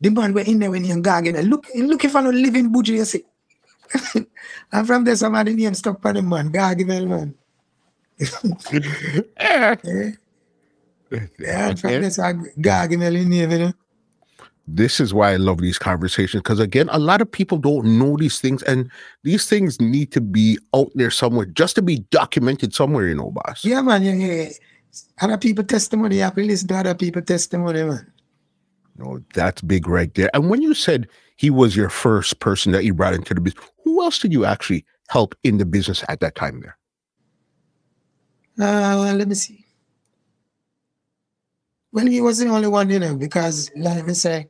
The 0.00 0.10
man 0.10 0.34
were 0.34 0.40
in 0.40 0.58
there 0.58 0.70
when 0.70 0.84
you're 0.84 0.98
Gargamel. 0.98 1.48
Look, 1.48 1.66
looking 1.74 2.10
for 2.10 2.18
a 2.18 2.32
living 2.32 2.70
Buju, 2.70 2.88
you 2.88 3.04
see. 3.04 3.24
and 4.72 4.86
from 4.86 5.04
there, 5.04 5.16
somebody 5.16 5.54
name 5.54 5.74
stuck 5.74 6.00
for 6.02 6.12
the 6.12 6.22
man, 6.22 6.52
Gargamel 6.52 7.08
man. 7.08 7.34
Eh. 9.36 9.76
Yeah. 9.82 10.14
Yeah, 11.38 11.68
and 11.68 11.80
from 11.80 11.90
there, 11.90 12.10
so 12.10 12.22
Gargamel 12.22 13.20
in 13.20 13.28
name, 13.30 13.50
you 13.50 13.58
know. 13.58 13.72
This 14.66 15.00
is 15.00 15.12
why 15.12 15.32
I 15.32 15.36
love 15.36 15.58
these 15.58 15.78
conversations 15.78 16.42
because 16.42 16.58
again, 16.58 16.88
a 16.90 16.98
lot 16.98 17.20
of 17.20 17.30
people 17.30 17.58
don't 17.58 17.98
know 17.98 18.16
these 18.16 18.40
things, 18.40 18.62
and 18.62 18.90
these 19.22 19.46
things 19.46 19.80
need 19.80 20.12
to 20.12 20.20
be 20.20 20.58
out 20.74 20.90
there 20.94 21.10
somewhere 21.10 21.46
just 21.46 21.74
to 21.76 21.82
be 21.82 22.00
documented 22.10 22.74
somewhere, 22.74 23.08
you 23.08 23.14
know, 23.14 23.30
boss. 23.30 23.64
Yeah, 23.64 23.82
man. 23.82 24.02
Yeah, 24.02 24.14
yeah. 24.14 24.48
Other 25.20 25.38
people 25.38 25.64
testimony. 25.64 26.22
I 26.22 26.30
to 26.30 26.42
listen 26.42 26.68
to 26.68 26.76
other 26.76 26.94
people 26.94 27.22
testimony, 27.22 27.82
man. 27.82 28.12
No, 28.96 29.20
that's 29.34 29.60
big 29.60 29.88
right 29.88 30.14
there. 30.14 30.30
And 30.34 30.48
when 30.48 30.62
you 30.62 30.72
said 30.72 31.08
he 31.36 31.50
was 31.50 31.74
your 31.76 31.90
first 31.90 32.38
person 32.38 32.72
that 32.72 32.84
you 32.84 32.94
brought 32.94 33.14
into 33.14 33.34
the 33.34 33.40
business, 33.40 33.64
who 33.82 34.02
else 34.02 34.18
did 34.18 34.32
you 34.32 34.44
actually 34.44 34.84
help 35.08 35.34
in 35.42 35.58
the 35.58 35.66
business 35.66 36.04
at 36.08 36.20
that 36.20 36.36
time 36.36 36.60
there? 36.60 36.78
Uh, 38.56 38.96
well, 38.96 39.14
let 39.16 39.26
me 39.26 39.34
see. 39.34 39.64
Well, 41.92 42.06
he 42.06 42.20
was 42.20 42.38
the 42.38 42.48
only 42.48 42.68
one, 42.68 42.88
you 42.88 42.98
know, 42.98 43.16
because 43.16 43.70
like 43.76 44.06
me 44.06 44.14
say, 44.14 44.48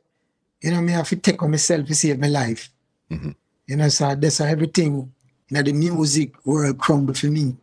you 0.65 0.71
know, 0.71 0.81
me 0.81 0.93
have 0.93 1.07
to 1.09 1.15
take 1.15 1.43
on 1.43 1.51
myself 1.51 1.85
to 1.85 1.93
save 1.93 2.19
my 2.19 2.27
life. 2.27 2.71
Mhm. 3.11 3.35
You 3.67 3.75
know, 3.75 3.87
so 3.89 4.15
that's 4.15 4.39
how 4.39 4.45
everything, 4.45 4.95
you 4.95 5.51
know, 5.51 5.61
the 5.61 5.73
music 5.73 6.33
world 6.43 6.79
crumble 6.79 7.13
for 7.13 7.27
me. 7.27 7.55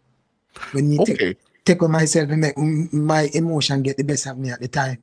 When 0.71 0.93
you 0.93 1.05
take 1.05 1.21
Okay, 1.21 1.37
take 1.65 1.83
on 1.83 1.91
myself 1.91 2.31
and 2.31 2.41
make 2.41 2.57
my 2.93 3.29
emotion 3.35 3.83
get 3.83 3.97
the 3.97 4.05
best 4.05 4.27
of 4.29 4.39
me 4.39 4.51
at 4.51 4.61
the 4.61 4.69
time. 4.69 5.03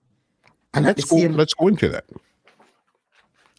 And 0.73 0.85
let's 0.85 1.03
go. 1.03 1.17
same 1.17 1.35
Let's 1.35 1.53
go 1.53 1.67
into 1.67 1.89
that. 1.89 2.05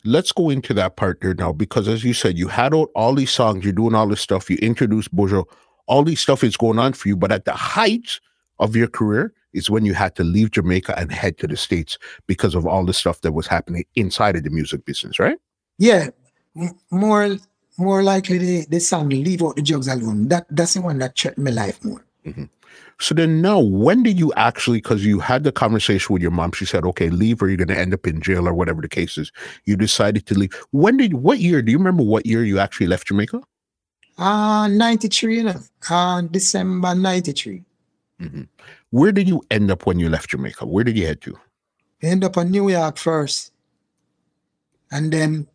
Let's 0.04 0.32
go 0.32 0.48
into 0.48 0.72
that 0.74 0.96
part 0.96 1.20
there 1.20 1.34
now, 1.34 1.52
because 1.52 1.86
as 1.86 2.02
you 2.02 2.14
said, 2.14 2.38
you 2.38 2.48
had 2.48 2.74
out 2.74 2.90
all 2.94 3.14
these 3.14 3.30
songs, 3.30 3.64
you're 3.64 3.74
doing 3.74 3.94
all 3.94 4.08
this 4.08 4.22
stuff, 4.22 4.48
you 4.48 4.56
introduced 4.62 5.14
Buju, 5.14 5.44
all 5.86 6.02
these 6.02 6.20
stuff 6.20 6.42
is 6.42 6.56
going 6.56 6.78
on 6.78 6.94
for 6.94 7.08
you. 7.08 7.16
But 7.16 7.32
at 7.32 7.44
the 7.44 7.52
height 7.52 8.18
of 8.58 8.74
your 8.74 8.88
career 8.88 9.34
is 9.52 9.70
when 9.70 9.84
you 9.84 9.94
had 9.94 10.14
to 10.16 10.24
leave 10.24 10.50
Jamaica 10.50 10.98
and 10.98 11.10
head 11.12 11.38
to 11.38 11.46
the 11.46 11.56
States 11.56 11.98
because 12.26 12.54
of 12.54 12.66
all 12.66 12.84
the 12.84 12.92
stuff 12.92 13.20
that 13.22 13.32
was 13.32 13.46
happening 13.46 13.84
inside 13.96 14.36
of 14.36 14.44
the 14.44 14.50
music 14.50 14.84
business, 14.84 15.18
right? 15.18 15.38
Yeah, 15.78 16.10
m- 16.56 16.78
more 16.90 17.36
more 17.78 18.02
likely 18.02 18.38
the, 18.38 18.66
the 18.68 18.80
song 18.80 19.08
leave 19.08 19.42
out 19.42 19.56
the 19.56 19.62
drugs 19.62 19.88
alone. 19.88 20.28
That 20.28 20.46
that's 20.50 20.74
the 20.74 20.82
one 20.82 20.98
that 20.98 21.18
threatened 21.18 21.44
my 21.44 21.50
life 21.50 21.82
more. 21.84 22.04
So 23.00 23.14
then 23.14 23.40
now, 23.40 23.58
when 23.58 24.02
did 24.02 24.18
you 24.18 24.30
actually, 24.36 24.78
because 24.78 25.06
you 25.06 25.20
had 25.20 25.42
the 25.42 25.52
conversation 25.52 26.12
with 26.12 26.20
your 26.20 26.30
mom, 26.30 26.52
she 26.52 26.66
said, 26.66 26.84
okay, 26.84 27.08
leave 27.08 27.40
or 27.40 27.48
you're 27.48 27.56
going 27.56 27.68
to 27.68 27.78
end 27.78 27.94
up 27.94 28.06
in 28.06 28.20
jail 28.20 28.46
or 28.46 28.52
whatever 28.52 28.82
the 28.82 28.90
case 28.90 29.16
is. 29.16 29.32
You 29.64 29.74
decided 29.74 30.26
to 30.26 30.34
leave. 30.38 30.52
When 30.72 30.98
did, 30.98 31.14
what 31.14 31.38
year, 31.38 31.62
do 31.62 31.72
you 31.72 31.78
remember 31.78 32.02
what 32.02 32.26
year 32.26 32.44
you 32.44 32.58
actually 32.58 32.88
left 32.88 33.08
Jamaica? 33.08 33.40
Uh 34.18 34.68
93, 34.68 35.36
you 35.36 35.42
know. 35.44 35.60
Uh 35.88 36.20
December 36.20 36.94
93. 36.94 37.62
Mm-hmm. 38.20 38.42
Where 38.90 39.12
did 39.12 39.28
you 39.28 39.42
end 39.50 39.70
up 39.70 39.86
when 39.86 39.98
you 39.98 40.08
left 40.08 40.30
Jamaica? 40.30 40.66
Where 40.66 40.84
did 40.84 40.96
you 40.96 41.06
head 41.06 41.20
to? 41.22 41.38
End 42.02 42.24
up 42.24 42.36
in 42.36 42.50
New 42.50 42.68
York 42.68 42.98
first. 42.98 43.52
And 44.92 45.12
then 45.12 45.48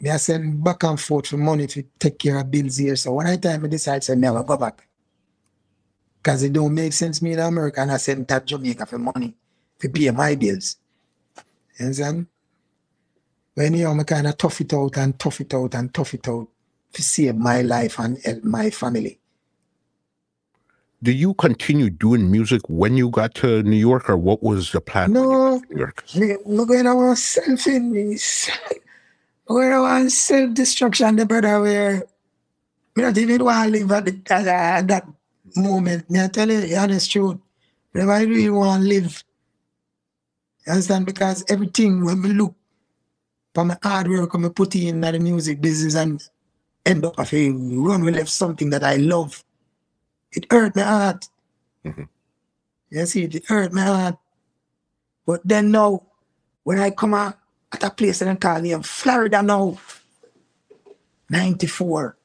me 0.00 0.10
I 0.10 0.16
send 0.16 0.62
back 0.62 0.84
and 0.84 0.98
forth 0.98 1.26
for 1.26 1.36
money 1.36 1.66
to 1.66 1.82
take 1.98 2.18
care 2.18 2.38
of 2.38 2.50
bills 2.50 2.76
here. 2.76 2.96
So 2.96 3.12
one 3.12 3.40
time 3.40 3.64
I 3.64 3.68
decide 3.68 4.02
to 4.02 4.16
never 4.16 4.42
go 4.42 4.56
back. 4.56 4.86
Because 6.22 6.42
it 6.42 6.52
don't 6.52 6.74
make 6.74 6.92
sense 6.92 7.20
me 7.22 7.32
in 7.32 7.38
America 7.38 7.80
and 7.80 7.92
I 7.92 7.96
send 7.96 8.28
to 8.28 8.40
Jamaica 8.40 8.86
for 8.86 8.98
money 8.98 9.34
to 9.80 9.88
pay 9.88 10.10
my 10.10 10.34
bills. 10.34 10.76
You 11.78 11.86
understand? 11.86 12.26
But 13.54 13.66
anyhow, 13.66 13.98
I 13.98 14.04
kind 14.04 14.26
of 14.26 14.36
tough 14.36 14.60
it 14.60 14.72
out 14.72 14.96
and 14.96 15.18
tough 15.18 15.40
it 15.40 15.52
out 15.52 15.74
and 15.74 15.92
tough 15.92 16.14
it 16.14 16.28
out 16.28 16.48
to 16.92 17.02
save 17.02 17.36
my 17.36 17.62
life 17.62 17.98
and 17.98 18.18
help 18.24 18.44
my 18.44 18.70
family. 18.70 19.18
Did 21.00 21.14
you 21.14 21.34
continue 21.34 21.90
doing 21.90 22.30
music 22.30 22.62
when 22.68 22.96
you 22.96 23.08
got 23.10 23.34
to 23.36 23.62
New 23.62 23.76
York 23.76 24.10
or 24.10 24.16
what 24.16 24.42
was 24.42 24.72
the 24.72 24.80
plan? 24.80 25.12
No, 25.12 25.60
got 25.60 25.68
to 25.68 25.74
New 25.74 25.80
York? 25.80 26.04
Me, 26.16 26.36
me 26.44 26.64
going 26.66 27.16
self 27.16 27.66
in 27.68 27.92
this. 27.92 28.50
Where 29.46 29.74
I 29.74 29.80
want 29.80 30.12
self 30.12 30.54
destruction, 30.54 31.16
the 31.16 31.24
brother 31.24 31.60
where 31.60 32.02
me 32.96 33.02
not 33.02 33.16
even 33.16 33.44
want 33.44 33.72
to 33.72 33.78
live 33.78 33.92
at, 33.92 34.04
the, 34.06 34.20
at, 34.34 34.46
at 34.48 34.88
that 34.88 35.06
moment. 35.54 36.10
Me 36.10 36.20
I 36.20 36.26
tell 36.26 36.50
you 36.50 36.60
the 36.62 36.76
honest 36.76 37.10
truth. 37.12 37.38
If 37.94 38.08
I 38.08 38.22
really 38.22 38.50
want 38.50 38.82
to 38.82 38.88
live, 38.88 39.24
you 40.66 40.72
understand? 40.72 41.06
Because 41.06 41.44
everything 41.48 42.04
when 42.04 42.20
me 42.20 42.30
look 42.30 42.54
for 43.54 43.64
my 43.64 43.78
hard 43.82 44.08
work 44.08 44.32
when 44.32 44.42
me 44.42 44.48
put 44.50 44.74
in 44.74 45.00
the 45.00 45.18
music 45.18 45.60
business 45.60 45.94
and 45.94 46.22
end 46.84 47.04
up 47.04 47.18
of 47.18 47.32
a 47.32 47.50
run 47.50 48.04
with 48.04 48.16
left 48.16 48.30
something 48.30 48.70
that 48.70 48.82
I 48.82 48.96
love, 48.96 49.44
it 50.32 50.50
hurt 50.50 50.76
my 50.76 50.82
heart. 50.82 51.28
Mhm. 51.84 52.08
You 52.90 53.06
see, 53.06 53.24
it 53.24 53.46
hurt 53.46 53.72
my 53.72 53.82
heart. 53.82 54.18
But 55.26 55.40
then 55.44 55.70
now, 55.70 56.02
when 56.64 56.78
I 56.78 56.90
come 56.90 57.14
out 57.14 57.38
at 57.72 57.84
a 57.84 57.90
place 57.90 58.22
in 58.22 58.36
call 58.36 58.60
me 58.60 58.74
Florida 58.82 59.42
now, 59.42 59.78
94. 61.28 62.16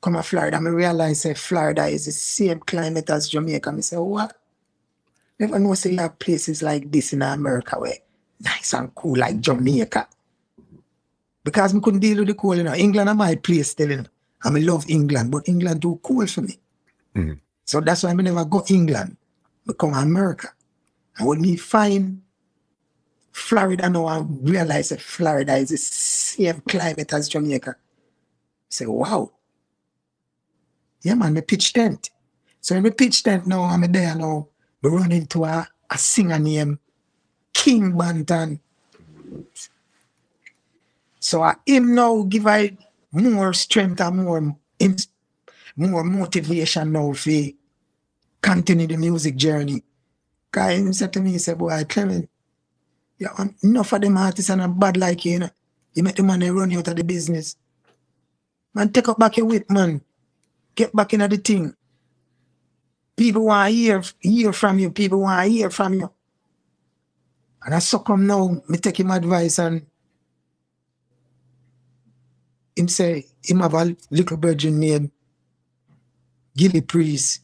Come 0.00 0.14
to 0.14 0.22
Florida, 0.22 0.56
I 0.56 0.60
realize 0.60 1.22
that 1.24 1.36
Florida 1.36 1.86
is 1.86 2.06
the 2.06 2.12
same 2.12 2.60
climate 2.60 3.10
as 3.10 3.28
Jamaica. 3.28 3.74
I 3.76 3.80
say, 3.80 3.96
what? 3.96 4.36
Never 5.38 5.58
know 5.58 5.74
say 5.74 5.92
you 5.92 5.98
have 5.98 6.18
places 6.18 6.62
like 6.62 6.90
this 6.90 7.12
in 7.12 7.22
America 7.22 7.78
where 7.78 7.94
nice 8.40 8.72
and 8.74 8.94
cool 8.94 9.16
like 9.16 9.40
Jamaica. 9.40 10.08
Because 11.44 11.74
I 11.74 11.80
couldn't 11.80 12.00
deal 12.00 12.18
with 12.18 12.28
the 12.28 12.34
cold, 12.34 12.58
you 12.58 12.62
know. 12.62 12.74
England 12.74 13.08
are 13.08 13.14
my 13.14 13.34
place 13.34 13.70
still, 13.70 13.90
you 13.90 13.96
know. 13.98 14.06
I 14.42 14.50
love 14.50 14.84
England, 14.88 15.30
but 15.30 15.48
England 15.48 15.82
too 15.82 15.98
cool 16.02 16.26
for 16.26 16.42
me. 16.42 16.58
Mhm. 17.18 17.40
So 17.64 17.80
that's 17.80 18.02
why 18.04 18.10
I 18.10 18.14
never 18.14 18.44
go 18.44 18.64
England. 18.68 19.16
I 19.68 19.72
come 19.72 19.94
America. 19.94 20.48
And 21.18 21.26
when 21.26 21.40
me 21.40 21.56
find 21.56 22.22
Florida 23.32 23.90
now 23.90 24.06
I 24.06 24.18
realize 24.20 24.90
that 24.90 25.00
Florida 25.00 25.56
is 25.56 25.70
the 25.70 25.76
same 25.76 26.60
climate 26.62 27.12
as 27.12 27.28
Jamaica. 27.28 27.70
I 27.70 27.74
say, 28.70 28.86
wow. 28.86 29.32
Yeah, 31.02 31.14
man, 31.14 31.34
me 31.34 31.40
pitch 31.40 31.72
tent. 31.72 32.10
So 32.60 32.74
when 32.74 32.84
me 32.84 32.90
pitch 32.90 33.22
tent 33.22 33.46
now, 33.46 33.62
I'm 33.62 33.82
there 33.92 34.14
now. 34.14 34.48
We 34.82 34.90
run 34.90 35.12
into 35.12 35.44
a, 35.44 35.66
a 35.90 35.98
singer 35.98 36.38
named 36.38 36.78
King 37.52 37.92
Banton. 37.92 38.60
So 41.20 41.42
I 41.42 41.56
him 41.66 41.94
now 41.94 42.22
give 42.22 42.46
I 42.46 42.76
more 43.12 43.52
strength 43.52 44.00
and 44.00 44.16
more 44.24 44.56
more 45.78 46.04
motivation 46.04 46.92
now 46.92 47.12
for 47.14 47.30
continue 48.42 48.86
the 48.86 48.96
music 48.96 49.36
journey. 49.36 49.84
Guy 50.52 50.76
he 50.78 50.92
said 50.92 51.12
to 51.12 51.20
me, 51.20 51.32
he 51.32 51.38
said, 51.38 51.58
boy, 51.58 51.84
Clement, 51.88 52.28
Yeah, 53.18 53.30
um, 53.38 53.54
enough 53.62 53.92
of 53.92 54.00
them 54.00 54.16
artists 54.16 54.50
and 54.50 54.62
a 54.62 54.68
bad 54.68 54.96
like 54.96 55.24
you, 55.24 55.32
you 55.32 55.38
know. 55.40 55.50
You 55.94 56.02
make 56.04 56.16
the 56.16 56.22
money 56.22 56.50
run 56.50 56.72
out 56.76 56.88
of 56.88 56.96
the 56.96 57.04
business. 57.04 57.56
Man, 58.74 58.92
take 58.92 59.08
up 59.08 59.18
back 59.18 59.36
your 59.36 59.46
whip, 59.46 59.70
man. 59.70 60.02
Get 60.74 60.94
back 60.94 61.14
into 61.14 61.28
the 61.28 61.38
thing. 61.38 61.74
People 63.16 63.46
want 63.46 63.70
to 63.70 63.74
hear, 63.74 64.02
hear 64.20 64.52
from 64.52 64.78
you. 64.78 64.90
People 64.90 65.20
want 65.20 65.44
to 65.44 65.50
hear 65.50 65.70
from 65.70 65.94
you. 65.94 66.12
And 67.64 67.74
I 67.74 67.80
suck 67.80 68.08
him 68.08 68.26
now. 68.26 68.62
Me 68.68 68.78
take 68.78 69.00
him 69.00 69.10
advice 69.10 69.58
and 69.58 69.86
him 72.76 72.88
say, 72.88 73.26
him 73.42 73.60
have 73.60 73.74
a 73.74 73.96
little 74.10 74.36
virgin 74.36 74.78
named 76.56 76.72
Gilly 76.72 76.80
Priest. 76.80 77.42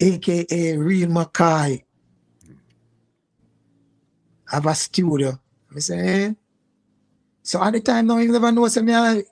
AKA 0.00 0.76
Real 0.78 1.08
Mackay. 1.08 1.84
Have 4.50 4.66
a 4.66 4.74
studio. 4.74 5.38
I 5.74 5.78
say, 5.78 6.24
eh? 6.24 6.32
So 7.42 7.62
at 7.62 7.72
the 7.72 7.80
time 7.80 8.06
now, 8.06 8.18
you 8.18 8.30
never 8.30 8.52
know, 8.52 8.68
so 8.68 8.82
me, 8.82 8.92
I, 8.94 9.14
me 9.14 9.24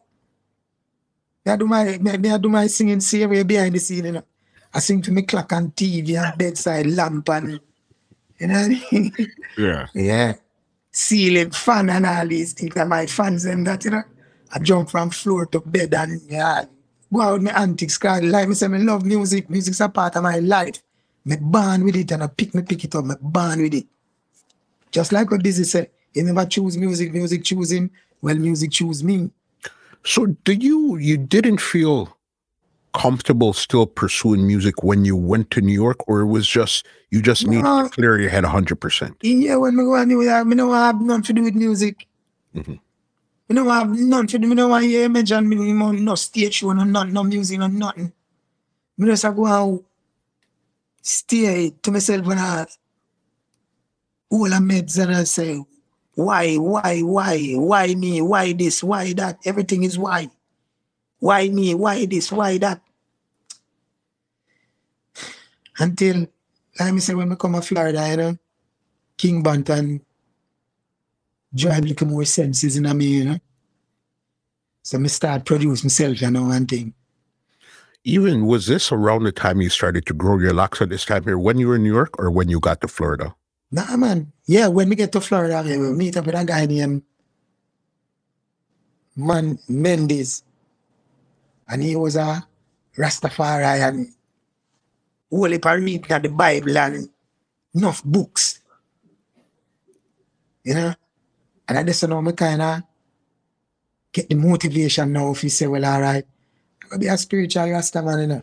I 1.47 1.57
do 1.57 1.66
my, 1.66 1.98
me, 1.98 2.16
me 2.16 2.31
I 2.31 2.39
do 2.39 2.48
my 2.48 2.66
singing 2.66 3.01
series 3.01 3.44
behind 3.44 3.74
the 3.74 3.78
scene, 3.78 4.07
you 4.07 4.12
know. 4.12 4.24
I 4.73 4.78
sing 4.78 5.02
to 5.02 5.11
me 5.11 5.23
clock 5.23 5.52
on 5.52 5.73
TV 5.73 6.16
and 6.16 6.39
bedside 6.39 6.86
lamp 6.86 7.28
and, 7.28 7.61
you 8.39 8.47
know 8.47 8.55
what 8.55 8.65
I 8.65 8.90
mean? 8.93 9.12
Yeah. 9.59 9.86
Yeah. 9.94 10.35
Ceiling 10.93 11.51
fan 11.51 11.90
and 11.90 12.07
all 12.07 12.27
these 12.27 12.52
things 12.52 12.74
and 12.77 12.89
my 12.89 13.07
fans 13.07 13.44
and 13.44 13.66
that, 13.66 13.85
you 13.85 13.90
know. 13.90 14.02
I 14.52 14.59
jump 14.59 14.90
from 14.90 15.10
floor 15.10 15.47
to 15.47 15.60
bed 15.60 15.94
and 15.94 16.20
yeah, 16.28 16.64
go 17.12 17.20
out 17.20 17.32
with 17.35 17.43
my 17.43 17.52
antics. 17.52 17.97
Cause 17.98 18.22
like 18.22 18.48
me 18.48 18.55
say, 18.55 18.66
I 18.66 18.70
love 18.78 19.05
music. 19.05 19.48
Music's 19.48 19.81
a 19.81 19.89
part 19.89 20.16
of 20.16 20.22
my 20.22 20.39
life. 20.39 20.82
Me 21.24 21.36
born 21.40 21.85
with 21.85 21.97
it 21.97 22.10
and 22.12 22.22
I 22.22 22.27
pick 22.28 22.55
me 22.55 22.62
pick 22.62 22.82
it 22.85 22.94
up. 22.94 23.05
Me 23.05 23.14
born 23.20 23.62
with 23.62 23.74
it. 23.74 23.86
Just 24.90 25.12
like 25.12 25.31
what 25.31 25.43
Busy 25.43 25.64
said, 25.64 25.90
he 26.12 26.22
never 26.22 26.44
choose 26.47 26.77
music, 26.77 27.12
music 27.12 27.44
choose 27.44 27.70
him. 27.70 27.90
Well, 28.22 28.35
music 28.36 28.72
choose 28.72 29.05
me. 29.05 29.31
So 30.05 30.27
do 30.27 30.52
you 30.52 30.97
you 30.97 31.16
didn't 31.16 31.60
feel 31.60 32.16
comfortable 32.93 33.52
still 33.52 33.86
pursuing 33.86 34.44
music 34.47 34.82
when 34.82 35.05
you 35.05 35.14
went 35.16 35.51
to 35.52 35.60
New 35.60 35.72
York, 35.72 36.09
or 36.09 36.20
it 36.22 36.27
was 36.27 36.48
just 36.48 36.86
you 37.10 37.22
just 37.22 37.47
need 37.47 37.62
No. 37.62 37.85
to 37.85 37.89
clear 37.90 38.18
your 38.18 38.31
head 38.31 38.44
hundred 38.44 38.81
percent? 38.81 39.16
Yeah, 39.22 39.56
when 39.56 39.77
me 39.77 39.85
go 39.85 39.97
to 39.97 40.06
New 40.06 40.22
York, 40.22 40.47
me 40.47 40.56
don't 40.56 40.72
have 40.72 41.01
nothing 41.01 41.22
to 41.22 41.32
do 41.35 41.43
with 41.44 41.55
music. 41.55 42.06
Mhm. 42.56 42.81
Me 43.51 43.56
don't 43.56 43.66
have 43.66 43.90
nothing. 43.90 44.48
Me 44.48 44.55
don't 44.55 44.70
want 44.70 44.85
to 44.85 44.89
hear 44.89 45.06
image 45.06 45.32
and 45.32 45.48
me 45.48 45.56
no 45.72 45.90
no 45.90 46.14
stage 46.14 46.55
show, 46.55 46.72
no 46.72 46.85
nothing, 46.85 47.12
no 47.12 47.24
music, 47.24 47.59
no 47.59 47.66
nothing. 47.66 48.12
Me 48.97 49.09
just 49.09 49.24
go 49.24 49.44
out, 49.44 49.82
stay 51.02 51.70
to 51.82 51.90
myself 51.90 52.24
when 52.24 52.39
I 52.39 52.64
all 54.31 54.44
the 54.44 54.55
meds 54.55 55.02
and 55.02 55.16
I 55.16 55.24
say, 55.24 55.60
why, 56.14 56.55
why, 56.59 57.01
why, 57.01 57.55
why 57.55 57.94
me, 57.97 58.22
why 58.22 58.52
this, 58.52 58.85
why 58.85 59.12
that? 59.14 59.39
Everything 59.44 59.82
is 59.82 59.98
why. 59.98 60.31
Why 61.18 61.48
me, 61.48 61.74
why 61.74 62.06
this, 62.06 62.31
why 62.31 62.56
that? 62.59 62.81
Until, 65.77 66.28
like 66.78 66.94
me 66.94 67.01
say, 67.01 67.14
when 67.14 67.32
I 67.32 67.35
come 67.35 67.55
to 67.55 67.62
Florida, 67.62 68.09
you 68.10 68.16
know, 68.16 68.39
King 69.16 69.43
Banton 69.43 70.02
drive 71.55 71.85
little 71.85 72.06
more 72.06 72.24
senses 72.24 72.77
in 72.77 72.97
me, 72.97 73.06
you 73.06 73.24
know. 73.24 73.39
So 74.82 74.98
I 74.98 75.06
start 75.06 75.44
produce 75.44 75.85
myself, 75.85 76.20
you 76.22 76.31
know, 76.31 76.44
one 76.44 76.66
thing. 76.66 76.94
Even 78.05 78.47
was 78.47 78.66
this 78.66 78.90
around 78.90 79.24
the 79.24 79.32
time 79.32 79.60
you 79.60 79.68
started 79.68 80.06
to 80.06 80.14
grow 80.14 80.39
your 80.39 80.55
locks 80.55 80.81
at 80.81 80.89
this 80.89 81.05
time 81.05 81.24
here 81.24 81.39
when 81.39 81.59
you 81.59 81.68
were 81.68 81.77
in 81.77 81.82
New 81.82 81.93
York 81.93 82.18
or 82.18 82.31
when 82.31 82.48
you 82.48 82.59
got 82.59 82.81
to 82.81 82.89
Florida? 82.89 83.35
Nah, 83.70 83.97
man. 83.97 84.32
Yeah, 84.47 84.68
when 84.68 84.89
we 84.89 84.97
get 84.97 85.12
to 85.12 85.20
Florida, 85.20 85.62
we 85.64 85.77
meet 85.93 86.16
up 86.16 86.27
with 86.27 86.35
a 86.35 86.44
guy 86.44 86.66
named 86.66 87.02
Man 89.16 89.59
Mendes. 89.68 90.43
And 91.68 91.82
he 91.82 91.94
was 91.94 92.16
a 92.16 92.47
Rastafari 92.97 93.86
and 93.86 94.09
of 95.31 95.64
reading 95.64 96.12
of 96.12 96.22
the 96.22 96.28
Bible 96.31 96.77
and 96.78 97.09
enough 97.74 98.02
books. 98.02 98.60
You 100.64 100.74
know? 100.74 100.94
And 101.71 101.79
I 101.79 101.85
just 101.85 102.03
know 102.09 102.21
me 102.21 102.33
kind 102.33 102.61
of 102.61 102.83
get 104.13 104.29
the 104.29 104.35
motivation 104.35 105.13
now 105.13 105.31
if 105.31 105.45
you 105.45 105.51
say, 105.51 105.69
well, 105.69 105.85
all 105.85 106.01
right, 106.01 106.25
I'm 106.83 106.89
going 106.89 107.01
to 107.01 107.07
be 107.07 107.07
a 107.07 107.17
spiritual 107.17 107.71
Rasta 107.71 108.03
man, 108.03 108.21
you 108.23 108.27
know? 108.27 108.43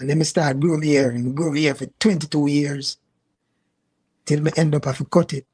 And 0.00 0.10
then 0.10 0.18
me 0.18 0.24
start 0.24 0.58
growing 0.58 0.82
here 0.82 1.10
and 1.10 1.36
grow 1.36 1.52
here 1.52 1.72
for 1.76 1.86
22 1.86 2.48
years 2.48 2.96
till 4.26 4.40
me 4.40 4.50
end 4.56 4.74
up 4.74 4.86
have 4.86 4.98
to 4.98 5.04
cut 5.04 5.32
it 5.34 5.46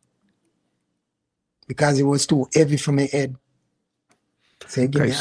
because 1.66 2.00
it 2.00 2.04
was 2.04 2.26
too 2.26 2.48
heavy 2.54 2.78
for 2.78 2.92
my 2.92 3.06
head. 3.12 3.36
So 4.66 4.86
give 4.86 5.02
me. 5.02 5.14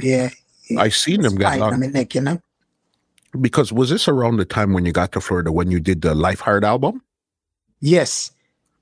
Yeah. 0.00 0.30
I 0.78 0.88
seen 0.88 1.20
them 1.20 1.36
get 1.36 1.58
long 1.58 1.74
on 1.74 1.80
my 1.80 1.88
neck, 1.88 2.14
you 2.14 2.22
know. 2.22 2.40
because 3.38 3.70
was 3.70 3.90
this 3.90 4.08
around 4.08 4.38
the 4.38 4.46
time 4.46 4.72
when 4.72 4.86
you 4.86 4.92
got 4.92 5.12
to 5.12 5.20
Florida 5.20 5.52
when 5.52 5.70
you 5.70 5.78
did 5.78 6.00
the 6.00 6.14
Life 6.14 6.40
Hard 6.40 6.64
album 6.64 7.02
Yes. 7.80 8.32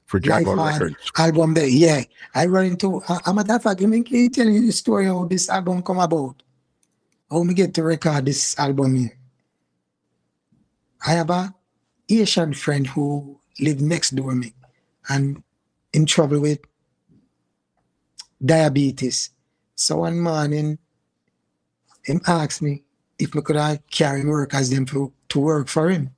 For 0.06 0.20
Life 0.20 0.24
Jaguar 0.24 0.56
Hard 0.56 0.82
Records? 0.82 1.12
album 1.16 1.55
there. 1.55 1.66
Yeah. 1.66 2.02
I 2.35 2.47
run 2.47 2.66
into 2.66 3.02
uh, 3.09 3.18
I'm 3.26 3.39
a 3.39 3.44
matter 3.44 3.55
of 3.55 3.62
fact, 3.62 3.81
let 3.81 3.89
me 3.89 4.02
telling 4.28 4.55
you 4.55 4.66
the 4.66 4.72
story 4.72 5.06
how 5.06 5.24
this 5.24 5.48
album 5.48 5.82
come 5.82 5.98
about. 5.98 6.43
How 7.31 7.43
me 7.43 7.55
get 7.55 7.74
to 7.74 7.82
record 7.82 8.26
this 8.26 8.59
album 8.59 8.97
here. 8.97 9.18
I 11.06 11.12
have 11.12 11.31
a 11.31 11.55
Asian 12.09 12.55
friend 12.55 12.86
who 12.86 13.39
lived 13.60 13.81
next 13.81 14.10
door 14.10 14.31
to 14.31 14.35
me 14.35 14.55
and 15.09 15.43
in 15.93 16.06
trouble 16.06 16.40
with 16.40 16.60
diabetes. 18.44 19.31
So 19.74 19.98
one 19.98 20.20
morning, 20.20 20.78
him 22.02 22.20
asked 22.26 22.62
me 22.62 22.85
if 23.18 23.35
me 23.35 23.43
could 23.43 23.56
I 23.56 23.81
carry 23.90 24.24
work 24.24 24.55
as 24.55 24.70
them 24.70 24.85
to, 24.86 25.12
to 25.31 25.40
work 25.40 25.68
for 25.68 25.90
him. 25.90 26.10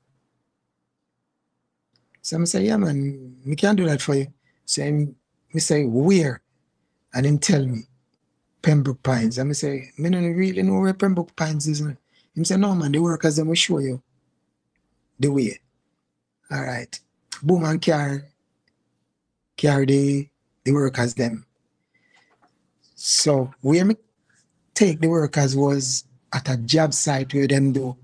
So 2.26 2.40
I 2.40 2.44
say, 2.44 2.64
yeah, 2.64 2.76
man, 2.76 3.36
we 3.46 3.54
can't 3.54 3.76
do 3.76 3.86
that 3.86 4.02
for 4.02 4.16
you. 4.16 4.26
So 4.64 4.82
me 4.82 5.60
say, 5.60 5.84
where? 5.84 6.40
And 7.14 7.24
him 7.24 7.38
tell 7.38 7.64
me, 7.64 7.82
Pembroke 8.62 9.00
Pines. 9.00 9.38
And 9.38 9.50
I 9.50 9.52
say, 9.52 9.92
me 9.96 10.10
don't 10.10 10.34
really 10.34 10.60
know 10.64 10.80
where 10.80 10.92
Pembroke 10.92 11.36
Pines 11.36 11.68
is. 11.68 11.82
man." 11.82 11.96
Him 12.34 12.44
say, 12.44 12.56
no, 12.56 12.74
man, 12.74 12.90
the 12.90 12.98
workers, 12.98 13.36
them 13.36 13.46
will 13.46 13.54
show 13.54 13.78
you 13.78 14.02
the 15.20 15.28
way. 15.28 15.60
All 16.50 16.64
right. 16.64 16.98
Boom 17.44 17.62
and 17.62 17.80
carry, 17.80 18.22
carry 19.56 19.86
the, 19.86 20.28
the 20.64 20.72
workers 20.72 21.14
them. 21.14 21.46
So 22.96 23.54
where 23.60 23.84
me 23.84 23.94
take 24.74 25.00
the 25.00 25.06
workers 25.06 25.54
was 25.54 26.02
at 26.32 26.48
a 26.48 26.56
job 26.56 26.92
site 26.92 27.32
where 27.32 27.46
them 27.46 27.72
do, 27.72 27.96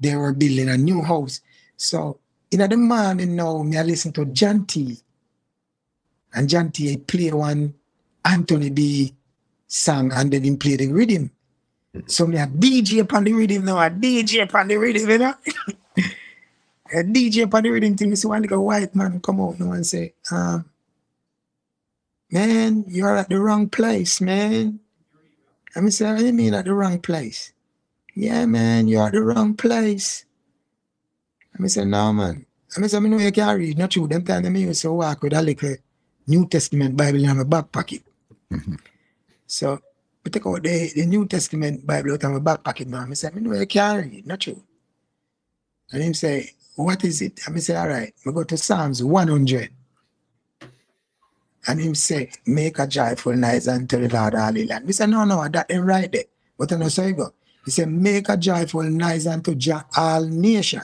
they 0.00 0.16
were 0.16 0.32
building 0.32 0.70
a 0.70 0.76
new 0.76 1.02
house. 1.02 1.40
So 1.76 2.18
in 2.60 2.70
the 2.70 2.76
morning 2.76 3.36
now, 3.36 3.62
me 3.62 3.76
I 3.76 3.82
listen 3.82 4.12
to 4.12 4.24
John 4.26 4.66
T. 4.66 4.98
And 6.34 6.48
John 6.48 6.70
T 6.70 6.88
he 6.88 6.96
play 6.96 7.32
one 7.32 7.74
Anthony 8.24 8.70
B 8.70 9.14
song 9.66 10.12
and 10.12 10.32
then 10.32 10.44
him 10.44 10.56
play 10.56 10.76
the 10.76 10.88
rhythm. 10.88 11.30
So 12.06 12.26
me 12.26 12.38
a 12.38 12.46
DJ 12.46 13.00
upon 13.00 13.24
the 13.24 13.32
rhythm 13.32 13.64
now, 13.64 13.78
a 13.78 13.90
DJ 13.90 14.42
upon 14.42 14.68
the 14.68 14.76
rhythm, 14.76 15.08
you 15.08 15.18
know. 15.18 15.34
a 16.92 17.02
DJ 17.04 17.44
upon 17.44 17.62
the 17.62 17.70
rhythm 17.70 17.96
thing, 17.96 18.14
so 18.16 18.28
one 18.30 18.42
like 18.42 18.50
a 18.50 18.60
white 18.60 18.94
man 18.94 19.20
come 19.20 19.40
out 19.40 19.60
now 19.60 19.72
and 19.72 19.86
say, 19.86 20.14
um, 20.30 20.64
man, 22.30 22.84
you're 22.88 23.16
at 23.16 23.28
the 23.28 23.38
wrong 23.38 23.68
place, 23.68 24.20
man. 24.20 24.80
I 25.76 25.80
mean, 25.80 25.90
say, 25.90 26.10
what 26.10 26.18
do 26.18 26.26
you 26.26 26.32
mean 26.32 26.54
at 26.54 26.64
the 26.64 26.74
wrong 26.74 27.00
place? 27.00 27.52
Yeah, 28.14 28.46
man, 28.46 28.86
you're 28.86 29.06
at 29.06 29.12
the 29.12 29.22
wrong 29.22 29.54
place. 29.54 30.24
I 31.54 31.58
mean, 31.60 31.68
say, 31.68 31.84
no, 31.84 32.12
man. 32.12 32.44
I 32.76 32.80
mean, 32.80 32.88
say, 32.88 32.96
I 32.96 33.00
know 33.00 33.18
you 33.18 33.32
can 33.32 33.58
read, 33.58 33.78
not 33.78 33.90
true. 33.90 34.08
Them 34.08 34.24
time, 34.24 34.44
oh, 34.44 34.48
I 34.48 34.52
used 34.52 34.82
to 34.82 34.92
walk 34.92 35.22
with 35.22 35.32
a 35.32 35.42
little 35.42 35.76
New 36.26 36.46
Testament 36.48 36.96
Bible 36.96 37.22
in 37.22 37.36
my 37.36 37.44
back 37.44 37.70
pocket. 37.70 38.02
Mm-hmm. 38.50 38.74
So, 39.46 39.78
I 40.26 40.30
take 40.30 40.46
out 40.46 40.62
the, 40.62 40.92
the 40.94 41.06
New 41.06 41.26
Testament 41.26 41.86
Bible 41.86 42.14
out 42.14 42.24
of 42.24 42.32
my 42.32 42.38
back 42.38 42.64
pocket, 42.64 42.88
man. 42.88 43.10
I 43.10 43.14
say, 43.14 43.30
I 43.34 43.38
know 43.38 43.52
you 43.52 43.66
can 43.66 44.10
read, 44.10 44.26
not 44.26 44.40
true. 44.40 44.62
And 45.92 46.02
him 46.02 46.14
say, 46.14 46.50
what 46.76 47.04
is 47.04 47.22
it? 47.22 47.40
I 47.46 47.50
mean, 47.50 47.60
say, 47.60 47.76
all 47.76 47.88
right, 47.88 48.12
we 48.24 48.32
go 48.32 48.42
to 48.42 48.56
Psalms 48.56 49.04
100. 49.04 49.70
And 51.66 51.80
him 51.80 51.94
say, 51.94 52.30
make 52.46 52.78
a 52.78 52.86
joyful 52.86 53.34
noise 53.34 53.68
unto 53.68 54.06
the 54.06 54.14
Lord 54.14 54.34
all 54.34 54.52
the 54.52 54.66
land. 54.66 54.86
We 54.86 54.92
say, 54.92 55.06
no, 55.06 55.24
no, 55.24 55.46
that 55.48 55.70
ain't 55.70 55.84
right 55.84 56.10
there. 56.10 56.24
But 56.58 56.72
I 56.72 56.76
know 56.76 56.88
so 56.88 57.06
you 57.06 57.14
go. 57.14 57.32
He 57.64 57.70
said, 57.70 57.88
make 57.90 58.28
a 58.28 58.36
joyful 58.36 58.82
noise 58.82 59.26
unto 59.26 59.56
all 59.96 60.24
nation. 60.24 60.82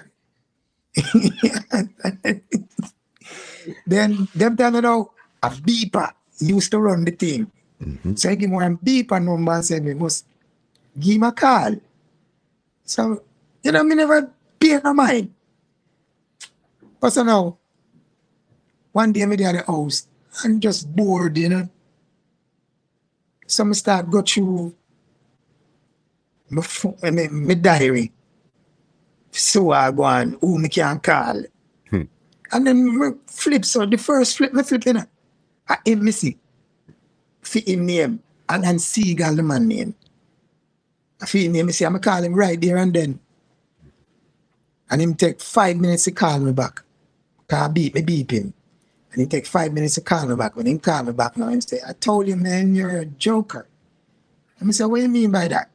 then 3.87 4.29
them 4.35 4.57
tell 4.57 4.71
me 4.71 4.81
now, 4.81 5.11
a 5.43 5.51
beeper 5.51 6.11
used 6.41 6.71
to 6.71 6.79
run 6.79 7.05
the 7.05 7.13
thing. 7.13 7.51
Mm-hmm. 7.83 8.15
So 8.15 8.31
I 8.31 8.35
give 8.35 8.51
him 8.51 8.57
one 8.57 8.77
beeper 8.79 9.23
number 9.23 9.53
and 9.53 9.65
say, 9.65 9.81
me 9.81 9.95
must 9.95 10.27
give 10.99 11.17
him 11.17 11.23
a 11.23 11.33
call. 11.33 11.77
So, 12.85 13.23
you 13.63 13.73
know, 13.73 13.85
me 13.85 13.95
never 13.95 14.31
pay 14.59 14.81
no 14.83 14.93
mind. 14.93 15.33
But 17.01 17.11
so 17.11 17.23
now, 17.23 17.57
one 18.93 19.13
day 19.13 19.25
me 19.27 19.37
there 19.37 19.49
at 19.57 19.67
the 19.67 19.73
house 19.73 20.09
and 20.45 20.61
just 20.61 20.95
bored, 20.95 21.39
you 21.39 21.49
know. 21.49 21.69
So 23.47 23.65
me 23.65 23.75
start 23.75 24.11
go 24.11 24.23
through 24.23 24.75
my, 26.51 26.63
my, 27.11 27.29
my 27.31 27.55
diary. 27.55 28.13
So 29.31 29.71
I 29.71 29.91
go 29.91 30.03
on 30.03 30.37
who 30.41 30.59
me 30.59 30.69
can 30.69 30.99
call. 31.01 31.43
Hmm. 31.89 32.03
And 32.53 32.67
then 32.67 32.99
me 32.99 33.11
flip. 33.27 33.65
So 33.65 33.87
the 33.87 33.97
first 33.97 34.37
flip 34.37 34.53
me 34.53 34.63
flip, 34.63 34.85
you 34.87 34.95
know, 34.95 35.05
I 35.69 35.79
him 35.85 36.05
me 36.05 36.13
see. 36.13 36.37
For 37.43 37.61
him 37.61 37.87
name. 37.87 38.23
And 38.49 38.65
then 38.65 38.77
Seagal 38.77 39.37
the 39.37 39.43
man 39.43 39.69
name. 39.69 39.95
I 41.23 41.27
feel 41.27 41.47
him 41.47 41.53
name, 41.53 41.67
me 41.67 41.73
see, 41.73 41.85
I'm 41.85 41.93
going 41.93 42.03
to 42.03 42.09
call 42.09 42.23
him 42.23 42.35
right 42.35 42.61
there 42.61 42.77
and 42.77 42.93
then. 42.93 43.21
And 44.91 45.01
him 45.01 45.15
take 45.15 45.41
five 45.41 45.77
minutes 45.77 46.05
to 46.05 46.11
call 46.11 46.41
me 46.41 46.53
back. 46.53 46.83
Cause 47.47 47.61
I 47.61 47.69
beat 47.69 47.95
me 47.95 48.03
beep 48.03 48.33
him. 48.33 48.53
And 49.13 49.21
he 49.21 49.27
take 49.27 49.47
five 49.47 49.73
minutes 49.73 49.95
to 49.97 50.01
call 50.01 50.27
me 50.27 50.35
back. 50.35 50.57
When 50.57 50.67
he 50.67 50.79
call 50.79 51.05
me 51.05 51.13
back 51.13 51.37
now, 51.37 51.49
him 51.49 51.61
say, 51.61 51.79
I 51.87 51.93
told 51.93 52.27
you, 52.27 52.37
man, 52.37 52.75
you're 52.75 52.97
a 52.97 53.07
joker. 53.07 53.69
And 54.59 54.69
I 54.69 54.73
say, 54.73 54.85
what 54.85 54.97
do 54.97 55.03
you 55.03 55.09
mean 55.09 55.31
by 55.31 55.49
that? 55.49 55.71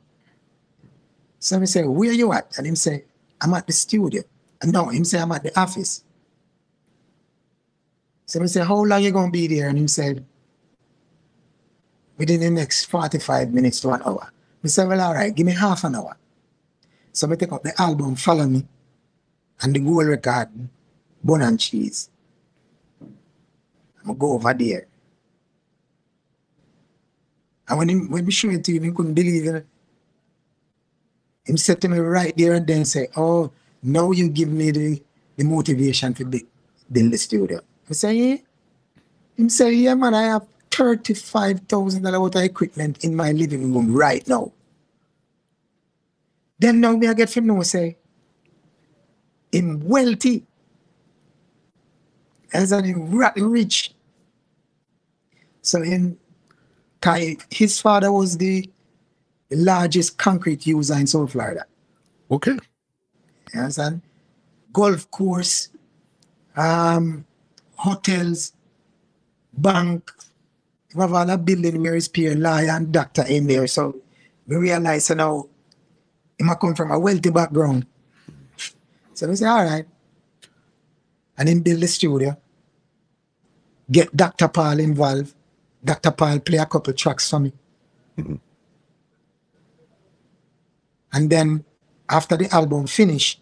So 1.39 1.59
I 1.59 1.65
say, 1.65 1.83
where 1.83 2.11
you 2.11 2.33
at? 2.33 2.57
And 2.57 2.67
him 2.67 2.75
say, 2.75 3.05
I'm 3.41 3.53
at 3.53 3.67
the 3.67 3.73
studio. 3.73 4.23
And 4.61 4.71
no, 4.71 4.85
him 4.85 5.03
say, 5.05 5.19
I'm 5.19 5.31
at 5.31 5.43
the 5.43 5.59
office. 5.59 6.03
So 8.25 8.41
I 8.41 8.45
say, 8.47 8.63
how 8.63 8.83
long 8.83 9.03
you 9.03 9.11
gonna 9.11 9.31
be 9.31 9.47
there? 9.47 9.69
And 9.69 9.77
him 9.77 9.87
said, 9.87 10.25
within 12.17 12.39
the 12.39 12.49
next 12.49 12.85
45 12.85 13.53
minutes 13.53 13.81
to 13.81 13.91
an 13.91 14.01
hour. 14.05 14.31
I 14.63 14.67
said, 14.67 14.87
well, 14.87 15.01
all 15.01 15.13
right, 15.13 15.33
give 15.33 15.45
me 15.45 15.53
half 15.53 15.83
an 15.83 15.95
hour. 15.95 16.17
So 17.11 17.31
I 17.31 17.35
take 17.35 17.51
up 17.51 17.63
the 17.63 17.79
album, 17.79 18.15
Follow 18.15 18.45
Me, 18.47 18.65
and 19.61 19.75
the 19.75 19.79
gold 19.79 20.07
record, 20.07 20.49
Bun 21.23 21.41
and 21.41 21.59
Cheese. 21.59 22.09
I'm 23.01 24.07
gonna 24.07 24.17
go 24.17 24.33
over 24.33 24.53
there. 24.53 24.87
And 27.67 27.77
when, 27.77 27.89
him, 27.89 28.11
when 28.11 28.25
we 28.25 28.31
show 28.31 28.49
it 28.49 28.63
to 28.63 28.73
him, 28.73 28.83
he 28.83 28.91
couldn't 28.91 29.13
believe 29.13 29.47
it. 29.47 29.65
He 31.45 31.57
said 31.57 31.81
to 31.81 31.89
me 31.89 31.99
right 31.99 32.35
there 32.37 32.53
and 32.53 32.65
then 32.65 32.85
say, 32.85 33.07
oh, 33.15 33.51
now 33.83 34.11
you 34.11 34.29
give 34.29 34.49
me 34.49 34.71
the, 34.71 35.01
the 35.37 35.43
motivation 35.43 36.13
to 36.15 36.25
be, 36.25 36.45
build 36.91 37.11
the 37.11 37.17
studio. 37.17 37.59
I 37.89 37.93
say, 37.93 38.13
yeah. 38.15 38.37
Him 39.37 39.49
say, 39.49 39.73
yeah, 39.73 39.93
man, 39.93 40.15
I 40.15 40.23
have 40.23 40.47
$35,000 40.71 42.21
worth 42.21 42.35
of 42.35 42.41
equipment 42.41 43.03
in 43.03 43.15
my 43.15 43.31
living 43.31 43.73
room 43.73 43.93
right 43.93 44.27
now. 44.27 44.51
Then 46.57 46.79
now 46.79 46.95
me 46.95 47.07
I 47.07 47.13
get 47.13 47.29
from 47.29 47.47
know 47.47 47.61
say, 47.61 47.97
him 49.51 49.81
wealthy. 49.87 50.43
As 52.53 52.71
an 52.71 53.11
rich. 53.35 53.93
So 55.61 55.81
in 55.81 56.17
his 57.49 57.79
father 57.79 58.11
was 58.11 58.37
the, 58.37 58.69
the 59.49 59.57
largest 59.57 60.17
concrete 60.17 60.65
user 60.65 60.95
in 60.95 61.07
South 61.07 61.31
Florida. 61.31 61.65
Okay. 62.29 62.57
You 63.53 63.59
understand? 63.59 64.01
Golf 64.73 65.09
course, 65.11 65.69
um, 66.55 67.25
hotels, 67.75 68.53
bank. 69.53 70.11
We 70.93 71.01
have 71.01 71.13
all 71.13 71.29
a 71.29 71.37
building 71.37 71.81
where 71.81 71.95
is 71.95 72.07
peer 72.07 72.35
lawyer 72.35 72.71
and 72.71 72.91
doctor 72.91 73.23
in 73.27 73.47
there. 73.47 73.67
So 73.67 74.01
we 74.47 74.55
realize 74.55 75.09
you 75.09 75.15
now 75.15 75.47
he 76.37 76.43
might 76.43 76.59
come 76.59 76.75
from 76.75 76.91
a 76.91 76.99
wealthy 76.99 77.29
background. 77.29 77.85
So 79.13 79.27
we 79.27 79.35
say, 79.35 79.45
all 79.45 79.63
right. 79.63 79.85
And 81.37 81.47
then 81.47 81.61
build 81.61 81.81
the 81.81 81.87
studio. 81.87 82.37
Get 83.89 84.15
Dr. 84.15 84.47
Paul 84.47 84.79
involved. 84.79 85.33
Dr. 85.83 86.11
Paul 86.11 86.39
play 86.39 86.57
a 86.57 86.65
couple 86.65 86.93
tracks 86.93 87.29
for 87.29 87.39
me. 87.39 87.53
And 91.15 91.29
then 91.29 91.63
after 92.09 92.35
the 92.35 92.53
album 92.53 92.87
finished, 92.87 93.41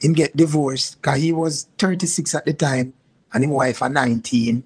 him 0.00 0.14
get 0.14 0.34
divorced 0.34 0.96
because 0.96 1.20
he 1.20 1.32
was 1.32 1.68
36 1.76 2.34
at 2.34 2.46
the 2.46 2.54
time 2.54 2.94
and 3.34 3.44
his 3.44 3.52
wife 3.52 3.82
at 3.82 3.92
19. 3.92 4.64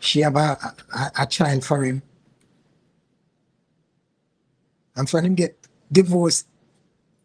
She 0.00 0.20
have 0.20 0.36
a, 0.36 0.56
a, 0.94 1.10
a 1.20 1.26
child 1.26 1.62
for 1.62 1.84
him. 1.84 2.00
And 4.96 5.08
for 5.08 5.20
him 5.20 5.34
get 5.34 5.58
divorced, 5.92 6.48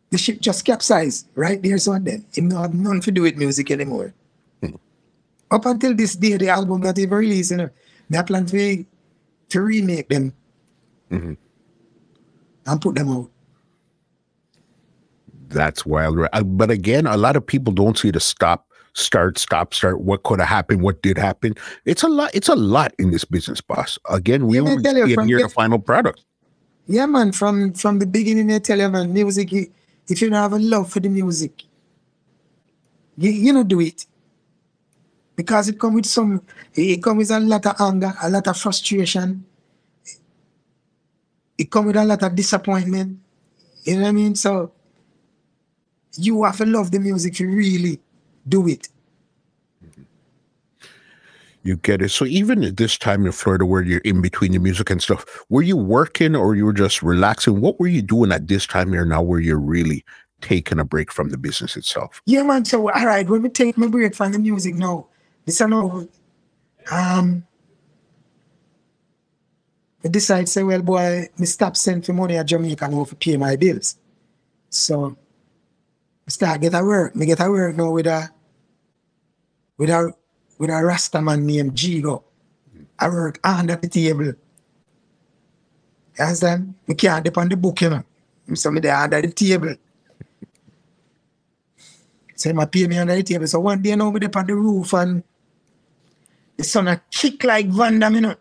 the 0.10 0.18
ship 0.18 0.42
just 0.42 0.66
capsized 0.66 1.30
right 1.36 1.62
there. 1.64 1.78
So 1.78 1.98
then 1.98 2.26
him 2.34 2.50
not 2.50 2.62
have 2.64 2.74
nothing 2.74 3.02
to 3.02 3.12
do 3.12 3.22
with 3.24 3.38
music 3.38 3.72
anymore. 3.72 4.14
Up 5.50 5.66
until 5.66 5.96
this 5.96 6.16
day, 6.16 6.36
the 6.36 6.50
album 6.50 6.82
not 6.82 6.98
even 6.98 7.18
released, 7.18 7.52
you 7.52 7.58
know. 7.58 7.70
I 8.14 8.22
plan 8.24 8.46
to, 8.48 8.86
to 9.50 9.62
remake 9.62 10.10
them 10.10 10.34
Mhm. 11.10 11.38
And 12.65 12.81
put 12.81 12.95
them 12.95 13.10
out. 13.10 13.30
That's 15.49 15.85
wild. 15.85 16.19
Uh, 16.34 16.44
But 16.44 16.72
again, 16.72 17.06
a 17.06 17.18
lot 17.18 17.35
of 17.35 17.45
people 17.45 17.73
don't 17.73 17.98
see 17.98 18.11
the 18.11 18.19
stop, 18.19 18.68
start, 18.94 19.38
stop, 19.38 19.73
start. 19.73 20.02
What 20.02 20.23
could 20.23 20.40
have 20.40 20.49
happened? 20.49 20.81
What 20.81 21.02
did 21.02 21.18
happen? 21.18 21.53
It's 21.85 22.03
a 22.03 22.07
lot. 22.07 22.31
It's 22.34 22.49
a 22.49 22.56
lot 22.56 22.94
in 22.98 23.11
this 23.11 23.23
business, 23.26 23.61
boss. 23.61 23.99
Again, 24.10 24.48
we 24.48 24.56
Yeah, 24.57 24.61
only 24.69 24.84
tell 24.84 24.98
you 24.98 25.06
see 25.06 25.11
it 25.14 25.15
from 25.15 25.27
near 25.27 25.40
the- 25.40 25.49
final 25.49 25.80
product. 25.80 26.23
Yeah, 26.88 27.06
man, 27.06 27.31
from 27.31 27.73
from 27.73 27.99
the 27.99 28.06
beginning, 28.07 28.48
they 28.48 28.60
tell 28.60 28.77
you, 28.80 28.90
man, 28.90 29.14
music, 29.14 29.53
if 29.53 30.22
you 30.22 30.30
don't 30.30 30.41
have 30.41 30.53
a 30.53 30.60
love 30.60 30.91
for 30.91 30.99
the 30.99 31.07
music, 31.10 31.64
you, 33.18 33.31
you 33.31 33.53
don't 33.53 33.68
do 33.68 33.80
it. 33.80 34.06
Because 35.35 35.69
it 35.69 35.80
comes 35.80 35.95
with 35.95 36.06
some, 36.06 36.41
it 36.76 37.02
comes 37.02 37.18
with 37.18 37.31
a 37.31 37.40
lot 37.40 37.65
of 37.65 37.76
anger, 37.80 38.14
a 38.22 38.30
lot 38.30 38.48
of 38.48 38.57
frustration. 38.57 39.45
It 41.64 41.72
comes 41.72 41.88
with 41.88 41.95
a 41.95 42.03
lot 42.03 42.22
of 42.22 42.35
disappointment. 42.35 43.19
You 43.84 43.95
know 43.95 44.02
what 44.02 44.10
I 44.10 44.11
mean? 44.11 44.35
So 44.35 44.73
you 46.18 46.44
have 46.44 46.57
to 46.57 46.65
love 46.65 46.91
the 46.91 46.99
music 46.99 47.35
to 47.35 47.48
really 47.48 48.02
do 48.45 48.68
it. 48.68 48.90
You 51.64 51.77
get 51.77 52.02
it. 52.02 52.10
So 52.10 52.26
even 52.26 52.65
at 52.65 52.76
this 52.76 52.98
time 52.98 53.26
in 53.26 53.31
Florida, 53.31 53.65
where 53.65 53.81
you're 53.81 54.02
in 54.02 54.22
between 54.22 54.52
the 54.52 54.60
music 54.60 54.90
and 54.90 55.02
stuff, 55.02 55.23
were 55.48 55.61
you 55.61 55.77
working 55.77 56.35
or 56.35 56.53
you 56.53 56.65
were 56.65 56.73
just 56.73 57.02
relaxing? 57.02 57.61
What 57.61 57.80
were 57.80 57.88
you 57.88 58.02
doing 58.02 58.34
at 58.34 58.49
this 58.49 58.68
time 58.68 58.91
here 58.91 59.06
now, 59.06 59.22
where 59.22 59.40
you're 59.40 59.57
really 59.57 60.03
taking 60.41 60.80
a 60.80 60.84
break 60.84 61.14
from 61.14 61.30
the 61.30 61.38
business 61.38 61.77
itself? 61.77 62.22
Yeah, 62.26 62.44
man. 62.44 62.65
So, 62.65 62.91
all 62.91 63.06
right, 63.06 63.26
when 63.26 63.41
we 63.41 63.48
take 63.48 63.77
my 63.77 63.88
break 63.88 64.15
from 64.15 64.34
the 64.34 64.40
music 64.40 64.76
now, 64.76 65.07
this 65.45 65.61
I 65.61 65.68
know, 65.68 66.10
um, 66.91 67.45
I 70.04 70.10
decide 70.10 70.50
say, 70.50 70.64
well, 70.64 70.82
boy, 70.82 71.30
me 71.38 71.46
stop 71.46 71.78
sending 71.78 72.16
money 72.16 72.38
at 72.38 72.46
Jamaica 72.46 72.88
now 72.88 73.06
to 73.06 73.16
pay 73.16 73.38
my 73.38 73.56
bills. 73.56 73.98
So, 74.70 75.16
I 76.28 76.32
start 76.32 76.62
get 76.62 76.74
a 76.74 76.84
work. 76.84 77.16
Me 77.16 77.26
get 77.26 77.40
a 77.40 77.50
work 77.50 77.76
now 77.76 77.92
with 77.92 78.08
a, 78.08 78.30
with 79.78 79.90
a, 79.90 80.14
with 80.58 80.70
a 80.70 80.84
Rasta 80.84 81.22
man 81.22 81.46
named 81.46 81.74
Jigo. 81.74 82.24
I 83.00 83.08
work 83.08 83.40
under 83.44 83.76
the 83.76 83.88
table. 83.88 84.26
You 84.26 84.36
understand? 86.20 86.76
Me 86.88 86.96
can't 86.96 87.24
dip 87.24 87.38
on 87.38 87.50
the 87.50 87.56
book, 87.58 87.82
you 87.82 87.90
know. 87.90 88.04
So 88.54 88.72
me 88.72 88.82
there 88.82 88.96
under 88.96 89.22
the 89.22 89.32
table. 89.32 89.76
So 92.36 92.50
him 92.50 92.60
a 92.60 92.68
pay 92.68 92.88
me 92.88 92.98
under 92.98 93.16
the 93.16 93.24
table. 93.24 93.48
So 93.48 93.60
one 93.62 93.82
day 93.82 93.96
now 93.96 94.10
we 94.10 94.20
up 94.26 94.36
on 94.36 94.46
the 94.46 94.56
roof 94.56 94.94
and 94.94 95.24
the 96.58 96.64
sun 96.64 96.88
a 96.90 97.02
kick 97.10 97.44
like 97.44 97.68
Van 97.68 97.98
Damme, 98.00 98.16
you 98.16 98.22
know. 98.22 98.36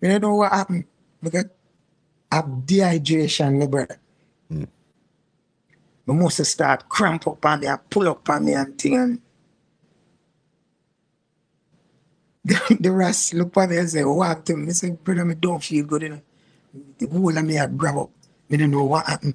You 0.00 0.08
don't 0.08 0.22
know 0.22 0.34
what 0.36 0.52
happened. 0.52 0.84
Got 1.22 1.46
a 2.30 2.42
dehydration, 2.42 3.58
my 3.58 3.66
brother. 3.66 3.98
Mm. 4.52 4.68
My 6.06 6.14
muscle 6.14 6.44
start 6.44 6.88
cramp 6.88 7.26
up 7.26 7.44
on 7.44 7.60
me 7.60 7.66
and 7.66 7.90
pull 7.90 8.08
up 8.08 8.28
on 8.30 8.44
me 8.44 8.52
and 8.54 8.78
thing 8.78 8.96
and 8.96 9.20
the, 12.44 12.78
the 12.80 12.90
rest 12.90 13.34
look 13.34 13.56
at 13.56 13.68
me 13.68 13.76
and 13.76 13.90
say, 13.90 14.04
what 14.04 14.28
happened? 14.28 14.68
I 14.68 14.72
say, 14.72 14.90
brother, 14.90 15.24
me 15.24 15.34
don't 15.34 15.62
feel 15.62 15.84
good, 15.84 16.02
you 16.02 16.08
know. 16.08 16.20
The 16.98 17.06
whole 17.06 17.36
of 17.36 17.44
me 17.44 17.54
had 17.54 17.76
grab 17.76 17.98
up. 17.98 18.10
Me 18.48 18.56
don't 18.56 18.70
know 18.70 18.84
what 18.84 19.06
happened. 19.06 19.34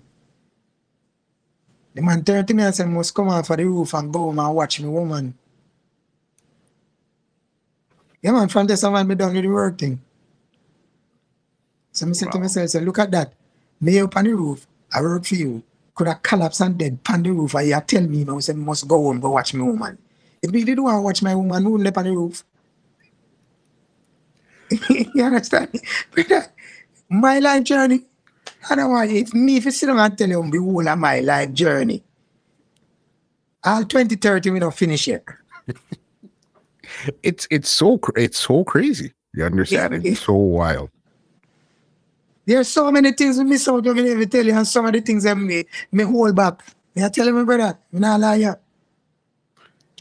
The 1.94 2.02
man 2.02 2.24
turned 2.24 2.48
to 2.48 2.54
me 2.56 2.64
and 2.64 2.74
said, 2.74 2.88
must 2.88 3.14
come 3.14 3.30
off 3.30 3.48
for 3.48 3.56
the 3.58 3.66
roof 3.66 3.94
and 3.94 4.12
go 4.12 4.20
home 4.20 4.40
and 4.40 4.56
watch 4.56 4.80
me 4.80 4.88
woman. 4.90 5.38
Yeah, 8.22 8.32
man, 8.32 8.48
from 8.48 8.66
this 8.66 8.84
on, 8.84 9.08
me 9.08 9.16
done 9.16 9.34
with 9.34 9.44
the 9.44 9.50
work 9.50 9.78
thing. 9.78 10.02
So 11.94 12.08
I 12.08 12.12
said 12.14 12.32
to 12.32 12.38
Wow. 12.40 12.44
myself, 12.44 12.70
say, 12.70 12.82
look 12.82 13.00
at 13.00 13.12
that. 13.12 13.34
Me 13.80 14.00
up 14.00 14.18
on 14.18 14.26
the 14.26 14.34
roof, 14.34 14.68
I 14.94 15.02
work 15.02 15.26
for 15.26 15.36
you. 15.36 15.64
Could 15.96 16.08
have 16.08 16.24
collapsed 16.24 16.62
and 16.62 16.78
dead 16.78 17.00
on 17.10 17.24
the 17.24 17.32
roof 17.32 17.54
and 17.54 17.68
you 17.70 17.82
tell 17.86 18.02
me, 18.04 18.26
I 18.28 18.40
said, 18.40 18.58
must 18.58 18.88
go 18.88 19.04
home, 19.04 19.20
go 19.20 19.32
watch 19.32 19.54
my 19.54 19.64
woman. 19.64 19.98
If 20.42 20.52
me 20.52 20.64
didn't 20.64 20.84
want 20.84 20.98
to 20.98 21.02
watch 21.02 21.22
my 21.22 21.36
woman, 21.36 21.64
who 21.64 21.78
left 21.78 21.98
on 21.98 22.06
the 22.06 22.12
roof? 22.12 22.44
you 24.90 25.24
understand? 25.24 25.70
Brother, 26.12 26.48
my 27.10 27.40
life 27.40 27.64
journey. 27.64 28.02
I 28.70 28.76
don't 28.76 28.92
want 28.92 29.12
if 29.12 29.34
me 29.34 29.58
if 29.58 29.66
you 29.66 29.72
sit 29.72 29.88
down 29.88 30.00
and 30.00 30.18
tell 30.18 30.30
you 30.30 30.50
the 30.50 30.60
whole 30.60 30.88
of 30.88 30.98
my 30.98 31.20
life 31.20 31.54
journey. 31.54 32.04
all 33.64 33.84
2030 33.84 34.50
we 34.52 34.60
don't 34.60 34.74
finish 34.74 35.08
yet. 35.08 35.24
It's 37.24 37.48
it's 37.50 37.70
so 37.70 38.00
it's 38.16 38.38
so 38.38 38.64
crazy. 38.64 39.14
You 39.34 39.46
understand? 39.46 39.94
It's 40.06 40.22
so 40.22 40.34
wild. 40.34 40.90
There's 42.46 42.68
so 42.68 42.92
many 42.92 43.12
things 43.14 43.38
we 43.38 43.46
miss 43.46 43.68
out. 43.68 43.88
I 43.88 43.94
can 43.94 44.06
never 44.06 44.26
tell 44.26 44.46
you, 44.46 44.54
and 44.54 44.68
some 44.68 44.86
of 44.86 44.94
the 44.94 45.02
things 45.02 45.24
that 45.24 45.38
me, 45.38 45.64
me 45.92 46.04
hold 46.04 46.36
back. 46.36 46.62
Me 46.96 47.04
I 47.04 47.10
tell 47.10 47.26
you, 47.26 47.34
my 47.34 47.44
brother, 47.44 47.78
me 47.92 48.00
not 48.00 48.20
lie 48.20 48.36
you. 48.36 48.54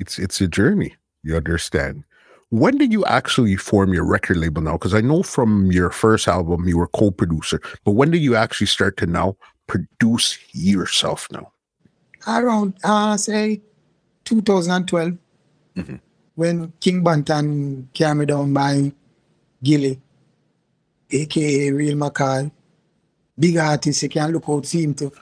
It's 0.01 0.19
it's 0.19 0.41
a 0.41 0.49
journey. 0.49 0.95
You 1.23 1.37
understand? 1.37 2.05
When 2.51 2.77
did 2.77 2.93
you 2.93 3.05
actually 3.07 3.57
form 3.57 3.95
your 3.95 4.05
record 4.05 4.37
label 4.37 4.61
now? 4.61 4.73
Because 4.73 4.93
I 4.93 5.01
know 5.01 5.23
from 5.23 5.71
your 5.73 5.91
first 5.91 6.29
album 6.29 6.69
you 6.69 6.77
were 6.77 6.89
co-producer, 6.89 7.61
but 7.85 7.93
when 7.93 8.11
did 8.11 8.21
you 8.21 8.35
actually 8.37 8.67
start 8.67 8.97
to 8.99 9.07
now 9.07 9.37
produce 9.69 10.37
yourself 10.53 11.29
now? 11.31 11.53
Around, 12.27 12.75
uh, 12.85 13.17
say, 13.17 13.63
2012, 14.25 15.17
Mhm. 15.77 16.01
when 16.35 16.73
King 16.81 17.03
Bantan 17.03 17.87
came 17.95 18.19
me 18.19 18.27
down 18.27 18.53
by 18.53 18.93
Gilly, 19.63 20.01
aka 21.13 21.71
Real 21.71 21.97
Mackay, 21.97 22.51
big 23.39 23.57
artist, 23.57 24.03
you 24.03 24.09
can 24.09 24.33
look 24.33 24.49
out, 24.49 24.67
see 24.67 24.83
him 24.83 24.95
too. 24.95 25.13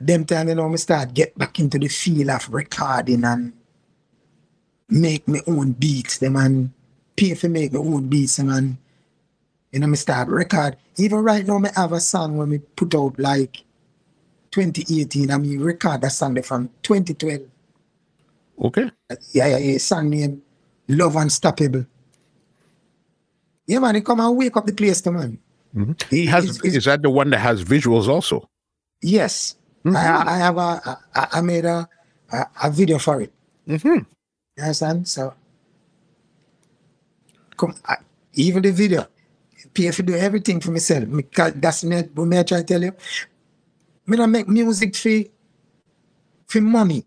Them 0.00 0.24
time, 0.24 0.48
you 0.48 0.54
know, 0.54 0.68
me 0.68 0.76
start 0.76 1.14
get 1.14 1.36
back 1.38 1.58
into 1.58 1.78
the 1.78 1.88
feel 1.88 2.30
of 2.30 2.52
recording 2.52 3.24
and 3.24 3.52
make 4.88 5.26
my 5.26 5.40
own 5.46 5.72
beats, 5.72 6.18
them 6.18 6.36
and 6.36 6.70
pay 7.16 7.34
for 7.34 7.48
make 7.48 7.72
my 7.72 7.78
own 7.78 8.08
beats, 8.08 8.36
them 8.36 8.50
and 8.50 8.76
you 9.72 9.80
know, 9.80 9.86
me 9.86 9.96
start 9.96 10.28
record. 10.28 10.76
Even 10.96 11.18
right 11.18 11.46
now, 11.46 11.58
me 11.58 11.70
have 11.76 11.92
a 11.92 12.00
song 12.00 12.36
when 12.36 12.50
me 12.50 12.58
put 12.58 12.94
out 12.94 13.18
like 13.18 13.64
2018, 14.50 15.30
I 15.30 15.36
mean, 15.36 15.60
record 15.60 16.00
that 16.00 16.12
song 16.12 16.40
from 16.42 16.70
2012. 16.82 17.42
Okay. 18.64 18.90
Yeah, 19.32 19.48
yeah, 19.48 19.58
yeah, 19.58 19.78
song 19.78 20.10
name 20.10 20.42
Love 20.88 21.16
Unstoppable. 21.16 21.84
Yeah, 23.66 23.80
man, 23.80 23.96
it 23.96 24.04
come 24.04 24.20
and 24.20 24.36
wake 24.36 24.56
up 24.56 24.66
the 24.66 24.72
place, 24.72 25.00
to 25.02 25.10
man. 25.12 25.38
Mhm. 25.74 25.94
It- 26.12 26.28
Has 26.28 26.60
is 26.62 26.84
that 26.84 27.02
the 27.02 27.10
one 27.10 27.30
that 27.30 27.38
has 27.40 27.62
visuals 27.64 28.08
also? 28.08 28.48
yes, 29.02 29.56
I, 29.84 29.90
I 30.34 30.36
have 30.38 30.56
a, 30.56 30.98
I, 31.14 31.26
I 31.34 31.40
made 31.42 31.64
a, 31.64 31.86
a, 32.32 32.46
a 32.64 32.70
video 32.70 32.98
for 32.98 33.20
it. 33.20 33.32
Mm-hmm. 33.68 33.88
You 34.56 34.62
understand? 34.62 35.06
So, 35.06 35.34
come, 37.56 37.74
I, 37.84 37.96
even 38.34 38.62
the 38.62 38.72
video, 38.72 39.06
pay 39.74 39.90
for 39.90 40.02
do 40.02 40.14
everything 40.14 40.60
for 40.60 40.70
myself. 40.70 41.04
Ca- 41.32 41.52
that's 41.54 41.84
me, 41.84 42.02
what 42.14 42.24
me 42.26 42.38
I 42.38 42.42
try 42.42 42.58
to 42.58 42.64
tell 42.64 42.82
you. 42.82 42.92
Me 44.06 44.16
don't 44.16 44.30
make 44.30 44.48
music 44.48 44.96
for, 44.96 45.22
for 46.46 46.60
money. 46.60 47.04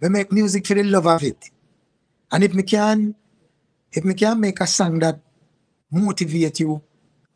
we 0.00 0.08
make 0.08 0.32
music 0.32 0.66
for 0.66 0.74
the 0.74 0.82
love 0.82 1.06
of 1.06 1.22
it. 1.22 1.50
And 2.32 2.42
if 2.44 2.52
me 2.54 2.62
can, 2.64 3.14
if 3.92 4.04
me 4.04 4.14
can 4.14 4.40
make 4.40 4.60
a 4.60 4.66
song 4.66 4.98
that 5.00 5.20
motivate 5.94 6.60
you, 6.60 6.82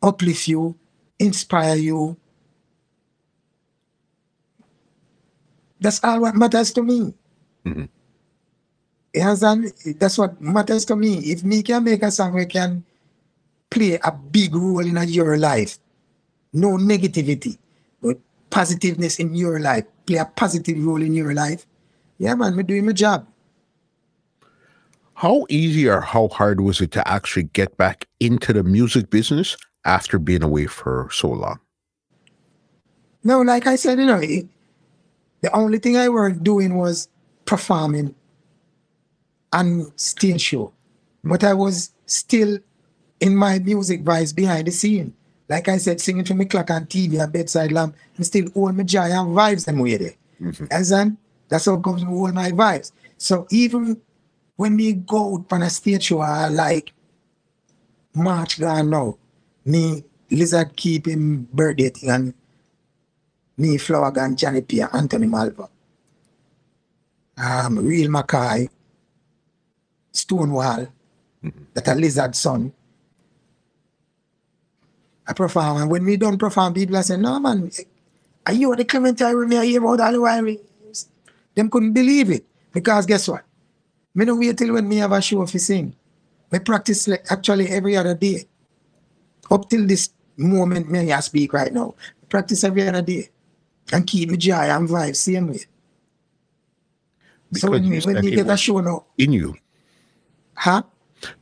uplift 0.01 0.47
you, 0.47 0.75
inspire 1.17 1.75
you, 1.75 2.17
that's 5.79 6.03
all 6.03 6.21
what 6.21 6.35
matters 6.35 6.71
to 6.73 6.83
me. 6.83 7.13
Mhm. 7.65 7.89
You 9.13 9.21
understand? 9.21 9.73
That's 9.97 10.17
what 10.17 10.39
matters 10.41 10.85
to 10.85 10.95
me. 10.95 11.17
If 11.31 11.43
me 11.43 11.63
can 11.63 11.83
make 11.83 12.03
a 12.03 12.11
song 12.11 12.33
we 12.35 12.45
can 12.45 12.83
play 13.69 13.97
a 14.03 14.11
big 14.11 14.53
role 14.55 14.85
in 14.85 14.97
your 15.09 15.37
life, 15.37 15.79
no 16.53 16.77
negativity, 16.77 17.57
but 18.01 18.19
positiveness 18.49 19.19
in 19.19 19.33
your 19.35 19.59
life, 19.59 19.85
play 20.05 20.17
a 20.17 20.25
positive 20.25 20.77
role 20.83 21.01
in 21.01 21.13
your 21.13 21.33
life. 21.33 21.65
Yeah, 22.17 22.35
man, 22.35 22.55
me 22.55 22.63
doing 22.63 22.85
my 22.85 22.93
job. 22.93 23.25
How 25.19 25.45
easy 25.49 25.85
or 25.85 25.99
how 25.99 26.29
hard 26.29 26.61
was 26.61 26.79
it 26.79 26.91
to 26.91 27.05
actually 27.05 27.43
get 27.43 27.75
back 27.75 28.07
into 28.21 28.53
the 28.53 28.63
music 28.63 29.09
business 29.09 29.57
after 29.83 30.17
being 30.17 30.41
away 30.41 30.65
for 30.65 31.09
so 31.11 31.27
long? 31.27 31.59
No, 33.25 33.41
like 33.41 33.67
I 33.67 33.75
said, 33.75 33.99
you 33.99 34.05
know, 34.05 34.21
it, 34.23 34.47
the 35.41 35.53
only 35.53 35.77
thing 35.77 35.97
I 35.97 36.07
were 36.07 36.31
doing 36.31 36.77
was 36.77 37.09
performing 37.43 38.15
and 39.51 39.91
stage 39.97 40.39
show. 40.39 40.71
But 41.21 41.43
I 41.43 41.53
was 41.53 41.91
still 42.05 42.57
in 43.19 43.35
my 43.35 43.59
music 43.59 44.05
vibes 44.05 44.33
behind 44.33 44.67
the 44.67 44.71
scene. 44.71 45.13
Like 45.49 45.67
I 45.67 45.79
said, 45.79 45.99
singing 45.99 46.23
to 46.23 46.33
me 46.33 46.45
clock 46.45 46.71
on 46.71 46.85
TV 46.85 47.21
and 47.21 47.33
bedside 47.33 47.73
lamp, 47.73 47.93
and 48.15 48.25
still 48.25 48.49
hold 48.51 48.77
my 48.77 48.83
joy 48.83 49.11
and 49.11 49.35
vibes 49.35 49.65
them 49.65 49.79
with 49.79 49.99
it. 49.99 50.15
Mm-hmm. 50.41 50.67
As 50.71 50.93
in, 50.93 51.17
that's 51.49 51.65
how 51.65 51.73
it 51.73 51.83
comes 51.83 52.05
with 52.05 52.13
all 52.13 52.31
my 52.31 52.51
vibes. 52.51 52.93
So 53.17 53.47
even 53.51 53.99
when 54.59 54.75
we 54.75 54.91
go 54.91 55.35
out 55.35 55.53
on 55.53 55.63
a 55.63 55.69
stage 55.69 56.03
show, 56.03 56.19
I 56.19 56.49
like 56.49 56.91
March 58.13 58.59
gone 58.59 58.89
now, 58.89 59.17
me 59.63 60.03
Lizard 60.29 60.75
keep 60.75 61.07
him 61.07 61.47
birthday 61.53 61.87
thing 61.87 62.09
and 62.09 62.33
me 63.57 63.77
Flourgon, 63.77 64.35
Johnny 64.35 64.59
P, 64.59 64.81
Anthony 64.81 65.27
Malvo. 65.27 65.69
Um, 67.37 67.79
Real 67.79 68.11
Mackay, 68.11 68.67
Stonewall, 70.11 70.87
that 71.73 71.87
a 71.87 71.95
lizard 71.95 72.35
son. 72.35 72.73
I 75.25 75.31
perform, 75.31 75.83
and 75.83 75.89
when 75.89 76.03
we 76.03 76.17
don't 76.17 76.37
perform, 76.37 76.73
people 76.73 76.97
are 76.97 77.03
saying, 77.03 77.21
No 77.21 77.39
man, 77.39 77.71
are 78.45 78.53
you 78.53 78.75
the 78.75 78.83
commentary 78.83 79.47
me 79.47 79.57
I 79.57 79.65
hear 79.65 79.79
about 79.79 80.01
all 80.01 80.11
the 80.11 80.19
while? 80.19 80.55
Them 81.55 81.69
couldn't 81.69 81.93
believe 81.93 82.29
it. 82.29 82.45
Because 82.73 83.05
guess 83.05 83.25
what? 83.29 83.45
Me 84.15 84.25
don't 84.25 84.39
wait 84.39 84.57
till 84.57 84.73
when 84.73 84.87
me 84.87 84.97
have 84.97 85.11
a 85.11 85.21
show 85.21 85.45
to 85.45 85.59
sing. 85.59 85.95
Me 86.51 86.59
practice 86.59 87.07
like 87.07 87.25
actually 87.29 87.67
every 87.69 87.95
other 87.95 88.15
day. 88.15 88.45
Up 89.51 89.69
till 89.69 89.85
this 89.85 90.09
moment 90.37 90.89
me 90.89 91.11
I 91.11 91.19
speak 91.19 91.53
right 91.53 91.71
now. 91.71 91.95
Practice 92.27 92.63
every 92.63 92.87
other 92.87 93.01
day. 93.01 93.29
And 93.91 94.05
keep 94.05 94.29
me 94.29 94.37
joy 94.37 94.53
and 94.53 94.87
vibe 94.87 95.15
same 95.15 95.47
way. 95.47 95.57
so 95.57 95.65
Because 97.51 97.69
when, 97.69 97.83
you 97.85 97.89
me- 97.91 97.99
when 98.01 98.21
me 98.21 98.27
it 98.33 98.35
get 98.35 98.49
a 98.49 98.57
show 98.57 98.79
now, 98.79 99.05
in 99.17 99.33
you. 99.33 99.55
huh? 100.53 100.83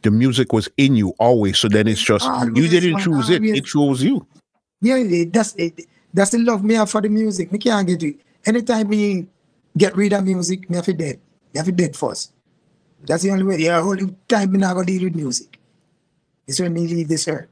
The 0.02 0.10
music 0.12 0.54
was 0.54 0.70
in 0.78 0.96
you 0.96 1.10
always. 1.20 1.60
So 1.60 1.68
then 1.68 1.88
it's 1.88 2.02
just 2.02 2.26
you 2.56 2.68
didn't 2.68 3.00
choose 3.00 3.30
it; 3.30 3.44
it 3.44 3.66
chose 3.66 4.02
you. 4.02 4.26
Yeah, 4.82 5.04
that's 5.30 5.54
it, 5.56 5.82
that's 6.14 6.32
the 6.32 6.40
love 6.40 6.64
me 6.64 6.76
have 6.76 6.90
for 6.90 7.02
the 7.02 7.10
music. 7.10 7.52
Me 7.52 7.60
can't 7.60 7.86
get 7.88 8.02
it. 8.02 8.16
Anytime 8.46 8.90
me 8.90 9.28
get 9.78 9.96
rid 9.96 10.14
of 10.14 10.24
music, 10.24 10.70
me 10.70 10.78
have 10.78 10.86
to 10.86 10.94
dead. 10.94 11.20
Me 11.54 11.58
have 11.58 11.66
to 11.66 11.72
dead 11.72 11.96
first. 11.96 12.32
That's 13.06 13.24
the 13.24 13.32
only 13.32 13.44
way. 13.44 13.58
Yeah, 13.58 13.80
only 13.80 14.16
time 14.28 14.52
me 14.52 14.60
not 14.60 14.74
gonna 14.74 14.86
deal 14.86 15.04
with 15.04 15.16
music. 15.16 15.60
It's 16.48 16.60
when 16.60 16.74
me 16.74 16.88
leave 16.88 17.08
this 17.08 17.28
earth. 17.28 17.48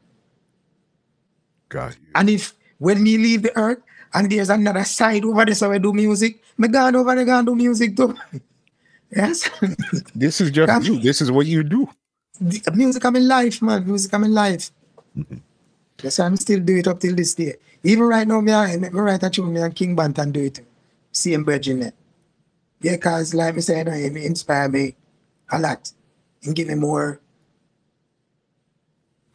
God, 1.70 1.96
And 2.14 2.30
if 2.30 2.54
when 2.78 3.04
we 3.04 3.18
leave 3.18 3.42
the 3.44 3.58
earth 3.58 3.80
and 4.14 4.32
there's 4.32 4.50
another 4.50 4.84
side 4.84 5.26
over 5.26 5.46
there 5.46 5.56
so 5.56 5.72
I 5.72 5.78
do 5.78 5.94
music, 5.94 6.42
me 6.58 6.68
gone 6.68 6.96
over 6.96 7.16
there 7.16 7.26
gonna 7.26 7.46
do 7.46 7.56
music 7.56 7.96
too. 7.98 8.16
yes. 9.16 9.50
this 10.16 10.42
is 10.42 10.52
just 10.52 10.88
you. 10.88 11.00
This 11.00 11.22
is 11.22 11.32
what 11.32 11.46
you 11.46 11.64
do. 11.64 11.90
The- 12.40 12.72
music 12.74 13.02
come 13.02 13.16
in 13.18 13.28
life, 13.28 13.62
man. 13.62 13.86
Music 13.86 14.12
come 14.12 14.24
in 14.26 14.34
life. 14.34 14.72
Mm-hmm. 15.18 15.38
That's 15.98 16.20
why 16.20 16.26
I'm 16.26 16.38
still 16.38 16.60
do 16.60 16.78
it 16.78 16.88
up 16.88 17.00
till 17.00 17.16
this 17.16 17.34
day. 17.34 17.56
Even 17.84 18.04
right 18.06 18.28
now, 18.28 18.42
me, 18.42 18.52
I 18.52 18.78
me 18.78 18.90
write 18.90 19.24
a 19.24 19.30
tune, 19.30 19.54
me 19.54 19.62
and 19.62 19.76
King 19.76 19.96
Bantan 19.96 20.34
do 20.34 20.42
it. 20.44 20.60
Same 21.12 21.46
virgin 21.46 21.80
there. 21.80 21.94
Yeah, 22.82 22.98
cause 22.98 23.34
like 23.34 23.56
me 23.56 23.62
said, 23.62 23.88
it 23.88 24.16
inspire 24.18 24.68
me 24.70 24.96
a 25.52 25.60
lot 25.60 25.92
and 26.44 26.56
give 26.56 26.68
me 26.68 26.76
more 26.76 27.20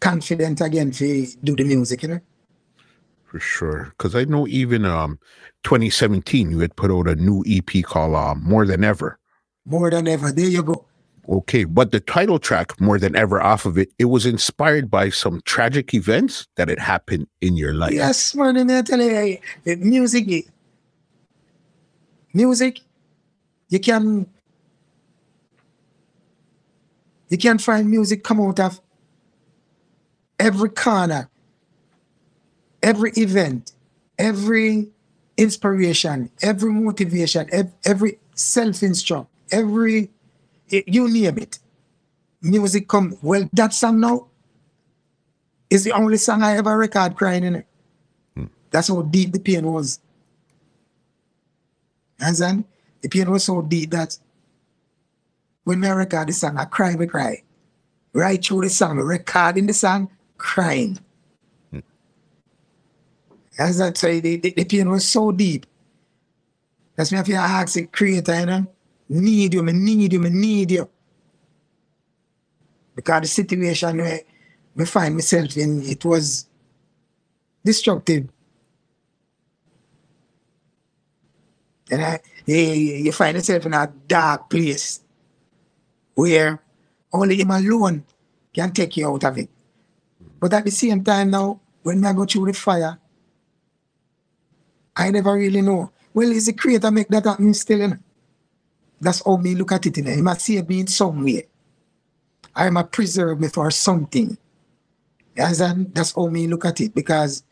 confident 0.01 0.61
again 0.61 0.91
to 0.93 1.27
do 1.45 1.55
the 1.55 1.65
music, 1.65 2.03
you 2.03 2.09
know. 2.09 2.21
For 3.25 3.39
sure. 3.39 3.95
Because 3.97 4.15
I 4.17 4.25
know 4.25 4.47
even 4.49 4.85
um 4.85 5.19
2017 5.65 6.51
you 6.51 6.59
had 6.61 6.75
put 6.77 6.91
out 6.91 7.07
a 7.09 7.15
new 7.15 7.45
EP 7.47 7.85
called 7.85 8.15
uh, 8.15 8.35
More 8.35 8.67
Than 8.67 8.83
Ever. 8.83 9.19
More 9.67 9.91
than 9.91 10.09
ever. 10.09 10.33
There 10.33 10.49
you 10.49 10.63
go. 10.63 10.87
Okay, 11.29 11.63
but 11.63 11.93
the 11.93 12.01
title 12.01 12.41
track, 12.41 12.81
More 12.81 12.99
Than 12.99 13.15
Ever, 13.15 13.41
off 13.41 13.65
of 13.67 13.79
it, 13.79 13.93
it 13.99 14.07
was 14.07 14.27
inspired 14.27 14.91
by 14.91 15.11
some 15.11 15.41
tragic 15.45 15.95
events 15.95 16.49
that 16.57 16.69
had 16.69 16.81
happened 16.81 17.29
in 17.41 17.57
your 17.57 17.73
life. 17.73 17.93
Yes, 17.93 18.35
man, 18.35 18.57
and 18.57 18.73
I 18.73 18.83
tell 18.83 19.01
you, 19.01 19.39
music, 19.65 20.49
music, 22.33 22.81
you 23.69 23.79
can, 23.79 24.27
you 27.31 27.39
can 27.39 27.59
find 27.59 27.89
music 27.89 28.23
come 28.23 28.41
out 28.41 28.61
of 28.61 28.81
every 30.39 30.69
corner, 30.69 31.31
every 32.83 33.13
event, 33.17 33.73
every 34.19 34.89
inspiration, 35.37 36.31
every 36.43 36.73
motivation, 36.73 37.49
every 37.85 38.19
self-instruct, 38.35 39.31
every, 39.53 40.11
you 40.69 41.09
name 41.09 41.39
it. 41.39 41.59
Music 42.43 42.89
come, 42.89 43.17
well, 43.23 43.49
that 43.53 43.73
song 43.73 44.01
now 44.01 44.27
is 45.69 45.85
the 45.85 45.93
only 45.93 46.17
song 46.17 46.43
I 46.43 46.57
ever 46.57 46.77
record 46.77 47.17
crying 47.17 47.45
in 47.45 47.57
it. 47.57 47.67
Hmm. 48.35 48.47
That's 48.71 48.89
how 48.89 49.03
deep 49.03 49.33
the 49.33 49.39
pain 49.39 49.71
was. 49.71 50.01
And 52.19 52.37
then 52.37 52.65
the 53.03 53.09
pain 53.09 53.31
was 53.31 53.45
so 53.45 53.63
deep 53.63 53.91
that 53.91 54.19
when 55.65 55.85
I 55.85 55.91
record 55.91 56.29
the 56.29 56.33
song, 56.33 56.57
I 56.57 56.65
cry, 56.65 56.97
I 56.99 57.07
cry. 57.07 57.43
Right 58.13 58.45
through 58.45 58.63
the 58.63 58.71
song, 58.71 58.99
recording 58.99 59.67
the 59.67 59.75
song, 59.75 60.11
crying. 60.37 60.99
Hmm. 61.71 61.81
As 63.59 63.79
that 63.79 63.97
say, 63.97 64.21
the, 64.21 64.37
the, 64.37 64.51
the 64.51 64.65
pain 64.65 64.89
was 64.91 65.07
so 65.07 65.31
deep. 65.31 65.67
That's 66.97 67.13
me 67.13 67.19
if 67.19 67.29
you 67.29 67.37
ask 67.37 67.75
the 67.75 67.87
creator, 67.87 68.41
you 68.41 68.47
know, 68.47 68.67
need 69.09 69.55
you, 69.55 69.63
me 69.63 69.73
need 69.73 70.13
you, 70.13 70.21
me 70.21 70.31
need 70.31 70.71
you. 70.73 70.89
Because 72.95 73.23
the 73.23 73.29
situation 73.29 73.99
where 73.99 74.21
I 74.79 74.85
find 74.85 75.15
myself 75.15 75.57
in, 75.57 75.83
it 75.83 76.05
was 76.05 76.47
destructive. 77.65 78.29
And 81.91 82.03
I, 82.03 82.21
you, 82.47 82.57
you 82.57 83.13
find 83.13 83.37
yourself 83.37 83.67
in 83.67 83.75
a 83.75 83.93
dark 84.07 84.51
place 84.51 85.01
where 86.15 86.63
only 87.13 87.37
him 87.37 87.51
alone 87.51 88.05
can 88.53 88.73
take 88.73 88.97
you 88.97 89.09
out 89.09 89.25
of 89.25 89.39
it. 89.39 89.49
But 90.39 90.55
at 90.55 90.65
the 90.65 90.71
same 90.71 91.03
time 91.05 91.31
now, 91.31 91.61
when 91.83 92.05
I 92.05 92.13
go 92.13 92.25
through 92.25 92.47
the 92.47 92.53
fire, 92.53 92.99
I 94.97 95.11
never 95.11 95.35
really 95.35 95.63
know. 95.63 95.93
Well, 96.13 96.31
is 96.31 96.47
the 96.47 96.53
creator 96.53 96.91
make 96.91 97.09
that 97.09 97.25
happen 97.25 97.55
still? 97.55 97.79
You 97.79 97.89
know? 97.89 97.99
That's 99.01 99.25
how 99.25 99.37
me 99.37 99.55
look 99.55 99.73
at 99.73 99.87
it. 99.87 99.97
You 99.97 100.03
know? 100.03 100.11
He 100.11 100.23
must 100.23 100.43
see 100.43 100.61
me 100.61 100.81
in 100.81 100.87
some 100.87 101.25
way. 101.25 101.47
I 102.55 102.67
am 102.67 102.77
a 102.77 102.85
preserve 102.85 103.41
me 103.41 103.49
for 103.49 103.71
something. 103.71 104.37
And 105.37 105.95
that's 105.95 106.13
how 106.13 106.27
me 106.27 106.47
look 106.47 106.65
at 106.65 106.81
it 106.81 106.95
because 106.95 107.45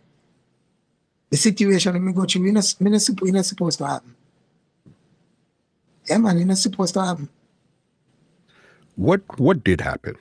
the 1.30 1.36
situation 1.36 2.04
me 2.04 2.12
go 2.12 2.24
through, 2.24 2.44
you're 2.44 2.52
not, 2.52 2.74
you're 2.80 2.90
not, 2.90 3.44
supposed 3.44 3.78
to 3.78 3.86
happen. 3.86 4.14
Yeah, 6.08 6.18
man, 6.18 6.38
you're 6.38 6.46
not 6.46 6.58
supposed 6.58 6.94
to 6.94 7.04
happen. 7.04 7.28
What 8.98 9.22
what 9.38 9.62
did 9.62 9.80
happen? 9.80 10.16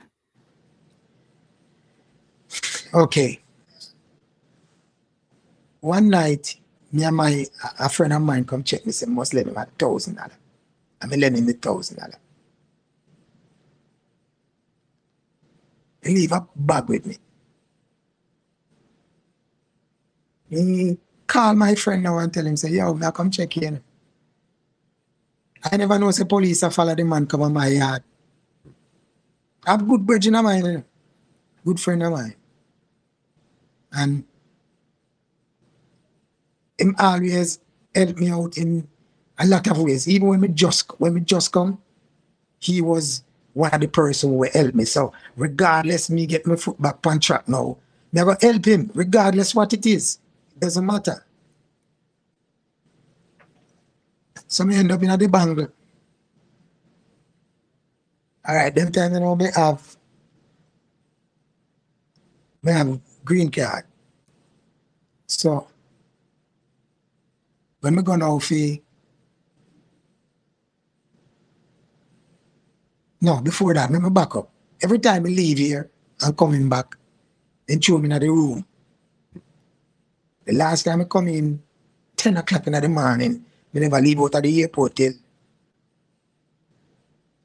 Okay. 2.94 3.40
One 5.80 6.08
night, 6.10 6.56
me 6.92 7.02
and 7.02 7.16
my 7.16 7.46
a 7.80 7.88
friend 7.88 8.12
of 8.12 8.22
mine 8.22 8.44
come 8.44 8.62
check 8.62 8.86
me, 8.86 8.92
say 8.92 9.06
must 9.06 9.34
lend 9.34 9.48
him 9.48 9.56
a 9.56 9.66
thousand 9.66 10.14
dollar. 10.14 10.38
I'm 11.02 11.10
lend 11.10 11.36
him 11.36 11.46
the 11.46 11.54
thousand 11.54 11.98
dollar. 11.98 12.20
Leave 16.04 16.30
a 16.30 16.46
bag 16.54 16.88
with 16.88 17.04
me. 17.04 17.16
He 20.48 20.98
call 21.26 21.54
my 21.54 21.74
friend 21.74 22.04
now 22.04 22.18
and 22.18 22.32
tell 22.32 22.46
him, 22.46 22.56
say, 22.56 22.70
yo, 22.70 22.94
now 22.94 23.10
come 23.10 23.30
check 23.30 23.56
in. 23.56 23.82
I 25.64 25.76
never 25.76 25.98
know 25.98 26.12
say 26.12 26.24
police 26.24 26.62
a 26.62 26.70
follow 26.70 26.94
the 26.94 27.04
man 27.04 27.26
come 27.26 27.42
on 27.42 27.52
my 27.52 27.66
yard. 27.66 28.04
I 29.68 29.72
have 29.72 29.86
good 29.86 30.26
in 30.26 30.32
mine, 30.32 30.82
good 31.62 31.78
friend 31.78 32.02
of 32.02 32.12
mine. 32.12 32.34
And 33.92 34.24
him 36.78 36.96
always 36.98 37.58
help 37.94 38.16
me 38.16 38.30
out 38.30 38.56
in 38.56 38.88
a 39.38 39.46
lot 39.46 39.66
of 39.70 39.78
ways. 39.78 40.08
Even 40.08 40.28
when 40.28 40.40
we 40.40 40.48
just 40.48 40.90
when 40.98 41.12
we 41.12 41.20
just 41.20 41.52
come, 41.52 41.82
he 42.60 42.80
was 42.80 43.24
one 43.52 43.74
of 43.74 43.80
the 43.82 43.88
person 43.88 44.30
who 44.30 44.44
helped 44.44 44.74
me. 44.74 44.86
So 44.86 45.12
regardless 45.36 46.08
me 46.08 46.24
get 46.24 46.46
my 46.46 46.56
foot 46.56 46.80
back 46.80 47.06
on 47.06 47.20
track 47.20 47.46
now, 47.46 47.76
go 48.24 48.36
help 48.40 48.64
him, 48.64 48.90
regardless 48.94 49.54
what 49.54 49.74
it 49.74 49.84
is. 49.84 50.18
It 50.56 50.60
doesn't 50.60 50.86
matter. 50.86 51.26
So 54.46 54.64
me 54.64 54.76
end 54.76 54.92
up 54.92 55.02
in 55.02 55.10
a 55.10 55.16
the 55.18 55.28
bangle. 55.28 55.68
All 58.48 58.56
right, 58.56 58.74
them 58.74 58.90
time 58.90 59.12
you 59.12 59.20
know 59.20 59.36
me 59.36 59.48
have 59.54 59.96
me 62.62 62.72
have 62.72 63.00
green 63.24 63.50
card. 63.50 63.84
So 65.26 65.68
when 67.80 67.96
we 67.96 68.02
go 68.02 68.16
now 68.16 68.38
for 68.38 68.78
no 73.20 73.40
before 73.42 73.74
that, 73.74 73.90
let 73.90 74.02
me 74.02 74.10
back 74.10 74.34
up. 74.36 74.50
Every 74.82 74.98
time 74.98 75.26
I 75.26 75.28
leave 75.28 75.58
here, 75.58 75.90
I'm 76.22 76.34
coming 76.34 76.68
back. 76.68 76.96
Then 77.66 77.80
throw 77.80 77.98
me 77.98 78.10
in 78.10 78.18
the 78.20 78.28
room. 78.28 78.64
The 80.46 80.54
last 80.54 80.84
time 80.84 81.02
I 81.02 81.04
come 81.04 81.28
in, 81.28 81.62
10 82.16 82.38
o'clock 82.38 82.66
in 82.66 82.72
the 82.72 82.88
morning, 82.88 83.44
I 83.74 83.78
never 83.78 84.00
leave 84.00 84.20
out 84.20 84.34
of 84.36 84.42
the 84.42 84.62
airport 84.62 84.96
till 84.96 85.12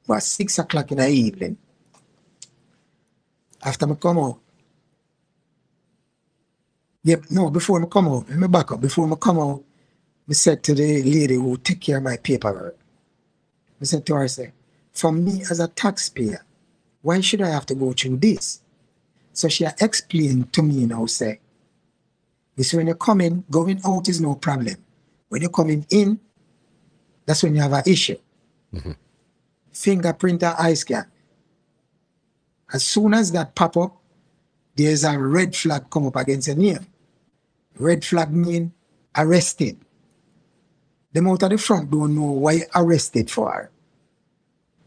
about 0.04 0.22
6 0.22 0.58
o'clock 0.58 0.90
in 0.92 0.98
the 0.98 1.08
evening. 1.08 1.56
After 3.62 3.90
I 3.90 3.94
come 3.94 4.18
out, 4.18 4.38
Yep, 7.04 7.24
no, 7.30 7.50
before 7.50 7.82
I 7.82 7.86
come 7.86 8.08
out, 8.08 8.28
let 8.30 8.38
me 8.38 8.48
back 8.48 8.72
up. 8.72 8.80
Before 8.80 9.10
I 9.10 9.14
come 9.16 9.38
out, 9.38 9.62
I 10.28 10.32
said 10.32 10.62
to 10.62 10.74
the 10.74 11.02
lady 11.02 11.34
who 11.34 11.58
take 11.58 11.80
care 11.80 11.98
of 11.98 12.02
my 12.02 12.16
paperwork, 12.16 12.78
I 13.80 13.84
said 13.84 14.06
to 14.06 14.14
her, 14.14 14.22
I 14.22 14.26
said, 14.26 14.52
for 14.90 15.12
me 15.12 15.42
as 15.50 15.60
a 15.60 15.68
taxpayer, 15.68 16.42
why 17.02 17.20
should 17.20 17.42
I 17.42 17.50
have 17.50 17.66
to 17.66 17.74
go 17.74 17.92
through 17.92 18.16
this? 18.16 18.62
So 19.34 19.48
she 19.48 19.66
explained 19.80 20.50
to 20.54 20.62
me 20.62 20.86
now, 20.86 21.04
say, 21.04 21.40
this 22.56 22.72
when 22.72 22.86
you're 22.86 22.96
coming, 22.96 23.44
going 23.50 23.80
out 23.84 24.08
is 24.08 24.20
no 24.20 24.36
problem. 24.36 24.76
When 25.28 25.42
you're 25.42 25.50
coming 25.50 25.84
in, 25.90 26.18
that's 27.26 27.42
when 27.42 27.54
you 27.54 27.60
have 27.60 27.72
an 27.72 27.82
issue. 27.86 28.16
Mm-hmm. 28.72 28.92
Fingerprint 29.84 30.42
or 30.42 30.54
eye 30.58 30.72
scan. 30.72 31.04
As 32.72 32.84
soon 32.84 33.12
as 33.12 33.30
that 33.32 33.54
pop 33.54 33.76
up, 33.76 34.00
there's 34.74 35.04
a 35.04 35.18
red 35.18 35.54
flag 35.54 35.90
come 35.90 36.06
up 36.06 36.16
against 36.16 36.48
your 36.48 36.56
name. 36.56 36.86
Red 37.76 38.02
flag 38.02 38.32
mean 38.32 38.72
arrested. 39.14 39.78
Them 41.12 41.28
out 41.28 41.42
of 41.42 41.50
the 41.50 41.58
front 41.58 41.90
don't 41.90 42.16
know 42.16 42.32
why 42.32 42.62
arrested 42.74 43.30
for. 43.30 43.70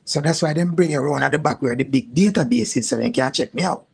So 0.03 0.19
that's 0.19 0.41
why 0.41 0.53
them 0.53 0.74
bring 0.74 0.91
you 0.91 0.99
around 0.99 1.24
at 1.24 1.32
the 1.32 1.40
back 1.40 1.61
where 1.61 1.76
the 1.76 1.84
big 1.84 2.14
database 2.14 2.76
is 2.76 2.90
so 2.90 2.98
they 2.98 3.11
can 3.11 3.32
check 3.32 3.53
me 3.53 3.61
out. 3.61 3.86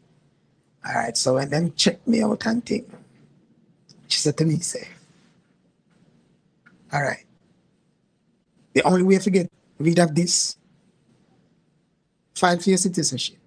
All 0.87 0.95
right, 0.95 1.17
so 1.17 1.35
when 1.35 1.49
them 1.49 1.73
check 1.75 2.05
me 2.07 2.23
out 2.23 2.45
and 2.45 2.65
think, 2.65 2.89
she 4.07 4.19
said 4.19 4.37
to 4.37 4.45
me, 4.45 4.59
say, 4.59 4.87
all 6.91 7.01
right, 7.01 7.25
the 8.73 8.83
only 8.83 9.03
way 9.03 9.17
to 9.17 9.29
get 9.29 9.51
rid 9.79 9.99
of 9.99 10.13
this, 10.15 10.57
for 12.33 12.53
your 12.53 12.77
citizenship. 12.77 13.37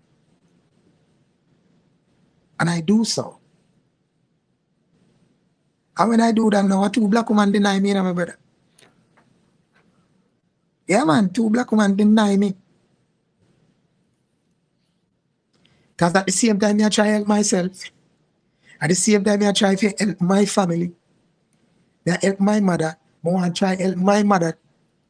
And 2.58 2.70
I 2.70 2.80
do 2.80 3.04
so. 3.04 3.38
And 5.98 6.10
when 6.10 6.20
I 6.20 6.32
do 6.32 6.50
that 6.50 6.64
now, 6.64 6.88
two 6.88 7.08
black 7.08 7.28
women 7.28 7.52
deny 7.52 7.80
me, 7.80 7.92
know, 7.92 8.02
my 8.02 8.12
brother. 8.12 8.38
Yeah, 10.86 11.04
man, 11.04 11.30
two 11.30 11.50
black 11.50 11.70
women 11.72 11.96
deny 11.96 12.36
me. 12.36 12.54
Because 15.96 16.14
at 16.14 16.26
the 16.26 16.32
same 16.32 16.60
time, 16.60 16.80
I 16.82 16.88
try 16.90 17.06
help 17.06 17.26
myself. 17.26 17.72
At 18.80 18.90
the 18.90 18.94
same 18.94 19.24
time, 19.24 19.42
I 19.42 19.52
try 19.52 19.74
to 19.74 19.88
help 19.98 20.20
my 20.20 20.44
family. 20.44 20.92
I 22.06 22.18
help 22.22 22.40
my 22.40 22.60
mother. 22.60 22.96
More 23.22 23.38
I 23.38 23.40
want 23.40 23.56
to 23.56 23.58
try 23.58 23.74
help 23.74 23.96
my 23.96 24.22
mother 24.22 24.58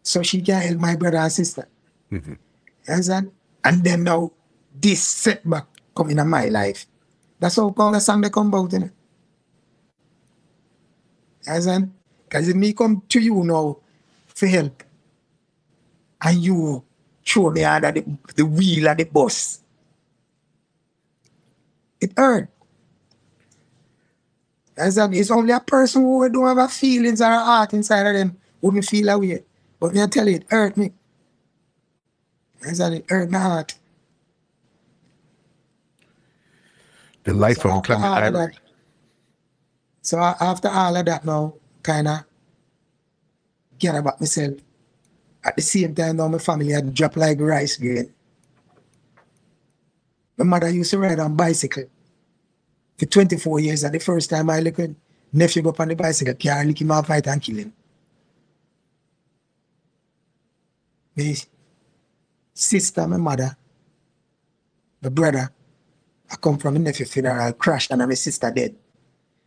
so 0.03 0.23
she 0.23 0.40
can 0.40 0.62
help 0.62 0.78
my 0.78 0.94
brother 0.94 1.19
and 1.19 1.32
sister. 1.32 1.69
Mm-hmm. 2.12 2.32
You 2.32 2.93
understand? 2.93 3.32
And 3.66 3.82
then 3.82 4.05
now, 4.05 4.30
this 4.80 5.02
setback 5.02 5.66
come 5.93 6.10
in 6.10 6.28
my 6.28 6.47
life. 6.47 6.86
That's 7.40 7.56
how 7.56 7.70
come 7.70 7.94
the 7.94 8.01
song 8.01 8.20
they 8.20 8.30
come 8.30 8.47
about, 8.47 8.72
know. 8.72 8.90
You 11.44 11.52
understand? 11.52 11.93
Because 12.28 12.55
me 12.55 12.72
come 12.72 13.02
to 13.09 13.18
you 13.18 13.43
now 13.43 13.78
for 14.28 14.47
help, 14.47 14.84
and 16.22 16.38
you 16.38 16.84
throw 17.26 17.51
me 17.51 17.64
under 17.64 17.90
the, 17.90 18.05
the 18.36 18.47
wheel 18.47 18.86
of 18.88 18.98
the 18.98 19.05
bus, 19.05 19.60
it 22.01 22.12
hurt. 22.16 22.48
As 24.76 24.97
it's 24.97 25.30
only 25.32 25.52
a 25.52 25.59
person 25.59 26.02
who 26.02 26.28
don't 26.28 26.47
have 26.47 26.59
a 26.59 26.68
feelings 26.68 27.20
or 27.20 27.32
a 27.32 27.44
heart 27.44 27.72
inside 27.72 28.06
of 28.06 28.14
them 28.14 28.36
wouldn't 28.60 28.84
feel 28.84 29.06
that 29.06 29.18
way. 29.18 29.43
But 29.80 29.93
me 29.93 30.02
I 30.02 30.06
tell 30.06 30.28
you, 30.28 30.36
it 30.36 30.47
hurt 30.48 30.76
me. 30.76 30.93
As 32.65 32.81
it 32.81 33.05
or 33.11 33.27
not? 33.27 33.74
The 37.24 37.35
life 37.35 37.59
So 37.59 37.81
Clement 37.81 38.05
all 38.05 38.33
that, 38.33 38.55
so 40.07 40.19
after 40.19 40.69
all 40.69 40.95
of 40.95 41.05
that 41.05 41.24
now, 41.24 41.55
kind 41.83 42.07
of 42.07 42.20
get 43.77 43.97
about 43.97 44.20
myself. 44.20 44.55
At 45.45 45.57
the 45.57 45.62
same 45.62 45.97
time 45.97 46.16
now, 46.16 46.28
my 46.28 46.39
family 46.39 46.70
had 46.70 46.95
dropped 46.95 47.16
like 47.16 47.41
rice 47.41 47.77
grain. 47.77 48.15
My 50.37 50.45
mother 50.45 50.69
used 50.70 50.93
to 50.93 50.99
ride 50.99 51.19
on 51.19 51.35
bicycle 51.35 51.85
for 52.97 53.07
24 53.07 53.61
years. 53.61 53.83
And 53.83 53.95
the 53.95 53.99
first 53.99 54.31
time 54.31 54.49
I 54.49 54.61
look 54.61 54.78
at 54.78 54.91
nephew 55.33 55.62
go 55.62 55.70
up 55.70 55.81
on 55.81 55.89
the 55.89 55.97
bicycle, 55.97 56.35
can't 56.35 56.69
lick 56.69 56.81
him 56.81 56.93
off 56.93 57.09
right 57.09 57.27
and 57.27 57.43
kill 57.43 57.57
him. 57.57 57.73
Sister, 62.57 63.07
my 63.07 63.16
mother, 63.16 63.57
my 65.03 65.11
brother. 65.11 65.51
I 66.31 66.37
come 66.37 66.59
from 66.59 66.77
a 66.77 66.78
nephew 66.81 67.07
funeral, 67.07 67.53
crashed, 67.53 67.93
and 67.93 68.05
my 68.05 68.15
sister 68.15 68.51
dead. 68.51 68.74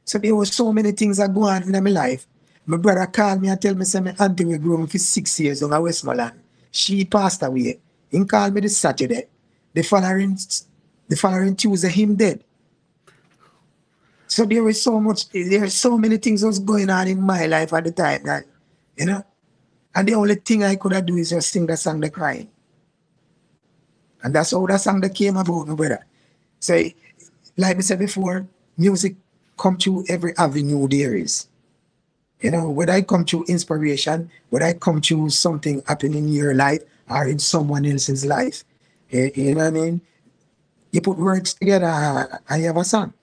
So 0.06 0.18
there 0.18 0.36
was 0.36 0.54
so 0.54 0.72
many 0.72 0.94
things 0.94 1.18
that 1.18 1.34
go 1.34 1.44
on 1.44 1.64
in 1.64 1.84
my 1.84 1.90
life. 1.90 2.26
My 2.66 2.78
brother 2.78 3.06
called 3.08 3.42
me 3.42 3.50
and 3.50 3.62
tell 3.62 3.76
me, 3.76 3.84
say, 3.84 4.00
my 4.00 4.16
auntie 4.20 4.58
grew 4.58 4.82
up 4.82 4.90
for 4.90 4.98
six 4.98 5.40
years 5.40 5.62
on 5.62 5.82
Westmoreland. 5.82 6.40
She 6.72 7.04
passed 7.04 7.44
away. 7.44 7.80
He 8.10 8.24
called 8.26 8.54
me 8.54 8.62
this 8.62 8.78
Saturday. 8.78 9.28
The 9.74 9.82
following, 9.82 10.38
the 11.08 11.16
following 11.16 11.56
Tuesday, 11.56 11.90
him 11.90 12.16
dead. 12.16 12.44
So 14.28 14.46
there 14.46 14.64
was 14.64 14.82
so 14.82 15.00
much, 15.00 15.30
there 15.30 15.60
were 15.62 15.70
so 15.70 15.98
many 15.98 16.18
things 16.18 16.44
was 16.44 16.60
going 16.60 16.90
on 16.90 17.08
in 17.08 17.22
my 17.22 17.48
life 17.48 17.74
at 17.74 17.84
the 17.84 17.92
time 17.92 18.24
that, 18.24 18.46
you 18.96 19.06
know, 19.06 19.24
and 19.94 20.08
the 20.08 20.14
only 20.14 20.36
thing 20.36 20.64
I 20.64 20.76
could 20.76 20.94
have 20.94 21.06
do 21.06 21.18
is 21.18 21.32
just 21.32 21.50
sing 21.50 21.66
the 21.66 21.76
song, 21.76 22.00
The 22.00 22.10
Crying. 22.10 22.50
And 24.24 24.36
that's 24.36 24.52
how 24.52 24.66
that 24.68 24.82
song 24.82 25.02
that 25.02 25.16
came 25.16 25.38
about, 25.38 25.68
my 25.68 25.76
brother. 25.76 26.06
So, 26.60 26.76
like 27.58 27.78
I 27.78 27.80
said 27.80 28.00
before, 28.00 28.48
music 28.78 29.16
come 29.58 29.78
through 29.78 30.06
every 30.10 30.36
avenue 30.38 30.88
there 30.88 31.16
is. 31.16 31.48
You 32.42 32.52
know, 32.52 32.70
whether 32.70 32.94
I 32.94 33.02
come 33.02 33.26
through 33.26 33.46
inspiration, 33.48 34.32
whether 34.50 34.66
I 34.66 34.74
come 34.74 35.02
through 35.02 35.30
something 35.32 35.84
happening 35.88 36.28
in 36.30 36.34
your 36.34 36.54
life 36.54 36.82
or 37.10 37.28
in 37.28 37.40
someone 37.40 37.86
else's 37.86 38.26
life, 38.26 38.64
you, 39.10 39.32
you 39.36 39.56
know 39.56 39.66
what 39.66 39.68
I 39.68 39.72
mean? 39.72 40.02
You 40.92 41.02
put 41.02 41.18
words 41.18 41.54
together 41.54 42.40
you 42.56 42.66
have 42.66 42.78
a 42.78 42.84
song. 42.84 43.14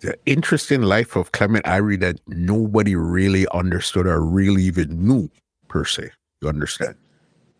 The 0.00 0.18
interesting 0.26 0.82
life 0.82 1.16
of 1.16 1.32
Clement 1.32 1.64
Irie 1.64 1.98
that 2.00 2.20
nobody 2.26 2.94
really 2.94 3.46
understood 3.54 4.06
or 4.06 4.20
really 4.20 4.62
even 4.64 5.06
knew, 5.06 5.30
per 5.68 5.84
se. 5.84 6.10
You 6.42 6.48
understand? 6.48 6.96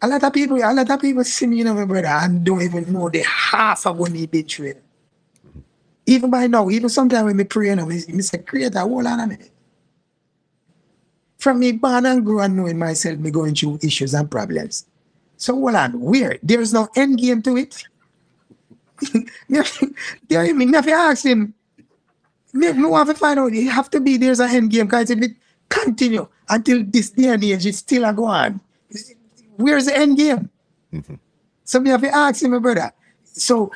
A 0.04 0.06
lot 0.06 0.22
of 0.22 0.34
people, 0.34 0.58
a 0.58 0.68
lot 0.70 0.90
of 0.90 1.00
people 1.00 1.24
see 1.24 1.46
me, 1.46 1.56
you 1.56 1.64
know, 1.64 1.72
my 1.72 1.86
brother, 1.86 2.08
and 2.08 2.44
don't 2.44 2.60
even 2.60 2.92
know 2.92 3.08
the 3.08 3.22
half 3.22 3.86
of 3.86 3.96
what 3.96 4.12
me 4.12 4.26
been 4.26 4.44
through. 4.44 4.74
Even 6.04 6.28
by 6.28 6.46
now, 6.46 6.68
even 6.68 6.90
sometimes 6.90 7.24
when 7.24 7.38
me 7.38 7.44
pray, 7.44 7.68
you 7.68 7.76
know, 7.76 7.86
me, 7.86 8.02
me 8.08 8.20
say, 8.20 8.36
create 8.36 8.74
a 8.74 8.80
hold 8.80 9.06
on 9.06 9.20
a 9.20 9.26
minute. 9.26 9.50
From 11.38 11.58
me 11.58 11.72
born 11.72 12.04
and 12.04 12.22
grow 12.22 12.40
and 12.40 12.54
knowing 12.54 12.78
myself, 12.78 13.18
me 13.18 13.30
going 13.30 13.54
through 13.54 13.78
issues 13.82 14.12
and 14.12 14.30
problems. 14.30 14.84
So 15.38 15.54
hold 15.54 15.74
on, 15.74 15.98
where? 15.98 16.36
There's 16.42 16.74
no 16.74 16.86
end 16.94 17.16
game 17.16 17.40
to 17.40 17.56
it. 17.56 17.82
there, 20.28 20.54
me 20.54 20.66
never 20.66 20.90
ask 20.90 21.24
him. 21.24 21.54
Me, 22.52 22.74
me 22.74 22.84
want 22.84 23.08
to 23.08 23.14
find 23.14 23.38
out. 23.38 23.54
It 23.54 23.68
have 23.68 23.88
to 23.88 24.00
be 24.00 24.18
there's 24.18 24.40
an 24.40 24.50
end 24.50 24.70
game 24.70 24.84
because 24.84 25.08
if 25.08 25.22
it 25.22 25.30
continue 25.70 26.28
until 26.50 26.84
this 26.84 27.08
day 27.08 27.28
and 27.28 27.42
age, 27.42 27.64
it's 27.64 27.78
still 27.78 28.04
a 28.04 28.12
go 28.12 28.26
on. 28.26 28.60
Where's 29.56 29.86
the 29.86 29.96
end 29.96 30.16
game? 30.16 30.50
Mhm. 30.92 31.18
So 31.64 31.80
me 31.80 31.90
have 31.90 32.02
to 32.02 32.14
ask 32.14 32.42
him, 32.42 32.60
brother. 32.60 32.92
So 33.24 33.70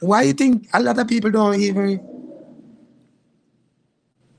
why 0.00 0.22
you 0.22 0.32
think 0.32 0.68
a 0.72 0.82
lot 0.82 0.98
of 0.98 1.06
people 1.08 1.30
don't 1.30 1.60
even 1.60 2.00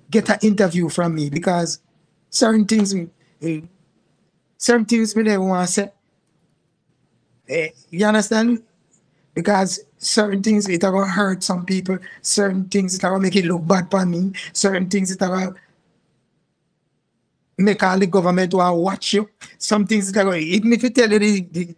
get 0.10 0.30
an 0.30 0.40
interview 0.42 0.90
from 0.90 1.16
me? 1.16 1.30
Because 1.30 1.80
certain 2.30 2.66
things 2.66 2.94
we 2.94 3.10
eh, 3.42 3.62
certain 4.58 4.86
things 4.86 5.16
we 5.16 5.24
never 5.24 5.44
want 5.44 5.68
to 5.68 5.74
say. 5.74 5.92
Eh, 7.48 7.70
you 7.90 8.06
understand? 8.06 8.64
Because 9.34 9.80
certain 9.98 10.42
things 10.44 10.68
it 10.68 10.84
are 10.84 10.92
gonna 10.92 11.12
hurt 11.12 11.44
some 11.44 11.66
people, 11.66 11.98
certain 12.22 12.66
things 12.66 12.96
it 12.96 13.04
are 13.04 13.12
gonna 13.12 13.24
make 13.24 13.36
it 13.36 13.46
look 13.46 13.66
bad 13.68 13.90
for 13.90 14.06
me, 14.06 14.32
certain 14.54 14.90
things 14.90 15.12
it 15.12 15.22
are 15.22 15.30
gonna 15.30 15.56
make 17.58 17.84
all 17.84 18.00
the 18.00 18.08
government 18.08 18.52
to 18.52 18.58
watch 18.58 19.14
you. 19.14 19.30
Some 19.58 19.86
things 19.86 20.12
gonna 20.12 20.36
even 20.36 20.74
if 20.74 20.84
you 20.84 20.90
tell 20.90 21.12
you 21.12 21.20
the, 21.20 21.42
the, 21.52 21.76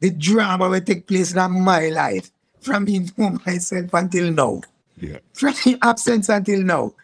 the 0.00 0.10
drama 0.10 0.68
will 0.68 0.80
take 0.80 1.06
place 1.06 1.34
in 1.34 1.60
my 1.60 1.88
life 1.88 2.30
from 2.60 2.84
me 2.84 3.06
know 3.16 3.38
myself 3.46 3.94
until 3.94 4.30
now. 4.32 4.60
Yeah. 4.98 5.18
From 5.32 5.54
the 5.64 5.78
absence 5.82 6.28
until 6.28 6.62
now. 6.62 6.94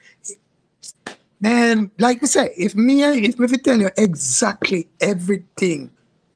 Man, 1.41 1.91
like 1.99 2.21
we 2.21 2.27
say, 2.29 2.53
if 2.57 2.75
me 2.75 3.03
if 3.03 3.39
me 3.39 3.59
tell 3.59 3.81
you 3.81 3.91
exactly 3.97 4.89
everything 5.01 5.91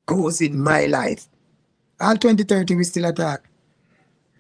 goes 0.07 0.41
in 0.41 0.61
my 0.61 0.87
life, 0.87 1.27
all 2.01 2.17
2030 2.17 2.75
we 2.77 2.85
still 2.85 3.05
attack. 3.05 3.49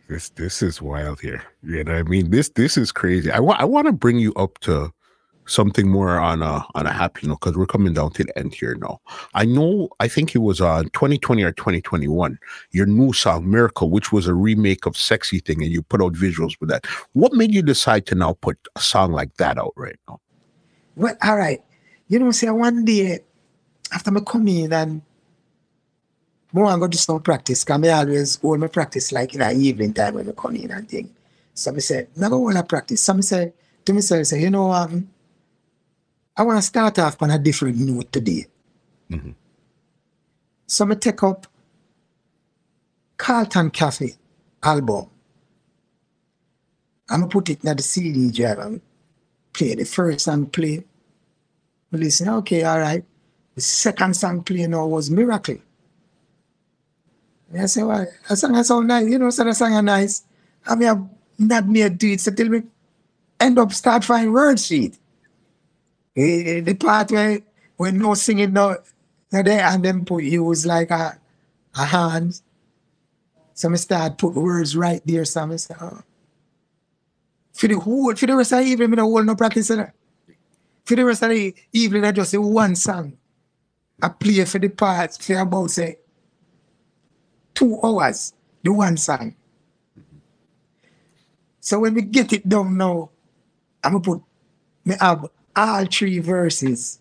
This 0.08 0.28
this 0.30 0.62
is 0.62 0.80
wild 0.80 1.20
here. 1.20 1.42
You 1.62 1.84
know, 1.84 1.94
I 1.94 2.02
mean, 2.02 2.30
this 2.30 2.48
this 2.50 2.76
is 2.76 2.92
crazy. 2.92 3.30
I 3.30 3.40
want 3.40 3.60
I 3.60 3.64
want 3.64 3.86
to 3.86 3.92
bring 3.92 4.18
you 4.18 4.32
up 4.34 4.58
to 4.60 4.92
something 5.46 5.88
more 5.88 6.18
on 6.18 6.42
a 6.42 6.64
on 6.74 6.86
a 6.86 6.92
happy 6.92 7.26
note 7.26 7.40
because 7.40 7.56
we're 7.56 7.66
coming 7.66 7.94
down 7.94 8.10
to 8.12 8.24
the 8.24 8.38
end 8.38 8.54
here 8.54 8.74
now. 8.74 9.00
I 9.34 9.44
know. 9.44 9.88
I 10.00 10.08
think 10.08 10.34
it 10.34 10.38
was 10.38 10.60
uh 10.60 10.82
2020 10.92 11.42
or 11.42 11.52
2021. 11.52 12.38
Your 12.72 12.86
new 12.86 13.12
song 13.12 13.50
"Miracle," 13.50 13.90
which 13.90 14.12
was 14.12 14.26
a 14.26 14.34
remake 14.34 14.86
of 14.86 14.96
"Sexy 14.96 15.40
Thing," 15.40 15.62
and 15.62 15.72
you 15.72 15.82
put 15.82 16.02
out 16.02 16.12
visuals 16.12 16.60
with 16.60 16.68
that. 16.70 16.86
What 17.12 17.32
made 17.32 17.54
you 17.54 17.62
decide 17.62 18.06
to 18.06 18.14
now 18.14 18.34
put 18.34 18.58
a 18.76 18.80
song 18.80 19.12
like 19.12 19.36
that 19.36 19.58
out 19.58 19.72
right 19.76 19.98
now? 20.08 20.20
Well, 20.96 21.16
all 21.22 21.36
right. 21.36 21.62
You 22.08 22.18
know, 22.18 22.30
say 22.30 22.50
one 22.50 22.84
day 22.84 23.20
after 23.92 24.10
me 24.10 24.20
come 24.24 24.48
in 24.48 24.72
and 24.72 25.02
more 26.52 26.66
I 26.66 26.78
go 26.78 26.86
do 26.86 26.96
some 26.96 27.20
practice, 27.20 27.64
because 27.64 27.84
I 27.86 27.92
always 27.92 28.36
hold 28.36 28.60
my 28.60 28.68
practice 28.68 29.12
like 29.12 29.34
in 29.34 29.40
the 29.40 29.52
evening 29.52 29.92
time 29.92 30.14
when 30.14 30.28
I 30.28 30.32
come 30.32 30.56
in 30.56 30.70
and 30.70 30.88
thing. 30.88 31.14
So 31.54 31.74
I 31.74 31.78
said, 31.78 32.08
I'm 32.22 32.30
going 32.30 32.56
to 32.56 32.62
practice. 32.62 33.02
So 33.02 33.14
I 33.14 33.20
said 33.20 33.52
to 33.84 33.92
myself, 33.92 34.26
say, 34.26 34.40
you 34.40 34.50
know, 34.50 34.70
um, 34.72 35.08
I 36.36 36.42
want 36.42 36.58
to 36.58 36.62
start 36.62 36.98
off 36.98 37.20
on 37.22 37.30
a 37.30 37.38
different 37.38 37.78
note 37.78 38.12
today. 38.12 38.46
Mhm. 39.10 39.34
So 40.66 40.90
I 40.90 40.94
take 40.94 41.22
up 41.22 41.46
Carlton 43.16 43.70
Cafe 43.70 44.14
album. 44.62 45.06
I'm 47.08 47.20
going 47.20 47.30
to 47.30 47.32
put 47.32 47.50
it 47.50 47.64
in 47.64 47.76
the 47.76 47.82
CD 47.82 48.30
drive 48.30 48.58
and 48.58 48.80
play 49.52 49.74
the 49.74 49.84
first 49.84 50.20
song 50.24 50.46
play. 50.46 50.84
We 51.92 51.98
listen, 52.00 52.28
okay, 52.28 52.64
all 52.64 52.80
right. 52.80 53.04
The 53.54 53.60
second 53.60 54.16
song 54.16 54.42
play 54.42 54.66
now 54.66 54.86
was 54.86 55.08
Miracle. 55.08 55.58
And 57.52 57.62
I 57.62 57.66
say, 57.66 57.84
well, 57.84 58.06
that 58.28 58.36
song 58.36 58.62
sound 58.64 58.88
nice. 58.88 59.08
You 59.08 59.18
know, 59.18 59.30
so 59.30 59.44
the 59.44 59.54
song 59.54 59.72
are 59.72 59.82
nice. 59.82 60.24
I 60.66 60.74
mean, 60.74 60.88
I've 60.88 61.04
not 61.38 61.68
made 61.68 61.96
do 61.96 62.10
it 62.10 62.20
so 62.20 62.32
till 62.32 62.50
we 62.50 62.64
end 63.38 63.58
up 63.58 63.72
start 63.72 64.04
find 64.04 64.34
word 64.34 64.58
sheet. 64.58 64.98
Eh, 66.16 66.60
The 66.60 66.74
part 66.74 67.10
where 67.10 67.40
when 67.76 67.98
no 67.98 68.14
singing 68.14 68.52
no, 68.52 68.76
there 69.30 69.66
and 69.66 69.84
then 69.84 70.04
put 70.04 70.24
use 70.24 70.64
like 70.64 70.90
a, 70.90 71.18
a 71.76 71.84
hand. 71.84 72.40
So 73.52 73.70
I 73.70 73.74
start 73.76 74.18
put 74.18 74.34
words 74.34 74.76
right 74.76 75.02
there. 75.04 75.24
So 75.24 75.50
I 75.50 75.56
say, 75.56 75.74
oh. 75.80 76.00
For 77.52 77.68
the 77.68 77.78
whole, 77.78 78.14
for 78.14 78.26
the 78.26 78.36
rest 78.36 78.52
of 78.52 78.58
the 78.60 78.64
evening, 78.66 78.98
I 78.98 79.02
hold 79.02 79.26
no 79.26 79.34
practice 79.34 79.70
it. 79.70 79.90
For 80.84 80.94
the 80.94 81.04
rest 81.04 81.22
of 81.22 81.30
the 81.30 81.54
evening, 81.72 82.04
I 82.04 82.12
just 82.12 82.30
say 82.30 82.38
one 82.38 82.76
song. 82.76 83.16
I 84.02 84.08
play 84.08 84.44
for 84.44 84.58
the 84.58 84.68
parts 84.68 85.16
for 85.16 85.38
about 85.38 85.70
say 85.70 85.98
two 87.54 87.80
hours, 87.82 88.34
the 88.62 88.72
one 88.72 88.96
song. 88.96 89.34
So 91.60 91.80
when 91.80 91.94
we 91.94 92.02
get 92.02 92.32
it 92.32 92.48
done 92.48 92.76
now, 92.76 93.10
I'm 93.82 93.92
gonna 93.92 94.04
put 94.04 94.22
me 94.84 94.94
have 95.00 95.26
all 95.56 95.86
three 95.86 96.18
verses. 96.20 97.00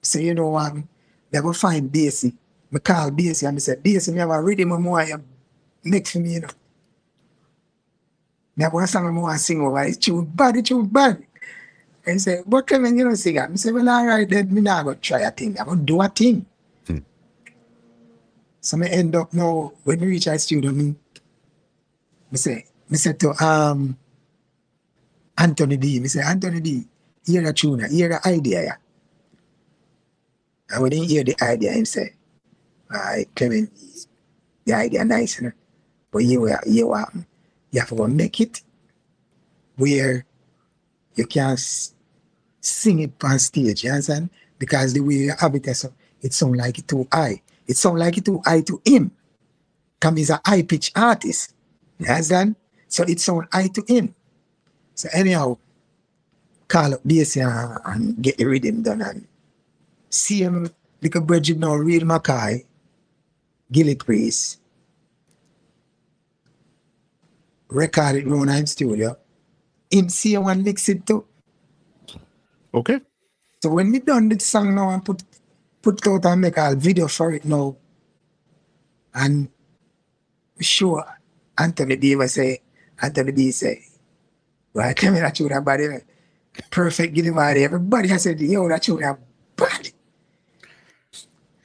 So 0.00 0.18
you 0.18 0.34
know 0.34 0.56
um 0.56 0.88
they 1.30 1.40
go 1.40 1.52
find 1.52 1.90
Basie. 1.90 2.34
Me 2.70 2.80
call 2.80 3.10
Basie 3.10 3.48
and 3.48 3.56
I 3.56 3.60
say, 3.60 3.76
Basie, 3.76 4.12
me 4.12 4.20
have 4.20 4.30
a 4.30 4.40
rhythm 4.40 4.68
more 4.68 5.02
you 5.02 5.22
make 5.84 6.06
for 6.06 6.18
me, 6.18 6.34
you 6.34 6.40
know. 6.40 6.48
Me 8.56 8.64
have 8.64 8.72
one 8.72 8.86
song 8.86 9.06
I 9.06 9.10
want 9.10 9.38
to 9.38 9.44
sing 9.44 9.60
over. 9.60 9.82
It's 9.82 9.96
too 9.96 10.22
bad, 10.22 10.56
it's 10.56 10.68
too 10.68 10.84
bad. 10.84 11.24
And 12.04 12.14
he 12.14 12.18
say, 12.18 12.42
but 12.46 12.66
Clement, 12.66 12.96
you 12.96 13.04
know, 13.04 13.14
sing 13.14 13.36
it. 13.36 13.50
I 13.50 13.54
say, 13.54 13.72
well, 13.72 13.88
all 13.88 14.06
right, 14.06 14.28
then 14.28 14.52
me 14.52 14.60
now 14.60 14.82
go 14.82 14.94
try 14.94 15.20
a 15.20 15.30
thing. 15.30 15.56
I'm 15.58 15.66
gonna 15.66 15.82
do 15.82 16.00
a 16.02 16.08
thing. 16.08 16.44
Hmm. 16.86 16.98
So 18.60 18.76
me 18.76 18.88
end 18.90 19.16
up 19.16 19.32
now, 19.32 19.72
when 19.84 20.00
we 20.00 20.06
reach 20.06 20.28
our 20.28 20.38
studio, 20.38 20.70
me, 20.72 20.94
me 22.30 22.38
say, 22.38 22.66
me 22.88 22.98
say 22.98 23.12
to 23.14 23.30
um 23.44 23.96
Anthony 25.38 25.76
B, 25.76 26.00
me 26.00 26.08
say, 26.08 26.22
Anthony 26.22 26.60
B, 26.60 26.84
hear 27.24 27.42
the 27.42 27.52
tune, 27.52 27.88
hear 27.90 28.08
the 28.08 28.28
idea. 28.28 28.62
Yeah. 28.62 28.76
And 30.70 30.82
when 30.82 30.92
he 30.92 31.06
hear 31.06 31.24
the 31.24 31.36
idea, 31.42 31.84
say, 31.84 32.14
I 32.90 33.26
Clement, 33.34 33.70
the 34.64 34.74
idea 34.74 35.04
nice, 35.04 35.40
you 35.40 35.48
know? 35.48 35.52
but 36.10 36.20
you, 36.20 36.48
you, 36.66 36.92
um, 36.92 37.26
you 37.70 37.80
have 37.80 37.88
to 37.88 38.08
make 38.08 38.40
it 38.40 38.62
where 39.76 40.24
you 41.14 41.26
can 41.26 41.56
sing 42.60 43.00
it 43.00 43.12
on 43.22 43.38
stage, 43.38 43.84
you 43.84 43.90
understand? 43.90 44.30
Because 44.58 44.92
the 44.92 45.00
way 45.00 45.14
you 45.14 45.32
have 45.38 45.54
it, 45.54 45.76
so 45.76 45.92
it 46.20 46.32
sound 46.32 46.56
like 46.56 46.78
it 46.78 46.86
too 46.86 47.06
high. 47.12 47.42
It 47.66 47.76
sound 47.76 47.98
like 47.98 48.18
it 48.18 48.24
too 48.24 48.40
high 48.44 48.60
to 48.62 48.80
him. 48.84 49.10
Come 50.00 50.16
he's 50.16 50.30
a 50.30 50.40
high 50.44 50.62
pitch 50.62 50.92
artist. 50.94 51.54
You 51.98 52.06
understand? 52.06 52.56
So 52.88 53.04
it 53.04 53.20
sound 53.20 53.48
high 53.52 53.68
to 53.68 53.84
him. 53.86 54.14
So 54.94 55.08
anyhow, 55.12 55.58
call 56.72 56.94
up 56.94 57.04
Basie 57.04 57.44
and, 57.44 57.78
and 57.84 58.22
get 58.24 58.38
the 58.38 58.46
rhythm 58.46 58.82
done 58.82 59.02
and 59.02 59.28
see 60.08 60.40
him 60.40 60.70
little 61.02 61.20
Bridget 61.20 61.58
now, 61.58 61.74
Real 61.74 62.06
Mackay, 62.06 62.64
Gilly 63.70 63.94
Priest, 63.94 64.58
record 67.68 68.16
it 68.16 68.26
Rona 68.26 68.56
in 68.56 68.66
studio. 68.66 69.16
Him 69.90 70.08
see 70.08 70.38
one 70.38 70.64
mix 70.64 70.88
it 70.88 71.04
too. 71.04 71.26
Okay. 72.72 73.00
So 73.62 73.68
when 73.68 73.92
we 73.92 74.00
done 74.00 74.30
the 74.30 74.40
song 74.40 74.74
now 74.74 74.88
and 74.88 75.04
put 75.04 75.22
put 75.82 76.06
out 76.06 76.24
and 76.24 76.40
make 76.40 76.56
a 76.56 76.74
video 76.74 77.06
for 77.06 77.32
it 77.32 77.44
now, 77.44 77.76
and 79.14 79.48
sure 80.58 81.04
Anthony 81.58 81.96
B 81.96 82.16
was 82.16 82.32
say, 82.32 82.62
Anthony 83.02 83.32
B 83.32 83.50
say, 83.50 83.84
right, 84.72 84.96
tell 84.96 85.12
me 85.12 85.20
that 85.20 85.38
you 85.38 85.48
that 85.50 85.64
body, 85.64 85.88
perfect 86.70 87.14
get 87.14 87.24
him 87.24 87.34
getting 87.34 87.34
body. 87.34 87.64
Everybody 87.64 88.08
has 88.08 88.22
said, 88.22 88.40
yo, 88.40 88.68
that 88.68 88.86
you 88.88 88.98
that 88.98 89.18
body. 89.56 89.92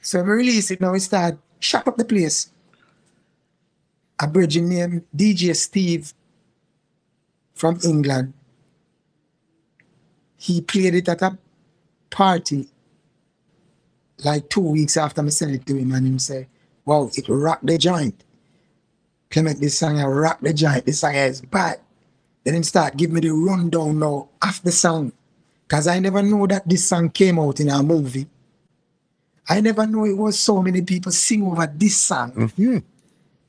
So 0.00 0.22
we 0.22 0.30
release 0.30 0.70
it 0.70 0.80
now, 0.80 0.92
we 0.92 1.00
start 1.00 1.38
shut 1.60 1.86
up 1.86 1.96
the 1.96 2.04
place. 2.04 2.50
A 4.20 4.26
virgin 4.26 4.68
named 4.68 5.04
DJ 5.14 5.54
Steve 5.54 6.12
from 7.54 7.78
England. 7.84 8.32
He 10.36 10.60
played 10.60 10.94
it 10.94 11.08
at 11.08 11.22
a 11.22 11.38
party 12.10 12.68
like 14.24 14.48
two 14.48 14.60
weeks 14.60 14.96
after 14.96 15.24
I 15.24 15.28
sent 15.28 15.52
it 15.52 15.66
to 15.66 15.76
him 15.76 15.92
and 15.92 16.06
him 16.06 16.18
say, 16.18 16.48
wow, 16.84 17.10
it 17.14 17.28
rocked 17.28 17.66
the 17.66 17.78
joint. 17.78 18.24
Clement, 19.30 19.60
this 19.60 19.78
song 19.78 20.00
I 20.00 20.06
rock 20.06 20.40
the 20.40 20.54
joint, 20.54 20.86
this 20.86 21.00
song 21.00 21.14
is 21.14 21.42
bad. 21.42 21.80
Then 22.48 22.54
him 22.54 22.62
start 22.62 22.96
give 22.96 23.12
me 23.12 23.20
the 23.20 23.28
rundown 23.28 23.98
now 23.98 24.30
of 24.40 24.62
the 24.62 24.72
song. 24.72 25.12
Cause 25.68 25.86
I 25.86 25.98
never 25.98 26.22
know 26.22 26.46
that 26.46 26.66
this 26.66 26.88
song 26.88 27.10
came 27.10 27.38
out 27.38 27.60
in 27.60 27.68
a 27.68 27.82
movie. 27.82 28.26
I 29.46 29.60
never 29.60 29.86
know 29.86 30.06
it 30.06 30.16
was 30.16 30.38
so 30.38 30.62
many 30.62 30.80
people 30.80 31.12
sing 31.12 31.42
over 31.42 31.66
this 31.66 31.98
song. 31.98 32.32
Mhm. 32.32 32.82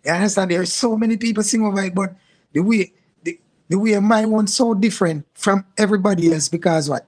You 0.04 0.12
understand? 0.12 0.52
There 0.52 0.60
are 0.60 0.66
so 0.66 0.98
many 0.98 1.16
people 1.16 1.44
sing 1.44 1.64
over 1.64 1.82
it, 1.82 1.96
but 1.96 2.14
the 2.52 2.60
way 2.60 2.92
the, 3.24 3.40
the 3.70 3.80
way 3.80 3.98
my 4.00 4.26
one's 4.26 4.54
so 4.54 4.74
different 4.74 5.26
from 5.34 5.64
everybody 5.78 6.34
else 6.34 6.50
because 6.50 6.90
what? 6.90 7.08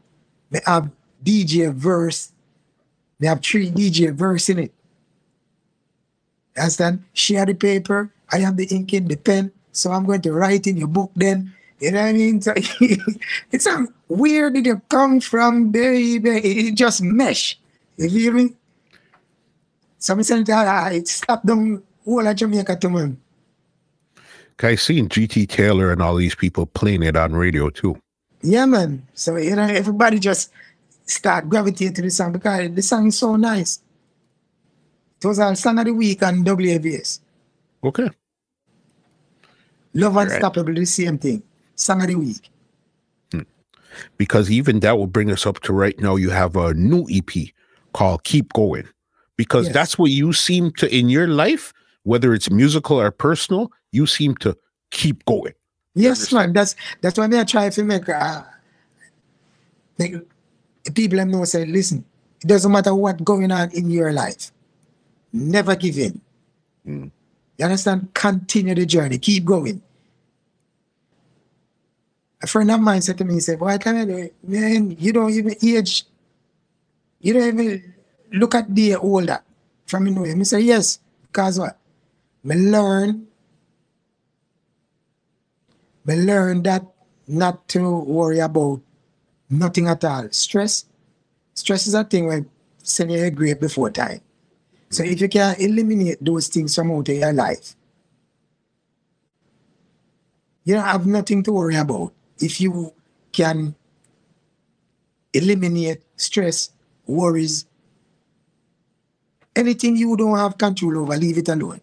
They 0.49 0.61
have 0.65 0.89
DJ 1.21 1.73
verse, 1.73 2.31
they 3.19 3.27
have 3.27 3.41
three 3.41 3.69
DJ 3.69 4.15
verse 4.15 4.47
in 4.47 4.59
it. 4.59 4.73
You 6.55 6.61
understand? 6.61 7.03
She 7.11 7.33
had 7.33 7.49
the 7.49 7.53
paper, 7.53 8.13
I 8.31 8.37
have 8.37 8.55
the 8.55 8.67
ink 8.67 8.93
in 8.93 9.09
the 9.09 9.17
pen, 9.17 9.51
so 9.73 9.91
I'm 9.91 10.05
going 10.05 10.21
to 10.21 10.31
write 10.31 10.67
in 10.67 10.77
your 10.77 10.87
book 10.87 11.11
then. 11.17 11.51
You 11.81 11.89
know 11.89 12.01
what 12.01 12.09
I 12.09 12.13
mean? 12.13 12.41
So 12.41 12.53
it's 13.51 13.65
a 13.65 13.87
where 14.07 14.51
did 14.51 14.67
it 14.67 14.77
come 14.87 15.19
from, 15.19 15.71
baby? 15.71 16.29
It 16.29 16.75
just 16.75 17.01
mesh. 17.01 17.57
You 17.97 18.09
feel 18.09 18.33
me? 18.33 18.53
So 19.97 20.15
I 20.15 20.21
said, 20.21 20.47
I 20.49 21.01
stop 21.03 21.41
them 21.41 21.83
all 22.05 22.25
of 22.25 22.35
Jamaica 22.35 22.75
to 22.75 22.89
me. 22.89 23.17
I 24.61 24.75
seen 24.75 25.09
GT 25.09 25.49
Taylor 25.49 25.91
and 25.91 26.03
all 26.03 26.15
these 26.15 26.35
people 26.35 26.67
playing 26.67 27.01
it 27.01 27.17
on 27.17 27.33
radio 27.33 27.71
too. 27.71 27.97
Yeah, 28.43 28.67
man. 28.67 29.01
So 29.15 29.37
you 29.37 29.55
know, 29.55 29.63
everybody 29.65 30.19
just 30.19 30.51
start 31.07 31.49
gravitating 31.49 31.95
to 31.95 32.01
the 32.03 32.11
song 32.11 32.33
because 32.33 32.69
the 32.69 32.81
song 32.83 33.07
is 33.07 33.17
so 33.17 33.35
nice. 33.37 33.81
It 35.19 35.25
was 35.25 35.39
our 35.39 35.55
song 35.55 35.79
of 35.79 35.85
the 35.85 35.93
week 35.93 36.21
on 36.21 36.45
WABS. 36.45 37.21
Okay. 37.83 38.09
Love 39.95 40.15
Right. 40.15 40.29
Unstoppable, 40.29 40.75
the 40.75 40.85
same 40.85 41.17
thing. 41.17 41.41
Song 41.75 42.01
of 42.01 42.07
the 42.07 42.15
week. 42.15 42.49
Because 44.17 44.49
even 44.49 44.79
that 44.79 44.97
will 44.97 45.07
bring 45.07 45.31
us 45.31 45.45
up 45.45 45.59
to 45.61 45.73
right 45.73 45.99
now. 45.99 46.15
You 46.15 46.29
have 46.29 46.55
a 46.55 46.73
new 46.73 47.05
EP 47.11 47.49
called 47.93 48.23
Keep 48.23 48.53
Going. 48.53 48.87
Because 49.35 49.65
Yes. 49.65 49.73
that's 49.73 49.97
what 49.97 50.11
you 50.11 50.31
seem 50.33 50.71
to 50.73 50.87
in 50.95 51.09
your 51.09 51.27
life, 51.27 51.73
whether 52.03 52.33
it's 52.33 52.49
musical 52.49 52.99
or 52.99 53.11
personal, 53.11 53.71
you 53.91 54.05
seem 54.07 54.35
to 54.37 54.55
keep 54.91 55.25
going. 55.25 55.53
Yes, 55.93 56.31
man. 56.31 56.53
That's 56.53 56.75
that's 57.01 57.17
why 57.17 57.27
me 57.27 57.37
I 57.39 57.43
try 57.43 57.69
to 57.69 57.83
make 57.83 58.07
uh, 58.07 58.43
make 59.97 60.13
the 60.83 60.91
people 60.91 61.17
them 61.17 61.31
know 61.31 61.43
say, 61.43 61.65
listen, 61.65 62.05
it 62.41 62.47
doesn't 62.47 62.71
matter 62.71 62.95
what 62.95 63.23
going 63.25 63.51
on 63.51 63.71
in 63.71 63.89
your 63.89 64.13
life. 64.13 64.51
Never 65.33 65.75
give 65.75 65.97
in. 65.97 66.21
Mm. 66.87 67.11
You 67.57 67.65
understand? 67.65 68.13
Continue 68.13 68.75
the 68.75 68.85
journey. 68.85 69.17
Keep 69.17 69.45
going. 69.45 69.81
A 72.43 72.47
friend 72.47 72.71
of 72.71 72.79
mine 72.79 73.01
said 73.01 73.17
to 73.19 73.23
me, 73.23 73.35
he 73.35 73.39
said, 73.39 73.59
Why 73.59 73.77
can 73.77 73.97
I 73.97 74.05
do 74.05 74.17
it? 74.17 74.35
Man, 74.43 74.95
you 74.99 75.13
don't 75.13 75.31
even 75.31 75.55
age. 75.63 76.05
You 77.19 77.33
don't 77.33 77.47
even 77.47 77.93
look 78.33 78.55
at 78.55 78.73
the 78.73 78.95
older 78.95 79.39
from 79.85 80.07
you 80.07 80.13
know 80.13 80.43
said, 80.43 80.63
Yes, 80.63 80.99
because 81.27 81.59
what? 81.59 81.77
Me 82.43 82.55
learn 82.55 83.27
me 86.05 86.15
learn 86.15 86.63
that 86.63 86.85
not 87.27 87.67
to 87.69 87.99
worry 87.99 88.39
about 88.39 88.81
nothing 89.49 89.87
at 89.87 90.03
all. 90.03 90.27
Stress, 90.31 90.85
stress 91.53 91.87
is 91.87 91.93
a 91.93 92.03
thing 92.03 92.27
where 92.27 92.45
send 92.81 93.11
you 93.11 93.23
a 93.23 93.53
before 93.55 93.91
time. 93.91 94.21
So 94.89 95.03
if 95.03 95.21
you 95.21 95.29
can 95.29 95.55
eliminate 95.59 96.23
those 96.23 96.47
things 96.47 96.75
from 96.75 96.91
out 96.91 97.07
of 97.07 97.15
your 97.15 97.33
life, 97.33 97.75
you 100.63 100.75
don't 100.75 100.83
have 100.83 101.07
nothing 101.07 101.43
to 101.43 101.51
worry 101.51 101.75
about. 101.75 102.13
If 102.41 102.59
you 102.59 102.93
can 103.31 103.75
eliminate 105.33 106.01
stress, 106.17 106.71
worries, 107.05 107.65
anything 109.55 109.95
you 109.95 110.15
don't 110.17 110.37
have 110.37 110.57
control 110.57 110.99
over, 110.99 111.15
leave 111.17 111.37
it 111.37 111.49
alone. 111.49 111.81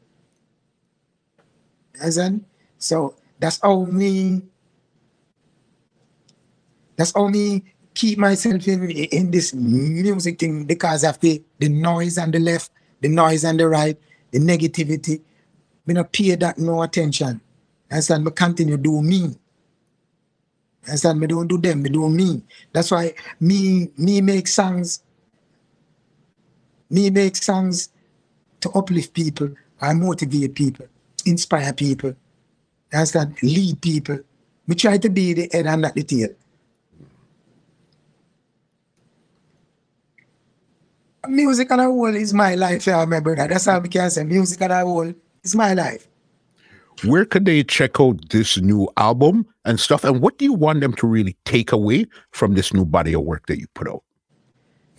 Understand? 2.01 2.45
So 2.79 3.17
that's 3.39 3.61
how 3.61 3.85
me 3.85 4.43
that's 6.97 7.13
how 7.15 7.29
me 7.29 7.63
keep 7.95 8.19
myself 8.19 8.67
in, 8.67 8.91
in 8.91 9.31
this 9.31 9.55
music 9.55 10.39
thing 10.39 10.65
because 10.65 11.05
of 11.05 11.19
the, 11.21 11.43
the 11.59 11.69
noise 11.69 12.19
on 12.19 12.31
the 12.33 12.41
left, 12.41 12.73
the 13.01 13.09
noise 13.09 13.45
on 13.45 13.57
the 13.57 13.69
right, 13.69 13.97
the 14.33 14.39
negativity. 14.39 15.21
Me 15.87 15.95
not 15.95 16.13
pay 16.13 16.35
that 16.35 16.59
no 16.59 16.83
attention. 16.83 17.41
Understand? 17.91 18.25
Me 18.25 18.31
continue 18.33 18.77
do 18.77 19.01
me. 19.01 19.37
Understand? 20.89 21.21
Me 21.21 21.27
don't 21.27 21.47
do 21.47 21.59
them, 21.59 21.83
me 21.83 21.91
do 21.91 22.09
me. 22.09 22.43
That's 22.73 22.91
why 22.91 23.15
me 23.41 23.91
me 23.97 24.21
make 24.21 24.49
songs. 24.49 25.03
Me 26.91 27.11
make 27.11 27.37
songs 27.37 27.91
to 28.61 28.71
uplift 28.71 29.13
people, 29.13 29.51
I 29.81 29.93
motivate 29.93 30.55
people, 30.55 30.87
inspire 31.27 31.73
people. 31.73 32.15
Understand? 32.93 33.37
Lead 33.43 33.81
people. 33.83 34.19
We 34.67 34.75
try 34.75 34.99
to 34.99 35.09
be 35.09 35.35
the 35.35 35.49
head 35.53 35.67
and 35.67 35.83
not 35.83 35.95
the 35.95 36.03
tail. 36.03 36.29
Music 41.29 41.71
on 41.71 41.81
a 41.81 41.85
whole 41.85 42.15
is 42.15 42.33
my 42.33 42.55
life, 42.55 42.87
yeah, 42.87 43.05
my 43.05 43.21
brother. 43.21 43.47
That's 43.47 43.67
how 43.67 43.79
we 43.81 43.89
can 43.91 44.11
say. 44.11 44.25
Music 44.25 44.61
on 44.63 44.71
a 44.71 44.81
whole 44.81 45.13
is 45.43 45.55
my 45.55 45.75
life. 45.75 46.09
Where 47.05 47.25
could 47.25 47.45
they 47.45 47.63
check 47.63 48.01
out 48.01 48.29
this 48.31 48.59
new 48.59 48.89
album 48.97 49.47
and 49.65 49.79
stuff? 49.79 50.05
And 50.05 50.21
what 50.21 50.39
do 50.39 50.45
you 50.45 50.53
want 50.53 50.81
them 50.81 50.95
to 50.95 51.07
really 51.07 51.37
take 51.45 51.73
away 51.73 52.07
from 52.33 52.55
this 52.55 52.73
new 52.73 52.85
body 52.85 53.13
of 53.15 53.23
work 53.23 53.47
that 53.47 53.59
you 53.59 53.67
put 53.75 53.89
out? 53.89 54.03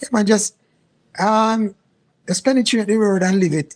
Yeah, 0.02 0.10
man, 0.12 0.26
just 0.26 0.56
um 1.20 1.76
just 2.28 2.46
penetrate 2.46 2.88
the 2.88 2.98
word 2.98 3.24
and 3.24 3.40
live 3.40 3.54
it. 3.54 3.76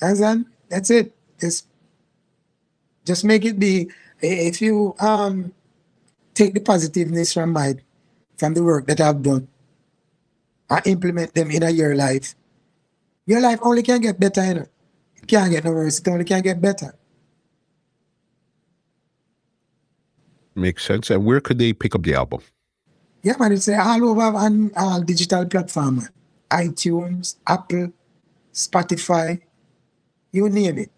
Understand? 0.00 0.46
That's 0.68 0.90
it. 0.90 1.12
Just 1.40 1.66
just 3.04 3.24
make 3.24 3.44
it 3.44 3.58
be 3.58 3.90
if 4.20 4.62
you 4.62 4.94
um 5.00 5.52
take 6.34 6.54
the 6.54 6.60
positiveness 6.60 7.32
from 7.32 7.52
my 7.52 7.74
from 8.38 8.54
the 8.54 8.62
work 8.62 8.86
that 8.86 9.00
I've 9.00 9.22
done 9.22 9.48
and 10.70 10.86
implement 10.86 11.34
them 11.34 11.50
in 11.50 11.62
your 11.74 11.94
life, 11.94 12.34
your 13.26 13.40
life 13.40 13.58
only 13.62 13.82
can 13.82 14.00
get 14.00 14.18
better, 14.18 14.44
you 14.44 14.54
know. 14.54 14.66
It 15.22 15.28
can't 15.28 15.50
get 15.50 15.64
no 15.64 15.72
worse, 15.72 15.98
it 15.98 16.08
only 16.08 16.24
can 16.24 16.42
get 16.42 16.60
better. 16.60 16.94
Makes 20.54 20.84
sense. 20.84 21.10
And 21.10 21.24
where 21.24 21.40
could 21.40 21.58
they 21.58 21.72
pick 21.72 21.94
up 21.94 22.02
the 22.02 22.14
album? 22.14 22.42
Yeah, 23.22 23.36
man, 23.38 23.52
it's 23.52 23.68
uh, 23.68 23.80
all 23.80 24.04
over 24.10 24.36
on 24.36 24.72
all 24.76 25.00
digital 25.00 25.46
platforms. 25.46 26.10
iTunes, 26.50 27.36
Apple, 27.46 27.92
Spotify, 28.52 29.40
you 30.32 30.48
name 30.48 30.78
it. 30.78 30.90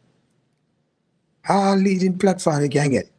All 1.48 1.76
leading 1.76 2.18
platform 2.18 2.62
you 2.62 2.68
can 2.68 2.90
get. 2.90 3.10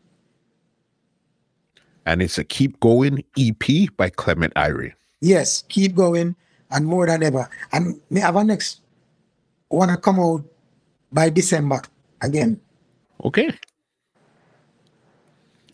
And 2.06 2.22
it's 2.22 2.38
a 2.38 2.44
Keep 2.44 2.80
Going 2.80 3.24
EP 3.38 3.96
by 3.96 4.10
Clement 4.10 4.54
Irie. 4.56 4.94
Yes, 5.22 5.64
keep 5.70 5.96
going 5.96 6.36
and 6.70 6.86
more 6.86 7.08
than 7.08 7.24
ever. 7.24 7.50
And 7.72 8.00
may 8.10 8.20
have 8.20 8.36
a 8.36 8.44
next 8.44 8.82
wanna 9.70 9.98
come 9.98 10.20
out 10.20 10.46
by 11.16 11.30
December 11.30 11.82
again. 12.22 12.60
Okay. 13.24 13.50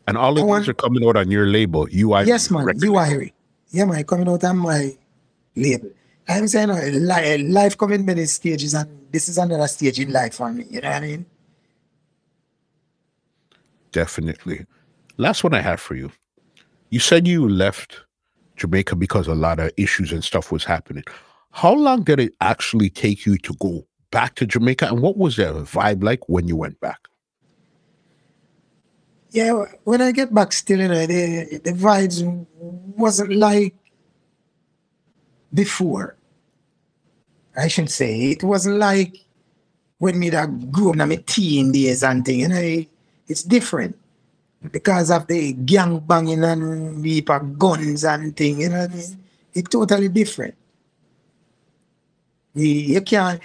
And 0.07 0.17
all 0.17 0.37
of 0.37 0.45
these 0.45 0.69
are 0.69 0.73
coming 0.73 1.03
out 1.07 1.17
on 1.17 1.31
your 1.31 1.47
label, 1.47 1.87
UI. 1.93 2.25
yes, 2.25 2.51
man, 2.51 2.69
are 2.69 3.05
here. 3.05 3.31
Yeah, 3.71 3.85
man, 3.85 4.03
coming 4.03 4.29
out 4.29 4.43
on 4.43 4.57
my 4.57 4.95
label. 5.55 5.89
I'm 6.27 6.47
saying 6.47 6.69
li- 6.69 7.11
eh, 7.11 7.37
life 7.41 7.77
come 7.77 7.93
in 7.93 8.05
many 8.05 8.25
stages, 8.25 8.73
and 8.73 8.89
this 9.11 9.27
is 9.27 9.37
another 9.37 9.67
stage 9.67 9.99
in 9.99 10.11
life 10.11 10.35
for 10.35 10.51
me. 10.51 10.65
You 10.69 10.81
know 10.81 10.89
what 10.89 10.97
I 10.97 11.07
mean? 11.07 11.25
Definitely. 13.91 14.65
Last 15.17 15.43
one 15.43 15.53
I 15.53 15.61
have 15.61 15.81
for 15.81 15.95
you. 15.95 16.11
You 16.89 16.99
said 16.99 17.27
you 17.27 17.49
left 17.49 18.01
Jamaica 18.57 18.95
because 18.95 19.27
a 19.27 19.35
lot 19.35 19.59
of 19.59 19.71
issues 19.77 20.11
and 20.11 20.23
stuff 20.23 20.51
was 20.51 20.63
happening. 20.63 21.03
How 21.51 21.73
long 21.73 22.03
did 22.03 22.19
it 22.19 22.33
actually 22.41 22.89
take 22.89 23.25
you 23.25 23.37
to 23.39 23.53
go 23.59 23.85
back 24.11 24.35
to 24.35 24.45
Jamaica, 24.45 24.87
and 24.87 25.01
what 25.01 25.17
was 25.17 25.37
the 25.37 25.43
vibe 25.63 26.03
like 26.03 26.27
when 26.29 26.47
you 26.47 26.55
went 26.55 26.79
back? 26.79 27.07
Yeah, 29.31 29.63
when 29.85 30.01
I 30.01 30.11
get 30.11 30.33
back, 30.33 30.51
still, 30.51 30.79
you 30.79 30.89
know, 30.89 31.05
the 31.05 31.61
the 31.63 31.71
vibes 31.71 32.45
wasn't 32.59 33.33
like 33.33 33.73
before. 35.53 36.17
I 37.55 37.67
should 37.67 37.89
say 37.89 38.31
it 38.31 38.43
wasn't 38.43 38.77
like 38.77 39.17
when 39.99 40.19
me 40.19 40.29
that 40.29 40.71
grew 40.71 40.89
up 40.89 40.99
in 40.99 41.09
my 41.09 41.15
teen 41.15 41.71
days 41.71 42.03
and 42.03 42.25
thing. 42.25 42.41
You 42.41 42.49
know, 42.49 42.85
it's 43.27 43.43
different 43.43 43.97
because 44.71 45.09
of 45.09 45.27
the 45.27 45.53
gang 45.53 45.99
banging 45.99 46.43
and 46.43 47.01
people 47.03 47.39
guns 47.39 48.03
and 48.03 48.35
thing. 48.35 48.61
You 48.61 48.69
know, 48.69 48.87
it's 49.53 49.69
totally 49.69 50.09
different. 50.09 50.55
You, 52.53 52.67
you 52.67 53.01
can't 53.01 53.39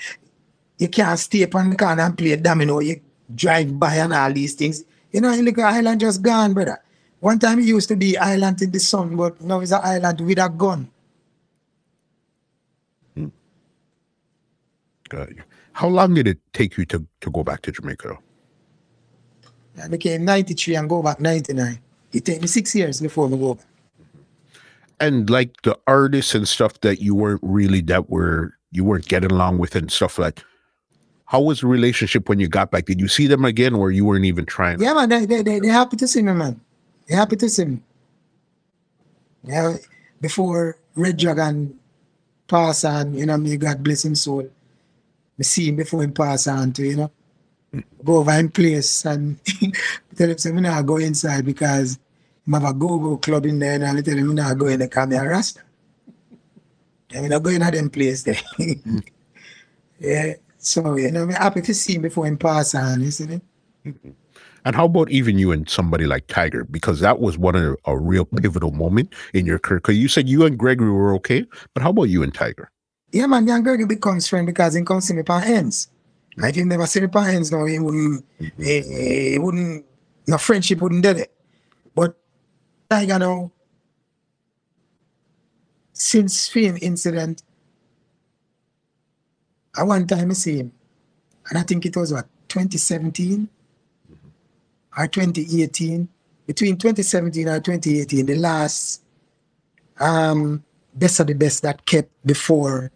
you 0.78 0.89
can't 0.89 1.19
stay 1.19 1.44
up 1.44 1.55
on 1.55 1.70
the 1.70 1.77
corner 1.77 2.03
and 2.03 2.16
play 2.16 2.36
domino. 2.36 2.81
You 2.81 3.01
drive 3.35 3.78
by 3.78 3.97
and 3.97 4.12
all 4.12 4.32
these 4.32 4.55
things. 4.55 4.85
You 5.12 5.20
know, 5.20 5.35
look 5.35 5.59
island 5.59 6.01
just 6.01 6.23
gone, 6.23 6.53
brother. 6.53 6.78
One 7.20 7.39
time 7.39 7.61
it 7.61 7.65
used 7.65 7.89
to 7.89 7.97
be 7.97 8.19
island 8.19 8.61
in 8.62 8.70
the 8.70 8.78
sun, 8.78 9.16
but 9.16 9.40
now 9.40 9.61
it's 9.61 9.73
an 9.73 9.81
island 9.82 10.20
with 10.20 10.39
a 10.39 10.48
gun. 10.48 10.90
Hmm. 13.15 13.28
Got 15.09 15.31
you. 15.31 15.43
How 15.73 15.89
long 15.89 16.15
did 16.15 16.28
it 16.28 16.39
take 16.53 16.77
you 16.77 16.85
to, 16.86 17.07
to 17.20 17.31
go 17.31 17.43
back 17.43 17.62
to 17.62 17.73
Jamaica? 17.73 18.19
I 19.82 19.89
became 19.89 20.24
93 20.24 20.77
and 20.77 20.89
go 20.89 21.03
back 21.03 21.20
99. 21.20 21.78
It 22.12 22.24
took 22.24 22.40
me 22.40 22.47
six 22.47 22.74
years 22.74 23.01
before 23.01 23.27
we 23.27 23.39
go 23.39 23.55
back. 23.55 23.66
And 25.01 25.28
like 25.28 25.61
the 25.62 25.78
artists 25.86 26.35
and 26.35 26.48
stuff 26.48 26.81
that 26.81 27.01
you 27.01 27.15
weren't 27.15 27.43
really 27.43 27.82
that 27.82 28.09
were 28.09 28.55
you 28.73 28.85
weren't 28.85 29.07
getting 29.07 29.31
along 29.31 29.59
with 29.59 29.77
and 29.77 29.93
stuff 29.93 30.19
like 30.19 30.43
how 31.27 31.40
was 31.40 31.61
the 31.61 31.66
relationship 31.66 32.28
when 32.28 32.39
you 32.39 32.48
got 32.48 32.70
back? 32.70 32.86
Did 32.86 33.01
you 33.01 33.09
see 33.09 33.27
them 33.27 33.44
again 33.44 33.74
or 33.74 33.90
you 33.90 34.05
weren't 34.05 34.24
even 34.24 34.47
trying? 34.47 34.81
Yeah, 34.81 34.94
man, 34.94 35.09
they, 35.09 35.27
they, 35.27 35.43
they, 35.43 35.59
they're 35.59 35.73
happy 35.73 35.97
to 35.97 36.09
see 36.09 36.23
me, 36.23 36.32
man. 36.32 36.61
They're 37.07 37.19
happy 37.19 37.36
to 37.36 37.48
see 37.48 37.65
me. 37.65 37.81
Yeah, 39.43 39.77
before 40.20 40.78
Red 40.94 41.16
Dragon 41.16 41.78
pass 42.47 42.85
on, 42.85 43.15
you 43.15 43.27
know, 43.27 43.36
may 43.36 43.57
God 43.57 43.82
bless 43.82 44.05
him 44.05 44.15
soul. 44.15 44.48
Me 45.36 45.44
see 45.44 45.69
him 45.69 45.77
before 45.77 46.03
him 46.03 46.12
pass 46.12 46.47
on 46.47 46.73
to, 46.74 46.82
you 46.82 46.97
know, 46.97 47.11
go 48.05 48.19
over 48.19 48.32
in 48.32 48.48
place 48.48 49.05
and 49.05 49.39
tell 50.16 50.31
him, 50.31 50.39
say, 50.39 50.53
me 50.53 50.62
not 50.62 50.86
go 50.86 50.97
inside 50.97 51.44
because 51.44 51.98
I 52.47 52.57
have 52.57 52.65
a 52.65 52.73
go-go 52.73 53.16
club 53.19 53.47
in 53.47 53.59
there 53.59 53.74
and 53.74 53.85
I 53.85 54.01
tell 54.01 54.16
him, 54.16 54.28
me 54.28 54.35
not 54.35 54.59
go 54.59 54.66
in 54.66 54.78
there 54.78 54.89
because 54.89 55.09
me 55.09 55.16
Rasta. 55.19 55.61
I'm 57.15 57.28
not 57.28 57.43
going 57.43 57.61
to 57.61 57.70
them 57.70 57.90
place 57.90 58.23
there. 58.23 58.36
yeah. 59.98 60.35
So, 60.66 60.97
you 60.97 61.12
know, 61.12 61.22
I'm 61.22 61.30
happy 61.30 61.62
to 61.62 61.72
see 61.72 61.94
him 61.94 62.02
before 62.02 62.26
him 62.26 62.36
pass 62.36 62.74
on, 62.74 63.01
isn't 63.01 63.30
it? 63.30 63.43
Mm-hmm. 63.86 64.10
And 64.64 64.74
how 64.74 64.86
about 64.86 65.09
even 65.12 65.38
you 65.38 65.52
and 65.52 65.70
somebody 65.70 66.06
like 66.06 66.26
Tiger? 66.26 66.64
Because 66.64 66.98
that 66.98 67.20
was 67.20 67.38
one 67.38 67.55
of 67.55 67.62
the, 67.62 67.76
a 67.84 67.97
real 67.97 68.24
pivotal 68.24 68.72
moment 68.72 69.14
in 69.32 69.47
your 69.47 69.60
career. 69.60 69.78
Because 69.78 69.97
you 69.97 70.09
said 70.09 70.28
you 70.28 70.44
and 70.44 70.59
Gregory 70.59 70.90
were 70.90 71.14
okay, 71.14 71.44
but 71.72 71.84
how 71.84 71.90
about 71.90 72.09
you 72.09 72.24
and 72.24 72.34
Tiger? 72.34 72.68
Yeah, 73.12 73.26
man, 73.28 73.48
and 73.48 73.62
Gregory 73.62 73.86
becomes 73.86 74.26
friend 74.26 74.44
because 74.44 74.74
he 74.74 74.82
comes 74.82 75.06
see 75.06 75.14
me 75.14 75.22
on 75.28 75.44
ends. 75.44 75.88
If 76.36 76.56
he 76.56 76.64
never 76.64 76.86
see 76.86 77.01
me 77.01 77.06
on 77.14 77.28
ends, 77.28 77.52
no, 77.52 77.64
he 77.64 77.78
wouldn't, 77.78 78.24
he, 78.59 78.80
he 78.80 79.38
wouldn't, 79.38 79.86
no 80.26 80.36
friendship 80.36 80.80
wouldn't 80.80 81.05
do 81.05 81.10
it. 81.10 81.32
But 81.94 82.18
Tiger 82.90 83.20
now, 83.20 83.52
since 85.93 86.48
film 86.48 86.76
incident, 86.82 87.44
I 89.77 89.82
one 89.82 90.07
time 90.07 90.31
I 90.31 90.35
see 90.35 90.59
him, 90.59 90.73
and 91.48 91.59
I 91.59 91.62
think 91.62 91.86
it 91.86 91.97
was 91.97 92.12
what 92.12 92.27
2017 92.48 93.48
or 94.97 95.07
2018. 95.07 96.09
Between 96.47 96.77
2017 96.78 97.48
and 97.48 97.65
2018, 97.65 98.27
the 98.27 98.36
last 98.36 99.03
um 99.98 100.62
best 100.94 101.20
of 101.20 101.27
the 101.27 101.35
best 101.35 101.62
that 101.62 101.85
kept 101.85 102.11
before 102.24 102.90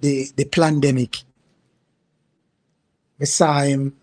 the 0.00 0.28
the 0.36 0.44
pandemic. 0.44 1.22
I 3.20 3.24
saw 3.24 3.60
him 3.60 3.96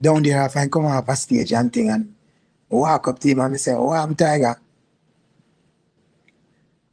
down 0.00 0.22
there 0.22 0.44
if 0.46 0.56
I 0.56 0.66
come 0.68 0.86
off 0.86 1.08
a 1.08 1.16
stage 1.16 1.52
and 1.52 1.72
thing 1.72 1.90
and 1.90 2.14
walk 2.68 3.08
up 3.08 3.18
to 3.20 3.28
him 3.28 3.40
and 3.40 3.54
I 3.54 3.56
say, 3.58 3.72
Oh, 3.72 3.90
I'm 3.90 4.14
Tiger. 4.14 4.56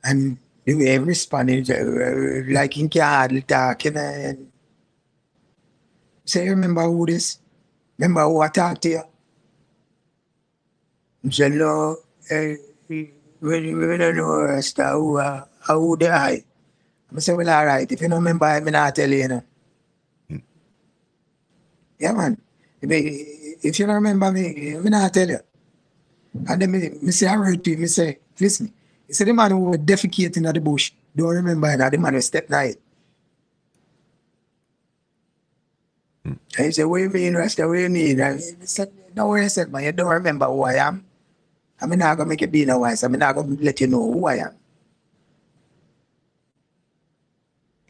And 0.03 0.37
the 0.67 0.75
way 0.75 0.91
he 0.91 0.97
responded, 0.97 1.71
uh, 1.71 2.51
like 2.51 2.73
he 2.73 2.89
can 2.89 3.01
hardly 3.01 3.41
talk, 3.41 3.85
you. 3.85 3.95
And 3.95 4.51
say, 6.25 6.49
remember 6.49 6.83
who 6.83 7.05
this? 7.05 7.39
Remember 7.97 8.23
who 8.25 8.41
I 8.41 8.49
talked 8.49 8.81
to 8.81 8.89
you? 8.89 9.03
Said, 11.31 11.53
no, 11.53 11.95
uh, 12.29 12.53
we, 12.89 13.13
we 13.39 13.97
don't 13.97 14.17
know 14.17 14.43
of 14.43 14.65
who, 14.75 15.17
uh, 15.17 15.45
who 15.67 15.95
they 15.95 16.07
are. 16.09 16.35
I 16.35 17.19
said, 17.19 17.37
well, 17.37 17.49
all 17.49 17.65
right, 17.65 17.89
if 17.89 18.01
you 18.01 18.09
don't 18.09 18.19
remember, 18.19 18.45
I'm 18.45 18.65
not 18.65 18.93
tell 18.93 19.09
you, 19.09 19.17
you 19.19 19.27
know. 19.29 19.43
Hmm. 20.27 20.37
Yeah, 21.97 22.11
man. 22.11 22.41
If, 22.81 23.79
you 23.79 23.85
don't 23.85 23.95
remember 23.95 24.33
me, 24.33 24.75
I'm 24.75 24.83
not 24.83 25.13
tell 25.13 25.29
you. 25.29 25.39
And 26.49 26.61
then 26.61 26.71
me, 26.71 26.89
me 27.01 27.11
say, 27.11 27.27
I 27.27 27.37
heard 27.37 27.63
to 27.63 27.71
you, 27.71 27.77
me 27.77 27.87
say, 27.87 28.19
listen, 28.37 28.73
he 29.07 29.13
said 29.13 29.27
the 29.27 29.33
man 29.33 29.51
who 29.51 29.59
was 29.59 29.79
defecating 29.79 30.47
at 30.47 30.53
the 30.53 30.61
bush, 30.61 30.91
don't 31.15 31.35
remember 31.35 31.75
that 31.75 31.91
the 31.91 31.97
man 31.97 32.13
who 32.13 32.21
stepped 32.21 32.49
night. 32.49 32.75
Hmm. 36.23 36.33
And 36.57 36.65
he 36.65 36.71
said, 36.71 36.85
What 36.85 36.97
do 36.97 37.03
you 37.03 37.09
mean, 37.09 37.35
Rasta? 37.35 37.67
What 37.67 37.75
do 37.75 37.81
you 37.81 37.89
mean? 37.89 38.19
And 38.19 38.39
he 38.39 38.65
said, 38.67 38.91
No, 39.15 39.33
I 39.33 39.47
said, 39.47 39.71
man, 39.71 39.83
you 39.83 39.91
don't 39.93 40.11
remember 40.11 40.45
who 40.45 40.63
I 40.63 40.73
am. 40.73 41.05
I'm 41.79 41.89
not 41.91 42.17
gonna 42.17 42.27
make 42.27 42.41
it 42.41 42.51
be 42.51 42.65
no 42.65 42.79
wise. 42.79 43.03
I'm 43.03 43.13
not 43.13 43.35
gonna 43.35 43.55
let 43.61 43.79
you 43.79 43.87
know 43.87 44.11
who 44.11 44.25
I 44.27 44.35
am. 44.37 44.55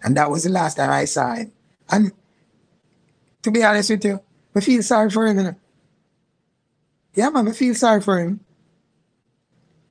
And 0.04 0.16
that 0.16 0.30
was 0.30 0.44
the 0.44 0.50
last 0.50 0.76
time 0.78 0.92
I 0.92 1.06
saw 1.06 1.34
him. 1.34 1.52
And 1.90 2.12
to 3.42 3.50
be 3.50 3.64
honest 3.64 3.90
with 3.90 4.06
you, 4.06 4.22
I 4.54 4.60
feel 4.60 4.84
sorry 4.84 5.10
for 5.10 5.26
him. 5.26 5.38
You 5.38 5.44
know? 5.44 5.56
Yeah, 7.16 7.30
man, 7.30 7.48
I 7.48 7.52
feel 7.54 7.74
sorry 7.74 8.02
for 8.02 8.20
him 8.20 8.42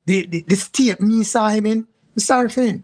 the, 0.06 0.26
the, 0.26 0.42
the 0.42 0.56
state 0.56 1.00
me 1.00 1.22
saw 1.24 1.48
him 1.48 1.66
in, 1.66 1.78
I'm 2.14 2.20
sorry 2.20 2.48
for. 2.48 2.82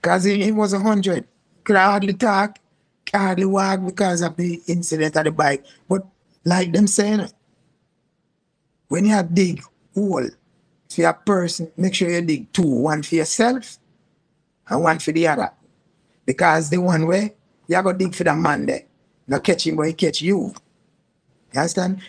Because 0.00 0.24
he 0.24 0.52
was 0.52 0.72
a 0.72 0.78
hundred. 0.78 1.26
Could 1.64 1.76
I 1.76 1.84
hardly 1.84 2.14
talk, 2.14 2.58
could 3.06 3.18
hardly 3.18 3.44
walk 3.44 3.84
because 3.84 4.22
of 4.22 4.36
the 4.36 4.60
incident 4.66 5.16
of 5.16 5.24
the 5.24 5.32
bike. 5.32 5.64
But 5.88 6.06
like 6.44 6.72
them 6.72 6.86
saying, 6.86 7.28
when 8.88 9.06
you 9.06 9.22
dig 9.22 9.62
hole 9.94 10.28
for 10.88 11.04
a 11.06 11.14
person, 11.14 11.70
make 11.76 11.94
sure 11.94 12.10
you 12.10 12.22
dig 12.22 12.52
two, 12.52 12.62
one 12.62 13.02
for 13.02 13.16
yourself 13.16 13.78
and 14.68 14.82
one 14.82 14.98
for 14.98 15.12
the 15.12 15.28
other. 15.28 15.50
Because 16.24 16.70
the 16.70 16.78
one 16.78 17.06
way, 17.06 17.34
you 17.66 17.82
go 17.82 17.92
dig 17.92 18.14
for 18.14 18.24
the 18.24 18.34
man 18.34 18.66
there. 18.66 18.84
Not 19.26 19.44
catch 19.44 19.66
him, 19.66 19.76
but 19.76 19.86
he 19.86 19.92
catch 19.92 20.22
you. 20.22 20.54
You 21.52 21.60
understand? 21.60 22.00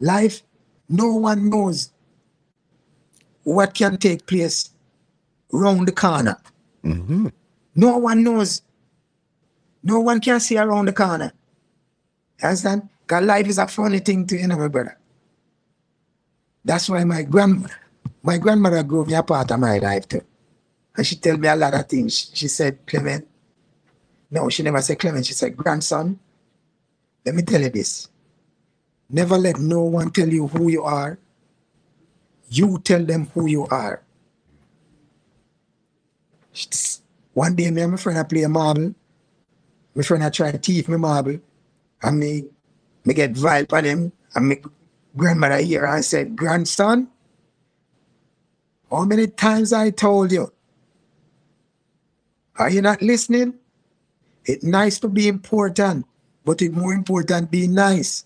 Life, 0.00 0.42
no 0.88 1.14
one 1.14 1.48
knows 1.48 1.92
what 3.48 3.72
can 3.72 3.96
take 3.96 4.26
place 4.26 4.70
round 5.52 5.88
the 5.88 5.92
corner. 5.92 6.36
Mm-hmm. 6.84 7.28
No 7.76 7.96
one 7.96 8.22
knows. 8.22 8.62
No 9.82 10.00
one 10.00 10.20
can 10.20 10.38
see 10.40 10.58
around 10.58 10.86
the 10.86 10.92
corner. 10.92 11.32
Understand? 12.42 12.88
Because 13.00 13.24
life 13.24 13.48
is 13.48 13.58
a 13.58 13.66
funny 13.66 14.00
thing 14.00 14.26
to 14.26 14.36
you 14.36 14.46
know, 14.46 14.58
my 14.58 14.68
brother. 14.68 14.98
That's 16.64 16.90
why 16.90 17.04
my 17.04 17.22
grand 17.22 17.70
my 18.22 18.36
grandmother 18.36 18.82
grew 18.82 19.06
me 19.06 19.14
a 19.14 19.22
part 19.22 19.50
of 19.50 19.60
my 19.60 19.78
life 19.78 20.06
too. 20.06 20.20
And 20.94 21.06
she 21.06 21.16
tell 21.16 21.38
me 21.38 21.48
a 21.48 21.56
lot 21.56 21.72
of 21.72 21.88
things. 21.88 22.30
She 22.34 22.48
said, 22.48 22.84
Clement, 22.86 23.26
no, 24.30 24.50
she 24.50 24.62
never 24.62 24.82
said 24.82 24.98
Clement. 24.98 25.24
She 25.24 25.32
said, 25.32 25.56
grandson, 25.56 26.18
let 27.24 27.34
me 27.34 27.42
tell 27.42 27.62
you 27.62 27.70
this. 27.70 28.08
Never 29.08 29.38
let 29.38 29.58
no 29.58 29.84
one 29.84 30.10
tell 30.10 30.28
you 30.28 30.48
who 30.48 30.68
you 30.70 30.82
are 30.82 31.18
you 32.50 32.78
tell 32.80 33.04
them 33.04 33.30
who 33.34 33.46
you 33.46 33.66
are. 33.66 34.02
One 37.34 37.54
day, 37.54 37.70
me 37.70 37.82
and 37.82 37.92
my 37.92 37.98
friend 37.98 38.18
I 38.18 38.24
play 38.24 38.42
a 38.42 38.48
marble. 38.48 38.94
My 39.94 40.02
friend 40.02 40.24
I 40.24 40.30
try 40.30 40.50
to 40.50 40.58
thief 40.58 40.88
me 40.88 40.96
marble. 40.96 41.38
And 42.02 42.18
me, 42.18 42.44
me 43.04 43.14
get 43.14 43.32
vile 43.32 43.66
for 43.68 43.80
him. 43.80 44.12
And 44.34 44.48
my 44.48 44.60
grandmother 45.16 45.58
here 45.58 45.86
I 45.86 46.00
said, 46.00 46.36
grandson, 46.36 47.08
how 48.90 49.04
many 49.04 49.26
times 49.26 49.72
I 49.72 49.90
told 49.90 50.32
you? 50.32 50.52
Are 52.56 52.70
you 52.70 52.82
not 52.82 53.02
listening? 53.02 53.54
It's 54.44 54.64
nice 54.64 54.98
to 55.00 55.08
be 55.08 55.28
important, 55.28 56.06
but 56.44 56.62
it's 56.62 56.74
more 56.74 56.92
important 56.92 57.50
being 57.50 57.74
nice. 57.74 58.24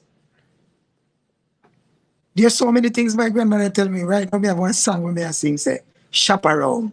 There's 2.34 2.54
so 2.54 2.72
many 2.72 2.88
things 2.88 3.14
my 3.14 3.28
grandmother 3.28 3.68
tell 3.70 3.88
me 3.88 4.02
right 4.02 4.30
now. 4.32 4.38
Me 4.38 4.48
have 4.48 4.58
one 4.58 4.72
song 4.72 5.02
when 5.02 5.18
I 5.18 5.30
sing 5.32 5.58
say, 5.58 5.80
shop 6.10 6.46
around. 6.46 6.92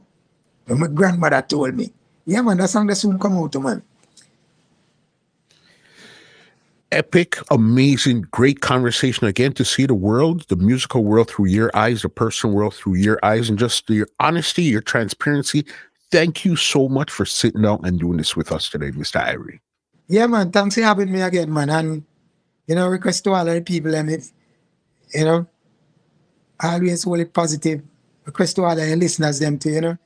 And 0.68 0.80
my 0.80 0.88
grandmother 0.88 1.42
told 1.42 1.76
me. 1.76 1.94
Yeah, 2.26 2.42
man, 2.42 2.58
that 2.58 2.70
song 2.70 2.88
that 2.88 2.96
soon 2.96 3.18
come 3.18 3.38
out, 3.38 3.52
to 3.54 3.60
man. 3.60 3.82
Epic, 6.92 7.38
amazing, 7.52 8.22
great 8.32 8.62
conversation 8.62 9.28
again 9.28 9.54
to 9.54 9.64
see 9.64 9.86
the 9.86 9.94
world, 9.94 10.46
the 10.48 10.56
musical 10.56 11.04
world 11.04 11.30
through 11.30 11.46
your 11.46 11.72
eyes, 11.76 12.02
the 12.02 12.10
personal 12.10 12.56
world 12.56 12.74
through 12.74 12.96
your 12.96 13.20
eyes, 13.24 13.48
and 13.50 13.60
just 13.60 13.90
your 13.90 14.08
honesty, 14.20 14.64
your 14.64 14.82
transparency. 14.82 15.66
Thank 16.12 16.44
you 16.46 16.56
so 16.56 16.90
much 16.90 17.12
for 17.12 17.26
sitting 17.26 17.62
down 17.62 17.82
and 17.84 18.00
doing 18.00 18.18
this 18.18 18.36
with 18.36 18.52
us 18.52 18.70
today, 18.70 18.92
Mr. 18.92 19.24
Irie. 19.24 19.60
Yeah, 20.08 20.26
man. 20.26 20.52
Thanks 20.52 20.76
for 20.76 20.82
having 20.82 21.12
me 21.12 21.22
again, 21.22 21.54
man. 21.54 21.70
And 21.70 22.04
you 22.66 22.76
know, 22.76 22.88
request 22.88 23.24
to 23.24 23.34
all 23.34 23.46
the 23.46 23.62
people, 23.62 23.94
and 23.94 24.10
if 24.10 24.32
you 25.14 25.26
know, 25.26 25.48
always 26.62 27.04
hold 27.04 27.20
it 27.20 27.34
positive. 27.34 27.82
Request 28.26 28.56
to 28.58 28.64
all 28.64 28.76
the 28.76 28.96
listeners, 28.96 29.40
them 29.40 29.58
too, 29.58 29.72
you 29.72 29.82
know. 29.82 29.98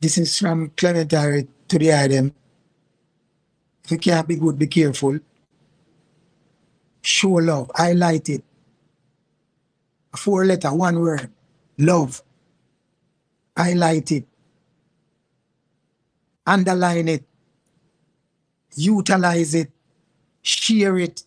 This 0.00 0.18
is 0.18 0.38
from 0.38 0.72
Clement 0.76 1.10
Irie 1.10 1.46
to 1.68 1.78
the 1.78 1.92
item. 1.94 2.34
If 3.84 3.90
you 3.90 3.98
can't 3.98 4.26
be 4.26 4.36
good, 4.36 4.58
be 4.58 4.66
careful. 4.66 5.18
Show 7.02 7.30
love. 7.30 7.70
Highlight 7.74 8.28
it. 8.28 8.44
Four 10.16 10.44
letter, 10.44 10.72
one 10.72 11.00
word. 11.00 11.30
Love. 11.78 12.22
Highlight 13.56 14.12
it. 14.12 14.26
Underline 16.46 17.08
it. 17.08 17.24
Utilize 18.74 19.54
it. 19.54 19.70
Share 20.42 20.98
it. 20.98 21.24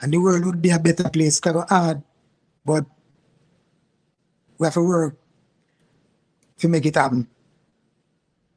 And 0.00 0.12
the 0.12 0.18
world 0.18 0.44
would 0.46 0.62
be 0.62 0.70
a 0.70 0.78
better 0.78 1.08
place. 1.08 1.40
Kind 1.40 1.56
of 1.56 1.68
hard. 1.68 2.02
But 2.64 2.86
we 4.58 4.66
have 4.66 4.74
to 4.74 4.82
work 4.82 5.16
to 6.58 6.68
make 6.68 6.86
it 6.86 6.94
happen. 6.94 7.26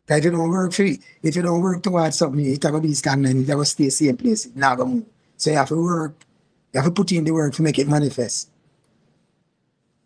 If 0.08 0.26
you 0.26 0.32
don't 0.32 0.50
work 0.50 0.74
for 0.74 0.84
it, 0.84 1.00
if 1.22 1.36
you 1.36 1.42
don't 1.42 1.62
work 1.62 1.82
towards 1.82 2.18
something, 2.18 2.44
going 2.60 2.74
to 2.74 2.82
be 2.82 2.90
it's 2.90 3.02
going 3.02 3.24
to 3.24 3.66
stay 3.66 3.86
the 3.86 3.90
same 3.90 4.18
place, 4.18 4.46
it's 4.46 4.56
not 4.56 4.78
going. 4.78 5.06
So 5.38 5.50
you 5.50 5.58
have 5.58 5.70
to 5.70 5.82
work, 5.82 6.26
you 6.74 6.82
have 6.82 6.86
to 6.86 6.92
put 6.92 7.12
in 7.14 7.24
the 7.24 7.32
work 7.32 7.54
to 7.56 7.62
make 7.62 7.80
it 7.80 7.88
manifest. 7.88 8.50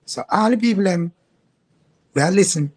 So 0.06 0.24
all 0.30 0.52
the 0.52 0.58
people 0.58 0.84
them, 0.84 1.12
well 2.14 2.32
listen. 2.32 2.72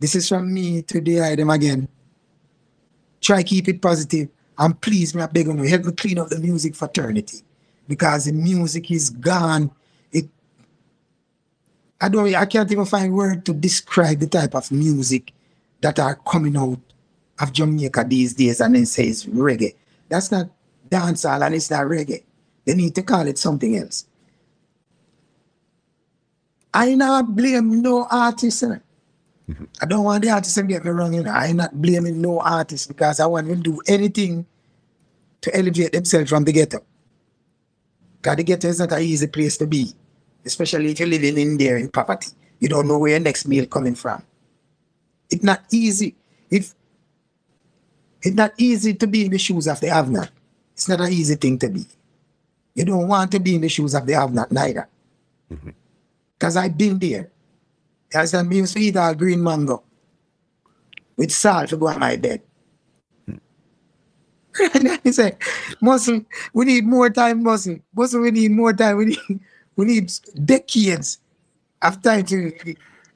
This 0.00 0.14
is 0.14 0.28
from 0.28 0.52
me 0.52 0.82
to 0.82 1.00
the 1.00 1.22
item 1.22 1.50
again. 1.50 1.88
Try 3.20 3.42
keep 3.42 3.68
it 3.68 3.82
positive 3.82 4.28
and 4.58 4.80
please 4.80 5.14
me 5.14 5.22
I 5.22 5.26
beg 5.26 5.46
you 5.46 5.62
help 5.62 5.84
me 5.84 5.92
clean 5.92 6.18
up 6.18 6.28
the 6.28 6.38
music 6.38 6.74
fraternity. 6.74 7.42
Because 7.86 8.26
the 8.26 8.32
music 8.32 8.90
is 8.90 9.10
gone. 9.10 9.70
It 10.12 10.28
I 12.00 12.08
don't 12.08 12.34
I 12.34 12.44
can't 12.44 12.70
even 12.70 12.84
find 12.84 13.14
word 13.14 13.46
to 13.46 13.54
describe 13.54 14.18
the 14.18 14.26
type 14.26 14.54
of 14.54 14.70
music 14.70 15.32
that 15.80 15.98
are 15.98 16.16
coming 16.16 16.56
out 16.56 16.80
of 17.40 17.52
Jamaica 17.52 18.04
these 18.06 18.34
days 18.34 18.60
and 18.60 18.74
then 18.74 18.86
says 18.86 19.24
reggae. 19.26 19.74
That's 20.08 20.30
not 20.30 20.50
dancehall 20.90 21.44
and 21.46 21.54
it's 21.54 21.70
not 21.70 21.86
reggae. 21.86 22.24
They 22.64 22.74
need 22.74 22.94
to 22.96 23.02
call 23.02 23.26
it 23.26 23.38
something 23.38 23.76
else. 23.76 24.06
I 26.74 26.94
not 26.94 27.34
blame 27.34 27.80
no 27.80 28.06
artist. 28.10 28.64
Eh. 29.48 29.64
I 29.80 29.86
don't 29.86 30.04
want 30.04 30.24
the 30.24 30.30
artist 30.30 30.54
to 30.54 30.62
get 30.62 30.84
me 30.84 30.90
wrong. 30.90 31.14
You 31.14 31.22
know? 31.22 31.30
I 31.30 31.52
not 31.52 31.80
blaming 31.80 32.20
no 32.20 32.40
artist 32.40 32.88
because 32.88 33.20
I 33.20 33.26
want 33.26 33.48
them 33.48 33.62
to 33.62 33.72
do 33.72 33.80
anything 33.86 34.46
to 35.40 35.56
elevate 35.56 35.92
themselves 35.92 36.30
from 36.30 36.44
the 36.44 36.52
ghetto. 36.52 36.80
Because 38.20 38.36
the 38.36 38.44
ghetto 38.44 38.68
is 38.68 38.78
not 38.80 38.92
an 38.92 39.02
easy 39.02 39.26
place 39.26 39.56
to 39.58 39.66
be, 39.66 39.92
especially 40.44 40.90
if 40.90 40.98
you're 40.98 41.08
living 41.08 41.38
in 41.38 41.56
there 41.56 41.76
in 41.76 41.90
poverty. 41.90 42.30
You 42.58 42.68
don't 42.68 42.88
know 42.88 42.98
where 42.98 43.12
your 43.12 43.20
next 43.20 43.46
meal 43.46 43.66
coming 43.66 43.94
from. 43.94 44.22
It's 45.30 45.44
not 45.44 45.62
easy. 45.70 46.16
If 46.50 46.74
it's 48.22 48.34
not 48.34 48.52
easy 48.58 48.94
to 48.94 49.06
be 49.06 49.26
in 49.26 49.30
the 49.30 49.38
shoes 49.38 49.68
of 49.68 49.80
the 49.80 49.88
have 49.88 50.10
not. 50.10 50.30
It's 50.72 50.88
not 50.88 51.00
an 51.00 51.12
easy 51.12 51.36
thing 51.36 51.58
to 51.60 51.68
be. 51.68 51.86
You 52.74 52.84
don't 52.84 53.08
want 53.08 53.30
to 53.32 53.40
be 53.40 53.54
in 53.54 53.60
the 53.60 53.68
shoes 53.68 53.94
of 53.94 54.06
the 54.06 54.14
have 54.14 54.32
not 54.32 54.50
neither. 54.50 54.88
Because 56.38 56.56
I've 56.56 56.76
been 56.76 56.98
there. 56.98 57.30
You 58.12 58.20
understand? 58.20 58.48
Me 58.48 58.56
used 58.56 58.74
to 58.74 58.80
eat 58.80 58.96
all 58.96 59.14
green 59.14 59.42
mango 59.42 59.82
with 61.16 61.30
salt 61.32 61.68
to 61.70 61.76
go 61.76 61.88
on 61.88 62.00
my 62.00 62.16
bed. 62.16 62.42
he 65.04 65.12
said, 65.12 65.36
Muscle, 65.80 66.24
we 66.52 66.64
need 66.64 66.84
more 66.84 67.10
time, 67.10 67.42
Muscle. 67.42 67.78
Muscle, 67.94 68.20
we 68.20 68.30
need 68.30 68.50
more 68.50 68.72
time. 68.72 68.96
We 68.96 69.04
need, 69.06 69.40
we 69.76 69.84
need 69.84 70.12
decades 70.44 71.18
of 71.82 72.02
time 72.02 72.24
to 72.26 72.52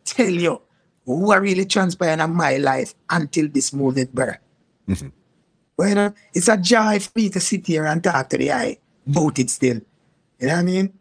tell 0.05 0.29
you 0.29 0.61
what 1.05 1.41
really 1.41 1.65
transpired 1.65 2.21
in 2.21 2.35
my 2.35 2.59
life 2.59 2.95
until 3.11 3.49
this 3.49 3.73
moment, 3.73 4.15
brother. 4.15 4.41
Mm-hmm. 4.89 5.09
Well, 5.77 5.89
you 5.89 5.95
know, 5.95 6.15
it's 6.35 6.49
a 6.49 6.57
joy 6.57 7.01
for 7.01 7.11
me 7.17 7.29
to 7.31 7.41
sit 7.41 7.67
here 7.67 7.87
and 7.87 8.03
talk 8.03 8.29
to 8.31 8.39
the 8.39 8.53
eye 8.53 8.79
about 9.09 9.39
it 9.39 9.51
still. 9.51 9.81
You 10.39 10.47
know 10.47 10.55
what 10.55 10.61
I 10.61 10.63
mean? 10.63 10.93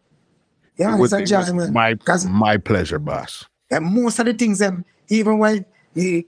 Yeah, 0.78 0.98
It 0.98 1.04
it's 1.04 1.14
a 1.14 1.24
joy, 1.24 1.52
my, 1.72 1.96
my 2.30 2.58
pleasure, 2.58 2.98
boss. 2.98 3.46
And 3.72 3.85
most 3.85 4.19
of 4.19 4.26
the 4.26 4.34
things 4.34 4.60
them, 4.60 4.85
even 5.07 5.38
when 5.39 5.65
me, 5.95 6.26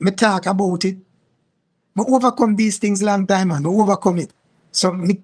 me 0.00 0.10
talk 0.10 0.46
about 0.46 0.84
it, 0.84 0.96
me 1.94 2.04
overcome 2.08 2.56
these 2.56 2.78
things 2.78 3.02
long 3.02 3.26
time 3.26 3.50
and 3.50 3.64
me 3.64 3.70
overcome 3.70 4.18
it. 4.18 4.32
So 4.70 4.92
me, 4.92 5.20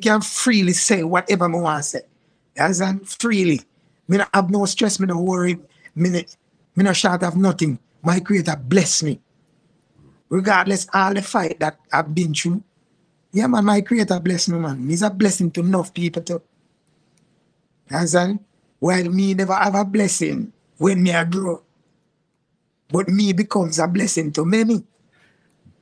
can 0.00 0.20
freely 0.20 0.72
say 0.72 1.02
whatever 1.02 1.48
me 1.48 1.58
want 1.58 1.82
to 1.82 1.88
say. 1.90 2.00
You 2.56 2.62
understand? 2.62 3.08
Freely. 3.08 3.60
Me 4.06 4.18
not 4.18 4.30
have 4.32 4.50
no 4.50 4.64
stress, 4.66 5.00
me 5.00 5.06
no 5.06 5.20
worry, 5.20 5.58
me, 5.96 6.10
me 6.76 6.84
not 6.84 6.94
short 6.94 7.24
of 7.24 7.36
nothing. 7.36 7.78
My 8.02 8.20
creator 8.20 8.56
bless 8.56 9.02
me. 9.02 9.20
Regardless 10.28 10.86
all 10.94 11.12
the 11.12 11.22
fight 11.22 11.58
that 11.58 11.78
I've 11.92 12.14
been 12.14 12.32
through. 12.32 12.62
Yeah, 13.32 13.48
man, 13.48 13.64
my 13.64 13.80
creator 13.80 14.20
bless 14.20 14.48
me, 14.48 14.58
man. 14.58 14.88
He's 14.88 15.02
a 15.02 15.10
blessing 15.10 15.50
to 15.52 15.60
enough 15.60 15.92
people 15.92 16.22
too. 16.22 16.40
You 17.90 17.96
understand? 17.96 18.38
While 18.78 19.08
me 19.10 19.34
never 19.34 19.54
have 19.54 19.74
a 19.74 19.84
blessing 19.84 20.52
when 20.78 21.02
me 21.02 21.12
I 21.12 21.24
grow. 21.24 21.62
But 22.88 23.08
me 23.08 23.32
becomes 23.32 23.78
a 23.78 23.86
blessing 23.86 24.32
to 24.32 24.44
many. 24.44 24.84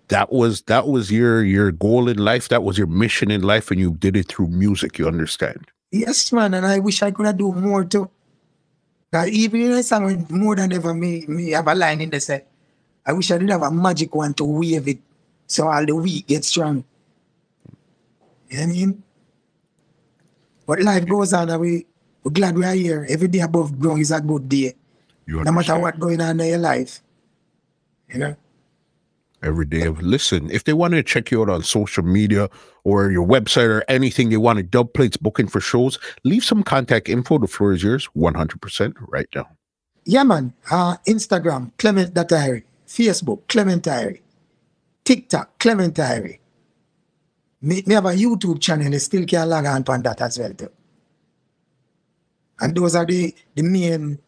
That 0.09 0.33
was 0.33 0.63
that 0.63 0.89
was 0.89 1.11
your 1.11 1.43
your 1.43 1.73
goal 1.73 2.09
in 2.09 2.19
life. 2.19 2.49
That 2.49 2.63
was 2.63 2.77
your 2.77 2.87
mission 2.87 3.31
in 3.31 3.43
life, 3.43 3.71
and 3.71 3.81
you 3.81 3.93
did 3.93 4.17
it 4.17 4.29
through 4.29 4.49
music. 4.49 4.99
You 4.99 5.09
understand? 5.09 5.71
Yes, 5.91 6.33
man, 6.33 6.55
and 6.55 6.67
I 6.67 6.79
wish 6.79 7.03
I 7.03 7.11
could 7.11 7.27
have 7.27 7.39
do 7.39 7.53
more 7.53 7.85
too. 7.85 8.11
That 9.11 9.29
even 9.29 9.61
in 9.61 9.73
a 9.73 9.83
song 9.83 10.27
more 10.31 10.57
than 10.57 10.73
ever, 10.73 10.95
me, 10.95 11.25
me 11.29 11.51
have 11.51 11.69
a 11.69 11.75
line 11.75 12.01
in 12.01 12.11
the 12.11 12.21
set. 12.21 12.49
I 13.05 13.13
wish 13.13 13.31
I 13.31 13.39
did 13.39 13.51
have 13.51 13.63
a 13.63 13.71
magic 13.71 14.15
one 14.15 14.33
to 14.35 14.45
wave 14.45 14.89
it 14.89 14.99
so 15.47 15.69
all 15.69 15.85
the 15.85 15.95
weak 15.95 16.27
get 16.27 16.45
strong. 16.45 16.85
You 18.49 18.59
know 18.59 18.65
what 18.67 18.73
I 18.73 18.73
mean? 18.73 19.03
But 20.67 20.81
life 20.81 21.07
goes 21.07 21.33
on 21.33 21.51
and 21.51 21.61
we, 21.61 21.87
we're 22.23 22.33
glad 22.33 22.57
we 22.57 22.65
are 22.65 22.75
here. 22.75 23.07
Every 23.09 23.29
day 23.29 23.41
above 23.41 23.79
ground 23.79 24.01
is 24.01 24.13
a 24.13 24.21
good 24.21 24.49
day. 24.49 24.75
You 25.27 25.37
No 25.37 25.53
matter 25.53 25.73
understand? 25.75 25.83
what 25.83 26.01
going 26.01 26.21
on 26.21 26.41
in 26.41 26.47
your 26.47 26.59
life. 26.59 27.01
You 28.09 28.19
know? 28.19 28.37
every 29.43 29.67
day. 29.67 29.83
Of 29.83 30.01
listen, 30.03 30.51
if 30.51 30.65
they 30.65 30.73
want 30.73 30.95
to 30.95 31.03
check 31.03 31.31
you 31.31 31.43
out 31.43 31.51
on 31.51 31.63
social 31.63 32.05
media 32.05 32.49
or 32.85 33.11
your 33.11 33.27
website 33.27 33.69
or 33.69 33.85
anything, 33.89 34.31
they 34.31 34.37
want 34.37 34.59
to 34.59 34.63
dub 34.63 34.93
plates 34.93 35.17
booking 35.17 35.49
for 35.49 35.61
shows, 35.61 35.99
leave 36.25 36.45
some 36.45 36.63
contact 36.63 37.09
info. 37.09 37.39
The 37.39 37.47
floor 37.47 37.73
is 37.73 37.83
yours, 37.83 38.09
100% 38.17 38.95
right 39.09 39.27
now. 39.35 39.49
Yeah, 40.05 40.25
man. 40.25 40.53
Uh, 40.71 40.97
Instagram, 41.07 41.73
Clement 41.79 42.15
Irie. 42.15 42.65
Facebook, 42.87 43.49
Clement 43.49 43.85
Irie. 43.85 44.21
TikTok, 45.05 45.59
Clement 45.59 45.95
Irie. 45.95 46.39
Me, 47.61 47.83
me 47.87 47.95
have 47.95 48.07
a 48.07 48.11
YouTube 48.11 48.61
channel, 48.61 48.93
I 48.93 48.99
still 48.99 49.25
can 49.25 49.49
log 49.49 49.67
on 49.67 49.85
on 49.87 50.03
that 50.03 50.21
as 50.21 50.39
well 50.39 50.53
too. 50.53 50.71
And 52.61 52.77
those 52.77 52.95
are 52.97 53.07
the, 53.07 53.35
the 53.55 53.63
main 53.63 54.19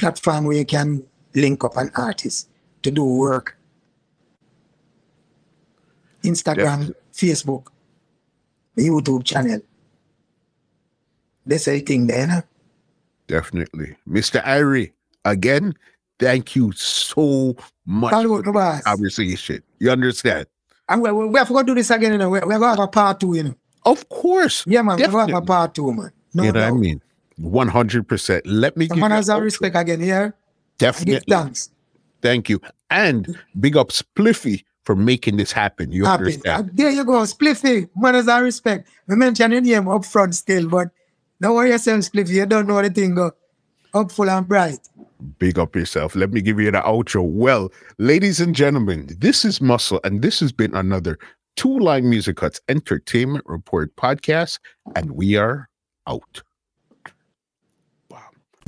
platform 0.00 0.44
where 0.44 0.56
you 0.56 0.64
can 0.64 1.04
link 1.34 1.62
up 1.62 1.76
an 1.76 1.90
artist 1.94 2.48
to 2.82 2.90
do 2.90 3.04
work. 3.04 3.56
Instagram, 6.24 6.92
Facebook, 7.12 7.66
YouTube 8.76 9.24
channel. 9.24 9.60
That's 11.46 11.68
everything 11.68 12.06
there, 12.06 12.20
you 12.20 12.26
know? 12.26 12.42
Definitely. 13.26 13.96
Mr. 14.08 14.42
Irie, 14.44 14.92
again, 15.24 15.74
thank 16.18 16.56
you 16.56 16.72
so 16.72 17.56
much 17.86 18.10
Follow 18.10 18.42
for 18.42 18.52
the 18.52 18.82
conversation. 18.84 19.62
You 19.78 19.90
understand? 19.90 20.46
And 20.88 21.02
we, 21.02 21.12
we, 21.12 21.26
we 21.26 21.38
have 21.38 21.48
to 21.48 21.54
go 21.54 21.62
do 21.62 21.74
this 21.74 21.90
again, 21.90 22.12
you 22.12 22.18
know. 22.18 22.30
We, 22.30 22.40
we're 22.40 22.58
going 22.58 22.60
to 22.60 22.68
have 22.68 22.78
a 22.80 22.88
part 22.88 23.20
two, 23.20 23.34
you 23.36 23.44
know. 23.44 23.54
Of 23.86 24.08
course. 24.08 24.64
Yeah, 24.66 24.82
man, 24.82 24.98
we're 24.98 25.08
going 25.08 25.28
to 25.28 25.34
have 25.34 25.42
a 25.42 25.46
part 25.46 25.74
two, 25.74 25.92
man. 25.92 26.12
No, 26.34 26.42
you 26.42 26.52
know 26.52 26.60
what 26.60 26.76
I 26.76 26.78
mean? 26.78 27.00
100%. 27.40 28.42
Let 28.44 28.76
me 28.76 28.88
man 28.94 29.10
has 29.10 29.28
a 29.28 29.34
outro. 29.34 29.42
respect 29.42 29.76
again 29.76 30.00
here. 30.00 30.34
Definitely. 30.78 31.20
thanks. 31.28 31.70
Thank 32.22 32.48
you. 32.48 32.60
And 32.90 33.38
big 33.58 33.76
up 33.76 33.88
Spliffy 33.88 34.64
for 34.84 34.96
making 34.96 35.36
this 35.36 35.52
happen. 35.52 35.92
You 35.92 36.04
Happy. 36.04 36.24
understand? 36.24 36.70
Uh, 36.70 36.72
there 36.74 36.90
you 36.90 37.04
go, 37.04 37.22
Spliffy. 37.22 37.88
Manners 37.96 38.28
and 38.28 38.44
respect. 38.44 38.88
We 39.06 39.16
mentioned 39.16 39.52
your 39.52 39.62
name 39.62 39.88
up 39.88 40.04
front 40.04 40.34
still, 40.34 40.68
but 40.68 40.88
don't 41.40 41.54
worry 41.54 41.70
yourself, 41.70 42.00
Spliffy. 42.00 42.30
You 42.30 42.46
don't 42.46 42.66
know 42.66 42.82
the 42.82 42.90
thing 42.90 43.14
go 43.14 43.32
up 43.94 44.12
full 44.12 44.30
and 44.30 44.46
bright. 44.46 44.80
Big 45.38 45.58
up 45.58 45.76
yourself. 45.76 46.14
Let 46.14 46.32
me 46.32 46.40
give 46.40 46.58
you 46.58 46.70
the 46.70 46.80
outro. 46.80 47.24
Well, 47.24 47.70
ladies 47.98 48.40
and 48.40 48.54
gentlemen, 48.54 49.08
this 49.18 49.44
is 49.44 49.60
Muscle, 49.60 50.00
and 50.02 50.22
this 50.22 50.40
has 50.40 50.52
been 50.52 50.74
another 50.74 51.18
Two 51.56 51.78
Line 51.78 52.08
Music 52.08 52.36
Cuts 52.36 52.60
Entertainment 52.68 53.44
Report 53.46 53.94
podcast, 53.96 54.58
and 54.96 55.12
we 55.12 55.36
are 55.36 55.68
out. 56.06 56.42